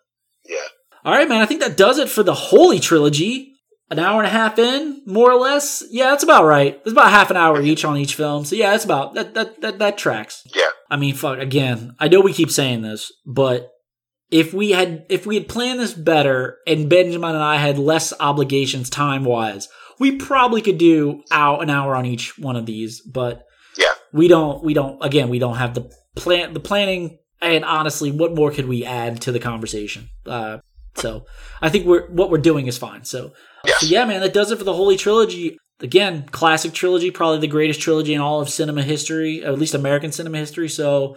Yeah. 0.49 0.57
all 1.05 1.13
right, 1.13 1.29
man. 1.29 1.43
I 1.43 1.47
think 1.47 1.61
that 1.61 1.77
does 1.77 1.99
it 1.99 2.09
for 2.09 2.23
the 2.23 2.35
Holy 2.35 2.79
Trilogy. 2.81 3.53
An 3.91 3.99
hour 3.99 4.19
and 4.19 4.27
a 4.27 4.31
half 4.31 4.59
in, 4.59 5.03
more 5.07 5.31
or 5.33 5.41
less. 5.41 5.83
Yeah, 5.91 6.11
that's 6.11 6.23
about 6.23 6.45
right. 6.45 6.79
It's 6.83 6.93
about 6.93 7.11
half 7.11 7.31
an 7.31 7.39
hour 7.39 7.61
each 7.63 7.85
on 7.87 7.97
each 7.97 8.15
film. 8.15 8.45
So 8.45 8.55
yeah, 8.55 8.73
that's 8.73 8.85
about 8.85 9.15
that. 9.15 9.33
That 9.35 9.61
that 9.63 9.79
that 9.79 9.99
tracks. 9.99 10.43
Yeah. 10.55 10.69
I 10.91 10.97
mean, 10.97 11.15
fuck. 11.15 11.39
Again, 11.39 11.95
I 11.99 12.09
know 12.09 12.21
we 12.21 12.33
keep 12.35 12.51
saying 12.51 12.83
this, 12.83 13.11
but 13.27 13.71
if 14.31 14.53
we 14.53 14.71
had 14.73 15.07
if 15.09 15.25
we 15.25 15.37
had 15.37 15.49
planned 15.49 15.81
this 15.81 15.95
better, 15.95 16.59
and 16.67 16.91
Benjamin 16.91 17.35
and 17.35 17.43
I 17.43 17.57
had 17.57 17.79
less 17.79 18.13
obligations 18.21 18.91
time 18.91 19.25
wise, 19.25 19.69
we 19.99 20.17
probably 20.17 20.61
could 20.61 20.79
do 20.79 21.23
out 21.31 21.63
an 21.63 21.71
hour 21.71 21.97
on 21.97 22.05
each 22.05 22.39
one 22.39 22.57
of 22.57 22.67
these. 22.67 23.01
But 23.01 23.43
Yeah. 23.79 23.87
we 24.13 24.29
don't. 24.29 24.63
We 24.63 24.75
don't. 24.75 25.03
Again, 25.03 25.31
we 25.31 25.39
don't 25.39 25.57
have 25.57 25.73
the 25.75 25.91
plan. 26.15 26.53
The 26.53 26.61
planning. 26.61 27.19
And 27.41 27.65
honestly, 27.65 28.11
what 28.11 28.35
more 28.35 28.51
could 28.51 28.67
we 28.69 28.85
add 28.85 29.21
to 29.23 29.33
the 29.33 29.39
conversation? 29.39 30.09
Uh, 30.27 30.59
so 30.97 31.25
I 31.63 31.69
think 31.69 31.87
we're 31.87 32.09
what 32.11 32.31
we're 32.31 32.39
doing 32.39 32.67
is 32.67 32.77
fine. 32.77 33.05
So, 33.05 33.33
Yes. 33.69 33.81
so 33.81 33.87
yeah, 33.87 34.05
man, 34.05 34.21
that 34.21 34.33
does 34.35 34.51
it 34.51 34.59
for 34.59 34.65
the 34.65 34.75
Holy 34.75 34.97
Trilogy. 34.97 35.59
Again, 35.81 36.25
classic 36.31 36.73
trilogy, 36.73 37.11
probably 37.13 37.39
the 37.39 37.47
greatest 37.47 37.81
trilogy 37.81 38.15
in 38.15 38.21
all 38.21 38.41
of 38.41 38.49
cinema 38.49 38.83
history, 38.83 39.45
at 39.45 39.59
least 39.59 39.75
American 39.75 40.11
cinema 40.11 40.39
history. 40.39 40.69
So 40.69 41.17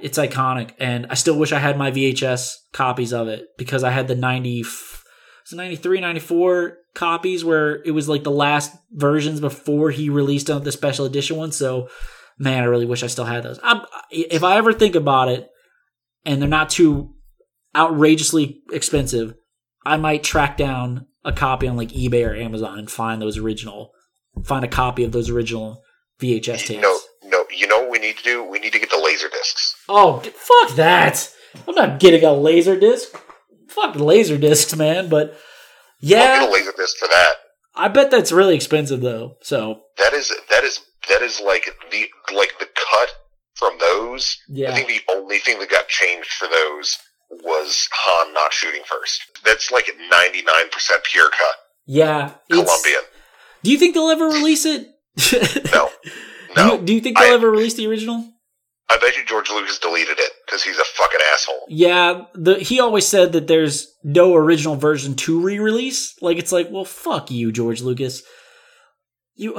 it's 0.00 0.18
iconic, 0.18 0.72
and 0.78 1.06
I 1.08 1.14
still 1.14 1.38
wish 1.38 1.52
I 1.52 1.58
had 1.58 1.78
my 1.78 1.90
VHS 1.90 2.54
copies 2.72 3.12
of 3.12 3.28
it 3.28 3.46
because 3.56 3.84
I 3.84 3.90
had 3.90 4.08
the 4.08 4.14
ninety, 4.14 4.62
was 4.62 5.52
it 5.52 5.56
93, 5.56 6.00
94 6.00 6.78
copies 6.94 7.44
where 7.44 7.82
it 7.84 7.92
was 7.92 8.08
like 8.08 8.22
the 8.22 8.30
last 8.30 8.76
versions 8.90 9.40
before 9.40 9.90
he 9.90 10.10
released 10.10 10.48
the 10.48 10.72
special 10.72 11.06
edition 11.06 11.36
one. 11.36 11.52
So, 11.52 11.88
man, 12.38 12.62
I 12.62 12.66
really 12.66 12.86
wish 12.86 13.02
I 13.02 13.06
still 13.06 13.24
had 13.24 13.42
those. 13.42 13.58
I'm, 13.62 13.82
if 14.10 14.44
I 14.44 14.56
ever 14.56 14.72
think 14.72 14.94
about 14.94 15.28
it, 15.28 15.48
and 16.24 16.40
they're 16.40 16.48
not 16.48 16.70
too 16.70 17.14
outrageously 17.74 18.60
expensive, 18.72 19.34
I 19.84 19.96
might 19.96 20.22
track 20.22 20.56
down 20.56 21.06
a 21.24 21.32
copy 21.32 21.68
on 21.68 21.76
like 21.76 21.90
eBay 21.90 22.28
or 22.28 22.34
Amazon 22.34 22.78
and 22.78 22.90
find 22.90 23.20
those 23.20 23.38
original, 23.38 23.92
find 24.44 24.64
a 24.64 24.68
copy 24.68 25.04
of 25.04 25.12
those 25.12 25.30
original 25.30 25.82
VHS 26.20 26.66
tapes. 26.66 26.82
No, 26.82 26.98
no. 27.24 27.44
You 27.54 27.66
know 27.66 27.80
what 27.80 27.90
we 27.90 27.98
need 27.98 28.16
to 28.18 28.24
do? 28.24 28.44
We 28.44 28.58
need 28.58 28.72
to 28.72 28.78
get 28.78 28.90
the 28.90 29.02
laser 29.02 29.28
discs. 29.28 29.74
Oh, 29.88 30.20
fuck 30.20 30.76
that! 30.76 31.30
I'm 31.66 31.74
not 31.74 32.00
getting 32.00 32.24
a 32.24 32.32
laser 32.32 32.78
disc. 32.78 33.14
Fuck 33.68 33.96
laser 33.96 34.38
discs, 34.38 34.74
man. 34.76 35.08
But 35.08 35.36
yeah, 36.00 36.18
I'll 36.18 36.24
yeah, 36.24 36.40
get 36.40 36.48
a 36.48 36.52
laser 36.52 36.72
disc 36.76 36.96
for 36.96 37.08
that. 37.08 37.32
I 37.74 37.88
bet 37.88 38.10
that's 38.10 38.32
really 38.32 38.54
expensive 38.54 39.00
though. 39.00 39.36
So 39.42 39.80
That 39.98 40.12
is 40.12 40.32
that 40.50 40.64
is 40.64 40.80
that 41.08 41.22
is 41.22 41.40
like 41.40 41.68
the 41.90 42.08
like 42.34 42.58
the 42.58 42.66
cut 42.66 43.08
from 43.54 43.78
those. 43.78 44.38
I 44.50 44.72
think 44.72 44.88
the 44.88 45.12
only 45.12 45.38
thing 45.38 45.58
that 45.60 45.70
got 45.70 45.88
changed 45.88 46.32
for 46.32 46.48
those 46.48 46.98
was 47.42 47.88
Han 47.92 48.34
not 48.34 48.52
shooting 48.52 48.82
first. 48.84 49.22
That's 49.44 49.70
like 49.70 49.88
a 49.88 50.08
ninety 50.10 50.42
nine 50.42 50.68
percent 50.70 51.02
pure 51.04 51.30
cut 51.30 51.56
yeah. 51.86 52.32
Colombian. 52.50 53.02
Do 53.62 53.70
you 53.72 53.78
think 53.78 53.94
they'll 53.94 54.10
ever 54.10 54.26
release 54.26 54.64
it? 54.66 54.88
No, 55.72 55.88
Do 56.04 56.10
no. 56.56 56.72
you, 56.74 56.82
do 56.84 56.94
you 56.94 57.00
think 57.00 57.18
they'll 57.18 57.32
I- 57.32 57.34
ever 57.34 57.50
release 57.50 57.74
the 57.74 57.86
original? 57.88 58.28
I 58.90 58.98
bet 58.98 59.16
you 59.16 59.24
George 59.24 59.48
Lucas 59.48 59.78
deleted 59.78 60.18
it 60.18 60.32
because 60.44 60.62
he's 60.62 60.76
a 60.78 60.84
fucking 60.84 61.20
asshole. 61.32 61.62
Yeah, 61.68 62.22
the 62.34 62.56
he 62.56 62.78
always 62.78 63.06
said 63.06 63.32
that 63.32 63.46
there's 63.46 63.90
no 64.04 64.34
original 64.34 64.76
version 64.76 65.14
to 65.16 65.40
re-release. 65.40 66.14
Like 66.20 66.36
it's 66.36 66.52
like, 66.52 66.68
well, 66.70 66.84
fuck 66.84 67.30
you, 67.30 67.52
George 67.52 67.80
Lucas. 67.80 68.22
You, 69.34 69.58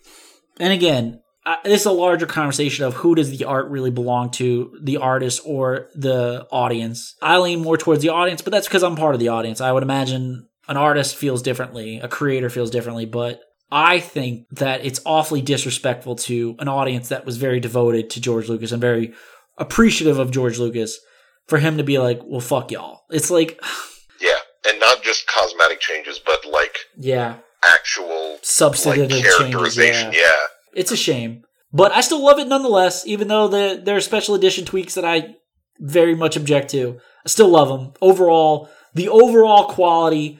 and 0.60 0.72
again, 0.74 1.22
I, 1.46 1.58
this 1.64 1.82
is 1.82 1.86
a 1.86 1.92
larger 1.92 2.26
conversation 2.26 2.84
of 2.84 2.94
who 2.94 3.14
does 3.14 3.30
the 3.30 3.44
art 3.44 3.68
really 3.68 3.92
belong 3.92 4.30
to, 4.32 4.76
the 4.82 4.96
artist 4.96 5.40
or 5.46 5.88
the 5.94 6.46
audience. 6.50 7.14
I 7.22 7.38
lean 7.38 7.62
more 7.62 7.76
towards 7.76 8.02
the 8.02 8.08
audience, 8.08 8.42
but 8.42 8.50
that's 8.50 8.66
because 8.66 8.82
I'm 8.82 8.96
part 8.96 9.14
of 9.14 9.20
the 9.20 9.28
audience. 9.28 9.60
I 9.60 9.70
would 9.70 9.84
imagine 9.84 10.48
an 10.68 10.76
artist 10.76 11.14
feels 11.14 11.42
differently, 11.42 12.00
a 12.00 12.08
creator 12.08 12.50
feels 12.50 12.70
differently, 12.70 13.06
but 13.06 13.40
I 13.70 14.00
think 14.00 14.48
that 14.52 14.84
it's 14.84 15.00
awfully 15.06 15.40
disrespectful 15.40 16.16
to 16.16 16.56
an 16.58 16.66
audience 16.68 17.10
that 17.10 17.24
was 17.24 17.36
very 17.36 17.60
devoted 17.60 18.10
to 18.10 18.20
George 18.20 18.48
Lucas 18.48 18.72
and 18.72 18.80
very 18.80 19.14
appreciative 19.56 20.18
of 20.18 20.32
George 20.32 20.58
Lucas 20.58 20.98
for 21.46 21.58
him 21.58 21.76
to 21.76 21.84
be 21.84 21.98
like, 21.98 22.20
well, 22.24 22.40
fuck 22.40 22.72
y'all. 22.72 23.02
It's 23.10 23.30
like, 23.30 23.60
Yeah, 24.20 24.38
and 24.68 24.80
not 24.80 25.02
just 25.02 25.28
cosmetic 25.28 25.78
changes, 25.78 26.18
but 26.18 26.44
like 26.44 26.76
yeah, 26.96 27.36
actual 27.64 28.32
like 28.32 28.44
substantive 28.44 29.10
changes. 29.10 29.36
characterization. 29.36 30.12
Yeah. 30.12 30.20
Yeah. 30.20 30.34
It's 30.74 30.92
a 30.92 30.96
shame. 30.96 31.44
But 31.72 31.92
I 31.92 32.00
still 32.00 32.24
love 32.24 32.38
it 32.38 32.48
nonetheless, 32.48 33.06
even 33.06 33.28
though 33.28 33.48
the, 33.48 33.80
there 33.82 33.96
are 33.96 34.00
special 34.00 34.34
edition 34.34 34.64
tweaks 34.64 34.94
that 34.94 35.04
I 35.04 35.36
very 35.78 36.14
much 36.14 36.36
object 36.36 36.70
to. 36.70 37.00
I 37.24 37.28
still 37.28 37.48
love 37.48 37.68
them. 37.68 37.92
Overall, 38.00 38.70
the 38.94 39.08
overall 39.08 39.68
quality, 39.68 40.38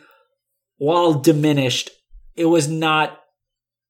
while 0.78 1.14
diminished, 1.14 1.90
it 2.36 2.46
was 2.46 2.68
not 2.68 3.20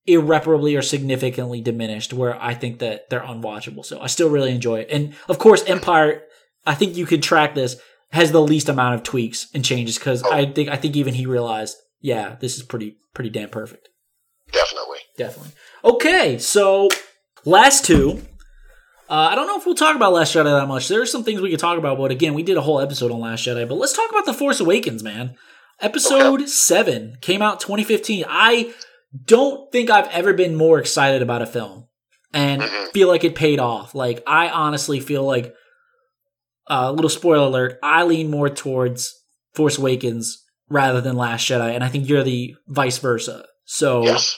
irreparably 0.06 0.76
or 0.76 0.82
significantly 0.82 1.60
diminished 1.60 2.12
where 2.12 2.40
I 2.42 2.54
think 2.54 2.78
that 2.78 3.10
they're 3.10 3.20
unwatchable. 3.20 3.84
So 3.84 4.00
I 4.00 4.06
still 4.06 4.30
really 4.30 4.52
enjoy 4.52 4.80
it. 4.80 4.88
And 4.90 5.14
of 5.28 5.38
course, 5.38 5.64
Empire, 5.64 6.22
I 6.64 6.74
think 6.74 6.96
you 6.96 7.06
could 7.06 7.22
track 7.22 7.54
this, 7.54 7.76
has 8.10 8.32
the 8.32 8.40
least 8.40 8.68
amount 8.68 8.94
of 8.94 9.02
tweaks 9.02 9.48
and 9.52 9.64
changes 9.64 9.98
because 9.98 10.22
oh. 10.22 10.32
I 10.32 10.50
think 10.50 10.68
I 10.68 10.76
think 10.76 10.96
even 10.96 11.14
he 11.14 11.26
realized, 11.26 11.76
yeah, 12.00 12.36
this 12.40 12.56
is 12.56 12.62
pretty 12.62 12.96
pretty 13.14 13.30
damn 13.30 13.50
perfect. 13.50 13.88
Definitely. 14.52 14.98
Definitely. 15.18 15.52
Okay, 15.86 16.38
so 16.38 16.88
last 17.44 17.84
two. 17.84 18.20
Uh, 19.08 19.28
I 19.30 19.34
don't 19.36 19.46
know 19.46 19.56
if 19.56 19.64
we'll 19.64 19.76
talk 19.76 19.94
about 19.94 20.12
Last 20.12 20.34
Jedi 20.34 20.44
that 20.60 20.66
much. 20.66 20.88
There 20.88 21.00
are 21.00 21.06
some 21.06 21.22
things 21.22 21.40
we 21.40 21.50
could 21.50 21.60
talk 21.60 21.78
about, 21.78 21.96
but 21.96 22.10
again, 22.10 22.34
we 22.34 22.42
did 22.42 22.56
a 22.56 22.60
whole 22.60 22.80
episode 22.80 23.12
on 23.12 23.20
Last 23.20 23.46
Jedi. 23.46 23.68
But 23.68 23.76
let's 23.76 23.92
talk 23.92 24.10
about 24.10 24.26
The 24.26 24.34
Force 24.34 24.58
Awakens, 24.58 25.04
man. 25.04 25.36
Episode 25.80 26.48
7 26.48 27.18
came 27.20 27.40
out 27.40 27.60
2015. 27.60 28.24
I 28.28 28.74
don't 29.24 29.70
think 29.70 29.88
I've 29.90 30.08
ever 30.08 30.32
been 30.32 30.56
more 30.56 30.80
excited 30.80 31.22
about 31.22 31.42
a 31.42 31.46
film 31.46 31.86
and 32.34 32.62
Mhm. 32.62 32.92
feel 32.92 33.06
like 33.06 33.22
it 33.22 33.36
paid 33.36 33.60
off. 33.60 33.94
Like, 33.94 34.24
I 34.26 34.48
honestly 34.48 34.98
feel 34.98 35.22
like, 35.24 35.54
a 36.68 36.72
uh, 36.74 36.90
little 36.90 37.08
spoiler 37.08 37.46
alert, 37.46 37.78
I 37.80 38.02
lean 38.02 38.28
more 38.28 38.48
towards 38.48 39.14
Force 39.54 39.78
Awakens 39.78 40.42
rather 40.68 41.00
than 41.00 41.16
Last 41.16 41.46
Jedi, 41.48 41.72
and 41.72 41.84
I 41.84 41.88
think 41.88 42.08
you're 42.08 42.24
the 42.24 42.56
vice 42.66 42.98
versa. 42.98 43.46
So 43.66 44.02
Yes. 44.02 44.36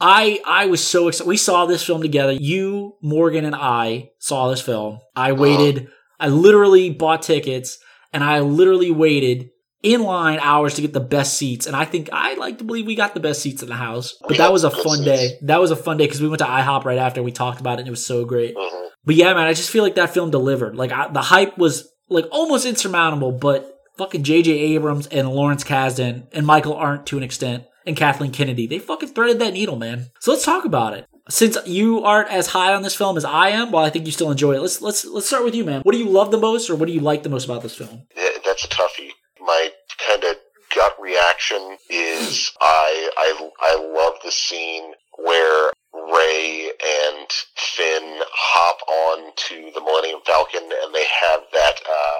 I 0.00 0.40
I 0.46 0.66
was 0.66 0.84
so 0.84 1.08
excited. 1.08 1.28
We 1.28 1.36
saw 1.36 1.66
this 1.66 1.84
film 1.84 2.02
together. 2.02 2.32
You, 2.32 2.96
Morgan, 3.02 3.44
and 3.44 3.54
I 3.54 4.10
saw 4.18 4.48
this 4.50 4.60
film. 4.60 5.00
I 5.16 5.32
waited. 5.32 5.88
I 6.20 6.28
literally 6.28 6.90
bought 6.90 7.22
tickets, 7.22 7.78
and 8.12 8.22
I 8.22 8.40
literally 8.40 8.90
waited 8.90 9.50
in 9.82 10.02
line 10.02 10.38
hours 10.42 10.74
to 10.74 10.82
get 10.82 10.92
the 10.92 11.00
best 11.00 11.36
seats. 11.36 11.66
And 11.66 11.76
I 11.76 11.84
think 11.84 12.08
I 12.12 12.34
like 12.34 12.58
to 12.58 12.64
believe 12.64 12.86
we 12.86 12.96
got 12.96 13.14
the 13.14 13.20
best 13.20 13.40
seats 13.42 13.62
in 13.62 13.68
the 13.68 13.76
house. 13.76 14.16
But 14.20 14.30
We 14.30 14.36
that 14.38 14.52
was 14.52 14.64
a 14.64 14.70
fun 14.70 14.98
seats. 14.98 15.04
day. 15.04 15.38
That 15.42 15.60
was 15.60 15.70
a 15.70 15.76
fun 15.76 15.96
day 15.96 16.06
because 16.06 16.20
we 16.20 16.28
went 16.28 16.40
to 16.40 16.44
IHOP 16.46 16.84
right 16.84 16.98
after. 16.98 17.22
We 17.22 17.32
talked 17.32 17.60
about 17.60 17.78
it, 17.78 17.82
and 17.82 17.88
it 17.88 17.92
was 17.92 18.04
so 18.06 18.24
great. 18.24 18.54
hmm 18.58 18.86
But 19.04 19.14
yeah, 19.16 19.32
man, 19.34 19.46
I 19.46 19.52
just 19.52 19.70
feel 19.70 19.82
like 19.84 19.94
that 19.96 20.14
film 20.14 20.30
delivered. 20.30 20.76
Like 20.76 20.92
I, 20.92 21.08
the 21.08 21.22
hype 21.22 21.58
was 21.58 21.88
like 22.08 22.26
almost 22.32 22.66
insurmountable, 22.66 23.32
but 23.32 23.74
fucking 23.98 24.22
J.J. 24.22 24.52
Abrams 24.52 25.06
and 25.08 25.28
Lawrence 25.28 25.64
Kasdan 25.64 26.26
and 26.32 26.46
Michael 26.46 26.74
Arndt 26.74 27.06
to 27.06 27.16
an 27.16 27.22
extent 27.24 27.64
and 27.88 27.96
Kathleen 27.96 28.30
Kennedy, 28.30 28.66
they 28.66 28.78
fucking 28.78 29.08
threaded 29.08 29.38
that 29.40 29.54
needle, 29.54 29.76
man. 29.76 30.10
So 30.20 30.30
let's 30.30 30.44
talk 30.44 30.64
about 30.64 30.94
it. 30.94 31.06
Since 31.30 31.58
you 31.66 32.04
aren't 32.04 32.30
as 32.30 32.48
high 32.48 32.72
on 32.72 32.82
this 32.82 32.94
film 32.94 33.16
as 33.16 33.24
I 33.24 33.48
am, 33.48 33.72
well, 33.72 33.84
I 33.84 33.90
think 33.90 34.06
you 34.06 34.12
still 34.12 34.30
enjoy 34.30 34.54
it. 34.54 34.60
Let's 34.60 34.80
let's 34.80 35.04
let's 35.04 35.26
start 35.26 35.44
with 35.44 35.54
you, 35.54 35.64
man. 35.64 35.82
What 35.82 35.92
do 35.92 35.98
you 35.98 36.08
love 36.08 36.30
the 36.30 36.38
most, 36.38 36.70
or 36.70 36.76
what 36.76 36.86
do 36.86 36.92
you 36.92 37.00
like 37.00 37.22
the 37.22 37.28
most 37.28 37.44
about 37.44 37.62
this 37.62 37.74
film? 37.74 38.02
That's 38.44 38.64
a 38.64 38.68
toughie. 38.68 39.10
My 39.40 39.70
kind 40.06 40.24
of 40.24 40.36
gut 40.74 40.94
reaction 41.00 41.76
is 41.90 42.52
I 42.60 43.10
I 43.18 43.50
I 43.60 43.94
love 43.94 44.14
the 44.24 44.30
scene 44.30 44.92
where 45.18 45.70
Rey 45.92 46.70
and 47.10 47.28
Finn 47.56 48.20
hop 48.32 48.78
on 48.88 49.32
to 49.36 49.70
the 49.74 49.80
Millennium 49.80 50.20
Falcon 50.24 50.62
and 50.62 50.94
they 50.94 51.04
have 51.04 51.40
that 51.52 51.74
uh, 51.86 52.18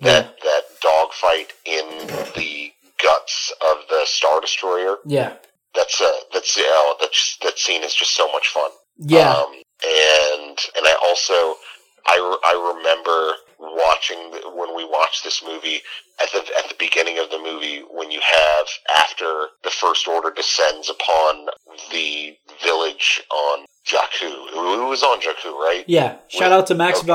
that 0.00 0.34
that 0.42 0.62
dogfight 0.82 1.52
in 1.64 2.08
the 2.34 2.73
guts 3.02 3.52
of 3.70 3.78
the 3.88 4.02
Star 4.04 4.40
Destroyer. 4.40 4.96
Yeah, 5.04 5.34
That's 5.74 6.00
uh 6.00 6.10
that's 6.32 6.56
oh, 6.58 6.96
that's 7.00 7.38
that 7.42 7.58
scene 7.58 7.82
is 7.82 7.94
just 7.94 8.14
so 8.14 8.30
much 8.32 8.48
fun. 8.48 8.70
yeah, 8.98 9.32
Um, 9.32 9.52
and 9.84 10.58
and 10.76 10.86
I 10.86 10.94
also 11.06 11.56
I, 12.06 12.16
re- 12.16 12.42
I 12.44 12.74
remember 12.76 13.32
watching 13.58 14.30
the, 14.30 14.50
when 14.54 14.76
we 14.76 14.84
watched 14.84 15.24
this 15.24 15.42
movie 15.44 15.80
at 16.22 16.30
the 16.32 16.38
at 16.62 16.68
the 16.68 16.74
beginning 16.78 17.18
of 17.18 17.30
the 17.30 17.38
movie 17.38 17.82
when 17.90 18.10
you 18.10 18.20
have 18.20 18.66
after 18.96 19.46
the 19.62 19.70
first 19.70 20.06
order 20.06 20.30
descends 20.30 20.90
upon 20.90 21.46
the 21.90 22.36
village 22.62 23.22
on 23.30 23.64
Jakku. 23.86 24.30
Who 24.52 24.86
was 24.88 25.02
on 25.02 25.20
Jakku, 25.20 25.52
right? 25.52 25.84
yeah. 25.86 26.16
Shout 26.28 26.52
out 26.52 26.66
to 26.68 26.74
Max 26.74 26.98
Okay. 27.00 27.06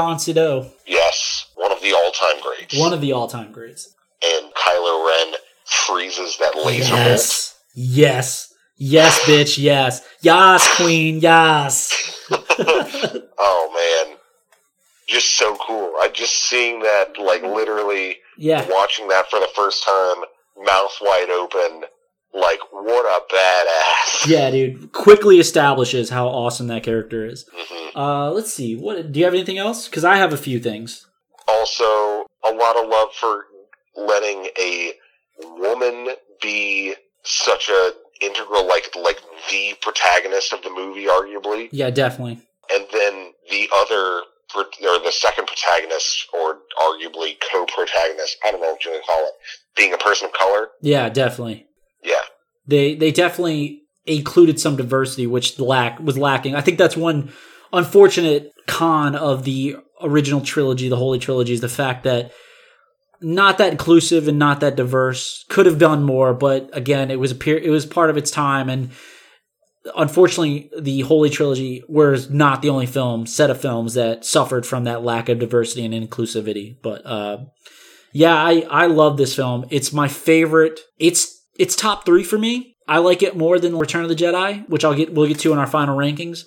Yes, 0.87 1.47
one 1.55 1.71
of 1.71 1.81
the 1.81 1.93
all-time 1.93 2.41
greats. 2.41 2.77
one 2.77 2.93
of 2.93 3.01
the 3.01 3.11
all-time 3.13 3.51
greats. 3.51 3.93
and 4.23 4.51
Kylo 4.53 5.05
Ren 5.07 5.33
freezes 5.69 6.37
that 6.37 6.55
laser 6.55 6.93
bolt. 6.93 7.05
Yes, 7.05 7.59
yes, 7.73 8.53
yes, 8.77 9.19
bitch, 9.21 9.57
yes, 9.57 10.01
yes, 10.21 10.75
queen, 10.75 11.19
yes. 11.19 12.25
oh 12.31 14.03
man, 14.07 14.17
just 15.07 15.37
so 15.37 15.55
cool! 15.65 15.93
I 15.99 16.09
just 16.13 16.33
seeing 16.49 16.79
that, 16.81 17.17
like 17.19 17.41
literally 17.43 18.17
Yeah, 18.37 18.65
watching 18.69 19.07
that 19.09 19.29
for 19.29 19.39
the 19.39 19.49
first 19.55 19.83
time, 19.83 20.23
mouth 20.63 20.97
wide 21.01 21.29
open. 21.29 21.83
Like 22.31 22.59
what 22.71 23.05
a 23.05 23.33
badass! 23.33 24.27
yeah, 24.27 24.51
dude. 24.51 24.91
Quickly 24.91 25.39
establishes 25.39 26.11
how 26.11 26.27
awesome 26.27 26.67
that 26.67 26.83
character 26.83 27.25
is. 27.25 27.45
hmm 27.51 27.97
Uh, 27.97 28.29
let's 28.31 28.53
see. 28.53 28.75
What 28.75 29.11
do 29.11 29.17
you 29.19 29.25
have 29.25 29.33
anything 29.33 29.57
else? 29.57 29.87
Because 29.87 30.05
I 30.05 30.17
have 30.17 30.31
a 30.31 30.37
few 30.37 30.59
things. 30.59 31.07
Also, 31.47 31.83
a 32.45 32.51
lot 32.53 32.77
of 32.77 32.87
love 32.87 33.09
for 33.19 33.45
letting 33.95 34.47
a 34.61 34.93
woman 35.57 36.09
be 36.41 36.95
such 37.23 37.69
a 37.69 37.91
integral, 38.21 38.67
like 38.67 38.89
like 38.95 39.19
the 39.49 39.73
protagonist 39.81 40.53
of 40.53 40.61
the 40.63 40.69
movie, 40.69 41.05
arguably. 41.05 41.69
Yeah, 41.71 41.89
definitely. 41.89 42.39
and 42.73 42.85
then 42.91 43.31
the 43.49 43.69
other 43.73 44.21
or 44.55 44.63
the 44.99 45.11
second 45.11 45.45
protagonist 45.45 46.25
or 46.33 46.57
arguably 46.81 47.35
co-protagonist 47.51 48.35
i 48.43 48.49
don't 48.49 48.59
know 48.59 48.71
what 48.71 48.83
you 48.83 48.89
would 48.91 49.03
call 49.05 49.27
it 49.27 49.33
being 49.77 49.93
a 49.93 49.97
person 49.99 50.25
of 50.25 50.33
color 50.33 50.69
Yeah, 50.81 51.07
definitely. 51.09 51.67
yeah 52.03 52.21
They 52.65 52.95
they 52.95 53.11
definitely 53.11 53.83
included 54.07 54.59
some 54.59 54.75
diversity, 54.75 55.27
which 55.27 55.59
lack 55.59 55.99
was 55.99 56.17
lacking. 56.17 56.55
I 56.55 56.61
think 56.61 56.79
that's 56.79 56.97
one 56.97 57.31
unfortunate 57.71 58.51
con 58.65 59.15
of 59.15 59.43
the 59.43 59.75
original 60.01 60.41
trilogy, 60.41 60.89
the 60.89 60.95
Holy 60.95 61.19
Trilogy, 61.19 61.53
is 61.53 61.61
the 61.61 61.69
fact 61.69 62.03
that 62.05 62.31
not 63.21 63.57
that 63.57 63.71
inclusive 63.71 64.27
and 64.27 64.39
not 64.39 64.59
that 64.61 64.75
diverse. 64.75 65.45
Could 65.49 65.65
have 65.65 65.77
done 65.77 66.03
more, 66.03 66.33
but 66.33 66.69
again, 66.73 67.11
it 67.11 67.19
was 67.19 67.31
a 67.31 67.35
per- 67.35 67.57
it 67.57 67.69
was 67.69 67.85
part 67.85 68.09
of 68.09 68.17
its 68.17 68.31
time, 68.31 68.69
and 68.69 68.91
unfortunately, 69.95 70.69
the 70.77 71.01
Holy 71.01 71.29
Trilogy 71.29 71.83
was 71.87 72.29
not 72.29 72.61
the 72.61 72.69
only 72.69 72.85
film 72.85 73.25
set 73.25 73.49
of 73.49 73.61
films 73.61 73.93
that 73.93 74.25
suffered 74.25 74.65
from 74.65 74.83
that 74.85 75.03
lack 75.03 75.29
of 75.29 75.39
diversity 75.39 75.85
and 75.85 75.93
inclusivity. 75.93 76.77
But 76.81 77.05
uh, 77.05 77.45
yeah, 78.13 78.35
I 78.35 78.65
I 78.69 78.85
love 78.87 79.17
this 79.17 79.35
film. 79.35 79.65
It's 79.69 79.93
my 79.93 80.07
favorite. 80.07 80.79
It's 80.97 81.43
it's 81.57 81.75
top 81.75 82.05
three 82.05 82.23
for 82.23 82.37
me. 82.37 82.75
I 82.87 82.97
like 82.97 83.21
it 83.21 83.37
more 83.37 83.59
than 83.59 83.77
Return 83.77 84.03
of 84.03 84.09
the 84.09 84.15
Jedi, 84.15 84.67
which 84.67 84.83
I'll 84.83 84.95
get 84.95 85.13
we'll 85.13 85.27
get 85.27 85.39
to 85.39 85.53
in 85.53 85.59
our 85.59 85.67
final 85.67 85.97
rankings. 85.97 86.45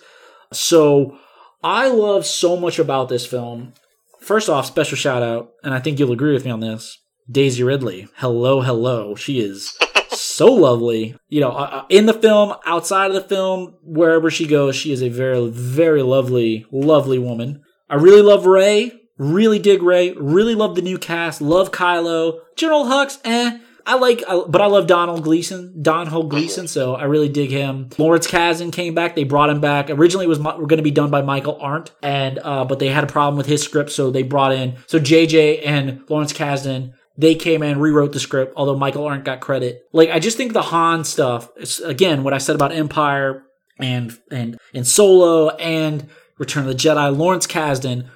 So 0.53 1.19
I 1.63 1.89
love 1.89 2.27
so 2.27 2.57
much 2.57 2.79
about 2.79 3.09
this 3.09 3.25
film. 3.25 3.75
First 4.23 4.49
off, 4.49 4.67
special 4.67 4.97
shout 4.97 5.23
out, 5.23 5.51
and 5.65 5.75
I 5.75 5.81
think 5.81 5.99
you'll 5.99 6.13
agree 6.13 6.33
with 6.33 6.45
me 6.45 6.51
on 6.53 6.61
this. 6.61 6.97
Daisy 7.29 7.65
Ridley. 7.65 8.09
Hello, 8.17 8.61
hello. 8.61 9.17
She 9.17 9.41
is 9.41 9.77
so 10.11 10.47
lovely. 10.47 11.17
You 11.29 11.41
know, 11.41 11.51
uh, 11.51 11.85
in 11.89 12.07
the 12.07 12.15
film, 12.15 12.55
outside 12.65 13.11
of 13.11 13.15
the 13.15 13.29
film, 13.29 13.75
wherever 13.83 14.31
she 14.31 14.47
goes, 14.47 14.77
she 14.77 14.93
is 14.93 15.03
a 15.03 15.09
very, 15.09 15.49
very 15.49 16.03
lovely, 16.03 16.67
lovely 16.71 17.19
woman. 17.19 17.63
I 17.91 17.97
really 17.97 18.23
love 18.23 18.47
Rey. 18.47 18.93
Really 19.19 19.59
dig 19.59 19.83
Rey. 19.83 20.13
Really 20.13 20.55
love 20.55 20.77
the 20.77 20.83
new 20.83 20.99
cast. 20.99 21.41
Love 21.41 21.73
Kylo. 21.73 22.41
General 22.57 22.85
Hux, 22.85 23.19
eh. 23.25 23.59
I 23.87 23.97
like, 23.97 24.23
I, 24.29 24.43
but 24.49 24.61
I 24.61 24.67
love 24.67 24.87
Domhnall 24.87 25.21
Gleeson, 25.21 25.83
Domhnall 25.83 26.25
Gleeson, 26.25 26.69
so 26.69 26.95
I 26.95 27.05
really 27.05 27.29
dig 27.29 27.51
him. 27.51 27.91
Lawrence 27.99 28.27
Kasdan 28.27 28.73
came 28.73 28.95
back. 28.95 29.15
They 29.15 29.25
brought 29.25 29.51
him 29.51 29.61
back. 29.61 29.91
Originally, 29.91 30.27
it 30.27 30.29
was 30.29 30.39
going 30.39 30.69
to 30.69 30.83
be 30.83 30.91
done 30.91 31.11
by 31.11 31.23
Michael 31.23 31.59
Arndt, 31.61 31.91
and 32.03 32.39
uh, 32.39 32.65
but 32.65 32.79
they 32.79 32.89
had 32.89 33.05
a 33.05 33.09
problem 33.09 33.37
with 33.37 33.47
his 33.47 33.63
script, 33.63 33.91
so 33.91 34.11
they 34.11 34.23
brought 34.23 34.53
in 34.53 34.77
so 34.87 34.99
JJ 34.99 35.63
and 35.65 36.03
Lawrence 36.09 36.33
Kasdan. 36.33 36.95
They 37.19 37.35
came 37.35 37.63
in, 37.63 37.79
rewrote 37.79 38.13
the 38.13 38.21
script, 38.21 38.55
although 38.57 38.77
Michael 38.77 39.05
Arndt 39.05 39.25
got 39.25 39.41
credit. 39.41 39.83
Like 39.93 40.11
I 40.11 40.19
just 40.19 40.37
think 40.37 40.53
the 40.53 40.63
Han 40.63 41.05
stuff. 41.05 41.51
Again, 41.85 42.23
what 42.25 42.33
I 42.33 42.39
said 42.39 42.55
about 42.55 42.73
Empire 42.73 43.45
and 43.79 44.17
and 44.31 44.59
and 44.73 44.87
Solo 44.87 45.51
and 45.51 46.09
Return 46.39 46.63
of 46.63 46.69
the 46.69 46.75
Jedi. 46.75 47.17
Lawrence 47.17 47.47
Kasdan. 47.47 48.09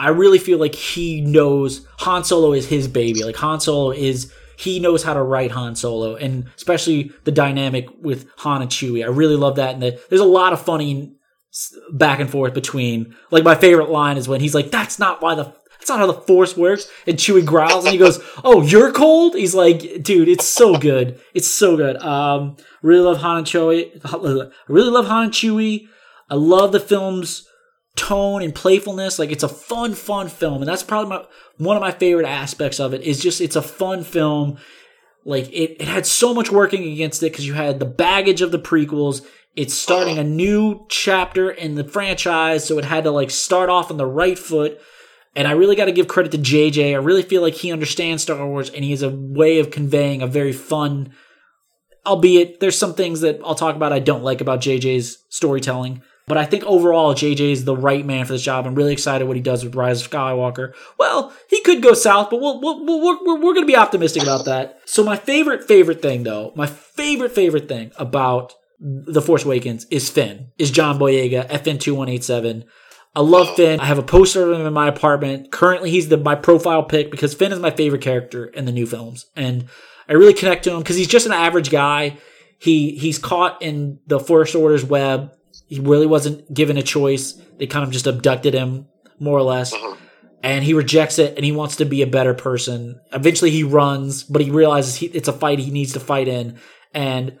I 0.00 0.10
really 0.10 0.38
feel 0.38 0.58
like 0.58 0.76
he 0.76 1.20
knows 1.20 1.84
Han 1.98 2.22
Solo 2.22 2.52
is 2.52 2.68
his 2.68 2.86
baby. 2.86 3.24
Like 3.24 3.36
Han 3.36 3.60
Solo 3.60 3.90
is 3.90 4.32
he 4.58 4.80
knows 4.80 5.04
how 5.04 5.14
to 5.14 5.22
write 5.22 5.52
Han 5.52 5.76
Solo, 5.76 6.16
and 6.16 6.46
especially 6.56 7.12
the 7.22 7.30
dynamic 7.30 7.86
with 8.02 8.28
Han 8.38 8.60
and 8.60 8.70
Chewie. 8.70 9.04
I 9.04 9.06
really 9.06 9.36
love 9.36 9.54
that, 9.54 9.74
and 9.74 9.82
the, 9.82 10.00
there's 10.08 10.20
a 10.20 10.24
lot 10.24 10.52
of 10.52 10.60
funny 10.60 11.14
back 11.92 12.18
and 12.18 12.28
forth 12.28 12.54
between. 12.54 13.14
Like 13.30 13.44
my 13.44 13.54
favorite 13.54 13.88
line 13.88 14.16
is 14.16 14.26
when 14.26 14.40
he's 14.40 14.56
like, 14.56 14.72
"That's 14.72 14.98
not 14.98 15.22
why 15.22 15.36
the 15.36 15.44
that's 15.78 15.88
not 15.88 16.00
how 16.00 16.08
the 16.08 16.14
Force 16.14 16.56
works," 16.56 16.90
and 17.06 17.16
Chewie 17.16 17.46
growls 17.46 17.84
and 17.84 17.92
he 17.92 17.98
goes, 17.98 18.18
"Oh, 18.42 18.62
you're 18.62 18.90
cold." 18.90 19.36
He's 19.36 19.54
like, 19.54 20.02
"Dude, 20.02 20.28
it's 20.28 20.46
so 20.46 20.76
good. 20.76 21.20
It's 21.34 21.48
so 21.48 21.76
good." 21.76 21.96
Um, 21.98 22.56
really 22.82 23.04
love 23.04 23.18
Han 23.18 23.38
and 23.38 23.46
Chewie. 23.46 23.92
I 24.04 24.50
really 24.66 24.90
love 24.90 25.06
Han 25.06 25.24
and 25.24 25.32
Chewie. 25.32 25.86
I 26.28 26.34
love 26.34 26.72
the 26.72 26.80
film's 26.80 27.47
tone 27.98 28.42
and 28.42 28.54
playfulness. 28.54 29.18
Like 29.18 29.30
it's 29.30 29.42
a 29.42 29.48
fun, 29.48 29.94
fun 29.94 30.28
film, 30.28 30.62
and 30.62 30.68
that's 30.68 30.82
probably 30.82 31.10
my 31.10 31.24
one 31.58 31.76
of 31.76 31.82
my 31.82 31.90
favorite 31.90 32.26
aspects 32.26 32.80
of 32.80 32.94
it. 32.94 33.02
Is 33.02 33.20
just 33.20 33.40
it's 33.40 33.56
a 33.56 33.62
fun 33.62 34.04
film. 34.04 34.58
Like 35.24 35.48
it, 35.48 35.82
it 35.82 35.88
had 35.88 36.06
so 36.06 36.32
much 36.32 36.50
working 36.50 36.90
against 36.90 37.22
it 37.22 37.32
because 37.32 37.46
you 37.46 37.54
had 37.54 37.80
the 37.80 37.84
baggage 37.84 38.40
of 38.40 38.52
the 38.52 38.58
prequels. 38.58 39.26
It's 39.56 39.74
starting 39.74 40.14
uh-huh. 40.14 40.22
a 40.22 40.30
new 40.30 40.86
chapter 40.88 41.50
in 41.50 41.74
the 41.74 41.84
franchise, 41.84 42.64
so 42.64 42.78
it 42.78 42.84
had 42.84 43.04
to 43.04 43.10
like 43.10 43.30
start 43.30 43.68
off 43.68 43.90
on 43.90 43.96
the 43.96 44.06
right 44.06 44.38
foot. 44.38 44.80
And 45.34 45.46
I 45.46 45.52
really 45.52 45.76
got 45.76 45.84
to 45.84 45.92
give 45.92 46.08
credit 46.08 46.32
to 46.32 46.38
JJ. 46.38 46.92
I 46.92 46.96
really 46.96 47.22
feel 47.22 47.42
like 47.42 47.54
he 47.54 47.72
understands 47.72 48.22
Star 48.22 48.44
Wars 48.46 48.70
and 48.70 48.84
he 48.84 48.92
has 48.92 49.02
a 49.02 49.10
way 49.10 49.58
of 49.58 49.70
conveying 49.70 50.22
a 50.22 50.26
very 50.26 50.52
fun, 50.52 51.12
albeit 52.06 52.60
there's 52.60 52.78
some 52.78 52.94
things 52.94 53.20
that 53.20 53.40
I'll 53.44 53.54
talk 53.54 53.76
about 53.76 53.92
I 53.92 53.98
don't 53.98 54.24
like 54.24 54.40
about 54.40 54.60
JJ's 54.60 55.24
storytelling. 55.28 56.02
But 56.28 56.38
I 56.38 56.44
think 56.44 56.64
overall, 56.64 57.14
JJ 57.14 57.52
is 57.52 57.64
the 57.64 57.76
right 57.76 58.04
man 58.04 58.26
for 58.26 58.32
this 58.32 58.42
job. 58.42 58.66
I'm 58.66 58.74
really 58.74 58.92
excited 58.92 59.26
what 59.26 59.36
he 59.36 59.42
does 59.42 59.64
with 59.64 59.74
Rise 59.74 60.02
of 60.02 60.10
Skywalker. 60.10 60.74
Well, 60.98 61.32
he 61.48 61.62
could 61.62 61.82
go 61.82 61.94
south, 61.94 62.30
but 62.30 62.40
we'll, 62.40 62.60
we'll, 62.60 62.84
we'll, 62.84 63.00
we're, 63.00 63.34
we're 63.36 63.54
going 63.54 63.62
to 63.62 63.72
be 63.72 63.76
optimistic 63.76 64.22
about 64.22 64.44
that. 64.44 64.80
So 64.84 65.02
my 65.02 65.16
favorite, 65.16 65.64
favorite 65.64 66.02
thing, 66.02 66.22
though, 66.22 66.52
my 66.54 66.66
favorite, 66.66 67.32
favorite 67.32 67.68
thing 67.68 67.92
about 67.96 68.54
The 68.78 69.22
Force 69.22 69.44
Awakens 69.44 69.86
is 69.86 70.10
Finn, 70.10 70.52
is 70.58 70.70
John 70.70 70.98
Boyega, 70.98 71.48
FN2187. 71.48 72.64
I 73.14 73.20
love 73.20 73.56
Finn. 73.56 73.80
I 73.80 73.86
have 73.86 73.98
a 73.98 74.02
poster 74.02 74.48
of 74.48 74.60
him 74.60 74.66
in 74.66 74.72
my 74.72 74.86
apartment. 74.88 75.50
Currently, 75.50 75.90
he's 75.90 76.08
the 76.08 76.18
my 76.18 76.34
profile 76.34 76.84
pick 76.84 77.10
because 77.10 77.34
Finn 77.34 77.52
is 77.52 77.58
my 77.58 77.70
favorite 77.70 78.02
character 78.02 78.44
in 78.44 78.64
the 78.64 78.70
new 78.70 78.86
films, 78.86 79.26
and 79.34 79.66
I 80.08 80.12
really 80.12 80.34
connect 80.34 80.64
to 80.64 80.72
him 80.72 80.78
because 80.78 80.96
he's 80.96 81.08
just 81.08 81.26
an 81.26 81.32
average 81.32 81.70
guy. 81.70 82.18
He 82.58 82.96
he's 82.96 83.18
caught 83.18 83.62
in 83.62 83.98
the 84.06 84.20
First 84.20 84.54
Order's 84.54 84.84
web. 84.84 85.32
He 85.66 85.80
really 85.80 86.06
wasn't 86.06 86.52
given 86.52 86.76
a 86.76 86.82
choice. 86.82 87.32
They 87.58 87.66
kind 87.66 87.84
of 87.84 87.90
just 87.90 88.06
abducted 88.06 88.54
him, 88.54 88.86
more 89.18 89.38
or 89.38 89.42
less. 89.42 89.72
Uh-huh. 89.72 89.96
And 90.42 90.64
he 90.64 90.72
rejects 90.72 91.18
it 91.18 91.34
and 91.36 91.44
he 91.44 91.50
wants 91.50 91.76
to 91.76 91.84
be 91.84 92.02
a 92.02 92.06
better 92.06 92.32
person. 92.32 93.00
Eventually 93.12 93.50
he 93.50 93.64
runs, 93.64 94.22
but 94.22 94.40
he 94.40 94.50
realizes 94.50 94.94
he, 94.94 95.06
it's 95.06 95.28
a 95.28 95.32
fight 95.32 95.58
he 95.58 95.70
needs 95.70 95.94
to 95.94 96.00
fight 96.00 96.28
in. 96.28 96.58
And 96.94 97.38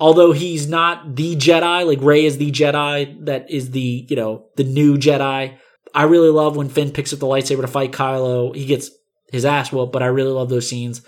although 0.00 0.32
he's 0.32 0.68
not 0.68 1.14
the 1.14 1.36
Jedi, 1.36 1.86
like 1.86 2.00
Rey 2.00 2.24
is 2.24 2.38
the 2.38 2.50
Jedi 2.50 3.26
that 3.26 3.50
is 3.50 3.70
the, 3.70 4.06
you 4.08 4.16
know, 4.16 4.46
the 4.56 4.64
new 4.64 4.96
Jedi. 4.96 5.56
I 5.94 6.02
really 6.04 6.30
love 6.30 6.56
when 6.56 6.68
Finn 6.68 6.90
picks 6.90 7.12
up 7.12 7.20
the 7.20 7.26
lightsaber 7.26 7.60
to 7.60 7.68
fight 7.68 7.92
Kylo. 7.92 8.54
He 8.54 8.66
gets 8.66 8.90
his 9.30 9.44
ass 9.44 9.72
whooped, 9.72 9.92
but 9.92 10.02
I 10.02 10.06
really 10.06 10.32
love 10.32 10.48
those 10.48 10.68
scenes. 10.68 11.02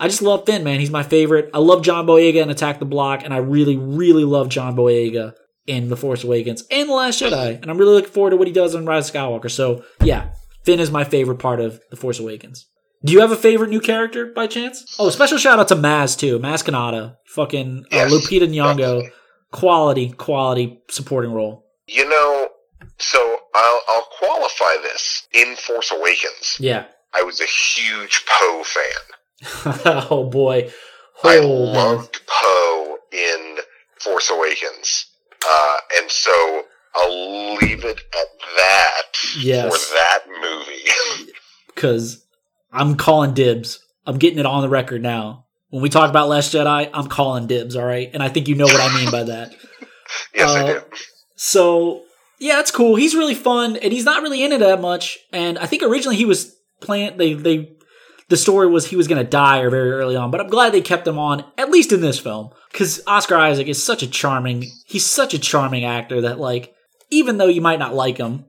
I 0.00 0.08
just 0.08 0.22
love 0.22 0.46
Finn, 0.46 0.64
man. 0.64 0.80
He's 0.80 0.90
my 0.90 1.02
favorite. 1.02 1.50
I 1.52 1.58
love 1.58 1.82
John 1.82 2.06
Boyega 2.06 2.42
in 2.42 2.50
Attack 2.50 2.78
the 2.78 2.84
Block, 2.84 3.24
and 3.24 3.34
I 3.34 3.38
really, 3.38 3.76
really 3.76 4.24
love 4.24 4.48
John 4.48 4.76
Boyega 4.76 5.34
in 5.68 5.88
The 5.88 5.96
Force 5.96 6.24
Awakens 6.24 6.64
and 6.70 6.88
The 6.88 6.94
Last 6.94 7.20
Jedi. 7.20 7.60
And 7.60 7.70
I'm 7.70 7.78
really 7.78 7.94
looking 7.94 8.10
forward 8.10 8.30
to 8.30 8.36
what 8.36 8.46
he 8.48 8.52
does 8.52 8.74
in 8.74 8.86
Rise 8.86 9.08
of 9.08 9.14
Skywalker. 9.14 9.50
So, 9.50 9.84
yeah, 10.02 10.30
Finn 10.64 10.80
is 10.80 10.90
my 10.90 11.04
favorite 11.04 11.38
part 11.38 11.60
of 11.60 11.80
The 11.90 11.96
Force 11.96 12.18
Awakens. 12.18 12.66
Do 13.04 13.12
you 13.12 13.20
have 13.20 13.30
a 13.30 13.36
favorite 13.36 13.70
new 13.70 13.80
character 13.80 14.26
by 14.26 14.46
chance? 14.48 14.96
Oh, 14.98 15.10
special 15.10 15.38
shout 15.38 15.58
out 15.60 15.68
to 15.68 15.76
Maz 15.76 16.18
too. 16.18 16.38
Maz 16.40 16.64
Kanata. 16.64 17.16
Fucking 17.26 17.84
uh, 17.84 17.96
Yes, 17.96 18.12
Lupita 18.12 18.48
Nyong'o. 18.48 18.76
definitely. 18.76 19.10
Quality, 19.52 20.10
quality 20.10 20.80
supporting 20.90 21.32
role. 21.32 21.64
You 21.86 22.08
know, 22.08 22.48
so 22.98 23.36
I'll, 23.54 23.80
I'll 23.88 24.08
qualify 24.18 24.74
this. 24.82 25.26
In 25.32 25.54
Force 25.56 25.92
Awakens, 25.92 26.56
Yeah. 26.58 26.86
I 27.14 27.22
was 27.22 27.40
a 27.40 27.44
huge 27.46 28.24
Poe 28.26 28.62
fan. 28.64 30.04
oh 30.10 30.28
boy. 30.28 30.70
I 31.24 31.38
Oh, 31.38 31.66
man. 31.66 31.74
loved 31.74 32.20
Poe 32.26 32.96
in 33.12 33.56
Force 34.00 34.28
Awakens. 34.30 35.06
Uh, 35.50 35.76
and 35.98 36.10
so 36.10 36.62
I'll 36.94 37.54
leave 37.56 37.84
it 37.84 37.98
at 37.98 38.40
that 38.56 39.18
Yes. 39.38 39.86
for 39.86 39.94
that 39.94 40.18
movie. 40.40 41.32
because 41.74 42.24
I'm 42.72 42.96
calling 42.96 43.34
dibs. 43.34 43.78
I'm 44.06 44.18
getting 44.18 44.38
it 44.38 44.46
on 44.46 44.62
the 44.62 44.68
record 44.68 45.02
now. 45.02 45.46
When 45.70 45.82
we 45.82 45.88
talk 45.90 46.08
about 46.10 46.28
Last 46.28 46.54
Jedi, 46.54 46.88
I'm 46.94 47.08
calling 47.08 47.46
dibs, 47.46 47.76
all 47.76 47.84
right? 47.84 48.10
And 48.14 48.22
I 48.22 48.28
think 48.30 48.48
you 48.48 48.54
know 48.54 48.64
what 48.64 48.80
I 48.80 48.94
mean 48.96 49.10
by 49.10 49.24
that. 49.24 49.54
yes, 50.34 50.50
I 50.50 50.62
Uh, 50.62 50.72
do. 50.80 50.82
So, 51.36 52.02
yeah, 52.38 52.58
it's 52.60 52.70
cool. 52.70 52.96
He's 52.96 53.14
really 53.14 53.34
fun, 53.34 53.76
and 53.76 53.92
he's 53.92 54.04
not 54.04 54.22
really 54.22 54.42
in 54.42 54.52
it 54.52 54.58
that 54.60 54.80
much. 54.80 55.18
And 55.32 55.58
I 55.58 55.66
think 55.66 55.82
originally 55.82 56.16
he 56.16 56.24
was 56.24 56.56
playing, 56.80 57.16
they, 57.18 57.34
they, 57.34 57.70
the 58.28 58.36
story 58.36 58.66
was 58.66 58.86
he 58.86 58.96
was 58.96 59.08
going 59.08 59.22
to 59.22 59.28
die 59.28 59.60
or 59.60 59.70
very 59.70 59.90
early 59.90 60.16
on, 60.16 60.30
but 60.30 60.40
I'm 60.40 60.48
glad 60.48 60.72
they 60.72 60.80
kept 60.80 61.06
him 61.06 61.18
on, 61.18 61.44
at 61.56 61.70
least 61.70 61.92
in 61.92 62.00
this 62.00 62.18
film. 62.18 62.50
Because 62.70 63.00
Oscar 63.06 63.36
Isaac 63.36 63.66
is 63.68 63.82
such 63.82 64.02
a 64.02 64.06
charming, 64.06 64.66
he's 64.86 65.06
such 65.06 65.32
a 65.32 65.38
charming 65.38 65.84
actor 65.84 66.20
that, 66.20 66.38
like, 66.38 66.74
even 67.10 67.38
though 67.38 67.46
you 67.46 67.62
might 67.62 67.78
not 67.78 67.94
like 67.94 68.18
him, 68.18 68.44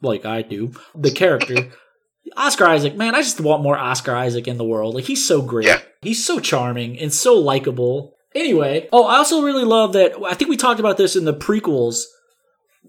like 0.00 0.24
I 0.24 0.42
do, 0.42 0.72
the 0.94 1.10
character, 1.10 1.70
Oscar 2.36 2.66
Isaac, 2.66 2.96
man, 2.96 3.14
I 3.14 3.22
just 3.22 3.40
want 3.40 3.62
more 3.62 3.76
Oscar 3.76 4.14
Isaac 4.14 4.48
in 4.48 4.56
the 4.56 4.64
world. 4.64 4.94
Like, 4.94 5.04
he's 5.04 5.26
so 5.26 5.42
great. 5.42 5.66
Yeah. 5.66 5.80
He's 6.00 6.24
so 6.24 6.40
charming 6.40 6.98
and 6.98 7.12
so 7.12 7.34
likable. 7.34 8.14
Anyway, 8.34 8.88
oh, 8.92 9.04
I 9.04 9.16
also 9.16 9.42
really 9.42 9.64
love 9.64 9.92
that. 9.92 10.12
I 10.24 10.34
think 10.34 10.48
we 10.48 10.56
talked 10.56 10.80
about 10.80 10.96
this 10.96 11.16
in 11.16 11.24
the 11.24 11.34
prequels. 11.34 12.04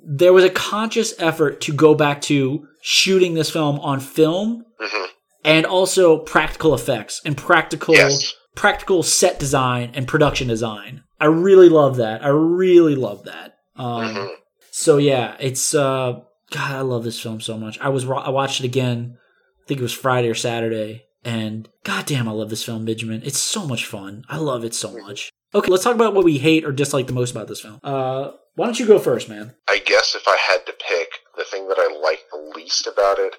There 0.01 0.33
was 0.33 0.43
a 0.43 0.49
conscious 0.49 1.13
effort 1.19 1.59
to 1.61 1.73
go 1.73 1.95
back 1.95 2.21
to 2.23 2.65
shooting 2.81 3.33
this 3.33 3.49
film 3.49 3.79
on 3.79 3.99
film 3.99 4.63
hmm 4.79 5.05
and 5.43 5.65
also 5.65 6.17
practical 6.19 6.73
effects 6.73 7.21
and 7.25 7.35
practical 7.37 7.95
Yes. 7.95 8.33
practical 8.55 9.03
set 9.03 9.39
design 9.39 9.91
and 9.93 10.07
production 10.07 10.47
design. 10.47 11.03
I 11.19 11.25
really 11.25 11.69
love 11.69 11.97
that. 11.97 12.23
I 12.23 12.29
really 12.29 12.95
love 12.95 13.23
that. 13.25 13.55
Um, 13.75 14.15
hmm 14.15 14.25
so 14.71 14.97
yeah, 14.97 15.35
it's 15.39 15.73
uh 15.73 16.19
God, 16.51 16.71
I 16.71 16.81
love 16.81 17.03
this 17.03 17.19
film 17.19 17.41
so 17.41 17.57
much. 17.57 17.77
I 17.79 17.89
was 17.89 18.05
I 18.05 18.29
watched 18.29 18.61
it 18.61 18.65
again. 18.65 19.17
I 19.63 19.67
think 19.67 19.79
it 19.81 19.83
was 19.83 19.93
Friday 19.93 20.29
or 20.29 20.35
Saturday, 20.35 21.03
and 21.23 21.67
goddamn, 21.83 22.29
I 22.29 22.31
love 22.31 22.49
this 22.49 22.63
film, 22.63 22.85
Benjamin. 22.85 23.21
It's 23.25 23.37
so 23.39 23.65
much 23.67 23.85
fun. 23.85 24.23
I 24.29 24.37
love 24.37 24.63
it 24.63 24.73
so 24.73 24.97
much. 24.97 25.29
Okay, 25.53 25.69
let's 25.69 25.83
talk 25.83 25.95
about 25.95 26.13
what 26.15 26.23
we 26.23 26.37
hate 26.37 26.63
or 26.65 26.71
dislike 26.71 27.07
the 27.07 27.13
most 27.13 27.31
about 27.31 27.47
this 27.47 27.61
film. 27.61 27.79
Uh, 27.83 28.31
why 28.55 28.65
don't 28.65 28.79
you 28.79 28.85
go 28.87 28.99
first, 28.99 29.27
man? 29.27 29.55
I 29.67 29.79
guess 29.85 30.15
if 30.15 30.27
I 30.27 30.37
had 30.37 30.65
to 30.67 30.73
pick, 30.73 31.09
the 31.35 31.43
thing 31.43 31.67
that 31.67 31.77
I 31.77 31.99
like 32.01 32.21
the 32.31 32.53
least 32.55 32.87
about 32.87 33.19
it 33.19 33.35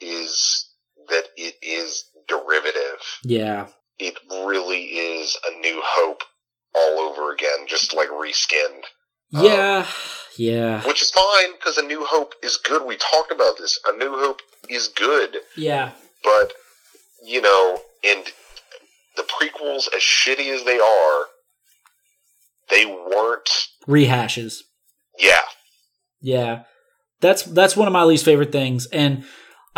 is 0.00 0.67
that 1.08 1.24
it 1.36 1.54
is 1.62 2.04
derivative. 2.26 3.00
Yeah, 3.24 3.68
It 3.98 4.14
really 4.30 4.82
is 4.84 5.36
a 5.48 5.58
new 5.60 5.80
hope 5.84 6.22
all 6.74 6.98
over 7.00 7.32
again, 7.32 7.66
just 7.66 7.94
like 7.94 8.08
reskinned. 8.10 8.84
Um, 9.34 9.44
yeah, 9.44 9.86
yeah, 10.36 10.82
Which 10.86 11.02
is 11.02 11.10
fine, 11.10 11.52
because 11.52 11.76
A 11.78 11.82
New 11.82 12.04
Hope 12.04 12.34
is 12.42 12.56
good. 12.56 12.86
We 12.86 12.96
talked 12.96 13.30
about 13.32 13.58
this. 13.58 13.78
A 13.86 13.96
New 13.96 14.16
Hope 14.18 14.40
is 14.70 14.88
good, 14.88 15.36
yeah, 15.56 15.92
but, 16.24 16.52
you 17.24 17.40
know, 17.42 17.80
and 18.04 18.24
the 19.16 19.22
prequels, 19.24 19.88
as 19.94 20.00
shitty 20.00 20.48
as 20.54 20.64
they 20.64 20.78
are, 20.78 21.24
they 22.70 22.86
weren't. 22.86 23.50
rehashes. 23.86 24.58
Yeah. 25.18 25.40
Yeah. 26.20 26.62
That's 27.20 27.42
that's 27.42 27.76
one 27.76 27.88
of 27.88 27.92
my 27.92 28.04
least 28.04 28.24
favorite 28.24 28.52
things 28.52 28.86
and 28.86 29.24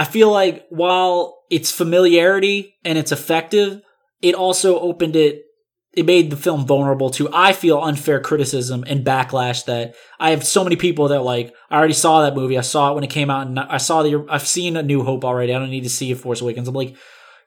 I 0.01 0.05
feel 0.05 0.31
like 0.31 0.65
while 0.71 1.43
it's 1.51 1.71
familiarity 1.71 2.75
and 2.87 2.97
it's 2.97 3.13
effective, 3.13 3.83
it 4.23 4.35
also 4.35 4.81
opened 4.81 5.15
it 5.15 5.45
it 5.93 6.07
made 6.07 6.31
the 6.31 6.39
film 6.39 6.65
vulnerable 6.65 7.11
to 7.11 7.29
I 7.35 7.53
feel 7.53 7.79
unfair 7.79 8.19
criticism 8.19 8.83
and 8.87 9.05
backlash 9.05 9.67
that 9.67 9.95
I 10.19 10.31
have 10.31 10.43
so 10.43 10.65
many 10.65 10.77
people 10.77 11.09
that 11.09 11.21
like 11.21 11.55
I 11.69 11.77
already 11.77 11.93
saw 11.93 12.23
that 12.23 12.35
movie. 12.35 12.57
I 12.57 12.63
saw 12.63 12.91
it 12.91 12.95
when 12.95 13.05
it 13.05 13.11
came 13.11 13.29
out 13.29 13.47
and 13.47 13.61
I 13.61 13.77
saw 13.77 14.03
the 14.03 14.25
I've 14.31 14.49
seen 14.49 14.79
A 14.79 14.83
New 14.83 15.03
Hope 15.03 15.23
already. 15.23 15.55
I 15.55 15.59
don't 15.59 15.69
need 15.69 15.85
to 15.85 15.91
see 15.91 16.11
a 16.13 16.17
Force 16.17 16.41
Awakens. 16.41 16.67
I'm 16.67 16.75
like 16.75 16.97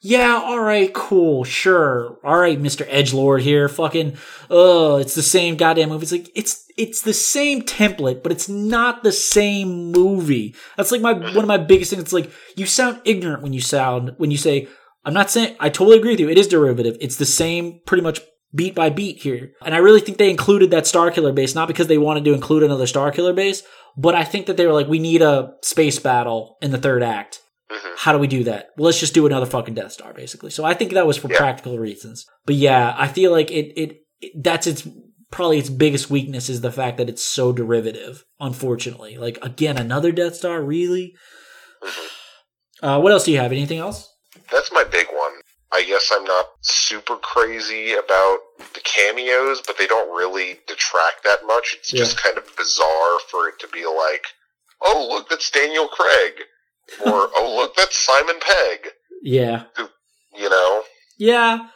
yeah, 0.06 0.42
all 0.44 0.60
right, 0.60 0.94
cool, 0.94 1.46
sure. 1.46 2.20
All 2.26 2.38
right, 2.38 2.62
Mr. 2.62 2.86
Edgelord 2.90 3.40
here, 3.40 3.70
fucking 3.70 4.18
oh, 4.50 4.98
it's 4.98 5.16
the 5.16 5.22
same 5.22 5.56
goddamn 5.56 5.90
movie. 5.90 6.04
It's 6.04 6.12
like 6.12 6.30
it's 6.36 6.66
it's 6.76 7.02
the 7.02 7.14
same 7.14 7.62
template, 7.62 8.22
but 8.22 8.34
it's 8.34 8.50
not 8.50 9.04
the 9.04 9.14
same 9.14 9.94
movie. 9.94 10.56
That's 10.76 10.92
like 10.92 11.00
my 11.00 11.14
one 11.14 11.38
of 11.38 11.48
my 11.48 11.58
biggest 11.58 11.92
things. 11.92 12.04
It's 12.04 12.12
like 12.12 12.30
you 12.58 12.66
sound 12.66 13.00
ignorant 13.06 13.44
when 13.44 13.54
you 13.54 13.62
sound 13.62 14.16
when 14.18 14.30
you 14.30 14.36
say 14.36 14.68
I'm 15.06 15.14
not 15.14 15.32
saying 15.32 15.56
I 15.62 15.70
totally 15.70 16.00
agree 16.00 16.12
with 16.12 16.20
you. 16.20 16.30
It 16.30 16.38
is 16.38 16.50
derivative. 16.50 16.98
It's 17.00 17.16
the 17.16 17.26
same 17.26 17.80
pretty 17.86 18.04
much 18.04 18.20
beat 18.54 18.76
by 18.76 18.90
beat 18.90 19.20
here. 19.20 19.54
And 19.62 19.74
I 19.74 19.78
really 19.78 20.02
think 20.02 20.18
they 20.18 20.30
included 20.30 20.70
that 20.72 20.86
Star 20.86 21.12
Killer 21.12 21.32
base 21.32 21.56
not 21.56 21.70
because 21.70 21.88
they 21.88 21.98
wanted 21.98 22.26
to 22.26 22.34
include 22.34 22.64
another 22.64 22.88
Star 22.88 23.10
Killer 23.10 23.32
base, 23.32 23.64
but 23.96 24.16
I 24.16 24.26
think 24.26 24.48
that 24.48 24.58
they 24.58 24.68
were 24.68 24.74
like 24.74 24.88
we 24.90 25.00
need 25.00 25.22
a 25.22 25.54
space 25.62 25.98
battle 25.98 26.58
in 26.62 26.72
the 26.72 26.78
third 26.78 27.04
act. 27.04 27.40
Hmm 27.74 27.94
How 27.98 28.12
do 28.12 28.20
we 28.20 28.28
do 28.28 28.44
that? 28.46 28.70
Well, 28.78 28.86
let's 28.86 29.00
just 29.00 29.14
do 29.14 29.26
another 29.26 29.46
fucking 29.46 29.74
Death 29.74 29.92
Star, 29.94 30.14
basically. 30.14 30.52
So 30.52 30.64
I 30.64 30.74
think 30.74 30.94
that 30.94 31.08
was 31.08 31.18
for 31.18 31.30
Yeah. 31.32 31.38
practical 31.38 31.80
reasons. 31.80 32.26
But 32.46 32.56
yeah, 32.56 32.94
I 32.98 33.08
feel 33.08 33.32
like 33.32 33.50
it, 33.52 33.74
it, 33.80 33.98
it 34.22 34.32
that's 34.44 34.68
its 34.68 34.88
probably 35.32 35.58
its 35.58 35.70
biggest 35.70 36.10
weakness 36.12 36.48
is 36.50 36.62
the 36.62 36.72
fact 36.72 36.98
that 36.98 37.10
it's 37.10 37.24
so 37.24 37.52
derivative. 37.52 38.24
Unfortunately, 38.40 39.18
like 39.18 39.38
again, 39.42 39.78
another 39.78 40.12
Death 40.12 40.36
Star, 40.36 40.62
really. 40.62 41.16
Uh, 42.82 43.00
what 43.00 43.12
else 43.12 43.26
do 43.26 43.32
you 43.32 43.40
have? 43.40 43.52
Anything 43.52 43.80
else? 43.80 44.10
That's 44.52 44.72
my 44.72 44.84
big 44.84 45.08
one. 45.08 45.32
I 45.72 45.84
guess 45.84 46.12
I'm 46.14 46.24
not 46.26 46.46
super 46.62 47.16
crazy 47.16 47.94
about 47.94 48.38
the 48.76 48.82
cameos, 48.84 49.62
but 49.66 49.78
they 49.78 49.88
don't 49.88 50.16
really 50.16 50.60
detract 50.68 51.24
that 51.24 51.40
much. 51.48 51.76
It's 51.80 51.90
just 51.92 52.22
kind 52.22 52.38
of 52.38 52.46
bizarre 52.56 53.20
for 53.30 53.48
it 53.48 53.58
to 53.60 53.68
be 53.70 53.84
like, 53.86 54.26
oh, 54.82 55.08
look, 55.10 55.30
that's 55.30 55.50
Daniel 55.50 55.88
Craig. 55.88 56.34
Or, 57.06 57.30
oh, 57.36 57.56
look, 57.58 57.76
that's 57.76 57.98
Simon 57.98 58.36
Pegg. 58.40 58.88
Yeah, 59.22 59.64
You 60.38 60.50
know? 60.50 60.84
yeah. 61.18 61.68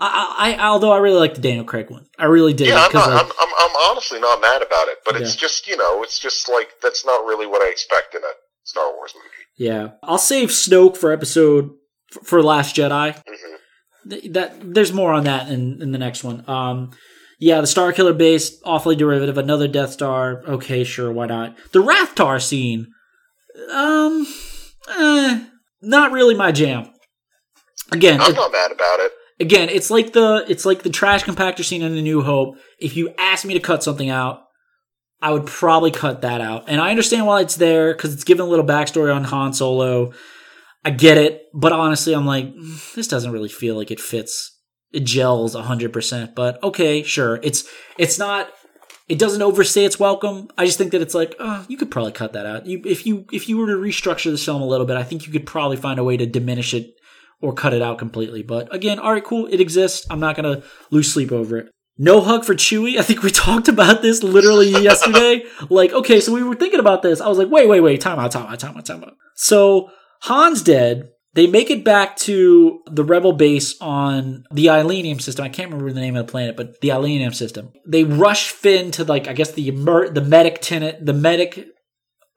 I, 0.00 0.54
I, 0.58 0.62
I 0.62 0.66
although 0.68 0.92
I 0.92 0.98
really 0.98 1.18
like 1.18 1.34
the 1.34 1.40
Daniel 1.40 1.64
Craig 1.64 1.90
one, 1.90 2.06
I 2.18 2.26
really 2.26 2.52
did. 2.52 2.68
Yeah, 2.68 2.76
I'm, 2.86 2.92
not, 2.92 3.08
like, 3.10 3.24
I'm, 3.24 3.32
I'm, 3.40 3.54
I'm 3.58 3.76
honestly 3.90 4.20
not 4.20 4.40
mad 4.40 4.62
about 4.62 4.86
it, 4.88 4.98
but 5.04 5.16
it's 5.20 5.34
just, 5.34 5.66
you 5.66 5.76
know, 5.76 6.02
it's 6.04 6.18
just 6.20 6.48
like, 6.48 6.68
that's 6.80 7.04
not 7.04 7.24
really 7.26 7.46
what 7.46 7.62
I 7.62 7.68
expect 7.70 8.14
in 8.14 8.22
a 8.22 8.30
Star 8.62 8.92
Wars 8.94 9.12
movie. 9.16 9.26
yeah, 9.56 9.92
I'll 10.04 10.18
save 10.18 10.50
Snoke 10.50 10.96
for 10.96 11.10
episode 11.12 11.70
for, 12.22 12.42
Last 12.42 12.76
Jedi. 12.76 13.14
hmm 13.26 14.10
Th- 14.10 14.32
that 14.32 14.54
there's 14.74 14.92
more 14.92 15.12
on 15.12 15.24
that 15.24 15.48
in, 15.50 15.82
in 15.82 15.90
the 15.90 15.98
next 15.98 16.22
one. 16.22 16.48
Um, 16.48 16.92
yeah, 17.40 17.60
the 17.60 17.66
Star 17.66 17.92
Killer 17.92 18.12
base, 18.14 18.60
awfully 18.64 18.94
derivative. 18.96 19.36
Another 19.36 19.68
Death 19.68 19.90
Star. 19.92 20.42
Okay, 20.46 20.84
sure, 20.84 21.10
why 21.12 21.26
not? 21.26 21.56
The 21.72 21.80
Wrath 21.80 22.14
Rathtar 22.14 22.40
scene, 22.40 22.88
um, 23.72 24.26
eh, 24.88 25.44
not 25.82 26.12
really 26.12 26.34
my 26.34 26.52
jam. 26.52 26.90
Again, 27.92 28.20
I'm 28.20 28.32
it- 28.32 28.36
not 28.36 28.52
mad 28.52 28.72
about 28.72 29.00
it. 29.00 29.12
again, 29.40 29.68
it's 29.68 29.90
like 29.90 30.12
the 30.12 30.44
it's 30.48 30.64
like 30.66 30.82
the 30.82 30.90
trash 30.90 31.24
compactor 31.24 31.64
scene 31.64 31.82
in 31.82 31.94
The 31.94 32.02
New 32.02 32.22
Hope. 32.22 32.56
If 32.78 32.96
you 32.96 33.14
ask 33.18 33.44
me 33.44 33.54
to 33.54 33.60
cut 33.60 33.82
something 33.82 34.10
out, 34.10 34.42
I 35.22 35.32
would 35.32 35.46
probably 35.46 35.90
cut 35.90 36.22
that 36.22 36.40
out. 36.40 36.64
And 36.68 36.80
I 36.80 36.90
understand 36.90 37.26
why 37.26 37.40
it's 37.40 37.56
there 37.56 37.92
because 37.94 38.12
it's 38.14 38.24
giving 38.24 38.44
a 38.46 38.48
little 38.48 38.64
backstory 38.64 39.14
on 39.14 39.24
Han 39.24 39.52
Solo. 39.52 40.12
I 40.84 40.90
get 40.90 41.18
it, 41.18 41.42
but 41.54 41.72
honestly, 41.72 42.14
I'm 42.14 42.24
like, 42.26 42.52
this 42.94 43.08
doesn't 43.08 43.32
really 43.32 43.48
feel 43.48 43.74
like 43.74 43.90
it 43.90 44.00
fits. 44.00 44.54
It 44.92 45.00
gels 45.04 45.54
100%, 45.56 46.34
but 46.34 46.62
okay, 46.62 47.02
sure. 47.02 47.40
It's 47.42 47.68
it's 47.98 48.18
not 48.18 48.48
it 49.08 49.18
doesn't 49.18 49.42
overstay 49.42 49.84
its 49.84 49.98
welcome. 49.98 50.48
I 50.58 50.66
just 50.66 50.78
think 50.78 50.92
that 50.92 51.00
it's 51.00 51.14
like, 51.14 51.34
oh, 51.38 51.64
you 51.68 51.76
could 51.76 51.90
probably 51.90 52.12
cut 52.12 52.34
that 52.34 52.46
out. 52.46 52.66
You, 52.66 52.82
if 52.84 53.06
you 53.06 53.24
if 53.32 53.48
you 53.48 53.56
were 53.56 53.66
to 53.66 53.72
restructure 53.74 54.30
this 54.30 54.44
film 54.44 54.60
a 54.60 54.66
little 54.66 54.86
bit, 54.86 54.96
I 54.96 55.02
think 55.02 55.26
you 55.26 55.32
could 55.32 55.46
probably 55.46 55.76
find 55.76 55.98
a 55.98 56.04
way 56.04 56.16
to 56.16 56.26
diminish 56.26 56.74
it 56.74 56.94
or 57.40 57.52
cut 57.52 57.72
it 57.72 57.82
out 57.82 57.98
completely. 57.98 58.42
But 58.42 58.72
again, 58.74 58.98
all 58.98 59.12
right, 59.12 59.24
cool, 59.24 59.46
it 59.46 59.60
exists. 59.60 60.06
I'm 60.10 60.20
not 60.20 60.36
gonna 60.36 60.62
lose 60.90 61.12
sleep 61.12 61.32
over 61.32 61.56
it. 61.56 61.70
No 61.96 62.20
hug 62.20 62.44
for 62.44 62.54
Chewie. 62.54 62.98
I 62.98 63.02
think 63.02 63.22
we 63.22 63.30
talked 63.46 63.68
about 63.68 64.02
this 64.02 64.22
literally 64.22 64.70
yesterday. 64.70 65.44
like, 65.70 65.92
okay, 65.92 66.20
so 66.20 66.32
we 66.32 66.42
were 66.42 66.54
thinking 66.54 66.80
about 66.80 67.02
this. 67.02 67.20
I 67.20 67.28
was 67.28 67.38
like, 67.38 67.50
wait, 67.50 67.68
wait, 67.68 67.80
wait, 67.80 68.00
time 68.00 68.18
out, 68.18 68.32
time 68.32 68.46
out, 68.46 68.60
time 68.60 68.76
out, 68.76 68.86
time 68.86 69.04
out. 69.04 69.14
So 69.34 69.90
Han's 70.22 70.62
dead. 70.62 71.10
They 71.38 71.46
make 71.46 71.70
it 71.70 71.84
back 71.84 72.16
to 72.16 72.80
the 72.90 73.04
rebel 73.04 73.32
base 73.32 73.80
on 73.80 74.42
the 74.50 74.66
Ileenium 74.66 75.22
system. 75.22 75.44
I 75.44 75.48
can't 75.48 75.70
remember 75.70 75.92
the 75.92 76.00
name 76.00 76.16
of 76.16 76.26
the 76.26 76.32
planet, 76.32 76.56
but 76.56 76.80
the 76.80 76.88
Ileenium 76.88 77.32
system. 77.32 77.70
They 77.86 78.02
rush 78.02 78.50
Finn 78.50 78.90
to 78.90 79.04
like 79.04 79.28
I 79.28 79.34
guess 79.34 79.52
the 79.52 79.68
emer- 79.68 80.10
the 80.10 80.20
medic 80.20 80.60
tenant, 80.60 81.06
the 81.06 81.12
medic, 81.12 81.64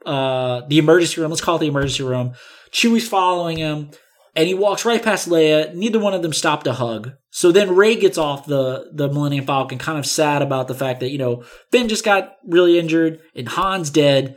uh, 0.06 0.62
the 0.68 0.78
emergency 0.78 1.20
room. 1.20 1.32
Let's 1.32 1.42
call 1.42 1.56
it 1.56 1.62
the 1.62 1.68
emergency 1.68 2.04
room. 2.04 2.34
Chewie's 2.72 3.10
following 3.10 3.58
him, 3.58 3.90
and 4.36 4.48
he 4.48 4.54
walks 4.54 4.86
right 4.86 5.02
past 5.02 5.28
Leia. 5.28 5.74
Neither 5.74 5.98
one 5.98 6.14
of 6.14 6.22
them 6.22 6.32
stop 6.32 6.62
to 6.66 6.74
hug. 6.74 7.14
So 7.32 7.52
then 7.52 7.76
Rey 7.76 7.96
gets 7.96 8.20
off 8.20 8.46
the 8.46 8.92
the 8.94 9.08
Millennium 9.08 9.48
Falcon, 9.48 9.80
kind 9.80 9.98
of 9.98 10.06
sad 10.06 10.44
about 10.44 10.68
the 10.68 10.76
fact 10.76 11.00
that 11.00 11.10
you 11.10 11.18
know 11.18 11.44
Finn 11.72 11.90
just 11.90 12.06
got 12.06 12.34
really 12.46 12.78
injured 12.78 13.20
and 13.36 13.50
Han's 13.50 13.90
dead, 13.90 14.36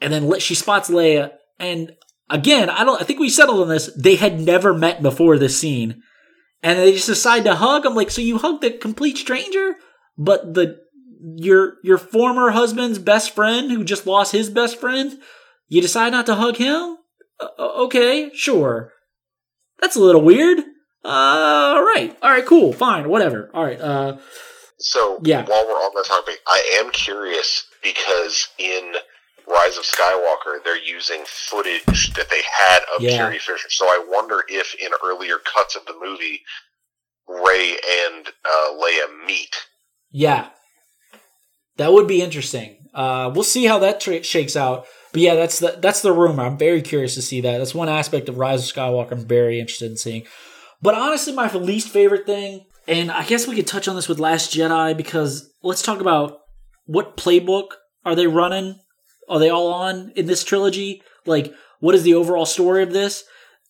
and 0.00 0.12
then 0.12 0.40
she 0.40 0.56
spots 0.56 0.90
Leia, 0.90 1.30
and 1.60 1.92
again, 2.30 2.70
I 2.70 2.84
don't. 2.84 3.00
I 3.00 3.04
think 3.04 3.20
we 3.20 3.28
settled 3.28 3.60
on 3.60 3.68
this. 3.68 3.90
They 3.96 4.16
had 4.16 4.40
never 4.40 4.72
met 4.72 5.02
before 5.02 5.38
this 5.38 5.58
scene, 5.58 6.02
and 6.62 6.78
they 6.78 6.92
just 6.92 7.06
decide 7.06 7.44
to 7.44 7.54
hug. 7.56 7.84
I'm 7.84 7.94
like, 7.94 8.10
so 8.10 8.22
you 8.22 8.38
hugged 8.38 8.64
a 8.64 8.70
complete 8.70 9.18
stranger, 9.18 9.74
but 10.16 10.54
the 10.54 10.78
your 11.36 11.74
your 11.82 11.98
former 11.98 12.50
husband's 12.50 12.98
best 12.98 13.34
friend 13.34 13.70
who 13.70 13.84
just 13.84 14.06
lost 14.06 14.32
his 14.32 14.48
best 14.48 14.80
friend, 14.80 15.18
you 15.68 15.80
decide 15.80 16.12
not 16.12 16.26
to 16.26 16.36
hug 16.36 16.56
him. 16.56 16.96
Uh, 17.38 17.46
okay, 17.58 18.30
sure. 18.34 18.92
That's 19.80 19.96
a 19.96 20.00
little 20.00 20.22
weird. 20.22 20.58
Uh, 21.04 21.74
all 21.74 21.82
right, 21.82 22.16
all 22.22 22.30
right, 22.30 22.44
cool, 22.44 22.72
fine, 22.72 23.08
whatever. 23.08 23.50
All 23.54 23.64
right. 23.64 23.80
Uh, 23.80 24.18
so 24.78 25.18
yeah. 25.22 25.44
while 25.46 25.66
we're 25.66 25.72
on 25.72 25.92
that 25.94 26.04
topic, 26.06 26.38
I 26.46 26.80
am 26.82 26.90
curious 26.90 27.66
because 27.82 28.48
in 28.58 28.94
Rise 29.48 29.76
of 29.76 29.84
Skywalker, 29.84 30.62
they're 30.64 30.82
using 30.82 31.22
footage 31.26 32.12
that 32.14 32.28
they 32.30 32.42
had 32.58 32.80
of 32.94 33.02
Yeah. 33.02 33.16
Carrie 33.16 33.38
Fisher. 33.38 33.68
So 33.70 33.86
I 33.86 34.04
wonder 34.08 34.44
if 34.48 34.74
in 34.74 34.90
earlier 35.04 35.36
cuts 35.38 35.76
of 35.76 35.84
the 35.86 35.94
movie, 36.00 36.42
Rey 37.28 37.76
and 38.06 38.26
uh, 38.44 38.72
Leia 38.74 39.26
meet. 39.26 39.54
Yeah, 40.10 40.48
that 41.76 41.92
would 41.92 42.08
be 42.08 42.20
interesting. 42.22 42.76
Uh, 42.92 43.30
we'll 43.32 43.44
see 43.44 43.66
how 43.66 43.78
that 43.78 44.00
tra- 44.00 44.22
shakes 44.24 44.56
out. 44.56 44.86
But 45.12 45.22
yeah, 45.22 45.34
that's 45.34 45.58
the 45.58 45.78
that's 45.80 46.02
the 46.02 46.12
rumor. 46.12 46.44
I'm 46.44 46.58
very 46.58 46.82
curious 46.82 47.14
to 47.14 47.22
see 47.22 47.40
that. 47.40 47.58
That's 47.58 47.74
one 47.74 47.88
aspect 47.88 48.28
of 48.28 48.38
Rise 48.38 48.68
of 48.68 48.74
Skywalker 48.74 49.12
I'm 49.12 49.26
very 49.26 49.60
interested 49.60 49.90
in 49.90 49.96
seeing. 49.96 50.24
But 50.82 50.94
honestly, 50.94 51.32
my 51.32 51.52
least 51.52 51.88
favorite 51.88 52.26
thing, 52.26 52.64
and 52.88 53.10
I 53.10 53.24
guess 53.24 53.46
we 53.46 53.54
could 53.56 53.66
touch 53.66 53.86
on 53.86 53.96
this 53.96 54.08
with 54.08 54.18
Last 54.18 54.52
Jedi 54.54 54.96
because 54.96 55.50
let's 55.62 55.82
talk 55.82 56.00
about 56.00 56.38
what 56.86 57.16
playbook 57.16 57.68
are 58.04 58.14
they 58.14 58.26
running? 58.26 58.80
Are 59.30 59.38
they 59.38 59.48
all 59.48 59.72
on 59.72 60.12
in 60.16 60.26
this 60.26 60.44
trilogy? 60.44 61.02
Like, 61.24 61.54
what 61.78 61.94
is 61.94 62.02
the 62.02 62.14
overall 62.14 62.44
story 62.44 62.82
of 62.82 62.92
this? 62.92 63.24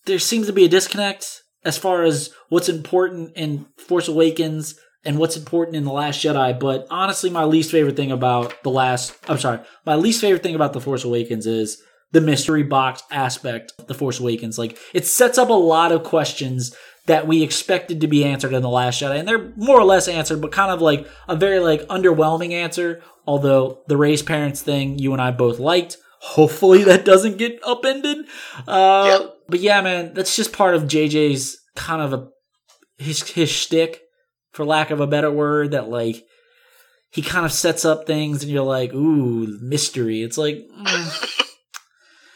There 0.07 0.19
seems 0.19 0.47
to 0.47 0.53
be 0.53 0.65
a 0.65 0.69
disconnect 0.69 1.43
as 1.65 1.78
far 1.78 2.03
as 2.03 2.31
what's 2.49 2.69
important 2.69 3.37
in 3.37 3.66
Force 3.77 4.09
Awakens 4.09 4.81
and 5.05 5.19
what's 5.19 5.37
important 5.37 5.77
in 5.77 5.85
The 5.85 5.93
Last 5.93 6.24
Jedi. 6.24 6.59
But 6.59 6.87
honestly, 6.91 7.31
my 7.31 7.45
least 7.45 7.70
favorite 7.70 7.97
thing 7.97 8.11
about 8.11 8.62
The 8.62 8.70
Last, 8.70 9.16
I'm 9.28 9.39
sorry, 9.39 9.61
my 9.85 9.95
least 9.95 10.20
favorite 10.20 10.43
thing 10.43 10.55
about 10.55 10.73
The 10.73 10.81
Force 10.81 11.05
Awakens 11.05 11.47
is 11.47 11.82
the 12.12 12.20
mystery 12.20 12.62
box 12.62 13.03
aspect 13.11 13.73
of 13.78 13.87
The 13.87 13.95
Force 13.95 14.19
Awakens. 14.19 14.59
Like, 14.59 14.78
it 14.95 15.07
sets 15.07 15.39
up 15.39 15.51
a 15.51 15.53
lot 15.53 15.93
of 15.93 16.03
questions 16.03 16.74
that 17.07 17.27
we 17.27 17.43
expected 17.43 18.01
to 18.01 18.07
be 18.07 18.24
answered 18.24 18.53
in 18.53 18.62
The 18.62 18.69
Last 18.69 19.01
Jedi. 19.01 19.19
And 19.19 19.27
they're 19.27 19.53
more 19.57 19.78
or 19.78 19.85
less 19.85 20.09
answered, 20.09 20.41
but 20.41 20.53
kind 20.53 20.70
of 20.70 20.81
like 20.82 21.07
a 21.28 21.37
very 21.37 21.59
like 21.59 21.82
underwhelming 21.89 22.53
answer. 22.53 23.03
Although 23.31 23.78
the 23.86 23.97
raised 23.97 24.27
parents 24.27 24.61
thing 24.61 24.98
you 24.98 25.12
and 25.12 25.23
I 25.23 25.31
both 25.31 25.61
liked. 25.61 25.98
Hopefully 26.19 26.82
that 26.90 27.05
doesn't 27.05 27.39
get 27.39 27.61
upended. 27.65 28.27
Uh, 28.66 29.05
Yeah. 29.07 29.27
But 29.48 29.61
yeah, 29.61 29.81
man, 29.82 30.15
that's 30.15 30.35
just 30.35 30.52
part 30.52 30.74
of 30.74 30.82
JJ's 30.85 31.57
kind 31.77 32.02
of 32.02 32.12
a 32.12 32.28
his 32.98 33.23
his 33.31 33.48
shtick, 33.48 34.02
for 34.51 34.65
lack 34.65 34.90
of 34.90 34.98
a 34.98 35.07
better 35.07 35.31
word. 35.31 35.70
That 35.70 35.89
like 35.89 36.24
he 37.12 37.23
kind 37.23 37.47
of 37.47 37.52
sets 37.52 37.85
up 37.85 38.05
things, 38.05 38.43
and 38.43 38.51
you're 38.51 38.65
like, 38.65 38.93
ooh, 38.93 39.47
mystery. 39.62 40.23
It's 40.23 40.36
like, 40.36 40.57
mm. 40.57 41.47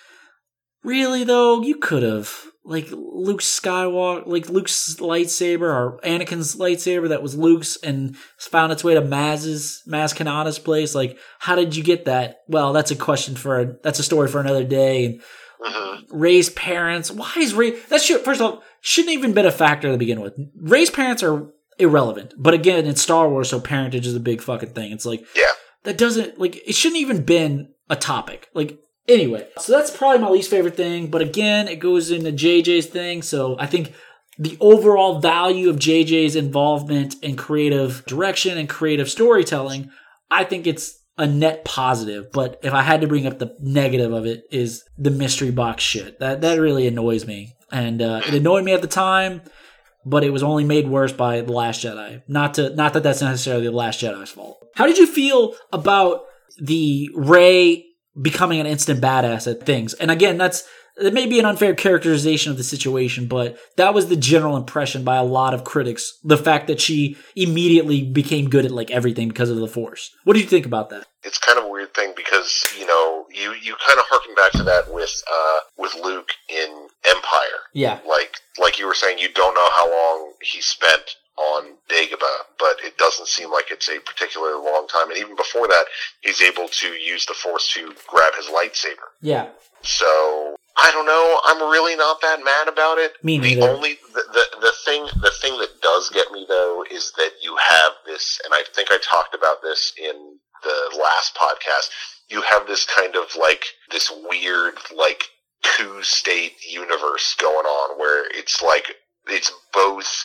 really 0.84 1.24
though, 1.24 1.60
you 1.60 1.78
could 1.78 2.04
have 2.04 2.32
like 2.66 2.88
Luke 2.90 3.40
Skywalker, 3.40 4.26
like 4.26 4.48
Luke's 4.48 4.96
lightsaber 4.96 5.62
or 5.62 6.00
Anakin's 6.02 6.56
lightsaber 6.56 7.08
that 7.10 7.22
was 7.22 7.36
Luke's 7.36 7.76
and 7.82 8.16
found 8.38 8.72
its 8.72 8.82
way 8.82 8.94
to 8.94 9.02
Maz's 9.02 9.82
Maz 9.86 10.14
Kanata's 10.16 10.58
place. 10.58 10.94
Like, 10.94 11.18
how 11.38 11.56
did 11.56 11.76
you 11.76 11.82
get 11.82 12.06
that? 12.06 12.38
Well, 12.48 12.72
that's 12.72 12.90
a 12.90 12.96
question 12.96 13.36
for 13.36 13.60
a, 13.60 13.74
that's 13.82 13.98
a 13.98 14.02
story 14.04 14.28
for 14.28 14.40
another 14.40 14.64
day. 14.64 15.04
And 15.06 15.22
hmm 15.60 15.94
Rey's 16.10 16.50
parents. 16.50 17.10
Why 17.10 17.32
is 17.38 17.54
Rey? 17.54 17.72
That 17.88 18.00
should 18.02 18.22
first 18.22 18.40
of 18.40 18.46
all 18.46 18.62
shouldn't 18.80 19.14
even 19.14 19.32
been 19.32 19.46
a 19.46 19.50
factor 19.52 19.90
to 19.92 19.98
begin 19.98 20.20
with. 20.20 20.34
Rey's 20.60 20.90
parents 20.90 21.22
are 21.22 21.46
irrelevant. 21.78 22.34
But 22.36 22.54
again, 22.54 22.86
it's 22.86 23.02
Star 23.02 23.28
Wars, 23.28 23.48
so 23.50 23.60
parentage 23.60 24.06
is 24.06 24.14
a 24.14 24.20
big 24.20 24.40
fucking 24.40 24.70
thing. 24.70 24.92
It's 24.92 25.06
like 25.06 25.24
Yeah. 25.34 25.42
that 25.84 25.98
doesn't 25.98 26.38
like 26.38 26.56
it 26.68 26.74
shouldn't 26.74 27.00
even 27.00 27.24
been 27.24 27.72
a 27.90 27.96
topic. 27.96 28.48
Like 28.54 28.78
anyway, 29.08 29.46
so 29.58 29.72
that's 29.72 29.90
probably 29.90 30.20
my 30.20 30.30
least 30.30 30.50
favorite 30.50 30.76
thing. 30.76 31.08
But 31.08 31.22
again, 31.22 31.68
it 31.68 31.76
goes 31.76 32.10
into 32.10 32.32
JJ's 32.32 32.86
thing. 32.86 33.22
So 33.22 33.56
I 33.58 33.66
think 33.66 33.92
the 34.38 34.56
overall 34.60 35.20
value 35.20 35.70
of 35.70 35.76
JJ's 35.76 36.36
involvement 36.36 37.16
in 37.22 37.36
creative 37.36 38.04
direction 38.06 38.58
and 38.58 38.68
creative 38.68 39.10
storytelling, 39.10 39.90
I 40.30 40.44
think 40.44 40.66
it's 40.66 41.00
a 41.16 41.26
net 41.26 41.64
positive. 41.64 42.32
But 42.32 42.58
if 42.62 42.72
I 42.72 42.82
had 42.82 43.00
to 43.02 43.06
bring 43.06 43.26
up 43.26 43.38
the 43.38 43.56
negative 43.60 44.12
of 44.12 44.26
it, 44.26 44.44
is 44.50 44.84
the 44.98 45.10
mystery 45.10 45.50
box 45.50 45.82
shit. 45.82 46.18
That 46.20 46.40
that 46.40 46.60
really 46.60 46.86
annoys 46.86 47.26
me, 47.26 47.54
and 47.70 48.02
uh, 48.02 48.22
it 48.26 48.34
annoyed 48.34 48.64
me 48.64 48.72
at 48.72 48.82
the 48.82 48.88
time. 48.88 49.42
But 50.06 50.22
it 50.22 50.30
was 50.30 50.42
only 50.42 50.64
made 50.64 50.86
worse 50.86 51.14
by 51.14 51.40
the 51.40 51.52
Last 51.52 51.82
Jedi. 51.82 52.22
Not 52.28 52.54
to 52.54 52.74
not 52.74 52.92
that 52.92 53.02
that's 53.02 53.22
necessarily 53.22 53.66
the 53.66 53.72
Last 53.72 54.00
Jedi's 54.00 54.30
fault. 54.30 54.58
How 54.74 54.86
did 54.86 54.98
you 54.98 55.06
feel 55.06 55.54
about 55.72 56.24
the 56.58 57.10
Rey 57.14 57.86
becoming 58.20 58.60
an 58.60 58.66
instant 58.66 59.00
badass 59.00 59.50
at 59.50 59.64
things? 59.64 59.94
And 59.94 60.10
again, 60.10 60.38
that's 60.38 60.66
it 60.96 61.12
may 61.12 61.26
be 61.26 61.40
an 61.40 61.44
unfair 61.44 61.74
characterization 61.74 62.52
of 62.52 62.58
the 62.58 62.64
situation, 62.64 63.26
but 63.26 63.58
that 63.76 63.94
was 63.94 64.08
the 64.08 64.16
general 64.16 64.56
impression 64.56 65.02
by 65.02 65.16
a 65.16 65.24
lot 65.24 65.52
of 65.52 65.64
critics. 65.64 66.18
The 66.22 66.36
fact 66.36 66.68
that 66.68 66.80
she 66.80 67.16
immediately 67.34 68.02
became 68.02 68.48
good 68.48 68.64
at 68.64 68.70
like 68.70 68.90
everything 68.90 69.28
because 69.28 69.50
of 69.50 69.56
the 69.56 69.66
Force. 69.66 70.14
What 70.22 70.34
do 70.34 70.40
you 70.40 70.46
think 70.46 70.66
about 70.66 70.90
that? 70.90 71.06
It's 71.24 71.38
kind 71.38 71.58
of 71.58 71.64
a 71.64 71.68
weird 71.68 71.94
thing 71.94 72.12
because 72.16 72.64
you 72.78 72.86
know 72.86 73.26
you 73.30 73.54
you 73.54 73.74
kind 73.86 73.98
of 73.98 74.04
harken 74.08 74.34
back 74.34 74.52
to 74.52 74.62
that 74.64 74.92
with 74.92 75.22
uh, 75.30 75.58
with 75.78 75.94
Luke 75.96 76.30
in 76.48 76.88
Empire. 77.08 77.60
Yeah, 77.72 77.98
like 78.08 78.36
like 78.60 78.78
you 78.78 78.86
were 78.86 78.94
saying, 78.94 79.18
you 79.18 79.32
don't 79.32 79.54
know 79.54 79.68
how 79.74 79.90
long 79.90 80.32
he 80.42 80.60
spent 80.60 81.16
on 81.36 81.74
Dagobah, 81.88 82.46
but 82.58 82.76
it 82.84 82.96
doesn't 82.96 83.26
seem 83.28 83.50
like 83.50 83.66
it's 83.70 83.88
a 83.88 83.98
particularly 84.00 84.54
long 84.64 84.86
time. 84.88 85.10
And 85.10 85.18
even 85.18 85.34
before 85.36 85.66
that, 85.66 85.84
he's 86.20 86.40
able 86.40 86.68
to 86.68 86.88
use 86.88 87.26
the 87.26 87.34
Force 87.34 87.72
to 87.74 87.92
grab 88.06 88.34
his 88.36 88.46
lightsaber. 88.46 89.08
yeah, 89.20 89.48
So 89.82 90.54
I 90.76 90.90
don't 90.92 91.06
know. 91.06 91.40
I'm 91.44 91.70
really 91.70 91.96
not 91.96 92.20
that 92.22 92.38
mad 92.44 92.68
about 92.68 92.98
it. 92.98 93.12
Me 93.22 93.38
neither. 93.38 93.60
the 93.60 93.68
only 93.72 93.98
the, 94.12 94.22
the 94.32 94.44
the 94.60 94.72
thing 94.84 95.06
the 95.20 95.30
thing 95.40 95.58
that 95.58 95.80
does 95.82 96.10
get 96.10 96.30
me 96.32 96.46
though 96.48 96.84
is 96.90 97.12
that 97.16 97.30
you 97.42 97.56
have 97.56 97.92
this, 98.06 98.40
and 98.44 98.54
I 98.54 98.62
think 98.74 98.90
I 98.90 98.98
talked 98.98 99.34
about 99.34 99.62
this 99.62 99.92
in 99.98 100.38
the 100.62 100.98
last 100.98 101.36
podcast. 101.36 101.90
You 102.28 102.42
have 102.42 102.66
this 102.66 102.86
kind 102.86 103.14
of 103.16 103.24
like 103.38 103.64
this 103.90 104.10
weird 104.28 104.74
like 104.96 105.24
two 105.62 106.02
state 106.02 106.52
universe 106.68 107.34
going 107.40 107.66
on 107.66 107.98
where 107.98 108.26
it's 108.36 108.62
like 108.62 108.96
it's 109.26 109.52
both 109.72 110.24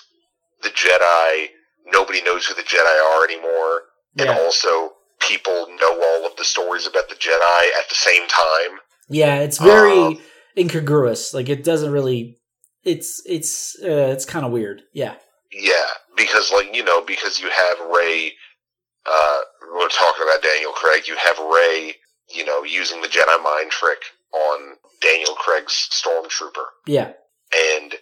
the 0.64 0.70
Jedi. 0.70 1.48
Nobody 1.92 2.22
knows 2.22 2.46
who 2.46 2.54
the 2.54 2.62
Jedi 2.62 3.14
are 3.14 3.24
anymore, 3.26 3.82
and 4.18 4.30
also 4.30 4.94
people 5.20 5.68
know 5.82 6.02
all 6.02 6.26
of 6.26 6.36
the 6.38 6.44
stories 6.46 6.86
about 6.88 7.10
the 7.10 7.16
Jedi 7.16 7.62
at 7.80 7.90
the 7.90 7.96
same 7.96 8.28
time. 8.28 8.80
yeah. 9.10 9.40
It's 9.40 9.58
very 9.58 9.92
Um, 10.00 10.22
incongruous. 10.58 11.34
Like 11.34 11.50
it 11.50 11.64
doesn't 11.64 11.92
really. 11.92 12.38
It's 12.84 13.22
it's 13.26 13.76
uh, 13.84 14.12
it's 14.14 14.26
kind 14.26 14.46
of 14.46 14.52
weird. 14.52 14.84
Yeah, 14.94 15.16
Yeah, 15.52 15.90
because 16.16 16.52
like 16.52 16.74
you 16.76 16.84
know, 16.84 17.02
because 17.04 17.40
you 17.40 17.50
have 17.50 17.78
Rey, 17.94 18.34
uh, 19.06 19.40
we're 19.74 19.90
talking 19.90 20.24
about 20.24 20.42
Daniel 20.44 20.72
Craig. 20.72 21.08
You 21.08 21.16
have 21.18 21.38
Rey, 21.40 21.96
you 22.34 22.46
know, 22.46 22.64
using 22.64 23.02
the 23.02 23.08
Jedi 23.10 23.44
mind 23.44 23.72
trick 23.72 24.00
on 24.34 24.76
Daniel 25.02 25.34
Craig's 25.36 25.90
stormtrooper, 25.92 26.66
Yeah. 26.86 27.12
and 27.74 27.96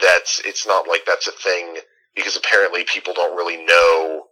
that's 0.00 0.40
it's 0.44 0.66
not 0.66 0.88
like 0.88 1.02
that's 1.06 1.28
a 1.28 1.32
thing 1.32 1.76
because 2.16 2.36
apparently 2.36 2.84
people 2.84 3.12
don't 3.14 3.36
really 3.36 3.64
know 3.64 4.24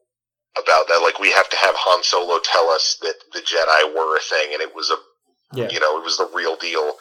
about 0.57 0.87
that. 0.89 1.01
Like 1.03 1.19
we 1.19 1.33
have 1.33 1.49
to 1.51 1.57
have 1.57 1.75
Han 1.77 2.03
Solo 2.03 2.39
tell 2.45 2.69
us 2.71 2.99
that 3.03 3.15
the 3.33 3.41
Jedi 3.41 3.95
were 3.95 4.17
a 4.17 4.21
thing, 4.21 4.53
and 4.53 4.61
it 4.63 4.75
was 4.75 4.91
a 4.91 4.97
Yeah. 5.57 5.69
you 5.71 5.81
know 5.81 5.99
it 5.99 6.05
was 6.05 6.17
the 6.19 6.31
real 6.35 6.57
deal. 6.57 6.97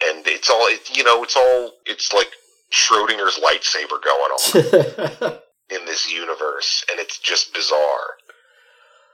And 0.00 0.24
it's 0.26 0.48
all 0.48 0.62
it, 0.68 0.96
you 0.96 1.02
know. 1.02 1.22
It's 1.24 1.36
all 1.36 1.72
it's 1.84 2.12
like 2.12 2.30
Schrodinger's 2.70 3.40
lightsaber 3.40 3.98
going 4.02 4.32
on 4.32 5.38
in 5.70 5.84
this 5.86 6.10
universe, 6.12 6.84
and 6.90 7.00
it's 7.00 7.18
just 7.18 7.52
bizarre. 7.52 8.14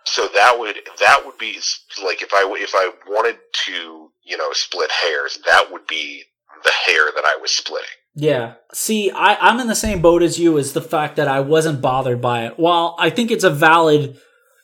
So 0.04 0.28
that 0.34 0.58
would 0.58 0.76
that 1.00 1.22
would 1.24 1.38
be 1.38 1.58
like 2.04 2.20
if 2.20 2.34
I 2.34 2.44
if 2.58 2.72
I 2.74 2.90
wanted 3.06 3.38
to 3.66 4.10
you 4.24 4.36
know 4.36 4.52
split 4.52 4.90
hairs, 4.90 5.38
that 5.46 5.72
would 5.72 5.86
be 5.86 6.24
the 6.64 6.70
hair 6.70 7.10
that 7.14 7.24
I 7.24 7.38
was 7.40 7.50
splitting. 7.50 7.88
Yeah. 8.14 8.54
See, 8.72 9.10
I, 9.10 9.34
I'm 9.40 9.60
in 9.60 9.66
the 9.66 9.74
same 9.74 10.00
boat 10.00 10.22
as 10.22 10.38
you 10.38 10.56
as 10.58 10.72
the 10.72 10.80
fact 10.80 11.16
that 11.16 11.28
I 11.28 11.40
wasn't 11.40 11.80
bothered 11.80 12.20
by 12.20 12.46
it. 12.46 12.58
While 12.58 12.94
I 12.98 13.10
think 13.10 13.30
it's 13.30 13.44
a 13.44 13.50
valid 13.50 14.18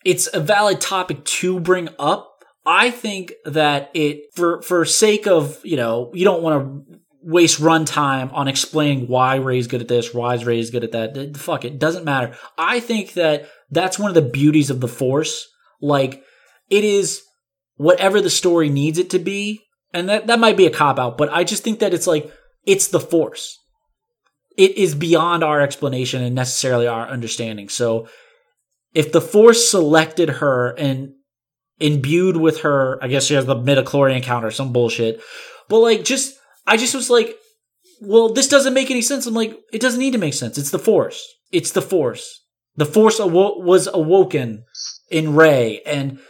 it's 0.05 0.28
a 0.32 0.40
valid 0.40 0.81
topic 0.81 1.24
to 1.24 1.60
bring 1.60 1.89
up, 1.98 2.44
I 2.64 2.90
think 2.90 3.35
that 3.44 3.90
it 3.94 4.35
for 4.35 4.62
for 4.62 4.85
sake 4.85 5.27
of, 5.27 5.60
you 5.64 5.77
know, 5.77 6.10
you 6.14 6.24
don't 6.24 6.43
want 6.43 6.64
to 6.64 7.01
waste 7.22 7.60
runtime 7.60 8.32
on 8.32 8.48
explaining 8.48 9.06
why 9.06 9.36
Rey's 9.36 9.66
good 9.66 9.82
at 9.82 9.89
this, 9.89 10.14
why 10.14 10.35
Rey's 10.36 10.70
good 10.70 10.85
at 10.85 10.93
that. 10.93 11.36
Fuck 11.36 11.64
it, 11.64 11.78
doesn't 11.78 12.05
matter. 12.05 12.35
I 12.56 12.81
think 12.81 13.14
that 13.14 13.48
that's 13.70 13.98
one 13.98 14.10
of 14.10 14.14
the 14.14 14.22
beauties 14.22 14.70
of 14.70 14.81
the 14.81 14.89
Force. 14.89 15.48
Like 15.81 16.22
it 16.70 16.85
is 16.85 17.22
whatever 17.77 18.20
the 18.20 18.31
story 18.31 18.68
needs 18.68 18.98
it 18.98 19.10
to 19.10 19.18
be, 19.18 19.60
and 19.93 20.09
that 20.09 20.28
that 20.28 20.39
might 20.39 20.56
be 20.56 20.66
a 20.66 20.70
cop 20.70 20.98
out, 20.98 21.18
but 21.18 21.32
I 21.32 21.44
just 21.44 21.64
think 21.64 21.81
that 21.81 21.93
it's 21.93 22.06
like 22.06 22.31
it's 22.65 22.89
the 22.89 23.01
force. 23.01 23.59
It 24.57 24.77
is 24.77 24.95
beyond 24.95 25.43
our 25.43 25.61
explanation 25.61 26.23
and 26.23 26.35
necessarily 26.35 26.87
our 26.87 27.09
understanding. 27.09 27.69
So 27.69 28.09
if 28.95 29.12
the 29.12 29.20
force 29.20 29.70
selected 29.70 30.28
her 30.28 30.70
and 30.70 31.15
imbued 31.78 32.37
with 32.37 32.61
her, 32.61 33.03
I 33.03 33.09
guess 33.09 33.24
she 33.24 33.35
has 33.35 33.47
the 33.47 33.57
midichlorian 33.57 34.16
encounter, 34.16 34.51
some 34.51 34.73
bullshit. 34.73 35.20
But 35.69 35.78
like 35.78 36.05
just 36.05 36.37
I 36.66 36.77
just 36.77 36.95
was 36.95 37.11
like, 37.11 37.37
well, 38.01 38.32
this 38.32 38.49
doesn't 38.49 38.74
make 38.74 38.91
any 38.91 39.03
sense. 39.03 39.27
I'm 39.27 39.35
like, 39.35 39.59
it 39.73 39.81
doesn't 39.81 40.01
need 40.01 40.12
to 40.12 40.19
make 40.19 40.35
sense. 40.35 40.59
It's 40.59 40.70
the 40.70 40.78
force. 40.78 41.27
It's 41.53 41.73
the 41.73 41.82
force. 41.82 42.45
The 42.77 42.87
force 42.87 43.19
awo- 43.19 43.62
was 43.62 43.89
awoken 43.93 44.65
in 45.11 45.35
Rey 45.35 45.82
and 45.85 46.20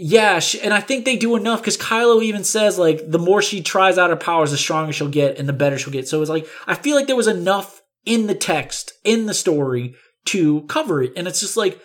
yeah, 0.00 0.38
she, 0.38 0.60
and 0.60 0.72
I 0.72 0.80
think 0.80 1.04
they 1.04 1.16
do 1.16 1.34
enough 1.34 1.60
because 1.60 1.76
Kylo 1.76 2.22
even 2.22 2.44
says 2.44 2.78
like 2.78 3.10
the 3.10 3.18
more 3.18 3.42
she 3.42 3.62
tries 3.62 3.98
out 3.98 4.10
her 4.10 4.16
powers, 4.16 4.52
the 4.52 4.56
stronger 4.56 4.92
she'll 4.92 5.08
get 5.08 5.38
and 5.38 5.48
the 5.48 5.52
better 5.52 5.76
she'll 5.76 5.92
get. 5.92 6.06
So 6.06 6.20
it's 6.22 6.30
like 6.30 6.46
I 6.68 6.76
feel 6.76 6.94
like 6.94 7.08
there 7.08 7.16
was 7.16 7.26
enough 7.26 7.82
in 8.06 8.28
the 8.28 8.34
text 8.34 8.92
in 9.02 9.26
the 9.26 9.34
story 9.34 9.96
to 10.26 10.62
cover 10.62 11.02
it, 11.02 11.14
and 11.16 11.26
it's 11.26 11.40
just 11.40 11.56
like 11.56 11.80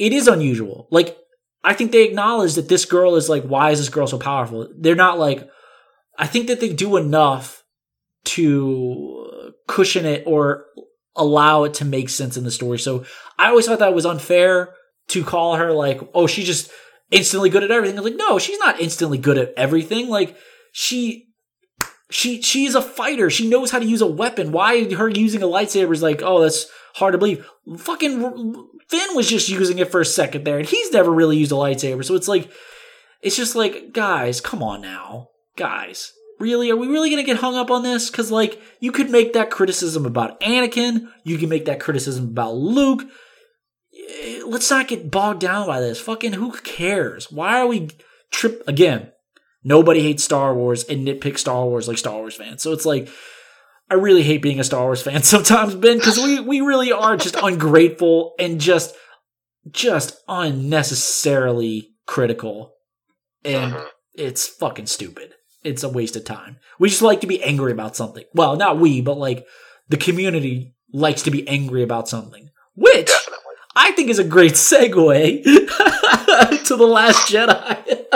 it 0.00 0.12
is 0.12 0.26
unusual. 0.26 0.88
Like 0.90 1.16
I 1.62 1.74
think 1.74 1.92
they 1.92 2.02
acknowledge 2.02 2.54
that 2.54 2.68
this 2.68 2.84
girl 2.84 3.14
is 3.14 3.28
like, 3.28 3.44
why 3.44 3.70
is 3.70 3.78
this 3.78 3.88
girl 3.88 4.08
so 4.08 4.18
powerful? 4.18 4.68
They're 4.76 4.96
not 4.96 5.18
like. 5.18 5.48
I 6.18 6.26
think 6.26 6.46
that 6.46 6.60
they 6.60 6.72
do 6.72 6.96
enough 6.96 7.62
to 8.24 9.52
cushion 9.68 10.06
it 10.06 10.24
or 10.26 10.64
allow 11.14 11.64
it 11.64 11.74
to 11.74 11.84
make 11.84 12.08
sense 12.08 12.36
in 12.36 12.44
the 12.44 12.50
story. 12.50 12.78
So 12.78 13.04
I 13.38 13.48
always 13.48 13.66
thought 13.66 13.80
that 13.80 13.94
was 13.94 14.06
unfair 14.06 14.74
to 15.08 15.22
call 15.22 15.56
her 15.56 15.72
like, 15.72 16.00
oh, 16.14 16.26
she 16.26 16.42
just 16.42 16.70
instantly 17.10 17.50
good 17.50 17.62
at 17.62 17.70
everything. 17.70 17.98
I 17.98 18.02
was 18.02 18.10
like, 18.10 18.18
no, 18.18 18.38
she's 18.38 18.58
not 18.58 18.80
instantly 18.80 19.18
good 19.18 19.38
at 19.38 19.52
everything. 19.56 20.08
Like 20.08 20.36
she 20.72 21.28
she 22.10 22.42
she 22.42 22.66
is 22.66 22.74
a 22.74 22.82
fighter. 22.82 23.30
She 23.30 23.48
knows 23.48 23.70
how 23.70 23.78
to 23.78 23.86
use 23.86 24.00
a 24.00 24.06
weapon. 24.06 24.52
Why 24.52 24.92
her 24.94 25.08
using 25.08 25.42
a 25.42 25.46
lightsaber 25.46 25.92
is 25.92 26.02
like, 26.02 26.22
oh, 26.22 26.42
that's 26.42 26.66
hard 26.94 27.12
to 27.12 27.18
believe. 27.18 27.46
Fucking 27.78 28.20
Finn 28.88 29.16
was 29.16 29.28
just 29.28 29.48
using 29.48 29.78
it 29.78 29.90
for 29.90 30.00
a 30.00 30.06
second 30.06 30.44
there, 30.44 30.58
and 30.58 30.68
he's 30.68 30.92
never 30.92 31.10
really 31.10 31.36
used 31.36 31.52
a 31.52 31.56
lightsaber. 31.56 32.04
So 32.04 32.14
it's 32.14 32.28
like, 32.28 32.50
it's 33.22 33.36
just 33.36 33.56
like, 33.56 33.92
guys, 33.92 34.40
come 34.40 34.62
on 34.62 34.80
now, 34.80 35.30
guys. 35.56 36.12
Really, 36.38 36.70
are 36.70 36.76
we 36.76 36.86
really 36.86 37.10
gonna 37.10 37.24
get 37.24 37.38
hung 37.38 37.56
up 37.56 37.70
on 37.70 37.82
this? 37.82 38.10
Because 38.10 38.30
like, 38.30 38.60
you 38.78 38.92
could 38.92 39.10
make 39.10 39.32
that 39.32 39.50
criticism 39.50 40.04
about 40.06 40.38
Anakin. 40.40 41.08
You 41.24 41.38
can 41.38 41.48
make 41.48 41.64
that 41.64 41.80
criticism 41.80 42.26
about 42.26 42.54
Luke 42.54 43.04
let's 44.46 44.70
not 44.70 44.88
get 44.88 45.10
bogged 45.10 45.40
down 45.40 45.66
by 45.66 45.80
this. 45.80 46.00
Fucking 46.00 46.34
who 46.34 46.52
cares? 46.52 47.30
Why 47.30 47.60
are 47.60 47.66
we 47.66 47.90
trip 48.30 48.62
again? 48.66 49.12
Nobody 49.64 50.00
hates 50.02 50.22
Star 50.24 50.54
Wars 50.54 50.84
and 50.84 51.06
nitpick 51.06 51.38
Star 51.38 51.64
Wars 51.64 51.88
like 51.88 51.98
Star 51.98 52.16
Wars 52.18 52.36
fans. 52.36 52.62
So 52.62 52.72
it's 52.72 52.86
like 52.86 53.08
I 53.90 53.94
really 53.94 54.22
hate 54.22 54.42
being 54.42 54.60
a 54.60 54.64
Star 54.64 54.82
Wars 54.84 55.02
fan 55.02 55.22
sometimes, 55.24 55.74
Ben, 55.74 55.98
because 55.98 56.18
we 56.18 56.40
we 56.40 56.60
really 56.60 56.92
are 56.92 57.16
just 57.16 57.36
ungrateful 57.42 58.34
and 58.38 58.60
just 58.60 58.94
just 59.70 60.16
unnecessarily 60.28 61.90
critical. 62.06 62.72
And 63.44 63.72
Mhm. 63.74 63.86
it's 64.14 64.46
fucking 64.46 64.86
stupid. 64.86 65.34
It's 65.64 65.82
a 65.82 65.88
waste 65.88 66.16
of 66.16 66.24
time. 66.24 66.58
We 66.78 66.88
just 66.88 67.02
like 67.02 67.20
to 67.22 67.26
be 67.26 67.42
angry 67.42 67.72
about 67.72 67.96
something. 67.96 68.24
Well, 68.34 68.56
not 68.56 68.78
we, 68.78 69.00
but 69.00 69.18
like 69.18 69.44
the 69.88 69.96
community 69.96 70.74
likes 70.92 71.22
to 71.22 71.30
be 71.30 71.46
angry 71.48 71.82
about 71.82 72.08
something. 72.08 72.50
Which. 72.76 73.10
I 73.76 73.92
think 73.92 74.08
is 74.08 74.18
a 74.18 74.24
great 74.24 74.52
segue 74.52 75.44
to 76.64 76.76
The 76.76 76.86
Last 76.86 77.30
Jedi. 77.30 78.06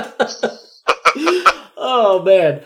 oh 1.76 2.22
man. 2.24 2.62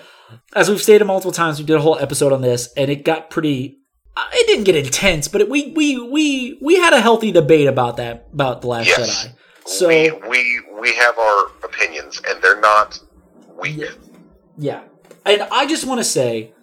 As 0.54 0.70
we've 0.70 0.80
stated 0.80 1.04
multiple 1.04 1.32
times, 1.32 1.58
we 1.58 1.64
did 1.64 1.76
a 1.76 1.80
whole 1.80 1.98
episode 1.98 2.32
on 2.32 2.40
this 2.40 2.72
and 2.76 2.90
it 2.90 3.04
got 3.04 3.30
pretty 3.30 3.78
uh, 4.16 4.22
it 4.32 4.46
didn't 4.46 4.64
get 4.64 4.76
intense, 4.76 5.26
but 5.26 5.40
it, 5.40 5.50
we 5.50 5.72
we 5.72 6.00
we 6.00 6.58
we 6.62 6.76
had 6.76 6.92
a 6.92 7.00
healthy 7.00 7.32
debate 7.32 7.66
about 7.66 7.96
that 7.96 8.28
about 8.32 8.60
The 8.62 8.68
Last 8.68 8.86
Yes. 8.86 9.26
Jedi. 9.26 9.34
So 9.66 9.88
we 9.88 10.12
we 10.28 10.62
we 10.80 10.94
have 10.94 11.18
our 11.18 11.46
opinions, 11.64 12.22
and 12.28 12.40
they're 12.40 12.60
not 12.60 13.00
weak. 13.60 13.76
Yeah. 13.78 13.90
Yeah. 14.56 14.82
And 15.26 15.42
I 15.50 15.66
just 15.66 15.84
want 15.86 15.98
to 15.98 16.04
say, 16.04 16.53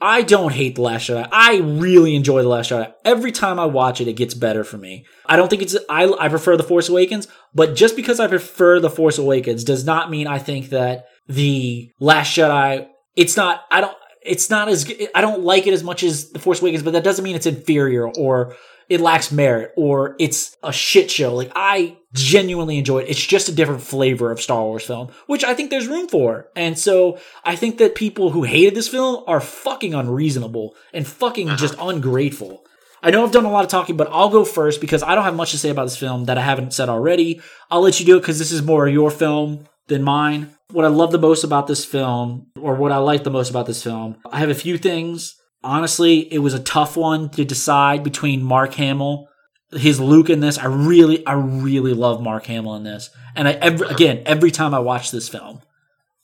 I 0.00 0.22
don't 0.22 0.52
hate 0.52 0.74
The 0.74 0.82
Last 0.82 1.08
Jedi. 1.08 1.26
I 1.32 1.58
really 1.58 2.14
enjoy 2.14 2.42
The 2.42 2.48
Last 2.48 2.70
Jedi. 2.70 2.92
Every 3.04 3.32
time 3.32 3.58
I 3.58 3.66
watch 3.66 4.00
it, 4.00 4.08
it 4.08 4.14
gets 4.14 4.34
better 4.34 4.64
for 4.64 4.76
me. 4.76 5.06
I 5.24 5.36
don't 5.36 5.48
think 5.48 5.62
it's, 5.62 5.76
I, 5.88 6.04
I 6.18 6.28
prefer 6.28 6.56
The 6.56 6.62
Force 6.62 6.88
Awakens, 6.88 7.28
but 7.54 7.74
just 7.74 7.96
because 7.96 8.20
I 8.20 8.26
prefer 8.26 8.78
The 8.78 8.90
Force 8.90 9.18
Awakens 9.18 9.64
does 9.64 9.84
not 9.84 10.10
mean 10.10 10.26
I 10.26 10.38
think 10.38 10.68
that 10.70 11.06
The 11.28 11.90
Last 11.98 12.36
Jedi, 12.36 12.88
it's 13.16 13.36
not, 13.36 13.64
I 13.70 13.80
don't, 13.80 13.96
it's 14.22 14.50
not 14.50 14.68
as, 14.68 14.92
I 15.14 15.20
don't 15.20 15.42
like 15.42 15.66
it 15.66 15.72
as 15.72 15.82
much 15.82 16.02
as 16.02 16.30
The 16.30 16.38
Force 16.38 16.60
Awakens, 16.60 16.82
but 16.82 16.92
that 16.92 17.04
doesn't 17.04 17.24
mean 17.24 17.36
it's 17.36 17.46
inferior 17.46 18.06
or 18.06 18.54
it 18.88 19.00
lacks 19.00 19.32
merit 19.32 19.72
or 19.76 20.14
it's 20.18 20.56
a 20.62 20.72
shit 20.72 21.10
show. 21.10 21.34
Like 21.34 21.52
I 21.54 21.96
genuinely 22.16 22.78
enjoy 22.78 22.98
it. 22.98 23.08
It's 23.08 23.24
just 23.24 23.48
a 23.48 23.52
different 23.52 23.82
flavor 23.82 24.30
of 24.30 24.40
Star 24.40 24.62
Wars 24.62 24.84
film, 24.84 25.10
which 25.26 25.44
I 25.44 25.54
think 25.54 25.70
there's 25.70 25.88
room 25.88 26.08
for. 26.08 26.48
And 26.56 26.78
so 26.78 27.18
I 27.44 27.56
think 27.56 27.78
that 27.78 27.94
people 27.94 28.30
who 28.30 28.42
hated 28.42 28.74
this 28.74 28.88
film 28.88 29.22
are 29.26 29.40
fucking 29.40 29.94
unreasonable 29.94 30.74
and 30.92 31.06
fucking 31.06 31.48
uh-huh. 31.48 31.56
just 31.56 31.74
ungrateful. 31.78 32.64
I 33.02 33.10
know 33.10 33.24
I've 33.24 33.32
done 33.32 33.44
a 33.44 33.50
lot 33.50 33.64
of 33.64 33.70
talking, 33.70 33.96
but 33.96 34.08
I'll 34.10 34.30
go 34.30 34.44
first 34.44 34.80
because 34.80 35.02
I 35.02 35.14
don't 35.14 35.24
have 35.24 35.36
much 35.36 35.52
to 35.52 35.58
say 35.58 35.70
about 35.70 35.84
this 35.84 35.96
film 35.96 36.24
that 36.24 36.38
I 36.38 36.42
haven't 36.42 36.74
said 36.74 36.88
already. 36.88 37.40
I'll 37.70 37.82
let 37.82 38.00
you 38.00 38.06
do 38.06 38.16
it 38.16 38.20
because 38.20 38.38
this 38.38 38.50
is 38.50 38.62
more 38.62 38.88
your 38.88 39.10
film 39.10 39.68
than 39.86 40.02
mine. 40.02 40.56
What 40.72 40.84
I 40.84 40.88
love 40.88 41.12
the 41.12 41.18
most 41.18 41.44
about 41.44 41.68
this 41.68 41.84
film, 41.84 42.48
or 42.60 42.74
what 42.74 42.90
I 42.90 42.96
like 42.96 43.22
the 43.22 43.30
most 43.30 43.50
about 43.50 43.66
this 43.66 43.82
film, 43.82 44.16
I 44.30 44.40
have 44.40 44.50
a 44.50 44.54
few 44.54 44.78
things. 44.78 45.36
Honestly, 45.62 46.32
it 46.32 46.38
was 46.38 46.54
a 46.54 46.62
tough 46.62 46.96
one 46.96 47.28
to 47.30 47.44
decide 47.44 48.02
between 48.02 48.42
Mark 48.42 48.74
Hamill, 48.74 49.28
his 49.72 50.00
Luke 50.00 50.30
in 50.30 50.40
this. 50.40 50.58
I 50.58 50.66
really, 50.66 51.26
I 51.26 51.34
really 51.34 51.94
love 51.94 52.22
Mark 52.22 52.46
Hamill 52.46 52.76
in 52.76 52.84
this. 52.84 53.10
And 53.34 53.48
I, 53.48 53.52
every, 53.52 53.88
again, 53.88 54.22
every 54.26 54.50
time 54.50 54.74
I 54.74 54.78
watch 54.78 55.10
this 55.10 55.28
film, 55.28 55.60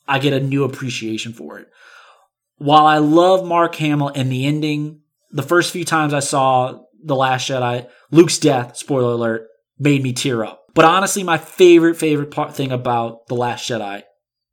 I 0.07 0.19
get 0.19 0.33
a 0.33 0.39
new 0.39 0.63
appreciation 0.63 1.33
for 1.33 1.59
it. 1.59 1.67
While 2.57 2.85
I 2.85 2.97
love 2.97 3.45
Mark 3.45 3.75
Hamill 3.75 4.09
and 4.09 4.31
the 4.31 4.45
ending, 4.45 5.01
the 5.31 5.43
first 5.43 5.71
few 5.71 5.83
times 5.85 6.13
I 6.13 6.19
saw 6.19 6.79
The 7.03 7.15
Last 7.15 7.49
Jedi, 7.49 7.87
Luke's 8.11 8.37
death, 8.37 8.77
spoiler 8.77 9.13
alert, 9.13 9.47
made 9.79 10.03
me 10.03 10.13
tear 10.13 10.43
up. 10.43 10.61
But 10.73 10.85
honestly, 10.85 11.23
my 11.23 11.37
favorite, 11.37 11.95
favorite 11.95 12.31
part 12.31 12.55
thing 12.55 12.71
about 12.71 13.27
The 13.27 13.35
Last 13.35 13.69
Jedi 13.69 14.03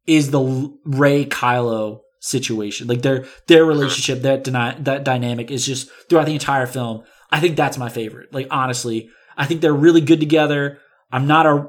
is 0.07 0.31
the 0.31 0.77
Rey 0.85 1.25
Kylo 1.25 2.01
situation. 2.21 2.87
Like 2.89 3.03
their 3.03 3.27
their 3.47 3.65
relationship, 3.65 4.23
that 4.23 4.45
dyna- 4.45 4.77
that 4.81 5.05
dynamic 5.05 5.51
is 5.51 5.65
just 5.65 5.91
throughout 6.09 6.27
the 6.27 6.35
entire 6.35 6.67
film. 6.67 7.05
I 7.31 7.41
think 7.41 7.57
that's 7.57 7.79
my 7.79 7.89
favorite. 7.89 8.33
Like 8.33 8.49
honestly, 8.51 9.11
I 9.37 9.47
think 9.47 9.61
they're 9.61 9.73
really 9.73 10.01
good 10.01 10.21
together. 10.21 10.79
I'm 11.11 11.27
not 11.27 11.47
a 11.47 11.69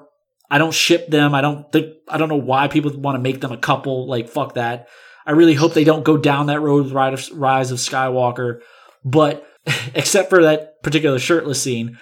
I 0.49 0.57
don't 0.57 0.73
ship 0.73 1.07
them. 1.07 1.33
I 1.33 1.41
don't 1.41 1.71
think 1.71 1.93
I 2.07 2.17
don't 2.17 2.29
know 2.29 2.35
why 2.35 2.67
people 2.67 2.91
want 2.97 3.15
to 3.15 3.21
make 3.21 3.41
them 3.41 3.51
a 3.51 3.57
couple. 3.57 4.07
Like 4.07 4.29
fuck 4.29 4.55
that. 4.55 4.87
I 5.25 5.31
really 5.31 5.53
hope 5.53 5.73
they 5.73 5.83
don't 5.83 6.03
go 6.03 6.17
down 6.17 6.47
that 6.47 6.61
road 6.61 6.85
with 6.85 6.93
Rise 6.93 7.71
of, 7.71 7.79
Skywalker. 7.79 8.61
But 9.05 9.45
except 9.95 10.29
for 10.29 10.43
that 10.43 10.81
particular 10.83 11.19
shirtless 11.19 11.61
scene, 11.61 11.99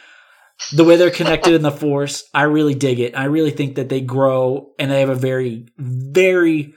the 0.74 0.84
way 0.84 0.96
they're 0.96 1.12
connected 1.12 1.54
in 1.54 1.62
the 1.62 1.72
force, 1.72 2.24
I 2.34 2.44
really 2.44 2.76
dig 2.76 3.00
it. 3.00 3.18
I 3.18 3.26
really 3.26 3.52
think 3.52 3.76
that 3.76 3.90
they 3.90 4.02
grow 4.02 4.72
and 4.78 4.92
they 4.92 5.00
have 5.00 5.10
a 5.10 5.16
very, 5.16 5.68
very 5.78 6.74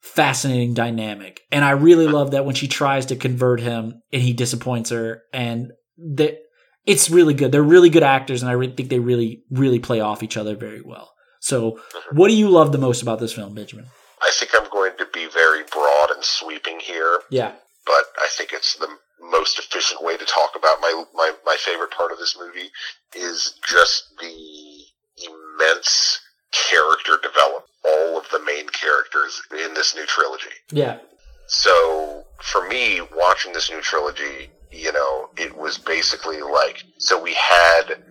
fascinating 0.00 0.74
dynamic. 0.74 1.40
And 1.50 1.64
I 1.64 1.70
really 1.70 2.06
love 2.06 2.32
that 2.32 2.44
when 2.44 2.54
she 2.54 2.68
tries 2.68 3.06
to 3.06 3.16
convert 3.16 3.60
him 3.60 4.02
and 4.12 4.22
he 4.22 4.32
disappoints 4.32 4.90
her 4.90 5.22
and 5.32 5.72
that 5.98 6.40
it's 6.86 7.10
really 7.10 7.34
good. 7.34 7.52
They're 7.52 7.62
really 7.62 7.90
good 7.90 8.02
actors 8.02 8.42
and 8.42 8.50
I 8.50 8.54
really 8.54 8.74
think 8.74 8.88
they 8.88 8.98
really, 8.98 9.42
really 9.50 9.78
play 9.78 10.00
off 10.00 10.22
each 10.22 10.36
other 10.36 10.56
very 10.56 10.82
well. 10.82 11.12
So 11.40 11.72
mm-hmm. 11.72 12.16
what 12.16 12.28
do 12.28 12.34
you 12.34 12.48
love 12.48 12.72
the 12.72 12.78
most 12.78 13.02
about 13.02 13.20
this 13.20 13.32
film, 13.32 13.54
Benjamin? 13.54 13.86
I 14.22 14.30
think 14.34 14.52
I'm 14.54 14.70
going 14.70 14.92
to 14.98 15.06
be 15.12 15.26
very 15.28 15.62
broad 15.70 16.10
and 16.10 16.24
sweeping 16.24 16.80
here, 16.80 17.20
Yeah. 17.30 17.52
but 17.84 18.04
I 18.18 18.28
think 18.30 18.52
it's 18.52 18.76
the 18.76 18.88
most 19.20 19.58
efficient 19.58 20.02
way 20.02 20.16
to 20.16 20.24
talk 20.24 20.52
about 20.56 20.80
my, 20.80 21.04
my, 21.14 21.32
my 21.44 21.56
favorite 21.58 21.90
part 21.90 22.12
of 22.12 22.18
this 22.18 22.36
movie 22.38 22.70
is 23.14 23.58
just 23.66 24.04
the 24.20 24.84
immense 25.26 26.20
character 26.52 27.18
development. 27.22 27.64
All 27.84 28.18
of 28.18 28.24
the 28.30 28.40
main 28.40 28.68
characters 28.68 29.42
in 29.52 29.74
this 29.74 29.94
new 29.94 30.06
trilogy. 30.06 30.54
Yeah. 30.70 30.98
So 31.46 32.24
for 32.40 32.66
me, 32.66 33.00
watching 33.14 33.52
this 33.52 33.70
new 33.70 33.82
trilogy, 33.82 34.50
you 34.74 34.92
know, 34.92 35.30
it 35.36 35.56
was 35.56 35.78
basically 35.78 36.40
like 36.40 36.82
so 36.98 37.20
we 37.20 37.34
had 37.34 38.02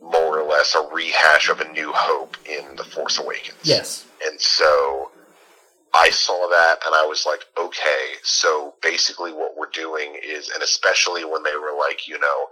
more 0.00 0.38
or 0.38 0.48
less 0.48 0.74
a 0.74 0.88
rehash 0.92 1.48
of 1.48 1.60
A 1.60 1.72
New 1.72 1.92
Hope 1.94 2.36
in 2.46 2.76
The 2.76 2.84
Force 2.84 3.18
Awakens. 3.18 3.58
Yes. 3.62 4.06
And 4.26 4.40
so 4.40 5.10
I 5.94 6.10
saw 6.10 6.48
that 6.48 6.78
and 6.84 6.94
I 6.94 7.06
was 7.06 7.24
like, 7.26 7.44
okay, 7.58 8.14
so 8.22 8.74
basically 8.82 9.32
what 9.32 9.56
we're 9.56 9.70
doing 9.72 10.18
is, 10.24 10.50
and 10.50 10.62
especially 10.62 11.24
when 11.24 11.42
they 11.42 11.54
were 11.54 11.76
like, 11.78 12.08
you 12.08 12.18
know, 12.18 12.46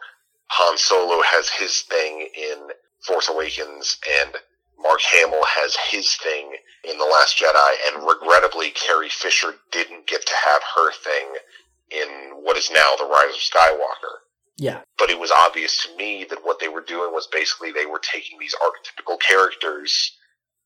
Han 0.48 0.78
Solo 0.78 1.22
has 1.22 1.48
his 1.48 1.82
thing 1.82 2.28
in 2.36 2.68
Force 3.00 3.28
Awakens 3.28 3.98
and 4.22 4.36
Mark 4.82 5.00
Hamill 5.12 5.44
has 5.44 5.76
his 5.76 6.14
thing 6.16 6.56
in 6.84 6.96
The 6.96 7.04
Last 7.04 7.38
Jedi, 7.38 7.70
and 7.86 8.06
regrettably, 8.06 8.70
Carrie 8.70 9.10
Fisher 9.10 9.54
didn't 9.70 10.06
get 10.06 10.24
to 10.24 10.32
have 10.34 10.62
her 10.74 10.92
thing 10.92 11.34
in 11.90 12.08
what 12.42 12.56
is 12.56 12.70
now 12.72 12.94
The 12.98 13.04
Rise 13.04 13.34
of 13.34 13.40
Skywalker. 13.40 14.16
Yeah. 14.56 14.80
But 14.98 15.10
it 15.10 15.18
was 15.18 15.30
obvious 15.30 15.82
to 15.86 15.96
me 15.96 16.26
that 16.28 16.44
what 16.44 16.60
they 16.60 16.68
were 16.68 16.82
doing 16.82 17.12
was 17.12 17.26
basically 17.26 17.72
they 17.72 17.86
were 17.86 18.00
taking 18.00 18.38
these 18.38 18.54
archetypical 18.56 19.18
characters 19.20 20.12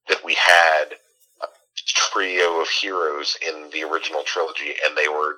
that 0.08 0.24
we 0.24 0.34
had 0.34 0.94
a 1.42 1.46
trio 1.86 2.60
of 2.60 2.68
heroes 2.68 3.36
in 3.46 3.70
the 3.72 3.82
original 3.84 4.22
trilogy, 4.24 4.74
and 4.86 4.96
they 4.96 5.08
were 5.08 5.36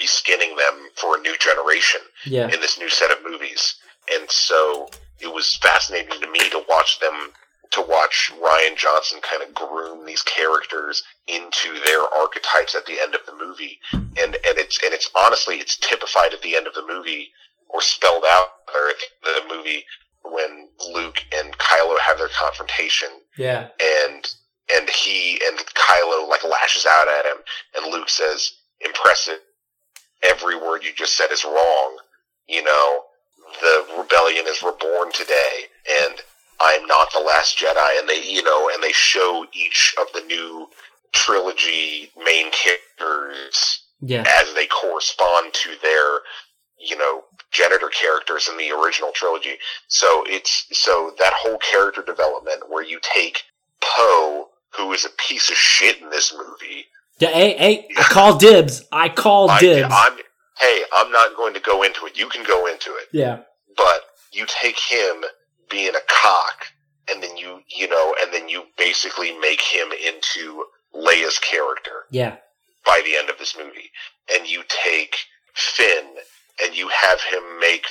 reskinning 0.00 0.56
them 0.56 0.88
for 0.96 1.16
a 1.16 1.20
new 1.20 1.36
generation 1.38 2.00
Yeah. 2.24 2.44
in 2.52 2.60
this 2.60 2.78
new 2.78 2.88
set 2.88 3.10
of 3.10 3.18
movies. 3.24 3.76
And 4.12 4.30
so 4.30 4.88
it 5.20 5.32
was 5.32 5.56
fascinating 5.56 6.20
to 6.20 6.30
me 6.30 6.50
to 6.50 6.64
watch 6.68 7.00
them, 7.00 7.32
to 7.74 7.82
watch 7.88 8.32
Rian 8.42 8.76
Johnson 8.76 9.20
kind 9.22 9.42
of 9.42 9.54
groom 9.54 10.04
these 10.06 10.22
characters 10.22 11.02
into 11.26 11.72
their 11.84 12.00
archetypes 12.02 12.74
at 12.74 12.86
the 12.86 13.00
end 13.00 13.14
of 13.14 13.20
the 13.26 13.34
movie. 13.36 13.78
And, 13.92 14.34
and 14.34 14.58
it's, 14.58 14.82
and 14.84 14.92
it's 14.94 15.10
honestly, 15.16 15.56
it's 15.56 15.76
typified 15.76 16.32
at 16.34 16.42
the 16.42 16.56
end 16.56 16.66
of 16.66 16.74
the 16.74 16.86
movie 16.86 17.30
or 17.68 17.80
spelled 17.82 18.24
out 18.28 18.48
at 18.68 18.96
the 19.22 19.54
movie 19.54 19.84
when 20.24 20.68
Luke 20.92 21.18
and 21.36 21.56
Kylo 21.58 21.98
have 22.00 22.18
their 22.18 22.28
confrontation 22.28 23.08
Yeah. 23.36 23.68
and 23.80 24.26
and 24.74 24.88
he 24.88 25.38
and 25.46 25.58
Kylo 25.58 26.26
like 26.28 26.42
lashes 26.44 26.86
out 26.88 27.06
at 27.06 27.26
him, 27.26 27.36
and 27.76 27.92
Luke 27.92 28.08
says, 28.08 28.52
"Impressive. 28.80 29.40
Every 30.22 30.56
word 30.56 30.82
you 30.84 30.92
just 30.94 31.18
said 31.18 31.30
is 31.30 31.44
wrong. 31.44 31.98
You 32.48 32.62
know, 32.62 33.02
the 33.60 33.84
rebellion 33.98 34.46
is 34.48 34.62
reborn 34.62 35.12
today, 35.12 35.66
and 36.02 36.14
I'm 36.64 36.86
not 36.86 37.08
the 37.12 37.20
last 37.20 37.58
Jedi." 37.58 37.98
And 38.00 38.08
they, 38.08 38.22
you 38.24 38.42
know, 38.42 38.70
and 38.72 38.82
they 38.82 38.92
show 38.92 39.46
each 39.52 39.94
of 40.00 40.06
the 40.14 40.20
new 40.26 40.68
trilogy 41.12 42.10
main 42.24 42.50
characters 42.50 43.82
Yeah. 44.00 44.24
as 44.26 44.52
they 44.54 44.66
correspond 44.66 45.54
to 45.54 45.70
their 45.82 46.20
you 46.78 46.96
know 46.98 47.22
genitor 47.52 47.88
characters 47.88 48.48
in 48.48 48.56
the 48.58 48.70
original 48.72 49.12
trilogy 49.12 49.56
so 49.88 50.24
it's 50.26 50.66
so 50.72 51.12
that 51.18 51.32
whole 51.34 51.56
character 51.58 52.02
development 52.02 52.68
where 52.68 52.82
you 52.82 52.98
take 53.02 53.42
poe 53.80 54.48
who 54.76 54.92
is 54.92 55.04
a 55.04 55.10
piece 55.28 55.48
of 55.50 55.56
shit 55.56 56.00
in 56.02 56.10
this 56.10 56.34
movie 56.36 56.84
Yeah, 57.20 57.28
Hey, 57.30 57.56
hey, 57.56 57.88
I 57.96 58.02
call 58.02 58.36
dibs. 58.36 58.82
I 58.90 59.08
call 59.08 59.48
I, 59.50 59.60
dibs. 59.60 59.88
i'm 59.96 60.16
hey 60.58 60.82
i'm 60.92 61.10
not 61.12 61.36
going 61.36 61.54
to 61.54 61.60
go 61.60 61.84
into 61.84 62.06
it 62.06 62.18
you 62.18 62.28
can 62.28 62.44
go 62.44 62.66
into 62.66 62.90
it 62.96 63.08
yeah. 63.12 63.38
but 63.76 64.00
you 64.32 64.44
take 64.46 64.78
him 64.78 65.24
being 65.74 65.94
a 65.94 66.06
cock 66.22 66.56
and 67.10 67.22
then 67.22 67.36
you 67.36 67.60
you 67.68 67.88
know 67.88 68.14
and 68.22 68.32
then 68.32 68.48
you 68.48 68.64
basically 68.78 69.36
make 69.38 69.60
him 69.60 69.88
into 69.92 70.64
leia's 70.94 71.38
character 71.40 72.04
Yeah. 72.10 72.36
by 72.86 73.02
the 73.04 73.16
end 73.16 73.28
of 73.30 73.38
this 73.38 73.56
movie. 73.58 73.90
And 74.34 74.46
you 74.48 74.62
take 74.84 75.16
Finn 75.54 76.06
and 76.62 76.74
you 76.74 76.88
have 76.88 77.20
him 77.22 77.42
make 77.60 77.86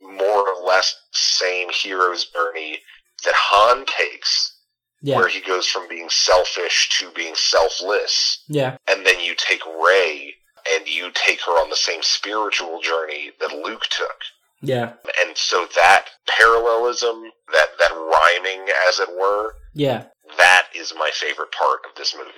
more 0.00 0.48
or 0.48 0.66
less 0.66 0.94
same 1.12 1.68
hero's 1.70 2.24
journey 2.26 2.78
that 3.24 3.34
Han 3.36 3.84
takes, 3.86 4.56
Yeah. 5.02 5.18
where 5.18 5.28
he 5.28 5.40
goes 5.40 5.66
from 5.68 5.88
being 5.88 6.08
selfish 6.10 6.88
to 6.98 7.10
being 7.12 7.34
selfless. 7.34 8.42
Yeah. 8.48 8.76
And 8.88 9.06
then 9.06 9.20
you 9.20 9.34
take 9.36 9.62
Rey 9.66 10.34
and 10.74 10.88
you 10.88 11.10
take 11.14 11.40
her 11.42 11.52
on 11.52 11.70
the 11.70 11.76
same 11.76 12.02
spiritual 12.02 12.80
journey 12.80 13.32
that 13.40 13.52
Luke 13.52 13.84
took. 13.90 14.18
Yeah. 14.62 14.92
And 15.24 15.36
so 15.36 15.66
that 15.74 16.06
parallelism, 16.28 17.22
that, 17.52 17.66
that 17.78 17.92
rhyming 17.92 18.66
as 18.88 19.00
it 19.00 19.08
were, 19.10 19.54
Yeah. 19.74 20.04
that 20.38 20.68
is 20.74 20.92
my 20.96 21.10
favorite 21.12 21.52
part 21.52 21.80
of 21.88 21.96
this 21.96 22.14
movie. 22.16 22.30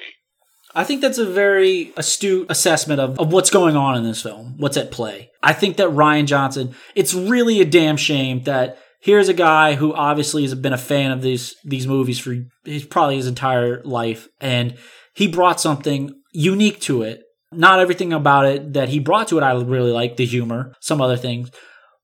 I 0.75 0.83
think 0.85 1.01
that's 1.01 1.19
a 1.19 1.27
very 1.27 1.93
astute 1.97 2.47
assessment 2.51 3.01
of, 3.01 3.19
of 3.21 3.33
what's 3.33 3.51
going 3.51 3.77
on 3.77 3.97
in 3.97 4.03
this 4.03 4.23
film, 4.23 4.55
what's 4.59 4.77
at 4.77 4.91
play. 4.91 5.31
I 5.43 5.53
think 5.53 5.77
that 5.77 5.91
Rian 5.91 6.27
Johnson, 6.27 6.75
it's 6.97 7.15
really 7.15 7.61
a 7.61 7.65
damn 7.65 7.97
shame 7.97 8.43
that 8.43 8.79
here's 9.01 9.29
a 9.29 9.35
guy 9.35 9.75
who 9.75 9.95
obviously 9.95 10.43
has 10.43 10.55
been 10.57 10.73
a 10.73 10.79
fan 10.79 11.13
of 11.13 11.23
these 11.23 11.55
these 11.65 11.87
movies 11.87 12.19
for 12.19 12.35
his 12.65 12.85
probably 12.85 13.17
his 13.17 13.29
entire 13.29 13.83
life, 13.85 14.27
and 14.41 14.77
he 15.15 15.29
brought 15.29 15.61
something 15.61 16.13
unique 16.33 16.81
to 16.81 17.03
it. 17.03 17.23
Not 17.53 17.79
everything 17.79 18.13
about 18.13 18.47
it 18.47 18.73
that 18.73 18.89
he 18.89 18.99
brought 18.99 19.29
to 19.29 19.39
it 19.39 19.45
I 19.45 19.53
really 19.53 19.93
like, 19.93 20.17
the 20.17 20.27
humor, 20.27 20.73
some 20.81 21.01
other 21.01 21.17
things. 21.17 21.51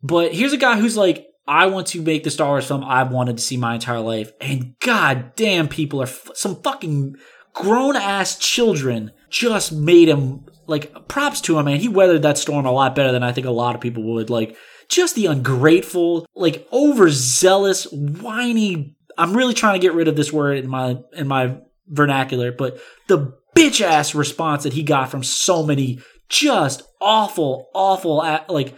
But 0.02 0.34
here's 0.34 0.52
a 0.52 0.58
guy 0.58 0.78
who's 0.78 0.96
like, 0.96 1.26
I 1.46 1.66
want 1.66 1.88
to 1.88 2.02
make 2.02 2.24
the 2.24 2.30
Star 2.30 2.48
Wars 2.48 2.66
film 2.66 2.84
I've 2.84 3.10
wanted 3.10 3.36
to 3.36 3.42
see 3.42 3.56
my 3.56 3.74
entire 3.74 4.00
life, 4.00 4.32
and 4.40 4.78
god 4.80 5.34
damn, 5.36 5.68
people 5.68 6.00
are 6.00 6.06
f- 6.06 6.30
some 6.34 6.62
fucking 6.62 7.16
grown 7.52 7.96
ass 7.96 8.38
children 8.38 9.10
just 9.28 9.72
made 9.72 10.08
him 10.08 10.46
like 10.66 11.08
props 11.08 11.40
to 11.42 11.58
him, 11.58 11.64
man. 11.64 11.80
He 11.80 11.88
weathered 11.88 12.22
that 12.22 12.38
storm 12.38 12.66
a 12.66 12.72
lot 12.72 12.94
better 12.94 13.12
than 13.12 13.22
I 13.22 13.32
think 13.32 13.46
a 13.46 13.50
lot 13.50 13.74
of 13.74 13.80
people 13.80 14.04
would. 14.14 14.30
Like 14.30 14.56
just 14.88 15.16
the 15.16 15.26
ungrateful, 15.26 16.26
like 16.34 16.66
overzealous, 16.72 17.84
whiny. 17.90 18.96
I'm 19.18 19.36
really 19.36 19.54
trying 19.54 19.74
to 19.74 19.84
get 19.84 19.94
rid 19.94 20.08
of 20.08 20.16
this 20.16 20.32
word 20.32 20.58
in 20.58 20.68
my 20.68 20.98
in 21.12 21.26
my 21.26 21.58
vernacular, 21.88 22.52
but 22.52 22.80
the 23.08 23.34
bitch 23.56 23.80
ass 23.80 24.14
response 24.14 24.62
that 24.62 24.72
he 24.72 24.82
got 24.82 25.10
from 25.10 25.24
so 25.24 25.64
many 25.64 26.00
just 26.28 26.82
awful, 27.00 27.68
awful, 27.74 28.18
like 28.48 28.74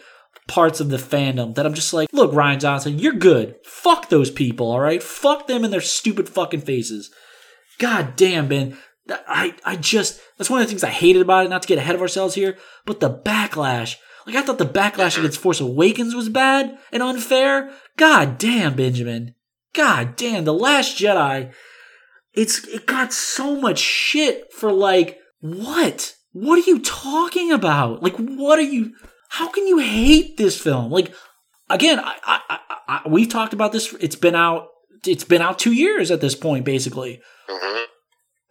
parts 0.53 0.81
of 0.81 0.91
the 0.91 0.99
fandom 0.99 1.55
that 1.55 1.65
I'm 1.65 1.73
just 1.73 1.95
like, 1.95 2.11
look, 2.13 2.33
Rian 2.33 2.61
Johnson, 2.61 2.99
you're 2.99 3.15
good. 3.15 3.57
Fuck 3.65 4.11
those 4.11 4.31
people, 4.31 4.71
all 4.71 4.81
right? 4.81 5.03
Fuck 5.03 5.47
them 5.47 5.65
and 5.65 5.73
their 5.73 5.81
stupid 5.81 6.29
fucking 6.29 6.61
faces. 6.61 7.11
God 7.79 8.17
damn, 8.17 8.49
Ben. 8.49 8.77
I, 9.09 9.55
I 9.65 9.77
just, 9.77 10.21
that's 10.37 10.51
one 10.51 10.61
of 10.61 10.67
the 10.67 10.71
things 10.71 10.85
I 10.85 10.91
hated 10.91 11.23
about 11.23 11.47
it, 11.47 11.49
not 11.49 11.63
to 11.63 11.69
get 11.69 11.79
ahead 11.79 11.95
of 11.95 12.03
ourselves 12.03 12.35
here, 12.35 12.59
but 12.85 13.01
the 13.01 13.09
backlash. 13.09 13.97
Like, 14.27 14.37
I 14.37 14.43
thought 14.43 14.59
the 14.59 14.67
backlash 14.67 15.19
against 15.19 15.41
Force 15.41 15.59
Awakens 15.59 16.15
was 16.15 16.29
bad 16.29 16.79
and 16.93 17.03
unfair. 17.03 17.73
God 17.97 18.37
damn, 18.37 18.77
Benjamin. 18.77 19.35
God 19.73 20.17
damn, 20.17 20.45
The 20.45 20.53
Last 20.53 20.99
Jedi, 20.99 21.51
it's, 22.35 22.69
it 22.69 22.87
got 22.87 23.15
so 23.15 23.59
much 23.59 23.79
shit 23.79 24.53
for 24.53 24.71
like, 24.71 25.19
what? 25.41 26.15
What 26.33 26.59
are 26.59 26.71
you 26.71 26.79
talking 26.81 27.51
about? 27.51 28.03
Like, 28.03 28.17
what 28.17 28.59
are 28.59 28.63
you, 28.63 28.93
how 29.39 29.49
can 29.49 29.67
you 29.67 29.79
hate 29.79 30.37
this 30.37 30.61
film? 30.61 30.91
Like, 30.91 31.15
again, 31.71 31.99
I, 31.99 32.15
I, 32.23 32.59
I, 32.87 33.09
we've 33.09 33.31
talked 33.31 33.55
about 33.55 33.73
this, 33.73 33.95
it's 33.99 34.15
been 34.17 34.35
out, 34.35 34.69
it's 35.07 35.25
been 35.25 35.41
out 35.41 35.59
two 35.59 35.73
years 35.73 36.11
at 36.11 36.21
this 36.21 36.35
point, 36.35 36.67
basically. 36.67 37.21
hmm 37.49 37.85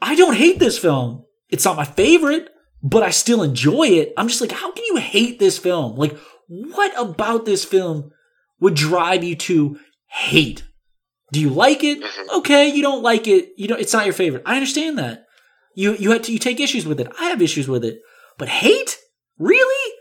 I 0.02 0.16
don't 0.16 0.36
hate 0.36 0.58
this 0.58 0.80
film. 0.80 1.26
It's 1.50 1.64
not 1.64 1.76
my 1.78 1.86
favorite, 1.86 2.50
but 2.82 3.04
I 3.04 3.12
still 3.12 3.44
enjoy 3.44 3.88
it. 3.90 4.12
I'm 4.18 4.28
just 4.28 4.42
like, 4.42 4.52
how 4.52 4.72
can 4.72 4.84
you 4.86 4.96
hate 4.96 5.38
this 5.38 5.60
film? 5.60 5.96
Like, 5.96 6.18
what 6.48 6.92
about 7.00 7.46
this 7.46 7.64
film 7.64 8.10
would 8.60 8.74
drive 8.74 9.24
you 9.24 9.36
to 9.36 9.78
hate? 10.08 10.64
Do 11.32 11.40
you 11.40 11.50
like 11.52 11.84
it? 11.84 12.02
Mhm. 12.02 12.38
Okay, 12.40 12.70
you 12.70 12.82
don't 12.82 13.04
like 13.04 13.28
it. 13.28 13.50
You 13.56 13.68
know, 13.68 13.76
it's 13.76 13.94
not 13.94 14.06
your 14.06 14.16
favorite. 14.16 14.42
I 14.48 14.56
understand 14.56 14.98
that. 14.98 15.26
You 15.76 15.94
you 15.96 16.10
had 16.12 16.24
to 16.24 16.34
you 16.34 16.40
take 16.40 16.60
issues 16.60 16.88
with 16.88 17.00
it. 17.00 17.08
I 17.20 17.26
have 17.30 17.42
issues 17.42 17.68
with 17.68 17.86
it. 17.86 18.02
But 18.40 18.50
hate? 18.50 18.98
Really? 19.38 19.94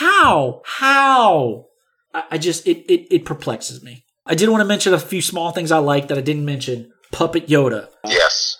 How? 0.00 0.62
How? 0.64 1.66
I, 2.14 2.24
I 2.30 2.38
just 2.38 2.66
it, 2.66 2.90
it 2.90 3.06
it 3.14 3.24
perplexes 3.26 3.82
me. 3.82 4.04
I 4.24 4.34
did 4.34 4.48
want 4.48 4.62
to 4.62 4.66
mention 4.66 4.94
a 4.94 4.98
few 4.98 5.20
small 5.20 5.52
things 5.52 5.70
I 5.70 5.76
like 5.76 6.08
that 6.08 6.16
I 6.16 6.22
didn't 6.22 6.46
mention. 6.46 6.90
Puppet 7.12 7.48
Yoda. 7.48 7.88
Yes. 8.06 8.56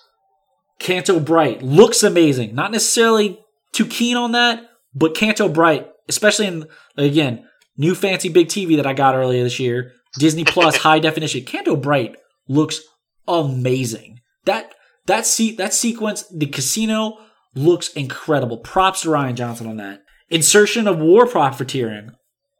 Canto 0.77 1.19
Bright 1.19 1.63
looks 1.63 2.03
amazing. 2.03 2.53
Not 2.53 2.71
necessarily 2.71 3.39
too 3.73 3.87
keen 3.87 4.17
on 4.17 4.33
that, 4.33 4.69
but 4.93 5.15
Canto 5.15 5.49
Bright, 5.49 5.89
especially 6.07 6.45
in 6.45 6.65
again 6.95 7.47
new 7.75 7.95
fancy 7.95 8.29
big 8.29 8.47
TV 8.47 8.75
that 8.75 8.85
I 8.85 8.93
got 8.93 9.15
earlier 9.15 9.43
this 9.43 9.59
year, 9.59 9.93
Disney 10.19 10.43
Plus 10.43 10.77
high 10.87 10.99
definition. 10.99 11.43
Canto 11.43 11.75
Bright 11.75 12.17
looks 12.47 12.81
amazing. 13.27 14.19
That 14.45 14.75
that 15.07 15.25
se- 15.25 15.55
that 15.55 15.73
sequence, 15.73 16.23
the 16.27 16.45
casino 16.45 17.17
looks 17.55 17.91
incredible. 17.93 18.57
Props 18.57 19.01
to 19.01 19.09
Rian 19.09 19.33
Johnson 19.33 19.65
on 19.65 19.77
that. 19.77 20.03
Insertion 20.31 20.87
of 20.87 20.97
war 20.97 21.27
profiteering. 21.27 22.11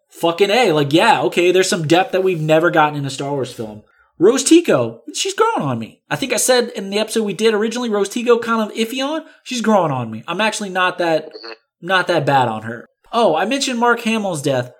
Fucking 0.09 0.51
A. 0.51 0.73
Like, 0.73 0.91
yeah, 0.91 1.21
okay, 1.23 1.51
there's 1.51 1.69
some 1.69 1.87
depth 1.87 2.11
that 2.11 2.23
we've 2.23 2.41
never 2.41 2.69
gotten 2.69 2.99
in 2.99 3.05
a 3.05 3.09
Star 3.09 3.31
Wars 3.31 3.53
film. 3.53 3.83
Rose 4.19 4.43
Tico, 4.43 5.01
she's 5.15 5.33
growing 5.33 5.61
on 5.63 5.79
me. 5.79 6.03
I 6.09 6.15
think 6.15 6.31
I 6.33 6.37
said 6.37 6.69
in 6.75 6.89
the 6.91 6.99
episode 6.99 7.23
we 7.23 7.33
did 7.33 7.53
originally, 7.55 7.89
Rose 7.89 8.09
Tico 8.09 8.37
kind 8.37 8.61
of 8.61 8.77
iffy 8.77 9.03
on. 9.03 9.25
She's 9.43 9.61
growing 9.61 9.91
on 9.91 10.11
me. 10.11 10.23
I'm 10.27 10.41
actually 10.41 10.69
not 10.69 10.99
that 10.99 11.27
mm-hmm. 11.27 11.51
not 11.81 12.07
that 12.07 12.25
bad 12.25 12.47
on 12.47 12.63
her. 12.63 12.85
Oh, 13.11 13.35
I 13.35 13.45
mentioned 13.45 13.79
Mark 13.79 14.01
Hamill's 14.01 14.41
death. 14.43 14.73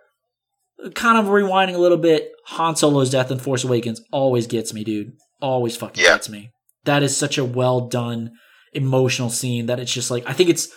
Kind 0.93 1.17
of 1.17 1.31
rewinding 1.31 1.75
a 1.75 1.79
little 1.79 1.97
bit, 1.97 2.31
Han 2.47 2.75
Solo's 2.75 3.09
death 3.09 3.31
in 3.31 3.39
Force 3.39 3.63
Awakens 3.63 4.01
always 4.11 4.47
gets 4.47 4.73
me, 4.73 4.83
dude. 4.83 5.13
Always 5.41 5.75
fucking 5.75 6.03
Yeah. 6.03 6.11
gets 6.11 6.29
me. 6.29 6.51
That 6.83 7.01
is 7.01 7.15
such 7.15 7.37
a 7.37 7.45
well 7.45 7.87
done 7.87 8.31
emotional 8.73 9.29
scene 9.29 9.65
that 9.67 9.79
it's 9.79 9.93
just 9.93 10.11
like 10.11 10.23
I 10.27 10.33
think 10.33 10.49
it's 10.49 10.69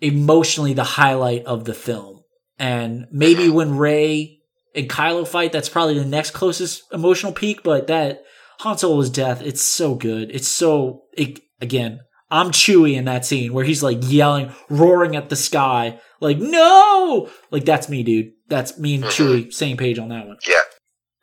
emotionally 0.00 0.74
the 0.74 0.84
highlight 0.84 1.44
of 1.44 1.64
the 1.64 1.74
film. 1.74 2.22
And 2.58 3.06
maybe 3.10 3.48
when 3.48 3.76
Rey 3.76 4.38
and 4.74 4.88
Kylo 4.88 5.26
fight, 5.26 5.52
that's 5.52 5.68
probably 5.68 5.98
the 5.98 6.04
next 6.04 6.30
closest 6.30 6.82
emotional 6.92 7.32
peak. 7.32 7.62
But 7.62 7.86
that 7.88 8.22
Han 8.60 8.76
Solo's 8.76 9.10
death, 9.10 9.42
it's 9.42 9.62
so 9.62 9.94
good. 9.94 10.30
It's 10.30 10.48
so 10.48 11.02
it, 11.12 11.40
again. 11.60 12.00
I'm 12.30 12.50
Chewie 12.50 12.96
in 12.96 13.04
that 13.04 13.24
scene 13.24 13.52
where 13.52 13.64
he's 13.64 13.82
like 13.82 13.98
yelling, 14.00 14.52
roaring 14.68 15.14
at 15.14 15.28
the 15.28 15.36
sky, 15.36 16.00
like 16.20 16.38
no, 16.38 17.28
like 17.50 17.64
that's 17.64 17.88
me, 17.88 18.02
dude. 18.02 18.32
That's 18.48 18.78
me 18.78 18.96
and 18.96 19.04
mm-hmm. 19.04 19.22
Chewie, 19.22 19.52
same 19.52 19.76
page 19.76 19.98
on 19.98 20.08
that 20.08 20.26
one. 20.26 20.38
Yeah. 20.48 20.62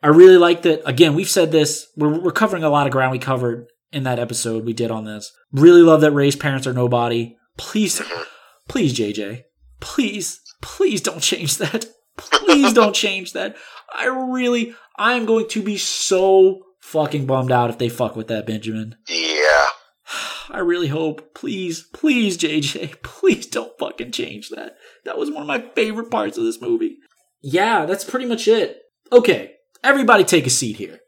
I 0.02 0.08
really 0.08 0.38
like 0.38 0.62
that. 0.62 0.82
Again, 0.86 1.14
we've 1.14 1.28
said 1.28 1.52
this. 1.52 1.86
We're, 1.96 2.18
we're 2.18 2.32
covering 2.32 2.64
a 2.64 2.70
lot 2.70 2.86
of 2.86 2.92
ground 2.92 3.12
we 3.12 3.18
covered 3.18 3.66
in 3.92 4.04
that 4.04 4.18
episode 4.18 4.64
we 4.64 4.72
did 4.72 4.90
on 4.90 5.04
this. 5.04 5.32
Really 5.52 5.82
love 5.82 6.00
that 6.00 6.12
Rey's 6.12 6.36
parents 6.36 6.66
are 6.66 6.72
nobody. 6.72 7.36
Please, 7.58 8.00
mm-hmm. 8.00 8.22
Please, 8.68 8.96
JJ, 8.96 9.44
please, 9.80 10.40
please 10.60 11.00
don't 11.00 11.22
change 11.22 11.58
that. 11.58 11.86
Please 12.16 12.72
don't 12.74 12.94
change 12.94 13.32
that. 13.32 13.56
I 13.94 14.06
really, 14.06 14.74
I 14.96 15.14
am 15.14 15.26
going 15.26 15.48
to 15.48 15.62
be 15.62 15.76
so 15.76 16.62
fucking 16.80 17.26
bummed 17.26 17.52
out 17.52 17.70
if 17.70 17.78
they 17.78 17.88
fuck 17.88 18.16
with 18.16 18.28
that, 18.28 18.46
Benjamin. 18.46 18.96
Yeah. 19.08 19.68
I 20.50 20.58
really 20.58 20.88
hope. 20.88 21.34
Please, 21.34 21.82
please, 21.92 22.36
JJ, 22.36 23.02
please 23.02 23.46
don't 23.46 23.78
fucking 23.78 24.12
change 24.12 24.50
that. 24.50 24.76
That 25.04 25.18
was 25.18 25.30
one 25.30 25.42
of 25.42 25.48
my 25.48 25.64
favorite 25.74 26.10
parts 26.10 26.36
of 26.36 26.44
this 26.44 26.60
movie. 26.60 26.98
Yeah, 27.40 27.86
that's 27.86 28.04
pretty 28.04 28.26
much 28.26 28.46
it. 28.46 28.78
Okay, 29.10 29.54
everybody 29.82 30.24
take 30.24 30.46
a 30.46 30.50
seat 30.50 30.76
here. 30.76 31.00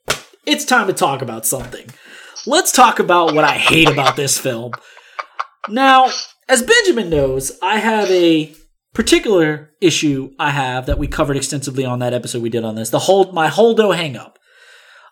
It's 0.46 0.64
time 0.64 0.88
to 0.88 0.92
talk 0.92 1.22
about 1.22 1.46
something. 1.46 1.86
Let's 2.46 2.72
talk 2.72 2.98
about 2.98 3.34
what 3.34 3.44
I 3.44 3.52
hate 3.52 3.88
about 3.88 4.16
this 4.16 4.36
film. 4.38 4.72
Now, 5.68 6.10
as 6.48 6.62
Benjamin 6.62 7.10
knows, 7.10 7.52
I 7.62 7.78
have 7.78 8.10
a 8.10 8.54
particular 8.92 9.72
issue 9.80 10.32
I 10.38 10.50
have 10.50 10.86
that 10.86 10.98
we 10.98 11.06
covered 11.06 11.36
extensively 11.36 11.84
on 11.84 11.98
that 11.98 12.14
episode 12.14 12.42
we 12.42 12.50
did 12.50 12.64
on 12.64 12.76
this. 12.76 12.90
The 12.90 13.00
whole 13.00 13.32
my 13.32 13.48
Holdo 13.48 13.94
hang 13.94 14.16
up. 14.16 14.38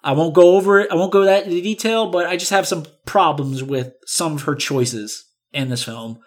I 0.05 0.13
won't 0.13 0.35
go 0.35 0.57
over 0.57 0.81
it. 0.81 0.91
I 0.91 0.95
won't 0.95 1.13
go 1.13 1.25
that 1.25 1.45
into 1.45 1.61
detail, 1.61 2.11
but 2.11 2.27
I 2.27 2.37
just 2.37 2.51
have 2.51 2.67
some 2.67 2.87
problems 3.07 3.63
with 3.63 3.93
some 4.07 4.35
of 4.35 4.43
her 4.43 4.55
choices 4.55 5.25
in 5.53 5.69
this 5.69 5.85
film. 5.85 6.19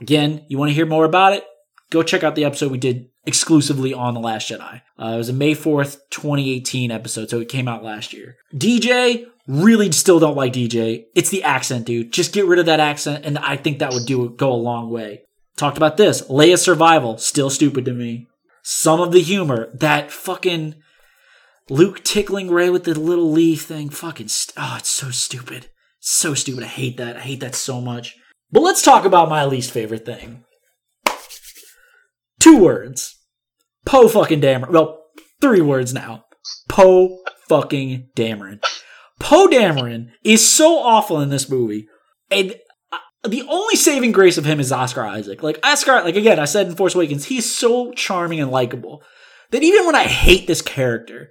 Again, 0.00 0.44
you 0.48 0.58
want 0.58 0.70
to 0.70 0.74
hear 0.74 0.86
more 0.86 1.04
about 1.04 1.32
it? 1.32 1.44
Go 1.90 2.02
check 2.02 2.22
out 2.22 2.34
the 2.34 2.44
episode 2.44 2.72
we 2.72 2.78
did 2.78 3.08
exclusively 3.24 3.94
on 3.94 4.14
The 4.14 4.20
Last 4.20 4.50
Jedi. 4.50 4.82
Uh, 4.98 5.12
it 5.14 5.16
was 5.16 5.28
a 5.28 5.34
May 5.34 5.54
4th, 5.54 5.98
2018 6.10 6.90
episode, 6.90 7.30
so 7.30 7.40
it 7.40 7.48
came 7.48 7.68
out 7.68 7.84
last 7.84 8.12
year. 8.12 8.36
DJ, 8.54 9.26
really 9.46 9.90
still 9.92 10.18
don't 10.18 10.36
like 10.36 10.52
DJ. 10.52 11.04
It's 11.14 11.30
the 11.30 11.42
accent, 11.42 11.86
dude. 11.86 12.12
Just 12.12 12.32
get 12.32 12.46
rid 12.46 12.58
of 12.58 12.66
that 12.66 12.80
accent, 12.80 13.24
and 13.24 13.38
I 13.38 13.56
think 13.56 13.78
that 13.78 13.92
would 13.92 14.06
do 14.06 14.30
go 14.30 14.52
a 14.52 14.54
long 14.54 14.90
way. 14.90 15.22
Talked 15.56 15.76
about 15.76 15.96
this. 15.96 16.22
Leia's 16.22 16.62
survival, 16.62 17.18
still 17.18 17.50
stupid 17.50 17.84
to 17.84 17.92
me. 17.92 18.26
Some 18.62 19.00
of 19.00 19.12
the 19.12 19.20
humor, 19.20 19.70
that 19.74 20.10
fucking 20.10 20.76
Luke 21.68 22.02
tickling 22.04 22.50
Rey 22.50 22.70
with 22.70 22.84
the 22.84 22.98
little 22.98 23.30
leaf 23.30 23.62
thing, 23.62 23.90
fucking, 23.90 24.28
st- 24.28 24.54
oh, 24.56 24.76
it's 24.78 24.88
so 24.88 25.10
stupid. 25.10 25.68
So 26.00 26.34
stupid. 26.34 26.64
I 26.64 26.68
hate 26.68 26.96
that. 26.96 27.16
I 27.16 27.20
hate 27.20 27.40
that 27.40 27.54
so 27.54 27.80
much. 27.80 28.16
But 28.50 28.62
let's 28.62 28.82
talk 28.82 29.04
about 29.04 29.28
my 29.28 29.44
least 29.44 29.70
favorite 29.70 30.04
thing. 30.04 30.44
Two 32.42 32.58
words. 32.58 33.20
Poe 33.86 34.08
fucking 34.08 34.40
Dameron. 34.40 34.70
Well, 34.70 35.04
three 35.40 35.60
words 35.60 35.94
now. 35.94 36.24
Poe 36.68 37.20
fucking 37.48 38.08
Dameron. 38.16 38.60
Poe 39.20 39.46
Dameron 39.46 40.08
is 40.24 40.50
so 40.50 40.80
awful 40.80 41.20
in 41.20 41.28
this 41.28 41.48
movie. 41.48 41.86
And 42.32 42.56
uh, 42.90 42.98
the 43.28 43.42
only 43.48 43.76
saving 43.76 44.10
grace 44.10 44.38
of 44.38 44.44
him 44.44 44.58
is 44.58 44.72
Oscar 44.72 45.04
Isaac. 45.04 45.40
Like, 45.40 45.60
Oscar, 45.62 46.02
like 46.02 46.16
again, 46.16 46.40
I 46.40 46.46
said 46.46 46.66
in 46.66 46.74
Force 46.74 46.96
Awakens, 46.96 47.26
he's 47.26 47.48
so 47.48 47.92
charming 47.92 48.40
and 48.40 48.50
likable 48.50 49.04
that 49.52 49.62
even 49.62 49.86
when 49.86 49.94
I 49.94 50.08
hate 50.08 50.48
this 50.48 50.62
character, 50.62 51.30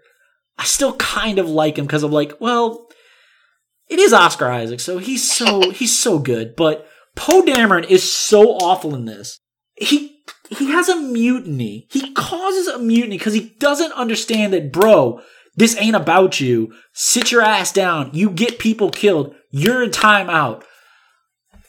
I 0.58 0.64
still 0.64 0.96
kind 0.96 1.40
of 1.40 1.50
like 1.50 1.78
him 1.78 1.88
because 1.88 2.04
I'm 2.04 2.14
like, 2.14 2.40
well, 2.40 2.88
it 3.90 4.00
is 4.00 4.14
Oscar 4.14 4.50
Isaac, 4.50 4.80
so 4.80 4.98
he's 4.98 5.30
so 5.30 5.72
he's 5.72 6.00
so 6.00 6.20
good. 6.20 6.56
But 6.56 6.88
Poe 7.18 7.42
Dameron 7.42 7.90
is 7.90 8.10
so 8.10 8.52
awful 8.52 8.96
in 8.96 9.04
this. 9.04 9.42
He 9.76 10.21
he 10.58 10.72
has 10.72 10.90
a 10.90 10.98
mutiny. 10.98 11.88
He 11.90 12.12
causes 12.14 12.68
a 12.68 12.80
mutiny 12.80 13.18
because 13.18 13.34
he 13.34 13.56
doesn't 13.60 13.94
understand 13.94 14.54
that, 14.54 14.72
bro. 14.72 15.22
This 15.56 15.78
ain't 15.78 15.96
about 15.96 16.40
you. 16.40 16.74
Sit 16.94 17.32
your 17.32 17.42
ass 17.42 17.72
down. 17.72 18.12
You 18.14 18.30
get 18.30 18.60
people 18.60 18.90
killed. 18.90 19.36
You're 19.50 19.84
in 19.84 19.92
timeout. 19.92 20.64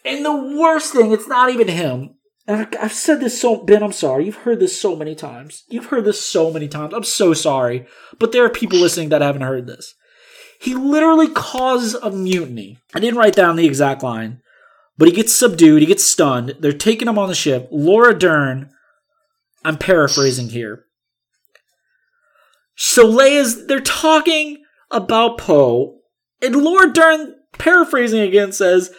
And 0.04 0.24
the 0.24 0.56
worst 0.56 0.92
thing, 0.92 1.12
it's 1.12 1.28
not 1.28 1.50
even 1.50 1.68
him. 1.68 2.16
And 2.46 2.74
I've 2.80 2.92
said 2.92 3.20
this 3.20 3.40
so, 3.40 3.62
Ben, 3.62 3.84
I'm 3.84 3.92
sorry. 3.92 4.24
You've 4.24 4.36
heard 4.36 4.58
this 4.58 4.80
so 4.80 4.96
many 4.96 5.14
times. 5.14 5.62
You've 5.68 5.86
heard 5.86 6.04
this 6.04 6.24
so 6.24 6.52
many 6.52 6.66
times. 6.66 6.92
I'm 6.92 7.04
so 7.04 7.34
sorry. 7.34 7.86
But 8.18 8.32
there 8.32 8.44
are 8.44 8.50
people 8.50 8.78
listening 8.78 9.10
that 9.10 9.22
haven't 9.22 9.42
heard 9.42 9.68
this. 9.68 9.94
He 10.60 10.74
literally 10.74 11.28
causes 11.28 11.94
a 11.94 12.10
mutiny. 12.10 12.78
I 12.94 13.00
didn't 13.00 13.18
write 13.18 13.34
down 13.34 13.56
the 13.56 13.66
exact 13.66 14.02
line, 14.02 14.41
but 15.02 15.08
he 15.08 15.16
gets 15.16 15.34
subdued. 15.34 15.82
He 15.82 15.86
gets 15.86 16.04
stunned. 16.04 16.54
They're 16.60 16.72
taking 16.72 17.08
him 17.08 17.18
on 17.18 17.26
the 17.26 17.34
ship. 17.34 17.66
Laura 17.72 18.16
Dern, 18.16 18.70
I'm 19.64 19.76
paraphrasing 19.76 20.50
here. 20.50 20.84
So 22.76 23.10
Leia's, 23.10 23.66
they're 23.66 23.80
talking 23.80 24.62
about 24.92 25.38
Poe, 25.38 25.98
and 26.40 26.54
Laura 26.54 26.92
Dern, 26.92 27.34
paraphrasing 27.58 28.20
again, 28.20 28.52
says, 28.52 28.94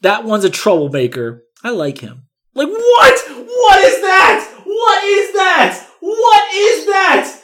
that 0.00 0.24
one's 0.24 0.44
a 0.44 0.48
troublemaker. 0.48 1.42
I 1.62 1.68
like 1.68 1.98
him. 1.98 2.28
Like, 2.54 2.68
what? 2.68 3.28
What 3.28 3.84
is 3.84 4.00
that? 4.00 4.62
What 4.64 5.04
is 5.04 5.32
that? 5.34 5.86
What 6.00 6.54
is 6.54 6.86
that? 6.86 7.42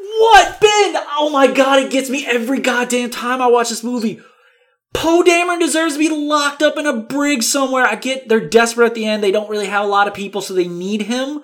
What, 0.00 0.60
Ben? 0.62 1.02
Oh 1.18 1.28
my 1.30 1.46
god, 1.46 1.80
it 1.80 1.92
gets 1.92 2.08
me 2.08 2.26
every 2.26 2.60
goddamn 2.60 3.10
time 3.10 3.42
I 3.42 3.48
watch 3.48 3.68
this 3.68 3.84
movie. 3.84 4.18
Poe 4.94 5.22
Dameron 5.22 5.60
deserves 5.60 5.94
to 5.94 5.98
be 5.98 6.08
locked 6.08 6.62
up 6.62 6.76
in 6.76 6.86
a 6.86 7.00
brig 7.00 7.42
somewhere. 7.42 7.84
I 7.84 7.94
get 7.94 8.28
they're 8.28 8.48
desperate 8.48 8.86
at 8.86 8.94
the 8.94 9.06
end. 9.06 9.22
They 9.22 9.30
don't 9.30 9.50
really 9.50 9.66
have 9.66 9.84
a 9.84 9.88
lot 9.88 10.08
of 10.08 10.14
people, 10.14 10.40
so 10.40 10.54
they 10.54 10.68
need 10.68 11.02
him. 11.02 11.42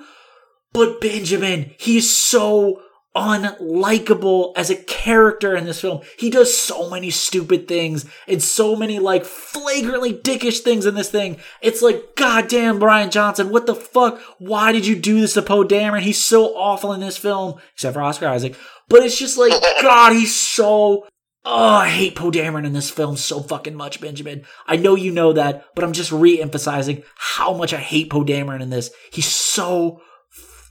But 0.73 1.01
Benjamin, 1.01 1.73
he's 1.79 2.15
so 2.15 2.83
unlikable 3.17 4.53
as 4.57 4.71
a 4.71 4.77
character 4.77 5.55
in 5.55 5.65
this 5.65 5.81
film. 5.81 6.01
He 6.19 6.31
does 6.31 6.57
so 6.57 6.91
many 6.91 7.11
stupid 7.11 7.69
things 7.69 8.07
and 8.27 8.43
so 8.43 8.75
many 8.75 8.99
like 8.99 9.25
flagrantly 9.25 10.13
dickish 10.13 10.61
things 10.61 10.85
in 10.85 10.97
this 10.97 11.11
thing. 11.11 11.39
It's 11.63 11.81
like, 11.81 12.17
goddamn, 12.17 12.81
Brian 12.81 13.11
Johnson, 13.11 13.51
what 13.51 13.67
the 13.67 13.75
fuck? 13.75 14.21
Why 14.39 14.73
did 14.73 14.87
you 14.87 14.97
do 14.97 15.21
this 15.21 15.35
to 15.35 15.43
Poe 15.43 15.65
Dameron? 15.65 16.01
He's 16.01 16.23
so 16.23 16.57
awful 16.57 16.93
in 16.93 17.01
this 17.01 17.17
film, 17.17 17.61
except 17.75 17.95
for 17.95 18.03
Oscar 18.03 18.27
Isaac. 18.27 18.57
But 18.89 19.03
it's 19.03 19.19
just 19.19 19.39
like, 19.39 19.53
God, 19.83 20.13
he's 20.13 20.35
so. 20.35 21.07
Oh, 21.47 21.75
I 21.75 21.89
hate 21.91 22.17
Poe 22.17 22.31
Dameron 22.31 22.65
in 22.65 22.73
this 22.73 22.91
film 22.91 23.17
so 23.19 23.41
fucking 23.41 23.75
much, 23.75 24.01
Benjamin. 24.01 24.45
I 24.67 24.77
know 24.77 24.95
you 24.95 25.11
know 25.13 25.35
that, 25.35 25.67
but 25.75 25.85
I'm 25.85 25.93
just 25.93 26.11
re-emphasizing 26.11 27.03
how 27.17 27.53
much 27.53 27.75
I 27.75 27.79
hate 27.79 28.09
Poe 28.11 28.25
Dameron 28.25 28.63
in 28.63 28.71
this. 28.71 28.91
He's 29.13 29.27
so 29.27 30.01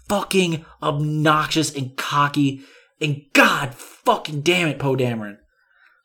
fucking 0.09 0.65
obnoxious 0.81 1.75
and 1.75 1.95
cocky. 1.95 2.63
And 2.99 3.21
God 3.33 3.75
fucking 3.75 4.41
damn 4.41 4.67
it, 4.67 4.79
Poe 4.79 4.95
Dameron. 4.95 5.37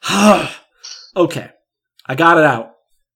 okay, 1.16 1.50
I 2.06 2.14
got 2.14 2.38
it 2.38 2.44
out. 2.44 2.74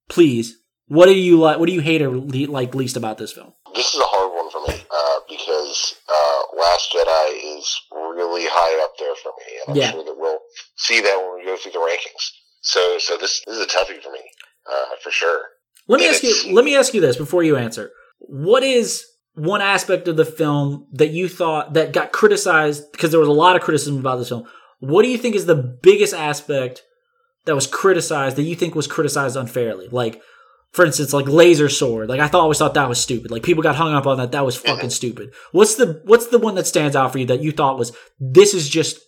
Please, 0.09 0.57
what 0.87 1.07
do 1.07 1.15
you 1.15 1.39
like? 1.39 1.59
What 1.59 1.67
do 1.67 1.73
you 1.75 1.81
hate 1.81 2.03
or 2.03 2.11
le- 2.11 2.51
like 2.51 2.75
least 2.75 2.97
about 2.97 3.19
this 3.19 3.33
film? 3.33 3.53
This 3.75 3.95
is 3.95 4.01
a 4.01 4.05
hard 4.05 4.33
one 4.35 4.51
for 4.51 4.61
me 4.69 4.85
uh, 4.91 5.21
because 5.29 5.95
uh, 6.09 6.57
Last 6.59 6.93
Jedi 6.93 7.59
is 7.59 7.81
really 7.93 8.45
high 8.47 8.85
up 8.85 8.93
there 8.99 9.15
for 9.23 9.33
me, 9.39 9.59
and 9.67 9.71
I'm 9.71 9.77
Yeah. 9.81 9.91
sure 9.93 10.05
that 10.05 10.15
we'll 10.17 10.39
see 10.83 11.01
that 11.01 11.17
when 11.17 11.39
we 11.39 11.45
go 11.45 11.57
through 11.57 11.73
the 11.73 11.79
rankings. 11.79 12.31
So, 12.61 12.99
so 12.99 13.17
this 13.17 13.43
this 13.47 13.57
is 13.57 13.63
a 13.63 13.67
toughie 13.67 14.01
for 14.03 14.13
me, 14.13 14.21
uh, 14.69 14.97
for 15.03 15.11
sure. 15.11 15.43
Let 15.89 16.01
me 16.01 16.07
And 16.07 16.15
ask 16.15 16.23
you. 16.23 16.53
Let 16.53 16.65
me 16.65 16.77
ask 16.77 16.95
you 16.95 17.01
this 17.01 17.17
before 17.17 17.43
you 17.43 17.57
answer. 17.57 17.91
What 18.19 18.63
is 18.63 19.05
one 19.35 19.63
aspect 19.63 20.09
of 20.09 20.17
the 20.17 20.25
film 20.25 20.87
that 20.93 21.11
you 21.11 21.29
thought 21.29 21.75
that 21.75 21.93
got 21.93 22.13
criticized 22.13 22.93
because 22.93 23.11
there 23.11 23.21
was 23.21 23.29
a 23.29 23.33
lot 23.33 23.57
of 23.57 23.63
criticism 23.63 23.99
about 23.99 24.17
this 24.17 24.29
film? 24.29 24.47
What 24.81 25.03
do 25.03 25.09
you 25.09 25.19
think 25.19 25.35
is 25.35 25.47
the 25.47 25.57
biggest 25.57 26.15
aspect 26.15 26.83
that 27.47 27.55
was 27.55 27.67
criticized 27.67 28.37
that 28.37 28.43
you 28.43 28.55
think 28.55 28.75
was 28.75 28.87
criticized 28.87 29.37
unfairly? 29.37 29.89
Like, 29.89 30.21
for 30.73 30.85
instance, 30.85 31.13
like 31.13 31.27
laser 31.27 31.69
sword. 31.69 32.09
Like 32.09 32.21
I 32.21 32.29
thought, 32.29 32.43
always 32.43 32.59
thought 32.59 32.75
that 32.75 32.89
was 32.89 33.01
stupid. 33.01 33.31
Like 33.31 33.43
people 33.43 33.63
got 33.63 33.77
hung 33.77 33.95
up 33.95 34.07
on 34.07 34.19
that. 34.19 34.33
That 34.33 34.45
was 34.45 34.57
fucking 34.57 34.91
stupid. 34.91 35.33
What's 35.51 35.75
the 35.75 36.01
What's 36.05 36.29
the 36.29 36.39
one 36.39 36.55
that 36.55 36.67
stands 36.67 36.95
out 36.95 37.11
for 37.13 37.19
you 37.19 37.27
that 37.27 37.43
you 37.43 37.53
thought 37.53 37.79
was 37.79 37.93
this 38.21 38.55
is 38.55 38.69
just 38.69 39.01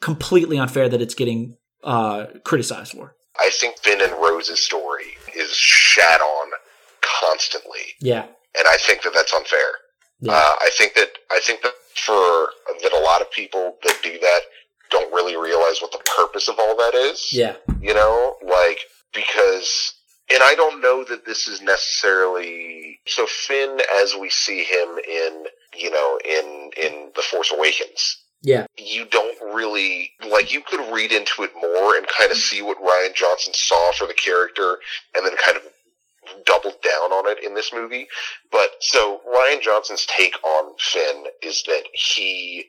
completely 0.00 0.58
unfair 0.58 0.88
that 0.88 1.00
it's 1.02 1.14
getting 1.14 1.56
uh 1.84 2.26
criticized 2.44 2.92
for? 2.92 3.14
I 3.38 3.50
think 3.60 3.78
Finn 3.78 4.00
and 4.00 4.12
Rose's 4.12 4.60
story 4.60 5.16
is 5.36 5.50
shat 5.54 6.20
on 6.20 6.50
constantly, 7.20 7.94
Yeah. 8.00 8.22
and 8.58 8.66
I 8.68 8.76
think 8.80 9.02
that 9.02 9.12
that's 9.14 9.32
unfair. 9.32 9.70
Yeah. 10.20 10.32
Uh, 10.32 10.54
I 10.60 10.70
think 10.76 10.94
that 10.94 11.10
I 11.30 11.40
think 11.44 11.62
that 11.62 11.72
for 11.94 12.48
that 12.82 12.92
a 12.92 12.98
lot 12.98 13.20
of 13.20 13.30
people 13.30 13.76
that 13.84 13.96
do 14.02 14.18
that 14.18 14.40
don't 14.90 15.12
really 15.12 15.36
realize 15.36 15.80
what 15.80 15.92
the 15.92 16.02
purpose 16.16 16.48
of 16.48 16.56
all 16.58 16.76
that 16.76 16.94
is. 16.94 17.28
Yeah. 17.32 17.56
You 17.80 17.94
know, 17.94 18.34
like 18.44 18.80
because 19.12 19.94
and 20.30 20.42
I 20.42 20.54
don't 20.56 20.80
know 20.82 21.04
that 21.04 21.24
this 21.24 21.46
is 21.48 21.62
necessarily 21.62 23.00
so 23.06 23.26
Finn 23.26 23.78
as 24.02 24.14
we 24.20 24.30
see 24.30 24.64
him 24.64 24.88
in 25.08 25.44
you 25.76 25.90
know 25.90 26.18
in 26.24 26.70
in 26.82 27.10
the 27.14 27.22
Force 27.22 27.52
Awakens 27.56 28.16
Yeah. 28.42 28.66
you 28.78 29.04
don't 29.06 29.36
really 29.54 30.12
like 30.30 30.52
you 30.52 30.60
could 30.60 30.92
read 30.92 31.12
into 31.12 31.42
it 31.42 31.50
more 31.60 31.96
and 31.96 32.06
kind 32.06 32.30
of 32.30 32.36
mm-hmm. 32.36 32.56
see 32.56 32.62
what 32.62 32.78
Rian 32.78 33.14
Johnson 33.14 33.52
saw 33.54 33.92
for 33.92 34.06
the 34.06 34.14
character 34.14 34.78
and 35.14 35.26
then 35.26 35.34
kind 35.44 35.56
of 35.56 35.64
doubled 36.44 36.80
down 36.82 37.12
on 37.12 37.28
it 37.28 37.42
in 37.44 37.54
this 37.54 37.72
movie. 37.72 38.06
But 38.52 38.70
so 38.80 39.20
Rian 39.28 39.60
Johnson's 39.60 40.06
take 40.06 40.36
on 40.44 40.74
Finn 40.78 41.24
is 41.42 41.62
that 41.64 41.84
he 41.92 42.66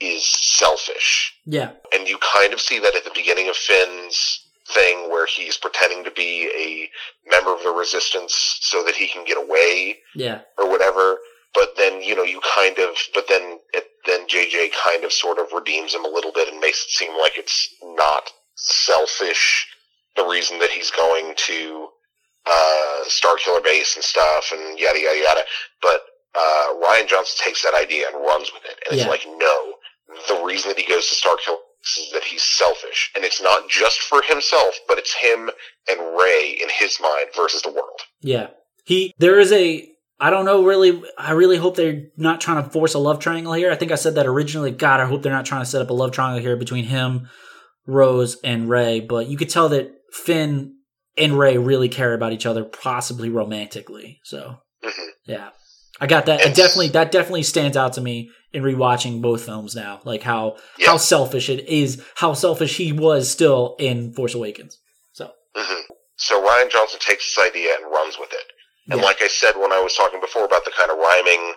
is 0.00 0.24
selfish. 0.26 1.34
Yeah. 1.46 1.70
And 1.94 2.08
you 2.08 2.18
kind 2.34 2.52
of 2.52 2.60
see 2.60 2.78
that 2.80 2.94
at 2.96 3.04
the 3.04 3.12
beginning 3.14 3.48
of 3.48 3.56
Finn's 3.56 4.46
thing 4.68 5.10
where 5.10 5.26
he's 5.26 5.56
pretending 5.56 6.04
to 6.04 6.10
be 6.10 6.48
a 6.56 7.30
member 7.30 7.54
of 7.54 7.62
the 7.62 7.70
resistance 7.70 8.58
so 8.60 8.82
that 8.84 8.94
he 8.94 9.08
can 9.08 9.24
get 9.24 9.36
away 9.36 9.98
Yeah. 10.14 10.40
or 10.58 10.68
whatever. 10.68 11.18
But 11.54 11.74
then 11.76 12.02
you 12.02 12.14
know 12.16 12.22
you 12.22 12.40
kind 12.56 12.78
of, 12.78 12.96
but 13.14 13.26
then 13.28 13.58
it, 13.74 13.84
then 14.06 14.26
JJ 14.26 14.70
kind 14.84 15.04
of 15.04 15.12
sort 15.12 15.38
of 15.38 15.46
redeems 15.52 15.94
him 15.94 16.04
a 16.04 16.08
little 16.08 16.32
bit 16.32 16.48
and 16.48 16.58
makes 16.60 16.84
it 16.84 16.90
seem 16.90 17.12
like 17.18 17.36
it's 17.36 17.68
not 17.82 18.30
selfish. 18.56 19.66
The 20.16 20.24
reason 20.24 20.58
that 20.60 20.70
he's 20.70 20.90
going 20.90 21.34
to 21.36 21.88
uh, 22.46 23.04
Starkiller 23.08 23.62
Base 23.64 23.96
and 23.96 24.04
stuff 24.04 24.50
and 24.52 24.78
yada 24.78 24.98
yada 25.00 25.18
yada. 25.18 25.40
But 25.80 26.02
uh, 26.34 26.74
Rian 26.82 27.06
Johnson 27.08 27.36
takes 27.42 27.62
that 27.62 27.74
idea 27.80 28.06
and 28.12 28.16
runs 28.24 28.50
with 28.52 28.64
it, 28.64 28.78
and 28.88 28.98
Yeah. 28.98 29.04
it's 29.04 29.10
like 29.10 29.26
no. 29.38 29.74
The 30.28 30.42
reason 30.44 30.68
that 30.70 30.78
he 30.78 30.86
goes 30.86 31.08
to 31.08 31.14
Starkiller 31.14 31.56
Base 31.82 31.98
is 32.06 32.12
that 32.12 32.24
he's 32.24 32.42
selfish, 32.42 33.10
and 33.14 33.24
it's 33.24 33.40
not 33.42 33.68
just 33.68 34.00
for 34.00 34.22
himself, 34.22 34.74
but 34.88 34.98
it's 34.98 35.14
him 35.14 35.50
and 35.88 36.00
Rey 36.18 36.58
in 36.62 36.68
his 36.70 36.98
mind 37.00 37.28
versus 37.36 37.62
the 37.62 37.70
world. 37.70 38.00
Yeah. 38.20 38.48
He 38.84 39.14
there 39.18 39.38
is 39.38 39.52
a 39.52 39.88
I 40.22 40.30
don't 40.30 40.44
know 40.44 40.64
really 40.64 41.02
I 41.18 41.32
really 41.32 41.56
hope 41.56 41.74
they're 41.74 42.04
not 42.16 42.40
trying 42.40 42.62
to 42.62 42.70
force 42.70 42.94
a 42.94 42.98
love 42.98 43.18
triangle 43.18 43.54
here. 43.54 43.72
I 43.72 43.74
think 43.74 43.90
I 43.90 43.96
said 43.96 44.14
that 44.14 44.26
originally. 44.26 44.70
God, 44.70 45.00
I 45.00 45.06
hope 45.06 45.22
they're 45.22 45.32
not 45.32 45.46
trying 45.46 45.62
to 45.62 45.66
set 45.68 45.82
up 45.82 45.90
a 45.90 45.94
love 45.94 46.12
triangle 46.12 46.40
here 46.40 46.56
between 46.56 46.84
him, 46.84 47.28
Rose, 47.86 48.36
and 48.44 48.68
Rey, 48.70 49.00
but 49.00 49.26
you 49.26 49.36
could 49.36 49.50
tell 49.50 49.68
that 49.70 49.90
Finn 50.12 50.76
and 51.18 51.36
Rey 51.36 51.58
really 51.58 51.88
care 51.88 52.14
about 52.14 52.32
each 52.32 52.46
other, 52.46 52.62
possibly 52.64 53.28
romantically. 53.30 54.20
So 54.22 54.58
Mhm. 54.84 55.08
yeah. 55.26 55.48
I 56.00 56.06
got 56.06 56.26
that. 56.26 56.40
It 56.40 56.54
definitely 56.54 56.88
that 56.90 57.10
definitely 57.12 57.42
stands 57.42 57.76
out 57.76 57.94
to 57.94 58.00
me 58.00 58.30
in 58.52 58.62
rewatching 58.62 59.22
both 59.22 59.44
films 59.44 59.74
now. 59.74 60.00
Like 60.04 60.22
how 60.22 60.56
how 60.86 60.98
selfish 60.98 61.48
it 61.48 61.68
is, 61.68 62.00
how 62.14 62.32
selfish 62.34 62.76
he 62.76 62.92
was 62.92 63.28
still 63.28 63.74
in 63.80 64.12
Force 64.12 64.34
Awakens. 64.34 64.78
So 65.12 65.32
hmm 65.56 65.80
So 66.16 66.40
Rian 66.40 66.70
Johnson 66.70 67.00
takes 67.00 67.34
this 67.34 67.44
idea 67.44 67.70
and 67.80 67.90
runs 67.90 68.18
with 68.20 68.32
it. 68.32 68.51
And 68.90 69.00
Yeah. 69.00 69.06
like 69.06 69.22
I 69.22 69.28
said 69.28 69.56
when 69.56 69.72
I 69.72 69.80
was 69.80 69.94
talking 69.94 70.20
before 70.20 70.44
about 70.44 70.64
the 70.64 70.70
kind 70.72 70.90
of 70.90 70.98
rhyming 70.98 71.54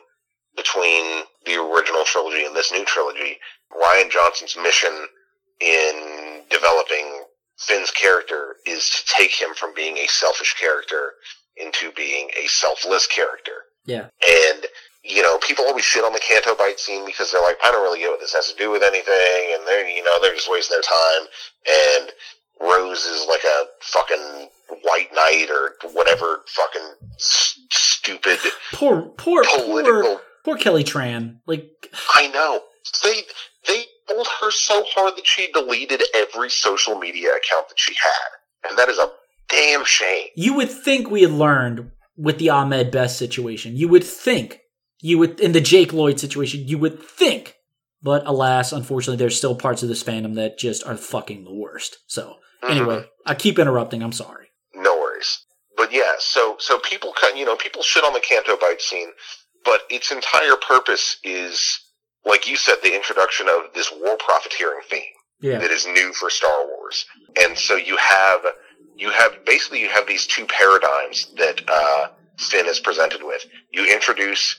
between 0.55 1.23
the 1.45 1.55
original 1.61 2.05
trilogy 2.05 2.45
and 2.45 2.55
this 2.55 2.71
new 2.71 2.85
trilogy, 2.85 3.39
Rian 3.71 4.09
Johnson's 4.11 4.55
mission 4.55 5.07
in 5.59 6.43
developing 6.49 7.25
Finn's 7.57 7.91
character 7.91 8.57
is 8.65 8.89
to 8.89 9.03
take 9.17 9.31
him 9.31 9.53
from 9.55 9.73
being 9.73 9.97
a 9.97 10.07
selfish 10.07 10.53
character 10.59 11.13
into 11.57 11.91
being 11.93 12.29
a 12.37 12.47
selfless 12.47 13.07
character. 13.07 13.63
Yeah. 13.85 14.07
And 14.27 14.65
you 15.07 15.21
know, 15.21 15.37
people 15.37 15.65
always 15.65 15.85
shit 15.85 16.03
on 16.03 16.13
the 16.13 16.19
Canto 16.19 16.55
Bight 16.55 16.79
scene 16.79 17.05
because 17.05 17.31
they're 17.31 17.41
like, 17.41 17.57
I 17.63 17.71
don't 17.71 17.83
really 17.83 17.99
get 17.99 18.09
what 18.09 18.19
this 18.19 18.33
has 18.33 18.51
to 18.51 18.57
do 18.57 18.71
with 18.71 18.81
anything, 18.81 19.53
and 19.53 19.61
they're 19.67 19.87
you 19.87 20.03
know 20.03 20.19
they're 20.19 20.33
just 20.33 20.49
wasting 20.49 20.75
their 20.75 20.81
time. 20.81 21.27
And 22.01 22.11
Rose 22.59 23.05
is 23.05 23.27
like 23.29 23.43
a 23.43 23.65
fucking 23.81 24.49
white 24.83 25.09
knight 25.13 25.47
or 25.49 25.75
whatever 25.91 26.41
fucking 26.47 26.93
s- 27.15 27.59
stupid 27.71 28.37
poor 28.73 29.01
poor 29.17 29.43
poor 29.43 29.63
political. 29.63 30.21
Poor 30.43 30.57
Kelly 30.57 30.83
Tran. 30.83 31.39
Like, 31.47 31.71
I 32.13 32.27
know 32.27 32.61
they 33.03 33.21
they 33.67 33.85
pulled 34.07 34.27
her 34.41 34.51
so 34.51 34.83
hard 34.89 35.17
that 35.17 35.25
she 35.25 35.51
deleted 35.51 36.03
every 36.13 36.49
social 36.49 36.99
media 36.99 37.29
account 37.29 37.69
that 37.69 37.79
she 37.79 37.95
had, 37.95 38.69
and 38.69 38.77
that 38.77 38.89
is 38.89 38.99
a 38.99 39.11
damn 39.49 39.85
shame. 39.85 40.27
you 40.35 40.55
would 40.55 40.69
think 40.69 41.09
we 41.09 41.21
had 41.21 41.31
learned 41.31 41.91
with 42.17 42.37
the 42.37 42.49
Ahmed 42.49 42.91
Best 42.91 43.17
situation. 43.17 43.75
You 43.75 43.87
would 43.89 44.03
think. 44.03 44.59
You 45.01 45.17
would, 45.19 45.39
in 45.39 45.51
the 45.51 45.61
Jake 45.61 45.93
Lloyd 45.93 46.19
situation, 46.19 46.67
you 46.67 46.77
would 46.77 47.01
think. 47.01 47.55
But 48.01 48.25
alas, 48.25 48.71
unfortunately, 48.71 49.17
there's 49.17 49.37
still 49.37 49.55
parts 49.55 49.83
of 49.83 49.89
this 49.89 50.03
fandom 50.03 50.35
that 50.35 50.57
just 50.57 50.85
are 50.85 50.95
fucking 50.95 51.43
the 51.43 51.53
worst. 51.53 51.97
So, 52.07 52.35
mm-hmm. 52.63 52.71
anyway, 52.71 53.05
I 53.25 53.35
keep 53.35 53.59
interrupting. 53.59 54.01
I'm 54.01 54.11
sorry. 54.11 54.44
But 55.85 55.93
yeah, 55.93 56.13
so 56.17 56.55
so 56.59 56.79
people 56.79 57.13
cut, 57.19 57.37
you 57.37 57.45
know, 57.45 57.55
people 57.55 57.83
shit 57.83 58.03
on 58.03 58.13
the 58.13 58.19
Canto 58.19 58.57
Bight 58.57 58.81
scene, 58.81 59.09
but 59.63 59.81
its 59.91 60.11
entire 60.11 60.55
purpose 60.55 61.17
is, 61.23 61.79
like 62.25 62.49
you 62.49 62.55
said, 62.57 62.77
the 62.81 62.95
introduction 62.95 63.47
of 63.47 63.71
this 63.75 63.91
war 63.91 64.17
profiteering 64.17 64.81
theme. 64.89 65.01
Yeah. 65.41 65.59
that 65.59 65.69
is 65.69 65.85
new 65.85 66.11
for 66.13 66.29
Star 66.29 66.65
Wars. 66.65 67.05
And 67.39 67.55
so 67.57 67.75
you 67.75 67.97
have 67.97 68.39
you 68.95 69.11
have 69.11 69.45
basically 69.45 69.79
you 69.81 69.89
have 69.89 70.07
these 70.07 70.25
two 70.25 70.45
paradigms 70.45 71.27
that 71.37 71.61
uh, 71.67 72.07
Finn 72.39 72.65
is 72.65 72.79
presented 72.79 73.21
with. 73.21 73.45
You 73.71 73.85
introduce 73.93 74.57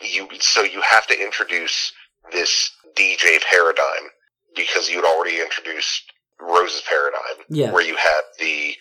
you 0.00 0.26
so 0.40 0.62
you 0.62 0.80
have 0.80 1.06
to 1.08 1.20
introduce 1.20 1.92
this 2.32 2.70
DJ 2.96 3.40
paradigm 3.50 4.08
because 4.56 4.88
you'd 4.88 5.04
already 5.04 5.38
introduced 5.40 6.04
Rose's 6.40 6.82
paradigm, 6.88 7.44
Yeah. 7.50 7.72
where 7.72 7.82
you 7.84 7.96
have 7.96 8.24
the 8.38 8.74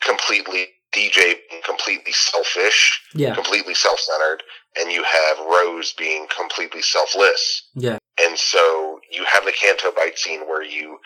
completely 0.00 0.66
DJ 0.92 1.34
being 1.48 1.62
completely 1.64 2.12
selfish, 2.12 3.00
Yeah. 3.14 3.34
completely 3.34 3.74
self-centered, 3.74 4.42
and 4.76 4.90
you 4.90 5.02
have 5.04 5.38
Rose 5.46 5.92
being 5.92 6.26
completely 6.34 6.82
selfless. 6.82 7.68
Yeah. 7.74 7.98
And 8.18 8.38
so 8.38 9.00
you 9.10 9.24
have 9.24 9.44
the 9.44 9.52
Canto 9.52 9.92
Bight 9.92 10.18
scene 10.18 10.40
where 10.48 10.62
you 10.62 10.98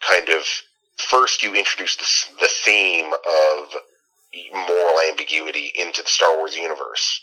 kind 0.00 0.28
of 0.28 0.44
first 0.96 1.42
you 1.42 1.54
introduce 1.54 1.96
the, 1.96 2.36
the 2.40 2.48
theme 2.64 3.12
of 3.12 3.74
moral 4.54 4.94
ambiguity 5.10 5.72
into 5.74 6.02
the 6.02 6.08
Star 6.08 6.36
Wars 6.36 6.56
universe, 6.56 7.20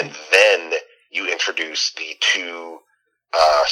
and 0.00 0.10
then 0.30 0.72
you 1.10 1.30
introduce 1.30 1.92
the 1.92 2.16
two 2.20 2.78
uh, 3.32 3.64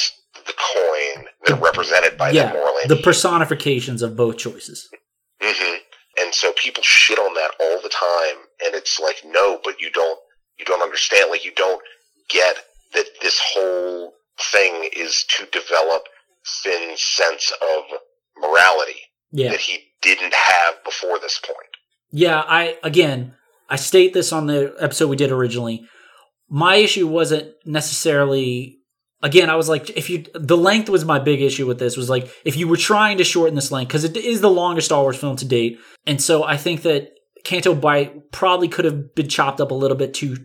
the 0.45 0.53
coin 0.53 1.25
that 1.45 1.57
are 1.57 1.63
represented 1.63 2.17
by 2.17 2.29
Yeah. 2.31 2.45
that 2.45 2.53
moral 2.53 2.75
The 2.87 2.95
personifications 2.97 4.01
of 4.01 4.15
both 4.15 4.37
choices. 4.37 4.89
hmm 5.41 5.75
And 6.19 6.33
so 6.33 6.51
people 6.53 6.83
shit 6.83 7.17
on 7.19 7.33
that 7.35 7.51
all 7.59 7.81
the 7.81 7.89
time, 7.89 8.43
and 8.65 8.75
it's 8.75 8.99
like, 8.99 9.21
no, 9.25 9.59
but 9.63 9.79
you 9.79 9.89
don't, 9.91 10.19
you 10.57 10.65
don't 10.65 10.81
understand. 10.81 11.29
Like, 11.31 11.45
you 11.45 11.53
don't 11.55 11.81
get 12.29 12.57
that 12.93 13.05
this 13.21 13.39
whole 13.53 14.13
thing 14.51 14.89
is 14.95 15.25
to 15.37 15.45
develop 15.45 16.03
Finn's 16.43 17.01
sense 17.01 17.51
of 17.61 17.83
morality 18.37 18.99
Yeah. 19.31 19.51
that 19.51 19.59
he 19.59 19.79
didn't 20.01 20.33
have 20.33 20.83
before 20.83 21.19
this 21.19 21.39
point. 21.39 21.57
Yeah, 22.11 22.39
I 22.39 22.77
again, 22.83 23.35
I 23.69 23.75
state 23.75 24.13
this 24.13 24.33
on 24.33 24.47
the 24.47 24.73
episode 24.79 25.09
we 25.09 25.15
did 25.15 25.31
originally. 25.31 25.85
My 26.49 26.75
issue 26.77 27.07
wasn't 27.07 27.53
necessarily 27.65 28.78
again, 29.21 29.49
I 29.49 29.55
was 29.55 29.69
like 29.69 29.89
if 29.91 30.09
you 30.09 30.25
the 30.33 30.57
length 30.57 30.89
was 30.89 31.05
my 31.05 31.19
big 31.19 31.41
issue 31.41 31.67
with 31.67 31.79
this 31.79 31.97
was 31.97 32.09
like 32.09 32.31
if 32.45 32.55
you 32.55 32.67
were 32.67 32.77
trying 32.77 33.17
to 33.17 33.23
shorten 33.23 33.55
this 33.55 33.71
length 33.71 33.91
cuz 33.91 34.03
it 34.03 34.17
is 34.17 34.41
the 34.41 34.49
longest 34.49 34.85
Star 34.85 35.01
Wars 35.01 35.17
film 35.17 35.35
to 35.37 35.45
date. 35.45 35.79
And 36.05 36.21
so 36.21 36.43
I 36.43 36.57
think 36.57 36.81
that 36.83 37.11
Canto 37.43 37.73
Bight 37.75 38.31
probably 38.31 38.67
could 38.67 38.85
have 38.85 39.15
been 39.15 39.29
chopped 39.29 39.61
up 39.61 39.71
a 39.71 39.75
little 39.75 39.97
bit 39.97 40.13
too 40.13 40.37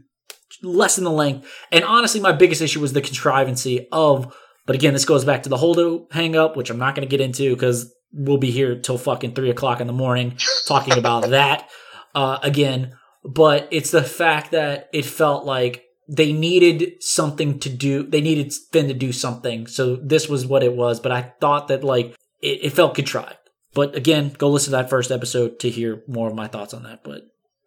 lessen 0.63 1.05
the 1.05 1.11
length. 1.11 1.51
And 1.73 1.85
honestly, 1.85 2.21
my 2.21 2.33
biggest 2.33 2.63
issue 2.63 2.81
was 2.81 2.93
the 2.93 3.01
contrivancy 3.01 3.89
of. 3.93 4.35
But 4.67 4.77
again, 4.77 4.95
this 4.95 5.05
goes 5.05 5.25
back 5.27 5.43
to 5.43 5.51
the 5.51 5.59
Holdo 5.59 6.11
hang 6.11 6.37
up, 6.37 6.57
which 6.57 6.71
I'm 6.71 6.79
not 6.79 6.95
going 6.95 7.07
to 7.07 7.11
get 7.11 7.21
into 7.21 7.55
because 7.55 7.93
we'll 8.13 8.39
be 8.39 8.51
here 8.51 8.79
till 8.79 8.97
fucking 8.97 9.35
three 9.35 9.51
o'clock 9.51 9.81
in 9.81 9.87
the 9.87 9.93
morning 9.93 10.39
talking 10.67 10.97
about 10.97 11.29
that 11.31 11.69
uh, 12.15 12.39
again. 12.43 12.97
But 13.25 13.69
it's 13.71 13.91
the 13.91 14.03
fact 14.03 14.53
that 14.53 14.89
it 14.93 15.05
felt 15.05 15.45
like 15.45 15.84
they 16.09 16.33
needed 16.33 17.03
something 17.03 17.59
to 17.61 17.69
do. 17.69 18.03
They 18.03 18.21
needed 18.21 18.53
Finn 18.73 18.89
to 18.89 18.95
do 18.95 19.13
something. 19.13 19.67
So 19.67 19.97
this 19.97 20.29
was 20.29 20.47
what 20.47 20.63
it 20.63 20.75
was. 20.75 21.01
But 21.01 21.13
I 21.13 21.33
thought 21.41 21.69
that 21.69 21.85
like 21.85 22.15
it, 22.41 22.65
it 22.65 22.73
felt 22.73 22.95
contrived. 22.95 23.39
But 23.73 23.97
again, 23.97 24.33
go 24.39 24.51
listen 24.51 24.71
to 24.73 24.77
that 24.77 24.91
first 24.91 25.11
episode 25.11 25.59
to 25.61 25.71
hear 25.71 26.03
more 26.07 26.29
of 26.29 26.35
my 26.35 26.47
thoughts 26.47 26.75
on 26.75 26.85
that. 26.85 27.03
But 27.03 27.23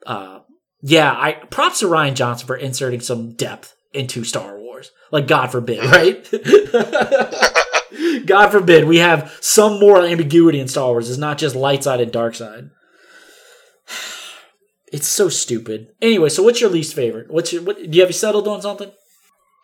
uh, 0.06 0.40
yeah, 0.82 1.12
I 1.12 1.34
props 1.34 1.80
to 1.80 1.88
Rian 1.88 2.14
Johnson 2.14 2.48
for 2.48 2.56
inserting 2.56 3.02
some 3.02 3.34
depth 3.34 3.76
into 3.94 4.24
Star 4.24 4.58
Wars. 4.58 4.92
Like 5.12 5.28
God 5.28 5.52
forbid, 5.52 5.84
right? 5.84 6.24
God 8.26 8.50
forbid 8.50 8.86
we 8.86 8.98
have 8.98 9.36
some 9.42 9.80
moral 9.80 10.06
ambiguity 10.06 10.60
in 10.60 10.68
Star 10.68 10.90
Wars. 10.90 11.10
It's 11.10 11.18
not 11.18 11.38
just 11.38 11.56
light 11.56 11.84
side 11.84 12.02
and 12.02 12.12
dark 12.12 12.36
side. 12.36 12.70
It's 14.92 15.08
so 15.08 15.28
stupid. 15.30 15.90
Anyway, 16.02 16.30
so 16.30 16.44
what's 16.44 16.62
your 16.62 16.70
least 16.70 16.94
favorite? 16.96 17.30
What's 17.30 17.52
your 17.52 17.62
what, 17.64 17.78
do 17.78 17.90
you 17.90 18.02
have 18.02 18.10
you 18.10 18.14
settled 18.14 18.48
on 18.48 18.62
something? 18.62 18.92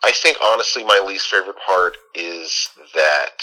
I 0.02 0.12
think 0.12 0.36
honestly, 0.42 0.84
my 0.84 1.02
least 1.06 1.28
favorite 1.28 1.56
part 1.66 1.96
is 2.14 2.68
that, 2.94 3.42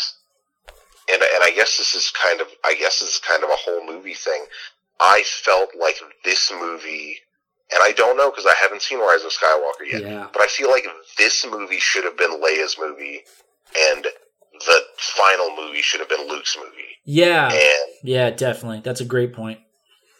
and 1.11 1.21
and 1.21 1.43
I 1.43 1.51
guess 1.55 1.77
this 1.77 1.95
is 1.95 2.11
kind 2.11 2.39
of 2.39 2.47
I 2.63 2.75
guess 2.75 2.99
this 2.99 3.15
is 3.15 3.19
kind 3.19 3.43
of 3.43 3.49
a 3.49 3.55
whole 3.55 3.85
movie 3.85 4.13
thing. 4.13 4.45
I 4.99 5.23
felt 5.25 5.69
like 5.79 5.95
this 6.23 6.51
movie, 6.51 7.15
and 7.73 7.79
I 7.81 7.91
don't 7.93 8.15
know 8.15 8.29
because 8.29 8.45
I 8.45 8.53
haven't 8.61 8.83
seen 8.83 8.99
Rise 8.99 9.23
of 9.23 9.31
Skywalker 9.31 9.91
yet, 9.91 10.03
Yeah. 10.03 10.27
but 10.31 10.43
I 10.43 10.47
feel 10.47 10.69
like 10.69 10.85
this 11.17 11.43
movie 11.49 11.79
should 11.79 12.03
have 12.03 12.15
been 12.17 12.39
Leia's 12.39 12.77
movie, 12.79 13.21
and 13.89 14.05
the 14.53 14.81
final 14.99 15.55
movie 15.55 15.81
should 15.81 15.99
have 16.01 16.09
been 16.09 16.27
Luke's 16.27 16.55
movie. 16.55 16.99
Yeah. 17.05 17.51
And 17.51 17.91
Yeah, 18.03 18.29
definitely. 18.29 18.81
That's 18.83 19.01
a 19.01 19.05
great 19.05 19.33
point. 19.33 19.59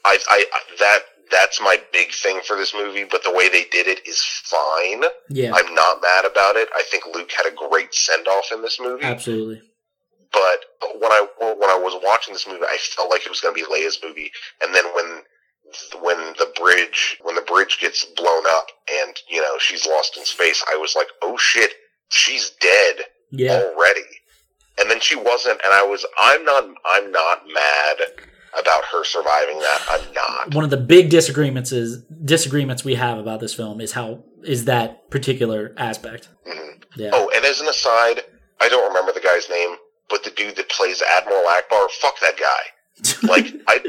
I, 0.03 0.17
I 0.27 0.45
that 0.79 0.99
that's 1.31 1.61
my 1.61 1.77
big 1.93 2.11
thing 2.11 2.41
for 2.45 2.55
this 2.57 2.73
movie. 2.73 3.05
But 3.09 3.23
the 3.23 3.31
way 3.31 3.49
they 3.49 3.65
did 3.71 3.87
it 3.87 4.05
is 4.07 4.21
fine. 4.23 5.03
Yeah. 5.29 5.53
I'm 5.55 5.73
not 5.73 6.01
mad 6.01 6.25
about 6.25 6.55
it. 6.57 6.69
I 6.75 6.83
think 6.91 7.03
Luke 7.13 7.31
had 7.35 7.51
a 7.51 7.55
great 7.69 7.93
send 7.93 8.27
off 8.27 8.51
in 8.53 8.61
this 8.61 8.79
movie. 8.79 9.03
Absolutely. 9.05 9.61
But 10.31 10.65
when 10.99 11.11
I 11.11 11.25
when 11.39 11.69
I 11.69 11.77
was 11.77 11.99
watching 12.03 12.33
this 12.33 12.47
movie, 12.47 12.63
I 12.63 12.77
felt 12.77 13.09
like 13.09 13.25
it 13.25 13.29
was 13.29 13.41
going 13.41 13.55
to 13.55 13.61
be 13.65 13.69
Leia's 13.69 13.99
movie. 14.03 14.31
And 14.63 14.73
then 14.73 14.85
when 14.95 15.21
when 16.01 16.17
the 16.37 16.51
bridge 16.59 17.17
when 17.21 17.35
the 17.35 17.41
bridge 17.41 17.77
gets 17.79 18.03
blown 18.05 18.43
up 18.49 18.67
and 19.01 19.15
you 19.29 19.41
know 19.41 19.57
she's 19.59 19.85
lost 19.85 20.17
in 20.17 20.25
space, 20.25 20.63
I 20.71 20.77
was 20.77 20.95
like, 20.95 21.07
oh 21.21 21.37
shit, 21.37 21.71
she's 22.09 22.51
dead 22.61 22.95
Yeah. 23.31 23.61
already. 23.73 24.01
And 24.79 24.89
then 24.89 24.99
she 25.01 25.15
wasn't, 25.15 25.59
and 25.63 25.73
I 25.73 25.83
was 25.83 26.05
I'm 26.17 26.43
not 26.45 26.63
I'm 26.85 27.11
not 27.11 27.43
mad 27.47 27.97
about 28.59 28.83
her 28.85 29.03
surviving 29.03 29.59
that. 29.59 29.81
I'm 29.89 30.13
not. 30.13 30.53
One 30.55 30.63
of 30.63 30.69
the 30.69 30.77
big 30.77 31.09
disagreements 31.09 31.71
is 31.71 32.03
disagreements 32.23 32.83
we 32.83 32.95
have 32.95 33.17
about 33.17 33.39
this 33.39 33.53
film 33.53 33.79
is 33.81 33.93
how 33.93 34.23
is 34.43 34.65
that 34.65 35.09
particular 35.09 35.73
aspect. 35.77 36.29
Mhm. 36.47 36.83
Yeah. 36.95 37.11
Oh, 37.13 37.31
and 37.35 37.45
as 37.45 37.61
an 37.61 37.67
aside, 37.67 38.21
I 38.59 38.67
don't 38.69 38.87
remember 38.87 39.11
the 39.13 39.21
guy's 39.21 39.49
name, 39.49 39.75
but 40.09 40.23
the 40.23 40.31
dude 40.31 40.55
that 40.57 40.69
plays 40.69 41.01
Admiral 41.01 41.43
Ackbar, 41.43 41.89
fuck 41.91 42.19
that 42.21 42.37
guy. 42.37 42.61
Like, 43.27 43.47
I, 43.67 43.79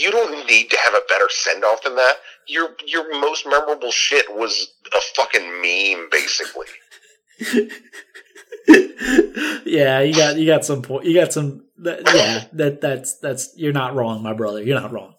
you 0.00 0.10
don't 0.10 0.46
need 0.48 0.70
to 0.70 0.78
have 0.78 0.94
a 0.94 1.02
better 1.08 1.26
send 1.28 1.64
off 1.64 1.82
than 1.82 1.96
that. 1.96 2.14
Your 2.48 2.70
your 2.86 3.20
most 3.20 3.46
memorable 3.46 3.90
shit 3.90 4.24
was 4.34 4.72
a 4.96 5.00
fucking 5.14 5.60
meme, 5.60 6.08
basically. 6.10 6.66
yeah, 9.66 10.00
you 10.00 10.14
got 10.14 10.36
you 10.36 10.46
got 10.46 10.64
some 10.64 10.82
point. 10.82 11.04
You 11.04 11.14
got 11.14 11.32
some. 11.32 11.64
That, 11.78 12.00
yeah, 12.14 12.44
that 12.54 12.80
that's 12.80 13.18
that's 13.18 13.52
you're 13.56 13.72
not 13.72 13.94
wrong, 13.94 14.22
my 14.22 14.32
brother. 14.32 14.62
You're 14.62 14.80
not 14.80 14.92
wrong. 14.92 15.14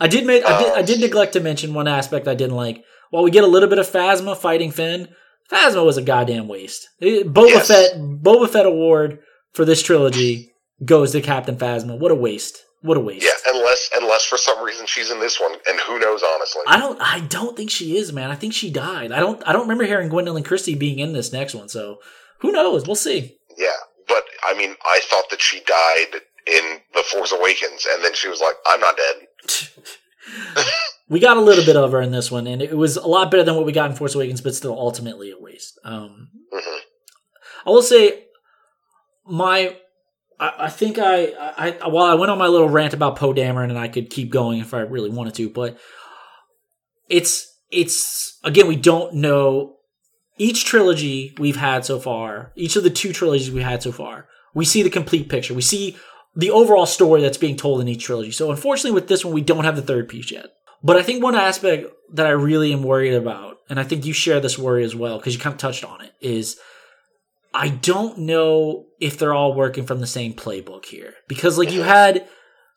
I 0.00 0.08
did 0.08 0.26
make 0.26 0.44
I 0.44 0.62
did 0.62 0.72
I 0.72 0.82
did 0.82 1.00
neglect 1.00 1.32
to 1.34 1.40
mention 1.40 1.72
one 1.74 1.88
aspect 1.88 2.28
I 2.28 2.34
didn't 2.34 2.56
like. 2.56 2.84
While 3.10 3.22
we 3.22 3.30
get 3.30 3.44
a 3.44 3.48
little 3.48 3.68
bit 3.68 3.78
of 3.78 3.88
Phasma 3.88 4.36
fighting 4.36 4.70
Finn, 4.72 5.08
Phasma 5.50 5.84
was 5.84 5.96
a 5.96 6.02
goddamn 6.02 6.48
waste. 6.48 6.88
Boba 7.00 7.48
Yes. 7.48 7.68
Fett 7.68 7.96
Boba 7.96 8.48
Fett 8.48 8.66
award 8.66 9.20
for 9.52 9.64
this 9.64 9.82
trilogy 9.82 10.52
goes 10.84 11.12
to 11.12 11.20
Captain 11.20 11.56
Phasma. 11.56 11.98
What 11.98 12.10
a 12.10 12.14
waste. 12.16 12.64
What 12.82 12.98
a 12.98 13.00
waste. 13.00 13.24
Yeah, 13.24 13.52
unless 13.54 13.88
unless 13.96 14.24
for 14.26 14.36
some 14.36 14.62
reason 14.62 14.84
she's 14.86 15.10
in 15.10 15.20
this 15.20 15.40
one, 15.40 15.52
and 15.66 15.80
who 15.80 15.98
knows, 15.98 16.22
honestly. 16.34 16.62
I 16.66 16.78
don't 16.78 17.00
I 17.00 17.20
don't 17.20 17.56
think 17.56 17.70
she 17.70 17.96
is, 17.96 18.12
man. 18.12 18.30
I 18.30 18.34
think 18.34 18.52
she 18.52 18.70
died. 18.70 19.12
I 19.12 19.20
don't 19.20 19.40
I 19.46 19.52
don't 19.52 19.62
remember 19.62 19.84
hearing 19.84 20.10
Gwendoline 20.10 20.44
Christie 20.44 20.74
being 20.74 20.98
in 20.98 21.12
this 21.14 21.32
next 21.32 21.54
one, 21.54 21.68
so 21.70 21.98
who 22.40 22.52
knows? 22.52 22.84
We'll 22.86 22.96
see. 22.96 23.38
yeah, 23.56 23.68
but 24.08 24.24
I 24.44 24.54
mean, 24.56 24.74
I 24.84 25.00
thought 25.04 25.30
that 25.30 25.40
she 25.40 25.60
died 25.60 26.20
in 26.46 26.80
The 26.94 27.02
Force 27.02 27.32
Awakens, 27.32 27.86
and 27.90 28.04
then 28.04 28.14
she 28.14 28.28
was 28.28 28.40
like, 28.40 28.54
"I'm 28.66 28.80
not 28.80 28.96
dead." 28.96 30.64
we 31.08 31.20
got 31.20 31.36
a 31.36 31.40
little 31.40 31.64
bit 31.64 31.76
of 31.76 31.92
her 31.92 32.00
in 32.00 32.12
this 32.12 32.30
one, 32.30 32.46
and 32.46 32.62
it 32.62 32.76
was 32.76 32.96
a 32.96 33.06
lot 33.06 33.30
better 33.30 33.44
than 33.44 33.56
what 33.56 33.66
we 33.66 33.72
got 33.72 33.90
in 33.90 33.96
Force 33.96 34.14
Awakens, 34.14 34.40
but 34.40 34.54
still 34.54 34.78
ultimately 34.78 35.30
a 35.30 35.38
waste. 35.38 35.78
Um, 35.84 36.30
hmm 36.52 36.78
I 37.66 37.70
will 37.70 37.82
say, 37.82 38.24
my, 39.26 39.76
I, 40.38 40.52
I 40.58 40.68
think 40.68 40.98
I, 40.98 41.28
I, 41.28 41.78
I, 41.82 41.88
while 41.88 42.04
I 42.04 42.14
went 42.14 42.30
on 42.30 42.36
my 42.36 42.46
little 42.46 42.68
rant 42.68 42.92
about 42.92 43.16
Poe 43.16 43.32
Dameron, 43.32 43.70
and 43.70 43.78
I 43.78 43.88
could 43.88 44.10
keep 44.10 44.30
going 44.30 44.60
if 44.60 44.74
I 44.74 44.80
really 44.80 45.08
wanted 45.08 45.34
to, 45.36 45.48
but 45.48 45.78
it's, 47.08 47.58
it's 47.70 48.38
again, 48.44 48.66
we 48.66 48.76
don't 48.76 49.14
know 49.14 49.73
each 50.38 50.64
trilogy 50.64 51.34
we've 51.38 51.56
had 51.56 51.84
so 51.84 51.98
far. 51.98 52.52
Each 52.56 52.76
of 52.76 52.82
the 52.82 52.90
two 52.90 53.12
trilogies 53.12 53.50
we 53.50 53.62
had 53.62 53.82
so 53.82 53.92
far, 53.92 54.26
we 54.52 54.64
see 54.64 54.82
the 54.82 54.90
complete 54.90 55.28
picture. 55.28 55.54
We 55.54 55.62
see 55.62 55.96
the 56.34 56.50
overall 56.50 56.86
story 56.86 57.22
that's 57.22 57.38
being 57.38 57.56
told 57.56 57.80
in 57.80 57.88
each 57.88 58.04
trilogy. 58.04 58.32
So 58.32 58.50
unfortunately, 58.50 58.92
with 58.92 59.08
this 59.08 59.24
one, 59.24 59.34
we 59.34 59.42
don't 59.42 59.64
have 59.64 59.76
the 59.76 59.82
third 59.82 60.08
piece 60.08 60.30
yet. 60.30 60.46
But 60.82 60.96
I 60.96 61.02
think 61.02 61.22
one 61.22 61.34
aspect 61.34 61.86
that 62.12 62.26
I 62.26 62.30
really 62.30 62.72
am 62.72 62.82
worried 62.82 63.14
about, 63.14 63.58
and 63.70 63.80
I 63.80 63.84
think 63.84 64.04
you 64.04 64.12
share 64.12 64.40
this 64.40 64.58
worry 64.58 64.84
as 64.84 64.94
well, 64.94 65.18
because 65.18 65.34
you 65.34 65.40
kind 65.40 65.54
of 65.54 65.58
touched 65.58 65.84
on 65.84 66.02
it, 66.02 66.12
is 66.20 66.58
I 67.54 67.68
don't 67.68 68.18
know 68.18 68.86
if 69.00 69.16
they're 69.16 69.32
all 69.32 69.54
working 69.54 69.86
from 69.86 70.00
the 70.00 70.06
same 70.06 70.34
playbook 70.34 70.86
here. 70.86 71.14
Because 71.28 71.56
like 71.56 71.72
you 71.72 71.82
had 71.82 72.26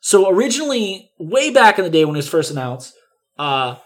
so 0.00 0.30
originally 0.30 1.10
way 1.18 1.50
back 1.50 1.78
in 1.78 1.84
the 1.84 1.90
day 1.90 2.04
when 2.04 2.14
it 2.14 2.18
was 2.18 2.28
first 2.28 2.50
announced, 2.50 2.94
uh 3.38 3.76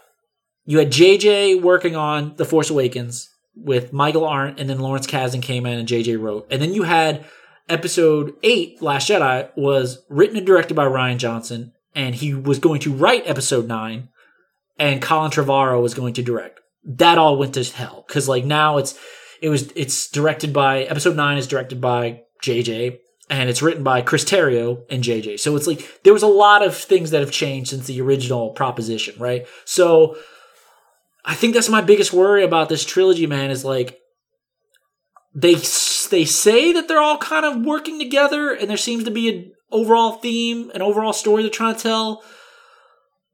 you 0.65 0.77
had 0.77 0.91
JJ 0.91 1.61
working 1.61 1.97
on 1.97 2.35
The 2.37 2.45
Force 2.45 2.69
Awakens 2.69 3.32
with 3.55 3.93
Michael 3.93 4.25
Arndt 4.25 4.59
and 4.59 4.69
then 4.69 4.79
Lawrence 4.79 5.07
Kasdan 5.07 5.41
came 5.41 5.65
in 5.65 5.77
and 5.77 5.87
JJ 5.87 6.19
wrote. 6.19 6.47
And 6.49 6.61
then 6.61 6.73
you 6.73 6.83
had 6.83 7.25
episode 7.69 8.33
8 8.43 8.81
Last 8.81 9.09
Jedi 9.09 9.49
was 9.55 10.03
written 10.09 10.37
and 10.37 10.45
directed 10.45 10.73
by 10.73 10.85
Rian 10.85 11.17
Johnson 11.17 11.73
and 11.95 12.15
he 12.15 12.33
was 12.33 12.59
going 12.59 12.81
to 12.81 12.93
write 12.93 13.27
episode 13.27 13.67
9 13.67 14.09
and 14.79 15.01
Colin 15.01 15.31
Trevorrow 15.31 15.81
was 15.81 15.93
going 15.93 16.13
to 16.15 16.23
direct. 16.23 16.59
That 16.83 17.17
all 17.17 17.37
went 17.37 17.53
to 17.53 17.63
hell 17.63 18.03
cuz 18.09 18.27
like 18.27 18.43
now 18.43 18.77
it's 18.77 18.97
it 19.41 19.49
was 19.49 19.71
it's 19.75 20.09
directed 20.09 20.51
by 20.51 20.83
episode 20.83 21.15
9 21.15 21.37
is 21.37 21.47
directed 21.47 21.79
by 21.79 22.21
JJ 22.43 22.99
and 23.29 23.49
it's 23.49 23.61
written 23.61 23.83
by 23.83 24.01
Chris 24.01 24.25
Terrio 24.25 24.83
and 24.89 25.03
JJ. 25.03 25.39
So 25.39 25.55
it's 25.55 25.67
like 25.67 26.01
there 26.03 26.13
was 26.13 26.23
a 26.23 26.27
lot 26.27 26.63
of 26.63 26.75
things 26.75 27.11
that 27.11 27.21
have 27.21 27.31
changed 27.31 27.69
since 27.69 27.87
the 27.87 28.01
original 28.01 28.51
proposition, 28.51 29.15
right? 29.17 29.47
So 29.65 30.17
I 31.25 31.35
think 31.35 31.53
that's 31.53 31.69
my 31.69 31.81
biggest 31.81 32.13
worry 32.13 32.43
about 32.43 32.69
this 32.69 32.85
trilogy, 32.85 33.27
man, 33.27 33.49
is 33.49 33.63
like 33.63 33.99
they 35.33 35.55
they 35.55 36.25
say 36.25 36.73
that 36.73 36.87
they're 36.87 37.01
all 37.01 37.17
kind 37.17 37.45
of 37.45 37.65
working 37.65 37.97
together 37.97 38.51
and 38.53 38.69
there 38.69 38.77
seems 38.77 39.03
to 39.05 39.11
be 39.11 39.29
an 39.29 39.51
overall 39.71 40.13
theme, 40.13 40.69
an 40.75 40.81
overall 40.81 41.13
story 41.13 41.41
they're 41.43 41.49
trying 41.49 41.75
to 41.75 41.81
tell. 41.81 42.23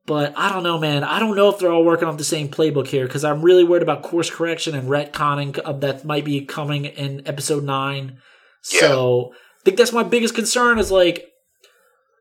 But 0.06 0.34
I 0.36 0.52
don't 0.52 0.64
know, 0.64 0.80
man. 0.80 1.04
I 1.04 1.20
don't 1.20 1.36
know 1.36 1.50
if 1.50 1.60
they're 1.60 1.72
all 1.72 1.84
working 1.84 2.08
off 2.08 2.18
the 2.18 2.24
same 2.24 2.50
playbook 2.50 2.88
here 2.88 3.06
because 3.06 3.24
I'm 3.24 3.44
really 3.44 3.64
worried 3.64 3.84
about 3.84 4.02
course 4.02 4.30
correction 4.30 4.74
and 4.74 4.90
retconning 4.90 5.60
of 5.60 5.82
that 5.82 6.04
might 6.04 6.26
be 6.26 6.46
coming 6.46 6.86
in 6.86 7.28
episode 7.28 7.64
nine. 7.64 8.18
So 8.62 9.34
I 9.34 9.64
think 9.66 9.78
that's 9.78 9.94
my 9.94 10.04
biggest 10.04 10.34
concern 10.34 10.80
is 10.80 10.90
like 10.90 11.28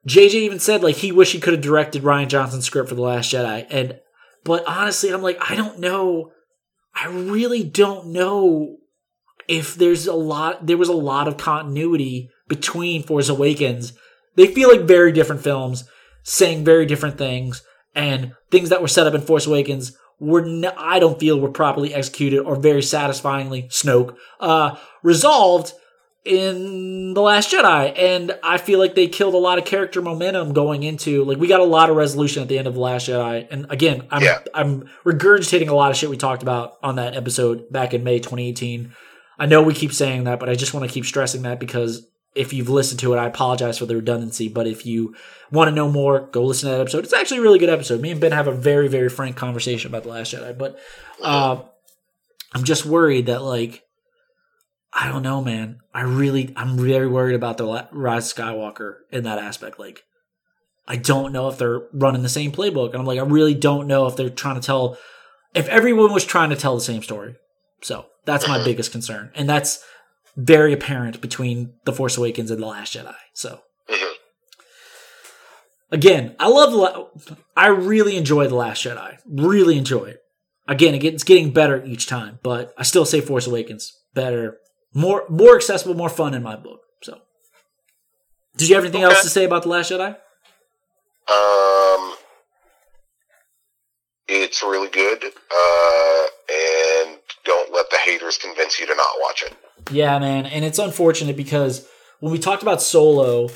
JJ 0.06 0.34
even 0.34 0.58
said 0.58 0.82
like 0.82 0.96
he 0.96 1.12
wished 1.12 1.32
he 1.32 1.40
could 1.40 1.54
have 1.54 1.62
directed 1.62 2.02
Rian 2.02 2.28
Johnson's 2.28 2.66
script 2.66 2.88
for 2.88 2.94
The 2.94 3.02
Last 3.02 3.32
Jedi. 3.32 3.66
And 3.70 4.00
but 4.48 4.66
honestly, 4.66 5.10
I'm 5.10 5.22
like, 5.22 5.38
I 5.40 5.54
don't 5.54 5.78
know. 5.78 6.32
I 6.94 7.06
really 7.06 7.62
don't 7.62 8.06
know 8.08 8.78
if 9.46 9.74
there's 9.74 10.06
a 10.06 10.14
lot 10.14 10.66
there 10.66 10.78
was 10.78 10.88
a 10.88 10.94
lot 10.94 11.28
of 11.28 11.36
continuity 11.36 12.30
between 12.48 13.02
Force 13.02 13.28
Awakens. 13.28 13.92
They 14.36 14.46
feel 14.46 14.70
like 14.70 14.80
very 14.88 15.12
different 15.12 15.42
films, 15.42 15.84
saying 16.22 16.64
very 16.64 16.86
different 16.86 17.18
things, 17.18 17.62
and 17.94 18.32
things 18.50 18.70
that 18.70 18.80
were 18.80 18.88
set 18.88 19.06
up 19.06 19.14
in 19.14 19.20
Force 19.20 19.46
Awakens 19.46 19.96
were 20.18 20.44
I 20.78 20.98
don't 20.98 21.20
feel 21.20 21.38
were 21.38 21.50
properly 21.50 21.94
executed 21.94 22.40
or 22.40 22.56
very 22.56 22.82
satisfyingly 22.82 23.64
Snoke 23.64 24.16
uh, 24.40 24.76
resolved 25.02 25.74
in 26.28 27.14
The 27.14 27.22
Last 27.22 27.50
Jedi. 27.50 27.98
And 27.98 28.38
I 28.42 28.58
feel 28.58 28.78
like 28.78 28.94
they 28.94 29.08
killed 29.08 29.34
a 29.34 29.38
lot 29.38 29.58
of 29.58 29.64
character 29.64 30.02
momentum 30.02 30.52
going 30.52 30.82
into 30.82 31.24
like 31.24 31.38
we 31.38 31.48
got 31.48 31.60
a 31.60 31.64
lot 31.64 31.88
of 31.90 31.96
resolution 31.96 32.42
at 32.42 32.48
the 32.48 32.58
end 32.58 32.68
of 32.68 32.74
The 32.74 32.80
Last 32.80 33.08
Jedi. 33.08 33.48
And 33.50 33.66
again, 33.70 34.06
I'm 34.10 34.22
Yeah. 34.22 34.38
I'm 34.54 34.88
regurgitating 35.04 35.68
a 35.68 35.74
lot 35.74 35.90
of 35.90 35.96
shit 35.96 36.10
we 36.10 36.16
talked 36.16 36.42
about 36.42 36.74
on 36.82 36.96
that 36.96 37.16
episode 37.16 37.72
back 37.72 37.94
in 37.94 38.04
May 38.04 38.18
2018. 38.18 38.92
I 39.38 39.46
know 39.46 39.62
we 39.62 39.72
keep 39.72 39.92
saying 39.92 40.24
that, 40.24 40.38
but 40.38 40.48
I 40.48 40.54
just 40.54 40.74
want 40.74 40.86
to 40.86 40.92
keep 40.92 41.06
stressing 41.06 41.42
that 41.42 41.58
because 41.58 42.06
if 42.34 42.52
you've 42.52 42.68
listened 42.68 43.00
to 43.00 43.14
it, 43.14 43.18
I 43.18 43.26
apologize 43.26 43.78
for 43.78 43.86
the 43.86 43.96
redundancy. 43.96 44.48
But 44.48 44.66
if 44.66 44.84
you 44.84 45.14
want 45.50 45.68
to 45.68 45.74
know 45.74 45.90
more, 45.90 46.20
go 46.20 46.44
listen 46.44 46.68
to 46.68 46.74
that 46.74 46.80
episode. 46.80 47.04
It's 47.04 47.12
actually 47.12 47.38
a 47.38 47.42
really 47.42 47.58
good 47.58 47.70
episode. 47.70 48.00
Me 48.00 48.10
and 48.10 48.20
Ben 48.20 48.32
have 48.32 48.46
a 48.46 48.52
very, 48.52 48.86
very 48.88 49.08
frank 49.08 49.36
conversation 49.36 49.90
about 49.90 50.02
The 50.02 50.10
Last 50.10 50.34
Jedi. 50.34 50.56
But 50.56 50.78
uh, 51.22 51.62
I'm 52.52 52.64
just 52.64 52.84
worried 52.84 53.26
that, 53.26 53.42
like, 53.42 53.82
I 54.92 55.08
don't 55.08 55.22
know, 55.22 55.42
man. 55.42 55.78
I 55.92 56.00
really, 56.02 56.52
I'm 56.56 56.76
very 56.78 57.06
worried 57.06 57.34
about 57.34 57.58
the 57.58 57.88
Rise 57.92 58.32
of 58.32 58.36
Skywalker 58.38 58.94
in 59.12 59.24
that 59.24 59.38
aspect. 59.38 59.78
Like, 59.78 60.02
I 60.86 60.96
don't 60.96 61.32
know 61.32 61.48
if 61.48 61.58
they're 61.58 61.82
running 61.92 62.22
the 62.22 62.28
same 62.28 62.52
playbook. 62.52 62.90
And 62.90 62.96
I'm 63.00 63.04
like, 63.06 63.18
I 63.18 63.22
really 63.22 63.54
don't 63.54 63.86
know 63.86 64.06
if 64.06 64.16
they're 64.16 64.30
trying 64.30 64.54
to 64.58 64.66
tell, 64.66 64.96
if 65.54 65.68
everyone 65.68 66.12
was 66.14 66.24
trying 66.24 66.50
to 66.50 66.56
tell 66.56 66.74
the 66.74 66.80
same 66.80 67.02
story. 67.02 67.36
So 67.82 68.06
that's 68.24 68.48
my 68.48 68.64
biggest 68.64 68.90
concern. 68.90 69.30
And 69.34 69.48
that's 69.48 69.84
very 70.36 70.72
apparent 70.72 71.20
between 71.20 71.74
The 71.84 71.92
Force 71.92 72.16
Awakens 72.16 72.50
and 72.50 72.62
The 72.62 72.66
Last 72.66 72.94
Jedi. 72.96 73.14
So 73.34 73.60
Mhm. 73.90 74.12
again, 75.90 76.36
I 76.38 76.48
love, 76.48 76.72
La- 76.72 77.06
I 77.56 77.68
really 77.68 78.16
enjoy 78.16 78.46
The 78.48 78.54
Last 78.54 78.84
Jedi. 78.84 79.18
Really 79.26 79.76
enjoy 79.76 80.04
it. 80.04 80.20
Again, 80.66 80.94
it's 80.94 81.24
getting 81.24 81.50
better 81.50 81.84
each 81.84 82.06
time, 82.06 82.38
but 82.42 82.72
I 82.76 82.82
still 82.82 83.04
say 83.04 83.20
Force 83.20 83.46
Awakens 83.46 83.92
better, 84.14 84.58
more 84.94 85.24
more 85.28 85.56
accessible, 85.56 85.94
more 85.94 86.08
fun 86.08 86.34
in 86.34 86.42
my 86.42 86.56
book. 86.56 86.80
So, 87.02 87.18
did 88.56 88.68
you 88.68 88.74
have 88.74 88.84
anything 88.84 89.02
else 89.02 89.22
to 89.22 89.28
say 89.28 89.44
about 89.44 89.62
The 89.62 89.68
Last 89.68 89.90
Jedi? 89.90 90.16
Um, 91.28 92.14
it's 94.26 94.62
really 94.62 94.88
good. 94.88 95.24
Uh, 95.24 96.26
and 96.50 97.18
don't 97.44 97.72
let 97.72 97.90
the 97.90 97.98
haters 98.04 98.38
convince 98.38 98.80
you 98.80 98.86
to 98.86 98.94
not 98.94 99.10
watch 99.20 99.42
it. 99.42 99.56
Yeah, 99.90 100.18
man, 100.18 100.46
and 100.46 100.64
it's 100.64 100.78
unfortunate 100.78 101.36
because 101.36 101.86
when 102.20 102.32
we 102.32 102.38
talked 102.38 102.62
about 102.62 102.82
Solo, 102.82 103.48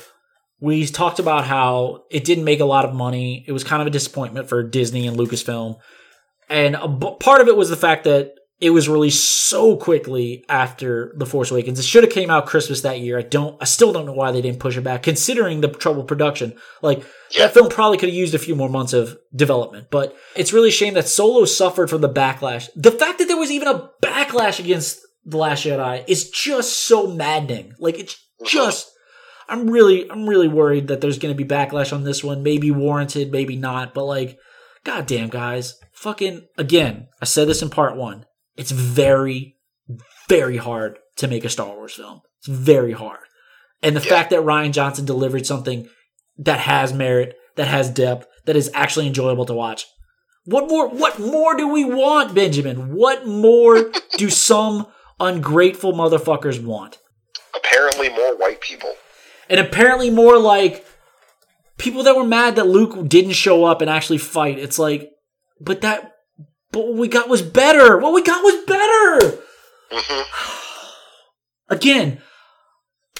we 0.59 0.85
talked 0.87 1.19
about 1.19 1.45
how 1.45 2.03
it 2.09 2.23
didn't 2.23 2.43
make 2.43 2.59
a 2.59 2.65
lot 2.65 2.85
of 2.85 2.93
money. 2.93 3.43
It 3.47 3.51
was 3.51 3.63
kind 3.63 3.81
of 3.81 3.87
a 3.87 3.91
disappointment 3.91 4.49
for 4.49 4.63
Disney 4.63 5.07
and 5.07 5.17
Lucasfilm, 5.17 5.77
and 6.49 6.75
a 6.75 6.87
part 6.87 7.41
of 7.41 7.47
it 7.47 7.57
was 7.57 7.69
the 7.69 7.75
fact 7.75 8.05
that 8.05 8.35
it 8.59 8.69
was 8.69 8.87
released 8.87 9.47
so 9.47 9.75
quickly 9.75 10.45
after 10.47 11.13
The 11.17 11.25
Force 11.25 11.51
Awakens. 11.51 11.79
It 11.79 11.85
should 11.85 12.03
have 12.03 12.13
came 12.13 12.29
out 12.29 12.45
Christmas 12.45 12.81
that 12.81 12.99
year. 12.99 13.19
I 13.19 13.23
don't, 13.23 13.57
I 13.61 13.65
still 13.65 13.91
don't 13.91 14.05
know 14.05 14.13
why 14.13 14.31
they 14.31 14.41
didn't 14.41 14.59
push 14.59 14.77
it 14.77 14.83
back, 14.83 15.03
considering 15.03 15.61
the 15.61 15.67
troubled 15.67 16.07
production. 16.07 16.53
Like 16.81 17.03
Yeah. 17.31 17.45
that 17.45 17.53
film 17.53 17.69
probably 17.69 17.97
could 17.97 18.09
have 18.09 18.15
used 18.15 18.33
a 18.33 18.39
few 18.39 18.55
more 18.55 18.69
months 18.69 18.93
of 18.93 19.17
development, 19.35 19.87
but 19.91 20.15
it's 20.35 20.53
really 20.53 20.69
a 20.69 20.73
shame 20.73 20.93
that 20.93 21.07
Solo 21.07 21.45
suffered 21.45 21.89
from 21.89 22.01
the 22.01 22.09
backlash. 22.09 22.69
The 22.75 22.91
fact 22.91 23.19
that 23.19 23.27
there 23.27 23.37
was 23.37 23.51
even 23.51 23.67
a 23.67 23.89
backlash 24.01 24.59
against 24.59 24.99
The 25.25 25.37
Last 25.37 25.65
Jedi 25.65 26.03
is 26.07 26.29
just 26.29 26.85
so 26.85 27.07
maddening. 27.07 27.73
Like 27.79 27.99
it's 27.99 28.13
mm-hmm. 28.13 28.45
just 28.45 28.89
I'm 29.49 29.69
really 29.69 30.09
I'm 30.09 30.27
really 30.27 30.47
worried 30.47 30.87
that 30.87 31.01
there's 31.01 31.19
going 31.19 31.35
to 31.35 31.43
be 31.43 31.47
backlash 31.47 31.91
on 31.91 32.03
this 32.03 32.23
one, 32.23 32.43
maybe 32.43 32.71
warranted, 32.71 33.31
maybe 33.31 33.55
not, 33.55 33.93
but 33.93 34.05
like 34.05 34.37
goddamn 34.83 35.29
guys, 35.29 35.75
fucking 35.91 36.47
again, 36.57 37.07
I 37.21 37.25
said 37.25 37.47
this 37.47 37.61
in 37.61 37.69
part 37.69 37.97
1. 37.97 38.25
It's 38.57 38.71
very 38.71 39.57
very 40.29 40.57
hard 40.57 40.97
to 41.17 41.27
make 41.27 41.43
a 41.43 41.49
Star 41.49 41.75
Wars 41.75 41.93
film. 41.93 42.21
It's 42.39 42.47
very 42.47 42.93
hard. 42.93 43.19
And 43.81 43.95
the 43.95 44.01
Yeah. 44.01 44.09
fact 44.09 44.29
that 44.29 44.39
Rian 44.41 44.71
Johnson 44.71 45.05
delivered 45.05 45.45
something 45.45 45.89
that 46.37 46.59
has 46.59 46.93
merit, 46.93 47.35
that 47.57 47.67
has 47.67 47.89
depth, 47.89 48.25
that 48.45 48.55
is 48.55 48.71
actually 48.73 49.05
enjoyable 49.07 49.45
to 49.45 49.53
watch. 49.53 49.85
What 50.45 50.67
more 50.69 50.87
what 50.87 51.19
more 51.19 51.55
do 51.55 51.67
we 51.67 51.83
want, 51.85 52.33
Benjamin? 52.33 52.93
What 52.93 53.25
more 53.27 53.91
do 54.17 54.29
some 54.29 54.87
ungrateful 55.19 55.93
motherfuckers 55.93 56.63
want? 56.63 56.99
Apparently, 57.55 58.09
more 58.09 58.35
white 58.37 58.61
people. 58.61 58.93
And 59.49 59.59
apparently 59.59 60.09
more 60.09 60.37
like 60.39 60.85
people 61.77 62.03
that 62.03 62.15
were 62.15 62.23
mad 62.23 62.55
that 62.55 62.67
Luke 62.67 63.07
didn't 63.07 63.33
show 63.33 63.65
up 63.65 63.81
and 63.81 63.89
actually 63.89 64.17
fight. 64.19 64.57
It's 64.57 64.79
like 64.79 65.09
but 65.59 65.81
that 65.81 66.12
but 66.73 66.85
what 66.87 66.97
we 66.97 67.07
got 67.07 67.29
was 67.29 67.41
better. 67.41 67.97
What 67.97 68.13
we 68.13 68.21
got 68.23 68.43
was 68.43 68.65
better. 68.65 69.37
hmm 69.91 70.21
again, 71.69 72.21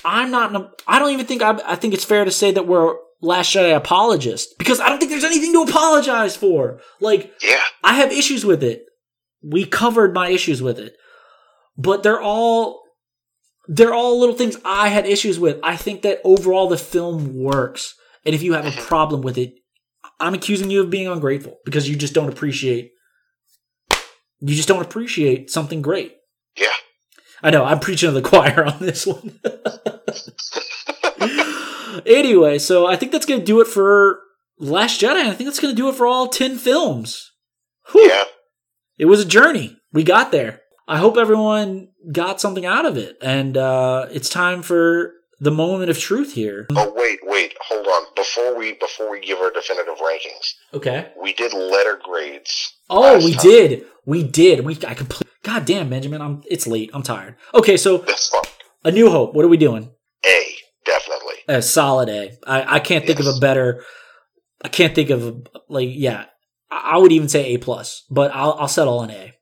I'm 0.04 0.32
not. 0.32 0.82
I 0.88 1.00
don't 1.00 1.12
even 1.12 1.26
think. 1.26 1.42
I, 1.42 1.60
I 1.66 1.76
think 1.76 1.94
it's 1.94 2.04
fair 2.04 2.26
to 2.26 2.32
say 2.32 2.52
that 2.52 2.68
we're 2.68 2.96
Last 3.22 3.56
Jedi 3.56 3.74
apologists 3.74 4.54
because 4.60 4.82
I 4.82 4.90
don't 4.90 5.00
think 5.00 5.10
there's 5.12 5.24
anything 5.24 5.54
to 5.54 5.62
apologize 5.62 6.36
for. 6.36 6.82
Like 7.00 7.32
Yeah. 7.42 7.56
I 7.84 7.94
have 7.94 8.12
issues 8.12 8.46
with 8.46 8.62
it. 8.64 8.84
We 9.42 9.66
covered 9.66 10.14
my 10.14 10.30
issues 10.30 10.62
with 10.62 10.78
it, 10.78 10.98
but 11.78 12.04
they're 12.04 12.22
all 12.22 12.82
they're 13.68 13.94
all 13.94 14.20
little 14.20 14.36
things 14.36 14.58
I 14.66 14.90
had 14.90 15.06
issues 15.06 15.40
with. 15.40 15.58
I 15.64 15.78
think 15.78 16.02
that 16.02 16.20
overall 16.26 16.68
the 16.68 16.78
film 16.78 17.34
works, 17.36 17.96
and 18.26 18.36
if 18.36 18.44
you 18.44 18.54
have 18.54 18.66
a 18.66 18.82
problem 18.82 19.22
with 19.22 19.38
it, 19.38 19.54
I'm 20.20 20.34
accusing 20.34 20.70
you 20.70 20.82
of 20.82 20.90
being 20.90 21.08
ungrateful 21.08 21.60
because 21.64 21.88
you 21.88 21.96
just 21.96 22.14
don't 22.14 22.30
appreciate. 22.30 22.92
You 24.46 24.56
just 24.56 24.68
don't 24.68 24.82
appreciate 24.82 25.50
something 25.50 25.82
great. 25.82 26.18
Yeah. 26.58 26.68
I 27.42 27.50
know 27.50 27.64
I'm 27.64 27.80
preaching 27.80 28.10
to 28.10 28.14
the 28.14 28.22
choir 28.30 28.66
on 28.66 28.80
this 28.80 29.08
one. 29.08 29.40
anyway, 32.06 32.60
so 32.60 32.86
I 32.86 32.98
think 32.98 33.14
that's 33.14 33.26
going 33.26 33.40
to 33.40 33.46
do 33.46 33.62
it 33.62 33.68
for 33.68 34.20
Last 34.60 35.00
Jedi. 35.00 35.16
I 35.16 35.34
think 35.34 35.48
that's 35.48 35.62
going 35.62 35.74
to 35.74 35.82
do 35.82 35.88
it 35.88 35.96
for 35.96 36.06
all 36.06 36.28
10 36.28 36.58
films. 36.58 37.32
Whew. 37.92 38.10
Yeah. 38.10 38.26
It 38.98 39.06
was 39.06 39.22
a 39.22 39.26
journey. 39.26 39.78
We 39.94 40.04
got 40.04 40.32
there. 40.32 40.60
I 40.90 40.98
hope 40.98 41.16
everyone 41.16 41.88
got 42.12 42.42
something 42.42 42.66
out 42.66 42.86
of 42.86 42.98
it. 42.98 43.16
And 43.22 43.56
uh, 43.56 44.08
it's 44.12 44.28
time 44.28 44.62
for 44.62 45.14
the 45.44 45.52
moment 45.52 45.90
of 45.90 46.00
truth 46.00 46.34
here. 46.34 46.66
Oh 46.76 46.94
wait, 46.96 47.20
wait, 47.24 47.54
hold 47.68 47.86
on. 47.88 48.04
Before 48.16 48.58
we 48.58 48.74
before 48.74 49.12
we 49.12 49.20
give 49.20 49.40
our 49.40 49.52
definitive 49.52 49.96
rankings, 49.96 50.54
Okay. 50.74 51.12
we 51.22 51.34
did 51.34 51.54
letter 51.54 52.00
grades. 52.04 52.74
Oh, 52.90 53.18
we 53.18 53.34
time. 53.34 53.42
did. 53.44 53.86
We 54.06 54.24
did. 54.24 54.66
We 54.66 54.78
I 54.88 54.94
complete. 54.94 55.30
God 55.44 55.66
damn, 55.66 55.90
Benjamin. 55.90 56.22
I'm. 56.22 56.44
It's 56.50 56.66
late. 56.68 56.90
I'm 56.94 57.04
tired. 57.04 57.36
Okay, 57.54 57.78
so 57.78 57.98
That's 58.00 58.30
fun. 58.30 58.44
A 58.86 58.92
New 58.92 59.10
Hope. 59.10 59.34
What 59.34 59.46
are 59.46 59.50
we 59.50 59.58
doing? 59.58 59.92
A 60.26 60.46
definitely. 60.86 61.36
A 61.48 61.62
solid 61.62 62.10
A. 62.10 62.32
I, 62.48 62.76
I 62.76 62.80
can't 62.80 63.06
think 63.06 63.20
of 63.20 63.28
a 63.28 63.40
better. 63.40 63.84
I 64.64 64.70
can't 64.70 64.96
think 64.96 65.10
of 65.10 65.28
a, 65.28 65.42
like 65.70 65.90
yeah. 65.92 66.26
I 66.72 66.92
I 66.94 66.98
would 66.98 67.12
even 67.12 67.28
say 67.30 67.54
A 67.54 67.58
plus, 67.58 68.04
but 68.10 68.32
I'll 68.34 68.54
I'll 68.60 68.68
settle 68.68 69.00
on 69.00 69.12
A. 69.12 69.34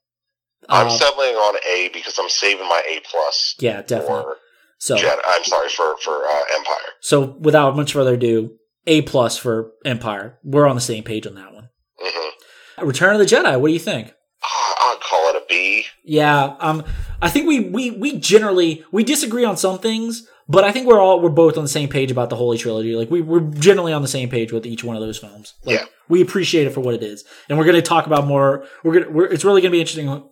I'm 0.69 0.87
Uh, 0.87 0.89
settling 0.91 1.35
on 1.35 1.55
A 1.67 1.89
because 1.93 2.17
I'm 2.19 2.29
saving 2.29 2.67
my 2.67 2.81
A 2.89 3.01
plus 3.09 3.55
yeah, 3.59 3.81
definitely. 3.81 4.23
for 4.23 4.37
So 4.81 4.95
Jedi. 4.97 5.15
I'm 5.23 5.43
sorry 5.43 5.69
for 5.69 5.95
for 5.97 6.25
uh, 6.25 6.43
Empire. 6.57 6.87
so 7.01 7.37
without 7.39 7.75
much 7.75 7.93
further 7.93 8.15
ado, 8.15 8.55
A 8.87 9.03
plus 9.03 9.37
for 9.37 9.73
Empire. 9.85 10.39
We're 10.43 10.65
on 10.67 10.75
the 10.75 10.81
same 10.81 11.03
page 11.03 11.27
on 11.27 11.35
that 11.35 11.53
one. 11.53 11.69
hmm 11.99 12.85
Return 12.85 13.13
of 13.13 13.19
the 13.19 13.25
Jedi. 13.25 13.59
What 13.61 13.67
do 13.67 13.73
you 13.73 13.79
think? 13.79 14.11
I'd 14.43 14.97
call 15.07 15.29
it 15.29 15.35
a 15.35 15.43
B. 15.47 15.85
Yeah, 16.03 16.55
um, 16.59 16.83
I 17.21 17.29
think 17.29 17.47
we 17.47 17.59
we 17.59 17.91
we 17.91 18.17
generally 18.17 18.83
we 18.91 19.03
disagree 19.03 19.45
on 19.45 19.55
some 19.55 19.77
things, 19.77 20.27
but 20.49 20.63
I 20.63 20.71
think 20.71 20.87
we're 20.87 20.99
all 20.99 21.21
we're 21.21 21.29
both 21.29 21.57
on 21.57 21.63
the 21.63 21.69
same 21.69 21.87
page 21.87 22.09
about 22.09 22.31
the 22.31 22.35
Holy 22.35 22.57
Trilogy. 22.57 22.95
Like 22.95 23.11
we 23.11 23.21
we're 23.21 23.41
generally 23.51 23.93
on 23.93 24.01
the 24.01 24.07
same 24.07 24.29
page 24.29 24.51
with 24.51 24.65
each 24.65 24.83
one 24.83 24.95
of 24.95 25.01
those 25.03 25.19
films. 25.19 25.53
Like, 25.63 25.79
Yeah. 25.79 25.85
we 26.09 26.21
appreciate 26.23 26.65
it 26.65 26.71
for 26.73 26.81
what 26.81 26.95
it 26.95 27.03
is, 27.03 27.23
and 27.49 27.59
we're 27.59 27.65
going 27.65 27.75
to 27.75 27.83
talk 27.83 28.07
about 28.07 28.25
more. 28.25 28.65
We're 28.83 28.93
gonna 28.93 29.11
we're, 29.11 29.25
it's 29.27 29.45
really 29.45 29.61
going 29.61 29.71
to 29.71 29.75
be 29.75 29.81
interesting 29.81 30.23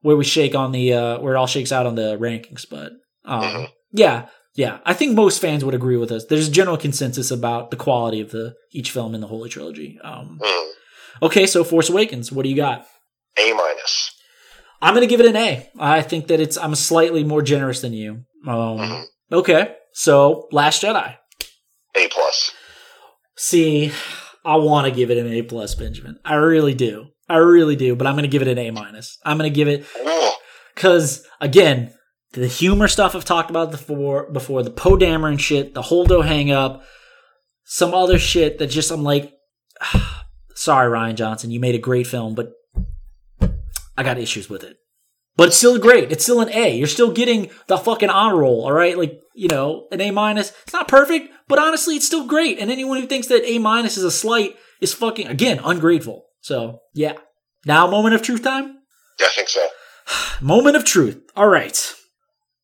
where 0.00 0.16
we 0.16 0.24
shake 0.24 0.54
on 0.54 0.72
the 0.72 0.94
uh 0.94 1.18
where 1.20 1.34
it 1.34 1.36
all 1.36 1.46
shakes 1.46 1.72
out 1.72 1.84
on 1.84 1.94
the 1.94 2.16
rankings. 2.16 2.64
But 2.70 2.92
um, 3.26 3.42
Mhm. 3.42 3.68
Yeah, 3.92 4.26
yeah, 4.54 4.78
I 4.84 4.94
think 4.94 5.14
most 5.14 5.40
fans 5.40 5.64
would 5.64 5.74
agree 5.74 5.96
with 5.96 6.10
us. 6.10 6.24
There's 6.26 6.48
a 6.48 6.52
general 6.52 6.76
consensus 6.76 7.30
about 7.30 7.70
the 7.70 7.76
quality 7.76 8.20
of 8.20 8.30
the 8.30 8.54
each 8.72 8.90
film 8.90 9.14
in 9.14 9.20
the 9.20 9.26
Holy 9.28 9.48
Trilogy. 9.48 9.98
Um, 10.02 10.38
Mm. 10.42 10.68
okay, 11.22 11.46
so 11.46 11.62
Force 11.64 11.88
Awakens, 11.88 12.32
what 12.32 12.42
do 12.42 12.48
you 12.48 12.56
got? 12.56 12.86
A 13.38 13.52
minus. 13.52 14.10
I'm 14.82 14.94
going 14.94 15.06
to 15.06 15.10
give 15.10 15.20
it 15.20 15.26
an 15.26 15.36
A. 15.36 15.68
I 15.78 16.02
think 16.02 16.26
that 16.28 16.40
it's 16.40 16.56
I'm 16.56 16.74
slightly 16.74 17.24
more 17.24 17.42
generous 17.42 17.80
than 17.80 17.92
you. 17.92 18.24
Um, 18.46 18.78
Mhm. 18.78 19.04
Okay, 19.32 19.74
so 19.92 20.48
Last 20.52 20.82
Jedi. 20.82 21.16
A 21.96 22.08
plus. 22.08 22.52
See, 23.36 23.92
I 24.44 24.56
want 24.56 24.86
to 24.86 24.90
give 24.92 25.10
it 25.10 25.18
an 25.18 25.32
A 25.32 25.42
plus, 25.42 25.74
Benjamin. 25.74 26.18
I 26.24 26.34
really 26.34 26.74
do. 26.74 27.06
I 27.28 27.36
really 27.36 27.76
do. 27.76 27.94
But 27.94 28.06
I'm 28.06 28.14
going 28.14 28.22
to 28.22 28.28
give 28.28 28.42
it 28.42 28.48
an 28.48 28.58
A 28.58 28.70
minus. 28.70 29.18
I'm 29.24 29.36
going 29.38 29.50
to 29.52 29.54
give 29.54 29.68
it 29.68 29.84
because 30.74 31.24
again, 31.40 31.92
the 32.32 32.46
humor 32.46 32.88
stuff 32.88 33.14
I've 33.14 33.24
talked 33.24 33.50
about 33.50 33.70
before, 33.70 34.30
before 34.30 34.62
the 34.62 34.70
Poe 34.70 34.96
Dameron 34.96 35.38
shit, 35.40 35.74
the 35.74 35.82
Holdo 35.82 36.24
hang 36.24 36.50
up, 36.50 36.82
some 37.64 37.94
other 37.94 38.18
shit 38.18 38.58
that 38.58 38.68
just 38.68 38.90
I'm 38.90 39.02
like, 39.02 39.32
sorry, 40.54 40.90
Rian 40.90 41.14
Johnson, 41.14 41.50
you 41.50 41.60
made 41.60 41.74
a 41.74 41.78
great 41.78 42.06
film, 42.06 42.34
but 42.34 42.52
I 43.96 44.02
got 44.02 44.18
issues 44.18 44.48
with 44.48 44.62
it. 44.62 44.76
but 45.36 45.48
it's 45.48 45.56
still 45.56 45.78
great. 45.78 46.10
It's 46.12 46.24
still 46.24 46.40
an 46.40 46.52
A. 46.52 46.76
You're 46.76 46.86
still 46.86 47.12
getting 47.12 47.50
the 47.68 47.78
fucking 47.78 48.10
honor 48.10 48.38
roll, 48.38 48.64
all 48.64 48.72
right? 48.72 48.98
Like, 48.98 49.20
you 49.34 49.48
know, 49.48 49.86
an 49.92 50.00
A 50.00 50.10
minus. 50.10 50.52
It's 50.64 50.72
not 50.72 50.88
perfect, 50.88 51.32
but 51.46 51.58
honestly, 51.58 51.96
it's 51.96 52.06
still 52.06 52.26
great. 52.26 52.58
And 52.58 52.70
anyone 52.70 53.00
who 53.00 53.06
thinks 53.06 53.28
that 53.28 53.48
A 53.48 53.58
minus 53.58 53.96
is 53.96 54.04
a 54.04 54.10
slight 54.10 54.56
is 54.80 54.92
fucking, 54.92 55.28
again, 55.28 55.60
ungrateful. 55.64 56.26
So, 56.40 56.80
yeah. 56.92 57.14
Now, 57.64 57.86
moment 57.88 58.14
of 58.14 58.22
truth 58.22 58.42
time? 58.42 58.78
Yeah, 59.20 59.26
I 59.26 59.30
think 59.30 59.48
so. 59.48 59.66
Moment 60.40 60.76
of 60.76 60.84
truth. 60.84 61.20
All 61.36 61.48
right. 61.48 61.94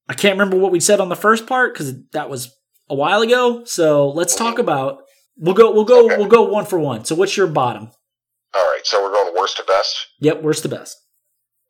I 0.09 0.15
can't 0.15 0.39
remember 0.39 0.59
what 0.59 0.73
we 0.73 0.81
said 0.81 1.01
on 1.01 1.09
the 1.09 1.17
first 1.17 1.47
part 1.47 1.73
because 1.75 1.95
that 2.13 2.29
was 2.29 2.55
a 2.91 2.95
while 2.95 3.23
ago. 3.23 3.65
So 3.65 4.09
let's 4.11 4.37
talk 4.37 4.59
about. 4.59 4.99
We'll 5.37 5.55
go. 5.55 5.71
We'll 5.73 5.85
go. 5.85 6.07
Okay. 6.07 6.17
We'll 6.19 6.29
go 6.29 6.43
one 6.45 6.65
for 6.67 6.79
one. 6.79 7.05
So 7.05 7.15
what's 7.15 7.37
your 7.37 7.47
bottom? 7.47 7.91
All 8.55 8.63
right, 8.71 8.83
so 8.85 9.03
we're 9.03 9.11
going 9.11 9.35
worst 9.35 9.57
to 9.57 9.65
best. 9.65 10.07
Yep. 10.21 10.43
worst 10.43 10.63
to 10.63 10.69
best? 10.69 10.97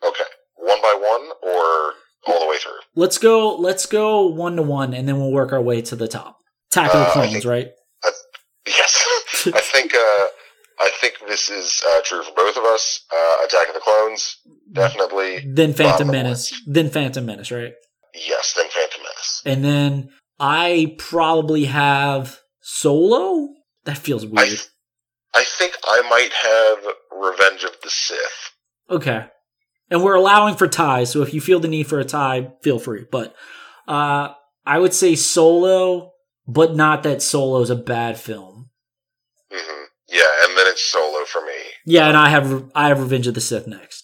Okay, 0.07 0.25
one 0.57 0.83
by 0.83 0.95
one 1.01 1.31
or 1.55 1.95
all 2.27 2.41
the 2.41 2.47
way 2.47 2.57
through. 2.59 2.73
Let's 2.95 3.17
go. 3.17 3.55
Let's 3.57 3.87
go 3.87 4.27
one 4.27 4.57
to 4.57 4.63
one, 4.63 4.93
and 4.93 5.09
then 5.09 5.19
we'll 5.19 5.33
work 5.33 5.53
our 5.53 5.63
way 5.63 5.81
to 5.83 5.97
the 5.97 6.09
top. 6.09 6.37
Attack 6.73 6.93
the 6.93 6.99
Uh, 6.99 7.03
I 7.09 7.13
Clones, 7.13 7.33
think- 7.33 7.45
right? 7.47 7.69
Yes, 8.67 9.05
I 9.55 9.61
think 9.61 9.95
uh, 9.95 10.27
I 10.81 10.91
think 11.01 11.15
this 11.29 11.49
is 11.51 11.83
uh, 11.89 12.01
true 12.05 12.23
for 12.23 12.33
both 12.35 12.57
of 12.57 12.65
us. 12.65 13.01
Uh, 13.15 13.45
Attack 13.47 13.69
of 13.69 13.75
the 13.75 13.81
Clones, 13.81 14.37
definitely. 14.73 15.45
Then 15.55 15.73
Phantom 15.75 16.07
Menace. 16.11 16.53
Then 16.67 16.91
Phantom 16.91 17.25
Menace, 17.25 17.51
right? 17.51 17.73
Yes, 18.15 18.55
then 18.57 18.67
Phantom 18.71 19.03
Menace. 19.03 19.43
And 19.45 19.65
then 19.65 20.11
I 20.39 20.95
probably 20.99 21.65
have 21.67 22.41
Solo. 22.61 23.49
That 23.85 23.99
feels 23.99 24.25
I, 24.25 24.29
weird. 24.29 24.61
I 25.35 25.45
think 25.45 25.77
I 25.85 26.03
might 26.09 26.33
have 26.33 26.95
Revenge 27.13 27.65
of 27.65 27.81
the 27.83 27.91
Sith. 27.91 28.53
Okay. 28.89 29.27
And 29.91 30.03
we're 30.03 30.15
allowing 30.15 30.57
for 30.57 30.67
ties, 30.67 31.11
so 31.11 31.23
if 31.23 31.35
you 31.35 31.41
feel 31.41 31.61
the 31.61 31.69
need 31.69 31.87
for 31.87 32.01
a 32.01 32.05
tie, 32.05 32.53
feel 32.63 32.79
free. 32.79 33.05
But 33.11 33.35
uh 33.87 34.31
I 34.67 34.79
would 34.79 34.95
say 34.95 35.15
Solo, 35.15 36.13
but 36.47 36.75
not 36.75 37.03
that 37.03 37.21
Solo's 37.21 37.71
a 37.71 37.77
bad 37.77 38.19
film. 38.19 38.71
hmm 39.51 39.85
Yeah, 40.09 40.23
and 40.45 40.57
then 40.57 40.67
it's 40.69 40.83
Solo 40.85 41.25
for 41.27 41.43
me. 41.43 41.53
Yeah, 41.85 42.09
and 42.09 42.17
I 42.17 42.31
have 42.31 42.71
I 42.75 42.89
have 42.89 43.01
Revenge 43.01 43.27
of 43.27 43.35
the 43.35 43.41
Sith 43.41 43.67
next. 43.67 44.04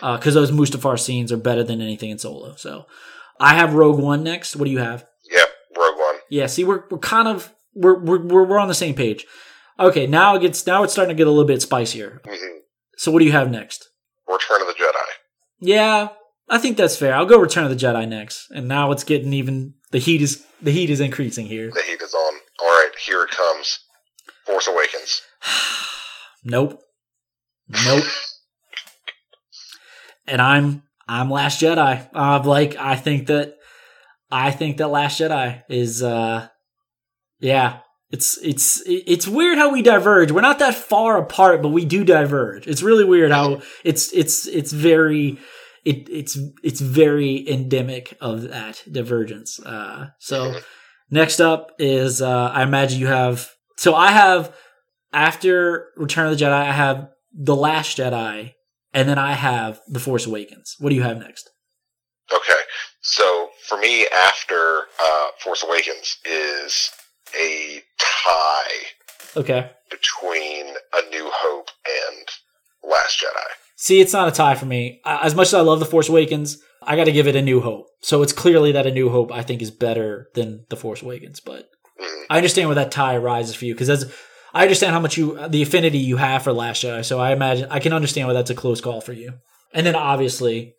Because 0.00 0.34
those 0.34 0.50
Mustafar 0.50 0.98
scenes 0.98 1.32
are 1.32 1.36
better 1.36 1.64
than 1.64 1.80
anything 1.80 2.10
in 2.10 2.18
Solo. 2.18 2.54
So 2.56 2.86
I 3.40 3.54
have 3.54 3.74
Rogue 3.74 4.00
One 4.00 4.22
next. 4.22 4.56
What 4.56 4.64
do 4.64 4.70
you 4.70 4.78
have? 4.78 5.06
Yep, 5.30 5.48
Rogue 5.76 5.98
One. 5.98 6.14
Yeah, 6.30 6.46
see, 6.46 6.64
we're 6.64 6.84
we're 6.90 6.98
kind 6.98 7.28
of 7.28 7.52
we're 7.74 7.98
we're 7.98 8.44
we're, 8.44 8.58
on 8.58 8.68
the 8.68 8.74
same 8.74 8.94
page. 8.94 9.26
Okay, 9.78 10.06
now 10.06 10.34
it 10.34 10.40
gets 10.40 10.66
now 10.66 10.82
it's 10.82 10.92
starting 10.92 11.14
to 11.16 11.18
get 11.18 11.26
a 11.26 11.30
little 11.30 11.46
bit 11.46 11.62
spicier. 11.62 12.20
hmm 12.24 12.58
So 12.96 13.10
what 13.12 13.20
do 13.20 13.24
you 13.24 13.32
have 13.32 13.50
next? 13.50 13.88
Return 14.28 14.60
of 14.60 14.66
the 14.66 14.74
Jedi. 14.74 15.04
Yeah, 15.60 16.08
I 16.48 16.58
think 16.58 16.76
that's 16.76 16.96
fair. 16.96 17.14
I'll 17.14 17.26
go 17.26 17.38
Return 17.38 17.64
of 17.64 17.70
the 17.70 17.76
Jedi 17.76 18.08
next, 18.08 18.50
and 18.50 18.68
now 18.68 18.90
it's 18.92 19.04
getting 19.04 19.32
even 19.32 19.74
the 19.90 19.98
heat 19.98 20.22
is 20.22 20.44
the 20.60 20.72
heat 20.72 20.90
is 20.90 21.00
increasing 21.00 21.46
here. 21.46 21.70
The 21.72 21.82
heat 21.82 22.02
is 22.02 22.14
on. 22.14 22.34
All 22.60 22.66
right, 22.68 22.90
here 23.06 23.22
it 23.22 23.30
comes. 23.30 23.80
Force 24.44 24.66
Awakens. 24.66 25.22
nope, 26.44 26.80
nope. 27.84 28.04
and 30.28 30.40
I'm 30.40 30.82
I'm 31.08 31.30
Last 31.30 31.60
Jedi. 31.60 32.08
Uh, 32.14 32.42
like 32.44 32.76
I 32.76 32.96
think 32.96 33.26
that 33.28 33.56
I 34.30 34.50
think 34.50 34.76
that 34.76 34.88
Last 34.88 35.20
Jedi 35.20 35.62
is 35.68 36.02
uh 36.02 36.48
yeah. 37.40 37.80
It's 38.10 38.38
it's 38.42 38.82
it's 38.86 39.28
weird 39.28 39.58
how 39.58 39.70
we 39.70 39.82
diverge. 39.82 40.32
We're 40.32 40.40
not 40.40 40.60
that 40.60 40.74
far 40.74 41.18
apart, 41.18 41.60
but 41.60 41.68
we 41.68 41.84
do 41.84 42.04
diverge. 42.04 42.66
It's 42.66 42.82
really 42.82 43.04
weird 43.04 43.30
how 43.30 43.60
it's 43.84 44.12
it's 44.14 44.46
it's 44.46 44.72
very 44.72 45.38
it 45.84 46.08
it's 46.08 46.38
it's 46.62 46.80
very 46.80 47.46
endemic 47.48 48.16
of 48.20 48.48
that 48.48 48.82
divergence. 48.90 49.60
Uh 49.60 50.06
so 50.18 50.58
next 51.10 51.38
up 51.40 51.72
is 51.78 52.22
uh 52.22 52.50
I 52.52 52.62
imagine 52.62 52.98
you 52.98 53.08
have 53.08 53.50
so 53.76 53.94
I 53.94 54.12
have 54.12 54.54
after 55.12 55.88
Return 55.96 56.32
of 56.32 56.38
the 56.38 56.42
Jedi 56.42 56.50
I 56.50 56.72
have 56.72 57.10
The 57.34 57.56
Last 57.56 57.98
Jedi 57.98 58.54
and 58.92 59.08
then 59.08 59.18
I 59.18 59.32
have 59.32 59.80
The 59.88 60.00
Force 60.00 60.26
Awakens. 60.26 60.76
What 60.78 60.90
do 60.90 60.94
you 60.96 61.02
have 61.02 61.18
next? 61.18 61.50
Okay, 62.32 62.60
so 63.00 63.48
for 63.66 63.78
me, 63.78 64.06
after 64.06 64.82
uh, 65.02 65.26
Force 65.42 65.62
Awakens 65.62 66.18
is 66.24 66.90
a 67.40 67.80
tie 67.98 68.80
Okay. 69.36 69.70
between 69.90 70.66
A 70.94 71.10
New 71.10 71.30
Hope 71.32 71.68
and 71.86 72.26
Last 72.90 73.20
Jedi. 73.20 73.44
See, 73.76 74.00
it's 74.00 74.12
not 74.12 74.28
a 74.28 74.32
tie 74.32 74.54
for 74.56 74.66
me. 74.66 75.00
As 75.04 75.34
much 75.34 75.48
as 75.48 75.54
I 75.54 75.60
love 75.60 75.78
The 75.80 75.86
Force 75.86 76.08
Awakens, 76.08 76.58
I 76.82 76.96
got 76.96 77.04
to 77.04 77.12
give 77.12 77.26
it 77.26 77.36
A 77.36 77.42
New 77.42 77.60
Hope. 77.60 77.86
So 78.02 78.22
it's 78.22 78.32
clearly 78.32 78.72
that 78.72 78.86
A 78.86 78.92
New 78.92 79.08
Hope 79.10 79.32
I 79.32 79.42
think 79.42 79.62
is 79.62 79.70
better 79.70 80.28
than 80.34 80.66
The 80.68 80.76
Force 80.76 81.02
Awakens, 81.02 81.40
but 81.40 81.68
Mhm. 82.00 82.24
I 82.30 82.36
understand 82.36 82.68
where 82.68 82.74
that 82.76 82.92
tie 82.92 83.14
arises 83.16 83.54
for 83.54 83.64
you 83.64 83.74
because 83.74 83.88
that's 83.88 84.04
I 84.58 84.62
understand 84.62 84.92
how 84.92 85.00
much 85.00 85.16
you 85.16 85.38
the 85.48 85.62
affinity 85.62 85.98
you 85.98 86.16
have 86.16 86.42
for 86.42 86.52
Last 86.52 86.82
Jedi. 86.82 87.04
So 87.04 87.18
I 87.20 87.32
imagine 87.32 87.68
I 87.70 87.78
can 87.78 87.92
understand 87.92 88.26
why 88.28 88.34
that's 88.34 88.50
a 88.50 88.54
close 88.54 88.80
call 88.80 89.00
for 89.00 89.12
you. 89.12 89.34
And 89.72 89.86
then 89.86 89.94
obviously, 89.94 90.74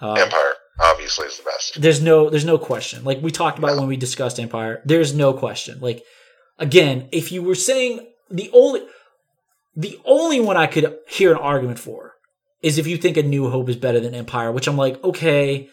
uh, 0.00 0.12
Empire 0.14 0.52
obviously 0.80 1.26
is 1.28 1.36
the 1.38 1.44
best. 1.44 1.80
there's 1.80 2.02
no 2.02 2.28
there's 2.30 2.44
no 2.44 2.58
question. 2.58 3.04
Like 3.04 3.22
we 3.22 3.30
talked 3.30 3.58
about 3.58 3.78
when 3.78 3.88
we 3.88 3.96
discussed 3.96 4.38
Empire, 4.38 4.82
there's 4.84 5.14
no 5.14 5.32
question. 5.32 5.80
Like 5.80 6.04
again, 6.58 7.08
if 7.12 7.32
you 7.32 7.42
were 7.42 7.54
saying 7.54 8.06
the 8.30 8.50
only 8.52 8.82
the 9.74 9.98
only 10.04 10.38
one 10.40 10.56
I 10.56 10.66
could 10.66 10.98
hear 11.08 11.32
an 11.32 11.38
argument 11.38 11.78
for 11.78 12.14
is 12.60 12.78
if 12.78 12.86
you 12.86 12.96
think 12.98 13.16
A 13.16 13.22
New 13.22 13.48
Hope 13.50 13.68
is 13.70 13.76
better 13.76 13.98
than 14.00 14.14
Empire, 14.14 14.52
which 14.52 14.68
I'm 14.68 14.76
like, 14.76 15.02
okay, 15.02 15.68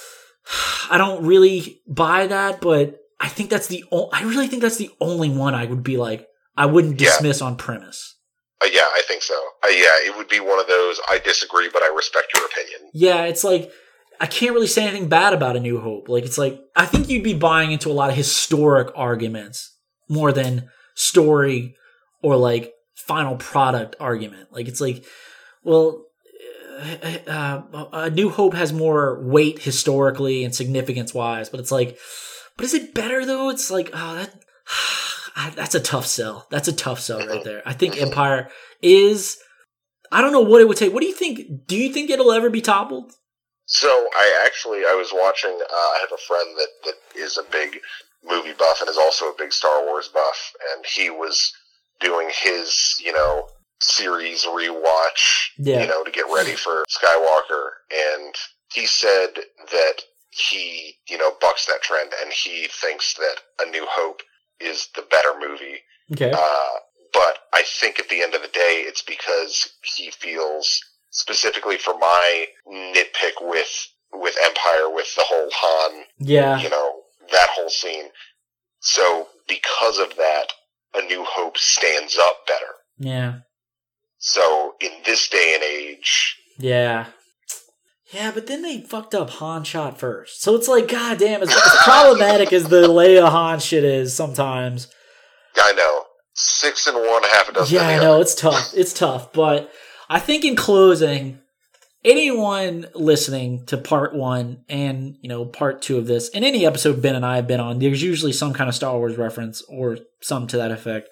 I 0.90 0.98
don't 0.98 1.24
really 1.24 1.80
buy 1.88 2.26
that, 2.26 2.60
but 2.60 2.98
I 3.18 3.28
think 3.28 3.50
that's 3.50 3.66
the 3.68 3.84
o- 3.90 4.10
I 4.12 4.22
really 4.24 4.46
think 4.46 4.62
that's 4.62 4.76
the 4.76 4.90
only 5.00 5.30
one 5.30 5.54
I 5.54 5.64
would 5.64 5.82
be 5.82 5.96
like 5.96 6.26
I 6.56 6.66
wouldn't 6.66 7.00
Yeah. 7.00 7.08
dismiss 7.10 7.40
on 7.42 7.56
premise. 7.56 8.14
Uh, 8.62 8.68
yeah, 8.72 8.80
I 8.94 9.02
think 9.06 9.22
so. 9.22 9.34
Uh, 9.64 9.68
yeah, 9.68 10.06
it 10.06 10.16
would 10.16 10.28
be 10.28 10.40
one 10.40 10.58
of 10.58 10.66
those. 10.66 10.98
I 11.08 11.18
disagree, 11.18 11.68
but 11.72 11.82
I 11.82 11.92
respect 11.94 12.28
your 12.34 12.44
opinion. 12.46 12.90
Yeah, 12.94 13.24
it's 13.24 13.44
like 13.44 13.70
I 14.18 14.26
can't 14.26 14.54
really 14.54 14.66
say 14.66 14.84
anything 14.84 15.08
bad 15.08 15.34
about 15.34 15.56
A 15.56 15.60
New 15.60 15.78
Hope. 15.80 16.08
Like 16.08 16.24
it's 16.24 16.38
like 16.38 16.58
I 16.74 16.86
think 16.86 17.08
you'd 17.10 17.22
be 17.22 17.34
buying 17.34 17.72
into 17.72 17.90
a 17.90 17.92
lot 17.92 18.08
of 18.10 18.16
historic 18.16 18.88
arguments 18.96 19.76
more 20.08 20.32
than 20.32 20.70
story 20.94 21.74
or 22.22 22.36
like 22.36 22.72
final 22.94 23.36
product 23.36 23.94
argument. 24.00 24.48
Like 24.52 24.68
it's 24.68 24.80
like, 24.80 25.04
well, 25.62 26.02
uh, 26.80 27.30
uh, 27.30 27.62
A 27.92 28.10
New 28.10 28.30
Hope 28.30 28.54
has 28.54 28.72
more 28.72 29.20
weight 29.22 29.58
historically 29.60 30.44
and 30.44 30.54
significance 30.54 31.12
wise, 31.12 31.50
but 31.50 31.60
it's 31.60 31.70
like, 31.72 31.98
but 32.56 32.64
is 32.64 32.72
it 32.72 32.94
better 32.94 33.26
though? 33.26 33.50
It's 33.50 33.70
like, 33.70 33.90
oh, 33.92 34.14
that 34.14 34.32
that's 35.54 35.74
a 35.74 35.80
tough 35.80 36.06
sell. 36.06 36.46
That's 36.50 36.68
a 36.68 36.72
tough 36.72 37.00
sell 37.00 37.26
right 37.26 37.44
there. 37.44 37.62
I 37.66 37.72
think 37.72 38.00
Empire 38.00 38.48
is. 38.82 39.36
I 40.12 40.20
don't 40.20 40.32
know 40.32 40.40
what 40.40 40.60
it 40.60 40.68
would 40.68 40.76
take. 40.76 40.92
What 40.94 41.00
do 41.00 41.06
you 41.06 41.14
think? 41.14 41.66
Do 41.66 41.76
you 41.76 41.92
think 41.92 42.10
it'll 42.10 42.32
ever 42.32 42.48
be 42.50 42.60
toppled? 42.60 43.12
So 43.66 43.88
I 43.88 44.42
actually 44.46 44.78
I 44.88 44.94
was 44.94 45.10
watching. 45.12 45.50
Uh, 45.50 45.74
I 45.74 45.98
have 46.00 46.12
a 46.12 46.22
friend 46.26 46.56
that 46.56 46.68
that 46.84 47.20
is 47.20 47.36
a 47.38 47.42
big 47.50 47.80
movie 48.24 48.54
buff 48.58 48.80
and 48.80 48.88
is 48.88 48.96
also 48.96 49.26
a 49.26 49.34
big 49.36 49.52
Star 49.52 49.84
Wars 49.84 50.08
buff, 50.08 50.52
and 50.74 50.84
he 50.86 51.10
was 51.10 51.52
doing 52.00 52.30
his 52.32 52.94
you 53.04 53.12
know 53.12 53.48
series 53.80 54.44
rewatch, 54.46 55.48
Yeah. 55.58 55.82
you 55.82 55.88
know, 55.88 56.02
to 56.02 56.10
get 56.10 56.24
ready 56.34 56.52
for 56.52 56.84
Skywalker, 56.88 57.68
and 58.14 58.34
he 58.72 58.86
said 58.86 59.28
that 59.70 59.94
he 60.30 60.94
you 61.08 61.18
know 61.18 61.32
bucks 61.40 61.66
that 61.66 61.82
trend, 61.82 62.12
and 62.22 62.32
he 62.32 62.68
thinks 62.70 63.14
that 63.14 63.36
A 63.66 63.70
New 63.70 63.86
Hope 63.90 64.22
is 64.60 64.88
the 64.94 65.04
better 65.10 65.34
movie. 65.38 65.78
Okay. 66.12 66.30
Uh, 66.32 66.68
but 67.12 67.38
I 67.52 67.62
think 67.80 67.98
at 67.98 68.08
the 68.08 68.22
end 68.22 68.34
of 68.34 68.42
the 68.42 68.48
day, 68.48 68.84
it's 68.86 69.02
because 69.02 69.70
he 69.96 70.10
feels 70.10 70.80
specifically 71.10 71.78
for 71.78 71.96
my 71.98 72.46
nitpick 72.70 73.40
with 73.40 73.88
with 74.12 74.36
Empire, 74.44 74.88
with 74.94 75.14
the 75.16 75.24
whole 75.26 75.48
Han, 75.52 76.04
yeah. 76.18 76.58
you 76.60 76.70
know, 76.70 77.00
that 77.32 77.48
whole 77.50 77.68
scene. 77.68 78.06
So 78.80 79.28
because 79.48 79.98
of 79.98 80.14
that, 80.16 80.46
A 80.94 81.02
New 81.02 81.24
Hope 81.24 81.58
stands 81.58 82.16
up 82.18 82.46
better. 82.46 82.72
Yeah. 82.98 83.34
So 84.18 84.74
in 84.80 84.90
this 85.04 85.28
day 85.28 85.52
and 85.54 85.62
age, 85.62 86.36
Yeah. 86.58 87.06
Yeah, 88.12 88.30
but 88.32 88.46
then 88.46 88.62
they 88.62 88.80
fucked 88.82 89.14
up 89.14 89.30
Han 89.30 89.64
shot 89.64 89.98
first. 89.98 90.40
So 90.40 90.54
it's 90.54 90.68
like, 90.68 90.88
goddamn, 90.88 91.42
as, 91.42 91.48
as 91.50 91.76
problematic 91.82 92.52
as 92.52 92.68
the 92.68 92.86
Leia 92.86 93.28
Han 93.28 93.58
shit 93.58 93.84
is 93.84 94.14
sometimes. 94.14 94.88
I 95.56 95.72
know 95.72 96.04
six 96.34 96.86
and 96.86 96.96
one, 96.96 97.22
half 97.24 97.48
a 97.48 97.52
dozen. 97.52 97.76
Yeah, 97.76 97.88
I 97.88 97.96
know, 97.98 98.14
other. 98.14 98.22
it's 98.22 98.34
tough. 98.34 98.72
It's 98.74 98.92
tough. 98.92 99.32
But 99.32 99.72
I 100.08 100.20
think 100.20 100.44
in 100.44 100.54
closing, 100.54 101.40
anyone 102.04 102.86
listening 102.94 103.66
to 103.66 103.76
part 103.76 104.14
one 104.14 104.64
and, 104.68 105.16
you 105.20 105.28
know, 105.28 105.44
part 105.44 105.82
two 105.82 105.98
of 105.98 106.06
this, 106.06 106.28
in 106.28 106.44
any 106.44 106.64
episode 106.64 107.02
Ben 107.02 107.16
and 107.16 107.26
I 107.26 107.36
have 107.36 107.48
been 107.48 107.60
on, 107.60 107.80
there's 107.80 108.02
usually 108.02 108.32
some 108.32 108.52
kind 108.52 108.68
of 108.68 108.74
Star 108.74 108.96
Wars 108.96 109.16
reference 109.16 109.62
or 109.68 109.98
some 110.20 110.46
to 110.48 110.56
that 110.58 110.70
effect. 110.70 111.08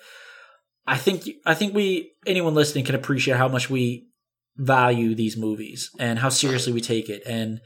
I 0.86 0.96
think 0.96 1.28
I 1.46 1.54
think 1.54 1.74
we 1.74 2.12
anyone 2.26 2.54
listening 2.54 2.84
can 2.84 2.94
appreciate 2.94 3.38
how 3.38 3.48
much 3.48 3.70
we 3.70 4.06
value 4.56 5.14
these 5.14 5.36
movies 5.36 5.90
and 5.98 6.18
how 6.18 6.28
seriously 6.28 6.72
we 6.72 6.80
take 6.80 7.08
it. 7.08 7.22
And 7.26 7.60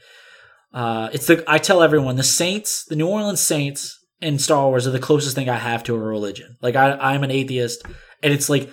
uh, 0.73 1.09
it's 1.13 1.27
the 1.27 1.43
I 1.47 1.57
tell 1.57 1.81
everyone 1.83 2.15
the 2.15 2.23
Saints, 2.23 2.85
the 2.85 2.95
New 2.95 3.07
Orleans 3.07 3.39
Saints, 3.41 3.97
and 4.21 4.41
Star 4.41 4.67
Wars 4.67 4.85
are 4.87 4.91
the 4.91 4.99
closest 4.99 5.35
thing 5.35 5.49
I 5.49 5.57
have 5.57 5.83
to 5.85 5.95
a 5.95 5.99
religion. 5.99 6.57
Like 6.61 6.75
I, 6.75 6.91
I'm 6.93 7.23
an 7.23 7.31
atheist, 7.31 7.83
and 8.23 8.33
it's 8.33 8.49
like 8.49 8.69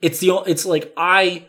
it's 0.00 0.20
the 0.20 0.42
it's 0.46 0.66
like 0.66 0.92
I 0.96 1.48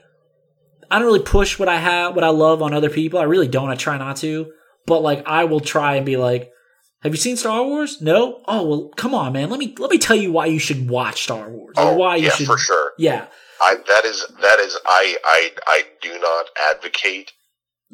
I 0.89 0.99
don't 0.99 1.07
really 1.07 1.23
push 1.23 1.57
what 1.59 1.69
I 1.69 1.77
have 1.77 2.15
what 2.15 2.23
I 2.23 2.29
love 2.29 2.61
on 2.61 2.73
other 2.73 2.89
people. 2.89 3.19
I 3.19 3.23
really 3.23 3.47
don't. 3.47 3.69
I 3.69 3.75
try 3.75 3.97
not 3.97 4.17
to, 4.17 4.51
but 4.85 5.01
like 5.01 5.23
I 5.27 5.45
will 5.45 5.59
try 5.61 5.95
and 5.95 6.05
be 6.05 6.17
like. 6.17 6.49
Have 7.01 7.11
you 7.11 7.17
seen 7.17 7.35
Star 7.35 7.61
Wars? 7.65 8.01
No. 8.01 8.41
Oh 8.47 8.65
well, 8.65 8.89
come 8.95 9.13
on, 9.13 9.33
man. 9.33 9.49
Let 9.49 9.59
me 9.59 9.75
let 9.77 9.91
me 9.91 9.97
tell 9.97 10.15
you 10.15 10.31
why 10.31 10.45
you 10.45 10.57
should 10.57 10.89
watch 10.89 11.23
Star 11.23 11.49
Wars. 11.49 11.73
Or 11.77 11.91
Oh, 11.91 11.97
why 11.97 12.15
you 12.15 12.27
yeah, 12.27 12.29
should. 12.31 12.47
for 12.47 12.57
sure. 12.57 12.93
Yeah, 12.97 13.25
I 13.61 13.75
that 13.87 14.05
is 14.05 14.25
that 14.41 14.59
is 14.59 14.77
I 14.85 15.17
I 15.25 15.51
I 15.67 15.83
do 16.01 16.19
not 16.19 16.47
advocate 16.71 17.31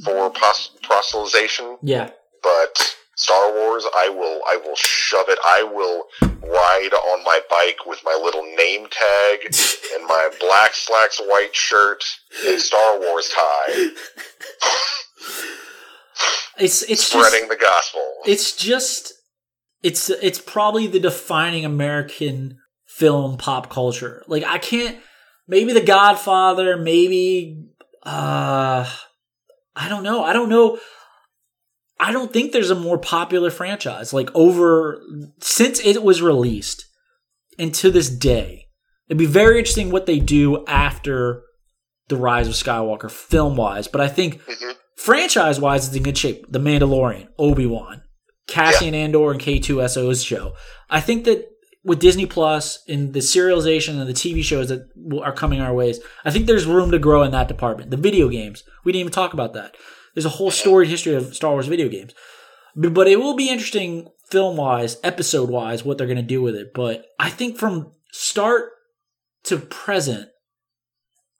for 0.03 0.30
pros- 0.30 0.72
proselytization, 0.84 1.77
yeah. 1.81 2.11
but 2.41 2.95
Star 3.15 3.52
Wars, 3.52 3.86
I 3.95 4.10
will 4.10 4.41
I 4.48 4.57
will 4.64 4.77
shove 4.77 5.27
it. 5.27 5.38
I 5.44 5.64
will 5.64 6.06
ride 6.22 6.94
on 6.94 7.23
my 7.26 7.41
bike 7.49 7.86
with 7.86 7.99
my 8.06 8.18
little 8.23 8.44
name 8.56 8.88
tag 8.90 9.40
and 9.95 10.06
my 10.07 10.30
black 10.40 10.73
slacks, 10.73 11.19
white 11.19 11.53
shirt, 11.53 12.03
and 12.48 12.60
Star 12.60 12.99
Wars 12.99 13.30
tie, 13.30 13.88
It's 16.60 16.81
it's 16.84 17.10
just 17.10 17.27
spreading 17.27 17.48
the 17.49 17.56
gospel. 17.56 18.02
it's 18.26 18.56
just 18.56 19.14
it's 19.81 20.10
it's 20.10 20.40
probably 20.40 20.88
the 20.88 20.99
defining 20.99 21.65
American 21.65 22.57
film 22.86 23.38
pop 23.38 23.69
culture. 23.69 24.23
Like 24.27 24.44
I 24.44 24.57
can't 24.57 24.98
maybe 25.50 25.74
The 25.74 25.82
Godfather, 25.82 26.78
maybe 26.78 27.66
uh 28.04 28.90
I 29.76 29.90
don't 29.90 30.04
know. 30.04 30.24
I 30.24 30.34
don't 30.34 30.50
know. 30.50 30.78
I 32.00 32.12
don't 32.14 32.32
think 32.32 32.52
there's 32.54 32.70
a 32.70 32.76
more 32.76 32.98
popular 32.98 33.52
franchise 33.52 34.14
like 34.14 34.30
over 34.34 35.02
since 35.42 35.80
it 35.82 36.02
was 36.04 36.22
released 36.22 36.86
and 37.58 37.74
to 37.76 37.92
this 37.92 38.10
day. 38.10 38.68
It'd 39.10 39.18
be 39.18 39.26
very 39.26 39.58
interesting 39.58 39.92
what 39.92 40.06
they 40.06 40.20
do 40.20 40.66
after 40.68 41.44
the 42.08 42.16
rise 42.16 42.48
of 42.48 42.54
Skywalker 42.54 43.12
film 43.12 43.56
wise, 43.58 43.88
but 43.88 44.02
I 44.02 44.08
think 44.08 44.42
Mhm. 44.46 44.76
franchise 44.98 45.60
wise, 45.60 45.88
it's 45.88 45.96
in 45.96 46.04
good 46.04 46.18
shape. 46.18 46.46
The 46.50 46.60
Mandalorian, 46.60 47.28
Obi 47.38 47.66
Wan, 47.66 48.02
Cassian 48.48 48.96
Andor, 48.96 49.32
and 49.32 49.40
K2SO's 49.40 50.24
show. 50.24 50.54
I 50.90 51.02
think 51.02 51.26
that 51.26 51.46
with 51.84 52.00
Disney 52.00 52.26
Plus 52.26 52.84
and 52.88 53.14
the 53.14 53.20
serialization 53.20 54.00
and 54.00 54.08
the 54.08 54.14
TV 54.14 54.44
shows 54.44 54.70
that 54.70 54.90
are 55.24 55.34
coming 55.34 55.62
our 55.62 55.74
ways, 55.74 56.00
I 56.26 56.32
think 56.32 56.46
there's 56.46 56.66
room 56.66 56.92
to 56.92 57.00
grow 57.00 57.24
in 57.24 57.32
that 57.32 57.48
department. 57.48 57.92
The 57.92 57.98
video 57.98 58.28
games, 58.30 58.64
we 58.84 58.92
didn't 58.92 59.02
even 59.02 59.14
talk 59.14 59.34
about 59.34 59.54
that. 59.54 59.76
There's 60.14 60.26
a 60.26 60.30
whole 60.30 60.52
storied 60.52 60.90
history 60.90 61.14
of 61.16 61.36
Star 61.36 61.52
Wars 61.52 61.68
video 61.68 61.88
games. 61.88 62.14
But 62.76 63.08
it 63.08 63.20
will 63.20 63.36
be 63.36 63.50
interesting 63.50 64.10
film 64.30 64.58
wise, 64.58 64.98
episode 65.04 65.50
wise, 65.50 65.84
what 65.84 65.98
they're 65.98 66.08
going 66.08 66.18
to 66.18 66.24
do 66.24 66.42
with 66.42 66.56
it. 66.56 66.74
But 66.74 67.06
I 67.18 67.30
think 67.30 67.58
from 67.58 67.92
start 68.12 68.72
to 69.44 69.58
present, 69.58 70.30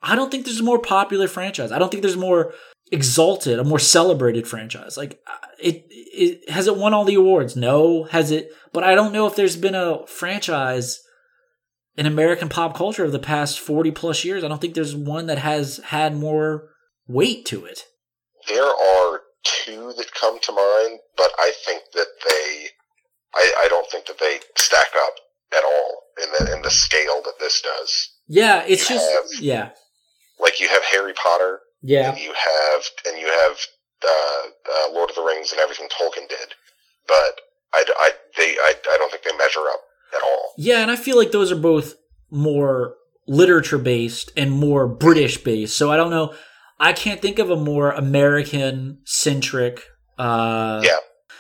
I 0.02 0.16
don't 0.16 0.32
think 0.32 0.46
there's 0.46 0.62
a 0.62 0.64
more 0.64 0.80
popular 0.80 1.28
franchise. 1.28 1.72
I 1.72 1.80
don't 1.80 1.92
think 1.92 2.02
there's 2.02 2.18
more 2.18 2.54
exalted, 2.92 3.60
a 3.60 3.64
more 3.64 3.80
celebrated 3.80 4.48
franchise. 4.48 4.98
Like 4.98 5.20
uh, 5.28 5.48
it, 5.60 5.86
it 5.90 6.50
has 6.50 6.68
it 6.68 6.78
won 6.78 6.94
all 6.94 7.06
the 7.06 7.16
awards? 7.16 7.56
No, 7.56 8.04
has 8.06 8.32
it? 8.32 8.52
But 8.74 8.84
I 8.84 8.96
don't 8.96 9.14
know 9.14 9.28
if 9.28 9.36
there's 9.36 9.56
been 9.58 9.76
a 9.76 10.06
franchise 10.08 11.00
in 11.98 12.06
American 12.06 12.50
pop 12.50 12.76
culture 12.78 13.04
of 13.04 13.12
the 13.12 13.20
past 13.20 13.60
40 13.60 13.92
plus 13.92 14.24
years. 14.24 14.44
I 14.44 14.48
don't 14.48 14.62
think 14.62 14.74
there's 14.74 14.96
one 14.96 15.26
that 15.28 15.40
has 15.40 15.78
had 15.86 16.16
more 16.16 16.70
weight 17.08 17.46
to 17.48 17.66
it. 17.66 17.84
There 18.48 18.64
are 18.64 19.22
two 19.44 19.94
that 19.98 20.14
come 20.14 20.40
to 20.42 20.52
mind, 20.52 21.00
but 21.18 21.32
I 21.40 21.52
think 21.66 21.84
that 21.94 22.08
they, 22.28 22.68
I, 23.36 23.52
I 23.66 23.68
don't 23.70 23.90
think 23.92 24.06
that 24.08 24.20
they 24.20 24.40
stack 24.58 24.88
up 25.06 25.14
at 25.58 25.64
all 25.64 26.02
in 26.24 26.30
the 26.46 26.56
in 26.56 26.62
the 26.62 26.70
scale 26.72 27.22
that 27.26 27.34
this 27.40 27.62
does. 27.62 28.10
Yeah, 28.28 28.64
it's 28.68 28.90
You 28.90 28.96
just 28.96 29.12
have- 29.12 29.42
yeah. 29.44 29.70
Like 30.40 30.60
you 30.62 30.68
have 30.70 30.84
Harry 30.92 31.14
Potter, 31.14 31.60
Yeah. 31.82 32.10
and 32.12 32.20
you 32.20 32.34
have 32.34 32.84
and 33.08 33.18
you 33.20 33.28
have 33.28 33.58
uh, 34.06 34.48
uh, 34.72 34.94
Lord 34.94 35.10
of 35.10 35.16
the 35.16 35.22
Rings 35.24 35.52
and 35.52 35.60
everything 35.62 35.88
Tolkien 35.88 36.28
did, 36.28 36.54
but 37.08 37.42
I, 37.74 37.84
I 37.98 38.12
they 38.38 38.56
I, 38.60 38.74
I 38.92 38.98
don't 38.98 39.12
think 39.12 39.24
they 39.24 39.36
measure 39.38 39.60
up 39.72 39.82
at 40.16 40.24
all. 40.24 40.54
Yeah, 40.58 40.80
and 40.82 40.92
I 40.92 40.96
feel 40.96 41.18
like 41.18 41.32
those 41.32 41.52
are 41.52 41.56
both 41.58 41.96
more 42.32 42.96
literature 43.28 43.78
based 43.78 44.32
and 44.36 44.52
more 44.52 44.88
British 44.88 45.38
based. 45.44 45.78
So 45.78 45.92
I 45.92 45.98
don't 45.98 46.10
know. 46.12 46.34
I 46.80 46.94
can't 46.94 47.22
think 47.22 47.40
of 47.40 47.50
a 47.50 47.56
more 47.58 47.92
American 47.92 49.00
centric. 49.06 49.84
Uh, 50.18 50.82
Yeah. 50.84 50.98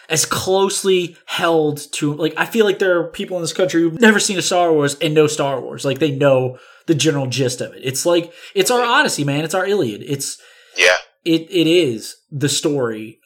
As 0.09 0.25
closely 0.25 1.15
held 1.27 1.81
to 1.93 2.15
like 2.15 2.33
I 2.35 2.45
feel 2.45 2.65
like 2.65 2.79
there 2.79 2.97
are 2.99 3.11
people 3.11 3.37
in 3.37 3.43
this 3.43 3.53
country 3.53 3.81
who've 3.81 4.01
never 4.01 4.19
seen 4.19 4.39
a 4.39 4.41
Star 4.41 4.73
Wars 4.73 4.97
and 4.99 5.13
know 5.13 5.27
Star 5.27 5.61
Wars. 5.61 5.85
Like 5.85 5.99
they 5.99 6.11
know 6.11 6.57
the 6.87 6.95
general 6.95 7.27
gist 7.27 7.61
of 7.61 7.73
it. 7.73 7.81
It's 7.83 8.07
like 8.07 8.33
it's 8.55 8.71
our 8.71 8.81
Odyssey, 8.81 9.23
man. 9.23 9.45
It's 9.45 9.53
our 9.53 9.67
Iliad. 9.67 10.01
It's 10.01 10.41
Yeah, 10.75 10.95
it 11.23 11.41
it 11.51 11.67
is 11.67 12.15
the 12.31 12.49
story. 12.49 13.19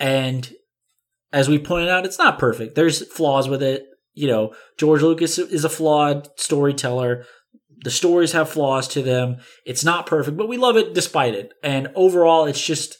And 0.00 0.52
as 1.32 1.48
we 1.48 1.58
pointed 1.58 1.88
out 1.88 2.04
it's 2.04 2.18
not 2.18 2.40
perfect. 2.40 2.74
There's 2.74 3.06
flaws 3.12 3.48
with 3.48 3.62
it. 3.62 3.86
You 4.12 4.26
know 4.28 4.54
george 4.76 5.02
lucas 5.02 5.38
is 5.38 5.64
a 5.64 5.68
flawed 5.68 6.28
storyteller. 6.36 7.26
The 7.84 7.90
stories 7.92 8.32
have 8.32 8.48
flaws 8.48 8.88
to 8.88 9.02
them. 9.02 9.36
It's 9.64 9.84
not 9.84 10.06
perfect 10.06 10.36
but 10.36 10.48
we 10.48 10.56
love 10.56 10.76
it 10.76 10.94
despite 10.94 11.34
it. 11.34 11.52
And 11.62 11.92
overall 11.94 12.46
it's 12.46 12.64
just 12.64 12.98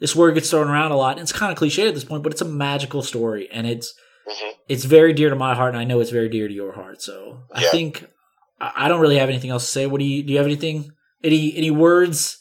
this 0.00 0.14
word 0.16 0.34
gets 0.34 0.50
thrown 0.50 0.68
around 0.68 0.92
a 0.92 0.96
lot 0.96 1.12
and 1.12 1.20
it's 1.20 1.32
kind 1.32 1.50
of 1.52 1.58
cliche 1.58 1.88
at 1.88 1.94
this 1.94 2.04
point 2.04 2.22
but 2.22 2.32
it's 2.32 2.40
a 2.42 2.44
magical 2.46 3.02
story 3.02 3.48
and 3.52 3.66
it's 3.66 3.94
hmm 4.28 4.50
it's 4.68 4.84
very 4.84 5.12
dear 5.12 5.30
to 5.30 5.36
my 5.36 5.54
heart 5.54 5.68
and 5.74 5.78
i 5.80 5.84
know 5.84 6.00
it's 6.00 6.10
very 6.10 6.28
dear 6.28 6.48
to 6.48 6.54
your 6.54 6.72
heart 6.72 7.00
so 7.00 7.42
i 7.52 7.62
Yeah. 7.62 7.70
think 7.70 8.06
I 8.58 8.88
don't 8.88 9.00
really 9.02 9.18
have 9.18 9.28
anything 9.28 9.50
else 9.50 9.66
to 9.66 9.70
say. 9.70 9.86
What 9.86 9.98
do 9.98 10.06
you 10.06 10.22
do? 10.22 10.32
You 10.32 10.38
have 10.38 10.46
anything? 10.46 10.90
Any 11.22 11.54
any 11.58 11.70
words? 11.70 12.38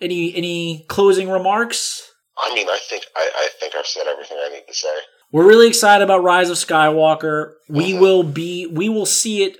Any 0.00 0.32
any 0.36 0.84
closing 0.88 1.28
remarks? 1.28 2.08
I 2.38 2.54
mean, 2.54 2.68
I 2.68 2.78
think 2.88 3.02
I, 3.16 3.28
I 3.34 3.48
think 3.58 3.74
I've 3.74 3.84
said 3.84 4.04
everything 4.06 4.36
I 4.40 4.48
need 4.50 4.62
to 4.68 4.74
say. 4.74 4.94
We're 5.32 5.48
really 5.48 5.66
excited 5.66 6.04
about 6.04 6.22
Rise 6.22 6.50
of 6.50 6.56
Skywalker. 6.56 7.54
We 7.68 7.94
Mhm. 7.94 8.00
will 8.00 8.22
be 8.22 8.66
we 8.66 8.88
will 8.88 9.06
see 9.06 9.42
it. 9.42 9.58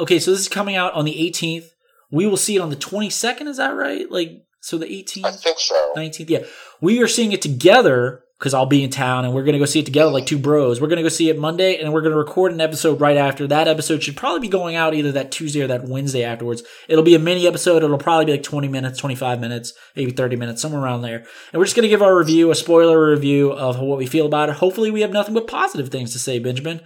Okay, 0.00 0.18
so 0.18 0.32
this 0.32 0.40
is 0.40 0.48
coming 0.48 0.74
out 0.74 0.92
on 0.94 1.04
the 1.04 1.14
18th. 1.14 1.66
We 2.10 2.26
will 2.26 2.36
see 2.36 2.56
it 2.56 2.60
on 2.60 2.70
the 2.70 2.76
22nd. 2.76 3.46
Is 3.46 3.58
that 3.58 3.76
right? 3.76 4.10
Like 4.10 4.32
so, 4.68 4.78
the 4.78 4.86
I 4.86 4.90
18th, 4.90 5.40
think 5.42 5.58
so. 5.58 5.92
19th. 5.96 6.30
Yeah, 6.30 6.44
we 6.80 7.02
are 7.02 7.08
seeing 7.08 7.32
it 7.32 7.42
together 7.42 8.22
because 8.38 8.54
I'll 8.54 8.66
be 8.66 8.84
in 8.84 8.90
town 8.90 9.24
and 9.24 9.34
we're 9.34 9.42
gonna 9.42 9.58
go 9.58 9.64
see 9.64 9.80
it 9.80 9.84
together 9.86 10.12
like 10.12 10.26
two 10.26 10.38
bros. 10.38 10.80
We're 10.80 10.86
gonna 10.86 11.02
go 11.02 11.08
see 11.08 11.28
it 11.28 11.36
Monday 11.38 11.76
and 11.80 11.92
we're 11.92 12.02
gonna 12.02 12.16
record 12.16 12.52
an 12.52 12.60
episode 12.60 13.00
right 13.00 13.16
after. 13.16 13.48
That 13.48 13.66
episode 13.66 14.00
should 14.04 14.16
probably 14.16 14.40
be 14.40 14.48
going 14.48 14.76
out 14.76 14.94
either 14.94 15.10
that 15.12 15.32
Tuesday 15.32 15.60
or 15.62 15.66
that 15.66 15.88
Wednesday 15.88 16.22
afterwards. 16.22 16.62
It'll 16.86 17.02
be 17.02 17.16
a 17.16 17.18
mini 17.18 17.48
episode. 17.48 17.82
It'll 17.82 17.98
probably 17.98 18.26
be 18.26 18.32
like 18.32 18.44
20 18.44 18.68
minutes, 18.68 18.98
25 19.00 19.40
minutes, 19.40 19.72
maybe 19.96 20.12
30 20.12 20.36
minutes, 20.36 20.62
somewhere 20.62 20.80
around 20.80 21.02
there. 21.02 21.24
And 21.52 21.58
we're 21.58 21.64
just 21.64 21.74
gonna 21.74 21.88
give 21.88 22.00
our 22.02 22.16
review, 22.16 22.52
a 22.52 22.54
spoiler 22.54 23.10
review 23.10 23.50
of 23.50 23.80
what 23.80 23.98
we 23.98 24.06
feel 24.06 24.26
about 24.26 24.50
it. 24.50 24.56
Hopefully, 24.56 24.92
we 24.92 25.00
have 25.00 25.10
nothing 25.12 25.34
but 25.34 25.48
positive 25.48 25.88
things 25.88 26.12
to 26.12 26.20
say, 26.20 26.38
Benjamin. 26.38 26.80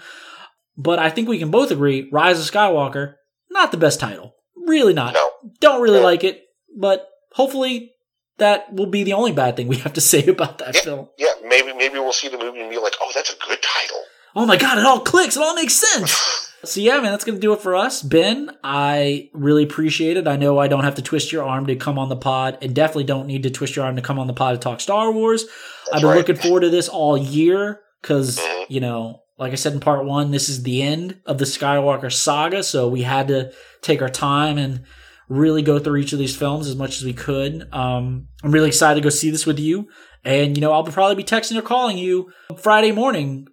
But 0.78 0.98
I 0.98 1.10
think 1.10 1.28
we 1.28 1.38
can 1.38 1.50
both 1.50 1.70
agree, 1.70 2.08
Rise 2.10 2.40
of 2.40 2.50
Skywalker, 2.50 3.16
not 3.50 3.72
the 3.72 3.76
best 3.76 4.00
title. 4.00 4.36
Really 4.56 4.94
not. 4.94 5.12
No, 5.12 5.28
Don't 5.60 5.82
really 5.82 5.98
No. 5.98 6.04
like 6.04 6.24
it, 6.24 6.44
but 6.74 7.06
hopefully 7.34 7.92
that 8.38 8.72
will 8.72 8.86
be 8.86 9.04
the 9.04 9.12
only 9.12 9.32
bad 9.32 9.56
thing 9.56 9.68
we 9.68 9.76
have 9.76 9.92
to 9.94 10.00
say 10.00 10.26
about 10.26 10.58
that 10.58 10.74
Yeah. 10.74 10.80
film. 10.82 11.08
yeah, 11.18 11.28
maybe 11.46 11.72
maybe 11.74 11.98
we'll 11.98 12.12
see 12.12 12.28
the 12.28 12.38
movie 12.38 12.60
and 12.60 12.70
be 12.70 12.78
like, 12.78 12.94
oh, 13.00 13.10
that's 13.14 13.30
a 13.32 13.36
good 13.46 13.58
title. 13.62 14.02
Oh 14.34 14.46
my 14.46 14.56
god, 14.56 14.78
it 14.78 14.86
all 14.86 15.00
clicks, 15.00 15.36
it 15.36 15.42
all 15.42 15.54
makes 15.54 15.74
sense. 15.74 16.10
so 16.64 16.80
yeah, 16.80 16.94
man, 17.00 17.12
that's 17.12 17.24
gonna 17.24 17.38
do 17.38 17.52
it 17.52 17.60
for 17.60 17.76
us. 17.76 18.02
Ben, 18.02 18.50
I 18.64 19.28
really 19.34 19.62
appreciate 19.64 20.16
it. 20.16 20.26
I 20.26 20.36
know 20.36 20.58
I 20.58 20.68
don't 20.68 20.84
have 20.84 20.94
to 20.96 21.02
twist 21.02 21.30
your 21.32 21.44
arm 21.44 21.66
to 21.66 21.76
come 21.76 21.98
on 21.98 22.08
the 22.08 22.16
pod, 22.16 22.58
and 22.62 22.74
definitely 22.74 23.04
don't 23.04 23.26
need 23.26 23.42
to 23.42 23.50
twist 23.50 23.76
your 23.76 23.84
arm 23.84 23.96
to 23.96 24.02
come 24.02 24.18
on 24.18 24.26
the 24.26 24.32
pod 24.32 24.54
to 24.54 24.58
talk 24.58 24.80
Star 24.80 25.12
Wars. 25.12 25.44
That's 25.44 25.96
I've 25.96 26.00
been 26.00 26.10
right. 26.10 26.16
looking 26.16 26.36
forward 26.36 26.60
to 26.60 26.70
this 26.70 26.88
all 26.88 27.16
year 27.18 27.80
because 28.00 28.38
Mhm. 28.38 28.64
you 28.68 28.80
know, 28.80 29.20
like 29.38 29.52
I 29.52 29.56
said 29.56 29.74
in 29.74 29.80
part 29.80 30.04
one, 30.06 30.30
this 30.30 30.48
is 30.48 30.62
the 30.62 30.82
end 30.82 31.20
of 31.26 31.36
the 31.38 31.44
Skywalker 31.44 32.10
saga, 32.12 32.62
so 32.62 32.88
we 32.88 33.02
had 33.02 33.28
to 33.28 33.52
take 33.82 34.00
our 34.00 34.08
time 34.08 34.56
and 34.56 34.84
really 35.32 35.62
go 35.62 35.78
through 35.78 35.96
each 35.96 36.12
of 36.12 36.18
these 36.18 36.36
films 36.36 36.66
as 36.68 36.76
much 36.76 36.98
as 36.98 37.04
we 37.04 37.12
could. 37.12 37.68
Um, 37.72 38.28
I'm 38.42 38.52
really 38.52 38.68
excited 38.68 39.00
to 39.00 39.04
go 39.04 39.08
see 39.10 39.30
this 39.30 39.46
with 39.46 39.58
you, 39.58 39.88
and 40.24 40.56
you 40.56 40.60
know, 40.60 40.72
I'll 40.72 40.84
probably 40.84 41.16
be 41.16 41.24
texting 41.24 41.56
or 41.58 41.62
calling 41.62 41.98
you 41.98 42.30
Friday 42.58 42.92
morning, 42.92 43.46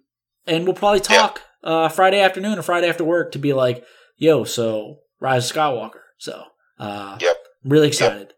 and 0.46 0.64
we'll 0.64 0.74
probably 0.74 1.00
talk 1.00 1.42
uh, 1.64 1.88
Friday 1.88 2.20
afternoon 2.20 2.58
or 2.58 2.62
Friday 2.62 2.88
after 2.88 3.04
work 3.04 3.32
to 3.32 3.38
be 3.38 3.52
like, 3.52 3.84
"Yo, 4.16 4.44
so 4.44 4.98
Rise 5.20 5.50
of 5.50 5.56
Skywalker." 5.56 6.00
So, 6.18 6.42
uh, 6.78 7.16
Yep. 7.20 7.36
I'm 7.64 7.70
really 7.70 7.88
excited. 7.88 8.34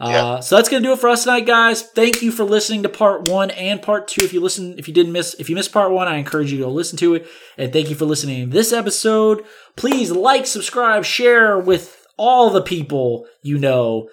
Uh, 0.00 0.08
Yeah. 0.10 0.40
so 0.40 0.56
that's 0.56 0.68
gonna 0.68 0.82
do 0.82 0.92
it 0.92 0.98
for 0.98 1.08
us 1.08 1.22
tonight, 1.24 1.46
guys. 1.46 1.82
Thank 1.82 2.20
you 2.20 2.32
for 2.32 2.44
listening 2.44 2.82
to 2.82 2.88
part 2.88 3.28
one 3.28 3.50
and 3.52 3.80
part 3.80 4.08
two. 4.08 4.24
If 4.24 4.32
you 4.32 4.40
listen, 4.40 4.74
if 4.78 4.88
you 4.88 4.94
didn't 4.94 5.12
miss, 5.12 5.34
if 5.38 5.48
you 5.48 5.54
missed 5.54 5.72
part 5.72 5.92
one, 5.92 6.08
I 6.08 6.16
encourage 6.16 6.50
you 6.50 6.58
to 6.58 6.64
go 6.64 6.70
listen 6.70 6.98
to 6.98 7.14
it. 7.14 7.26
And 7.56 7.72
thank 7.72 7.88
you 7.90 7.94
for 7.96 8.04
listening 8.04 8.46
to 8.50 8.52
this 8.52 8.72
episode. 8.72 9.44
Please 9.76 10.10
like, 10.10 10.46
subscribe, 10.46 11.04
share 11.04 11.58
with 11.58 12.03
all 12.16 12.50
the 12.50 12.62
people 12.62 13.26
you 13.42 13.58
know. 13.58 14.08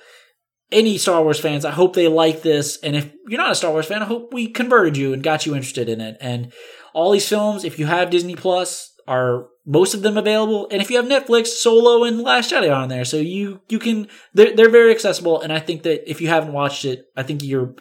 any 0.72 0.98
Star 0.98 1.22
Wars 1.22 1.40
fans, 1.40 1.66
I 1.66 1.72
hope 1.72 1.94
they 1.96 2.08
like 2.08 2.44
this. 2.44 2.78
And 2.78 2.96
if 2.96 3.12
you're 3.28 3.42
not 3.42 3.52
a 3.52 3.56
Star 3.56 3.72
Wars 3.72 3.88
fan, 3.88 4.02
I 4.02 4.06
hope 4.06 4.34
we 4.34 4.48
converted 4.48 4.96
you 4.96 5.12
and 5.12 5.22
got 5.22 5.46
you 5.46 5.54
interested 5.54 5.90
in 5.90 6.00
it. 6.00 6.16
And 6.22 6.54
all 6.94 7.12
these 7.12 7.28
films, 7.28 7.66
if 7.66 7.78
you 7.78 7.88
have 7.88 8.10
Disney 8.10 8.36
Plus, 8.38 8.88
are 9.08 9.48
most 9.66 9.94
of 9.94 10.02
them 10.02 10.16
available. 10.18 10.68
And 10.72 10.82
if 10.82 10.90
you 10.90 10.96
have 10.96 11.06
Netflix, 11.06 11.48
Solo 11.48 12.06
and 12.06 12.22
Last 12.22 12.52
Jedi 12.52 12.70
are 12.70 12.82
on 12.82 12.88
there, 12.88 13.04
so 13.04 13.18
you 13.18 13.60
you 13.68 13.80
can 13.80 14.08
they're 14.34 14.56
they're 14.56 14.70
very 14.70 14.92
accessible. 14.92 15.42
And 15.42 15.52
I 15.52 15.60
think 15.60 15.84
that 15.84 16.10
if 16.10 16.22
you 16.22 16.30
haven't 16.30 16.54
watched 16.54 16.86
it, 16.86 17.04
I 17.18 17.24
think 17.24 17.44
you're 17.44 17.76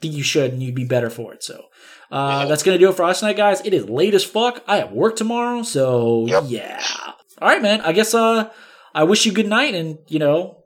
think 0.00 0.14
you 0.14 0.24
should 0.24 0.52
and 0.52 0.60
you'd 0.62 0.74
be 0.74 0.84
better 0.84 1.10
for 1.10 1.32
it. 1.34 1.44
So 1.44 1.62
uh, 2.10 2.46
that's 2.46 2.62
gonna 2.64 2.78
do 2.78 2.88
it 2.90 2.96
for 2.96 3.04
us 3.04 3.20
tonight, 3.20 3.36
guys. 3.36 3.60
It 3.64 3.74
is 3.74 3.88
late 3.88 4.14
as 4.14 4.24
fuck. 4.24 4.64
I 4.66 4.78
have 4.78 4.90
work 4.90 5.14
tomorrow, 5.16 5.62
so 5.62 6.26
Yep. 6.26 6.44
yeah. 6.48 6.82
All 7.40 7.48
right, 7.48 7.62
man. 7.62 7.80
I 7.82 7.92
guess 7.92 8.12
uh, 8.14 8.50
I 8.94 9.04
wish 9.04 9.26
you 9.26 9.32
good 9.32 9.48
night, 9.48 9.74
and 9.74 9.98
you 10.08 10.18
know, 10.18 10.62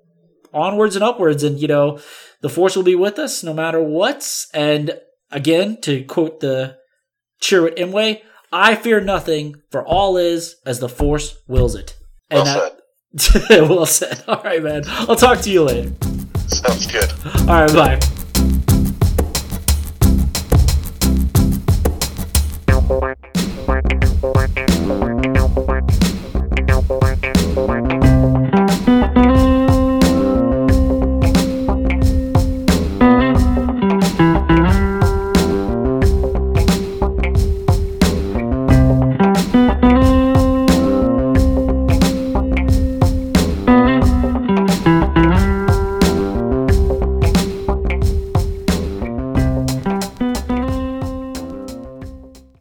onwards 0.52 0.94
and 0.96 1.04
upwards, 1.04 1.42
and 1.42 1.58
you 1.58 1.68
know, 1.68 1.98
the 2.42 2.48
force 2.48 2.76
will 2.76 2.82
be 2.82 2.94
with 2.94 3.18
us 3.18 3.42
no 3.42 3.54
matter 3.54 3.82
what. 3.82 4.44
And 4.52 4.98
again, 5.30 5.80
to 5.82 6.04
quote 6.04 6.40
the 6.40 6.76
cheer 7.40 7.62
Chirrut 7.62 7.78
Imwe, 7.78 8.20
I 8.52 8.74
fear 8.74 9.00
nothing, 9.00 9.56
for 9.70 9.84
all 9.84 10.16
is 10.16 10.56
as 10.66 10.80
the 10.80 10.88
force 10.88 11.36
wills 11.46 11.74
it. 11.74 11.96
Well 12.30 12.46
And 12.46 12.48
said. 13.20 13.48
that, 13.48 13.68
well 13.68 13.86
said. 13.86 14.24
All 14.28 14.42
right, 14.42 14.62
man. 14.62 14.82
I'll 14.86 15.16
talk 15.16 15.40
to 15.40 15.50
you 15.50 15.64
later. 15.64 15.92
Sounds 16.48 16.86
good. 16.90 17.10
All 17.48 17.64
right, 17.66 17.72
bye. 17.72 17.98
You. 23.34 23.37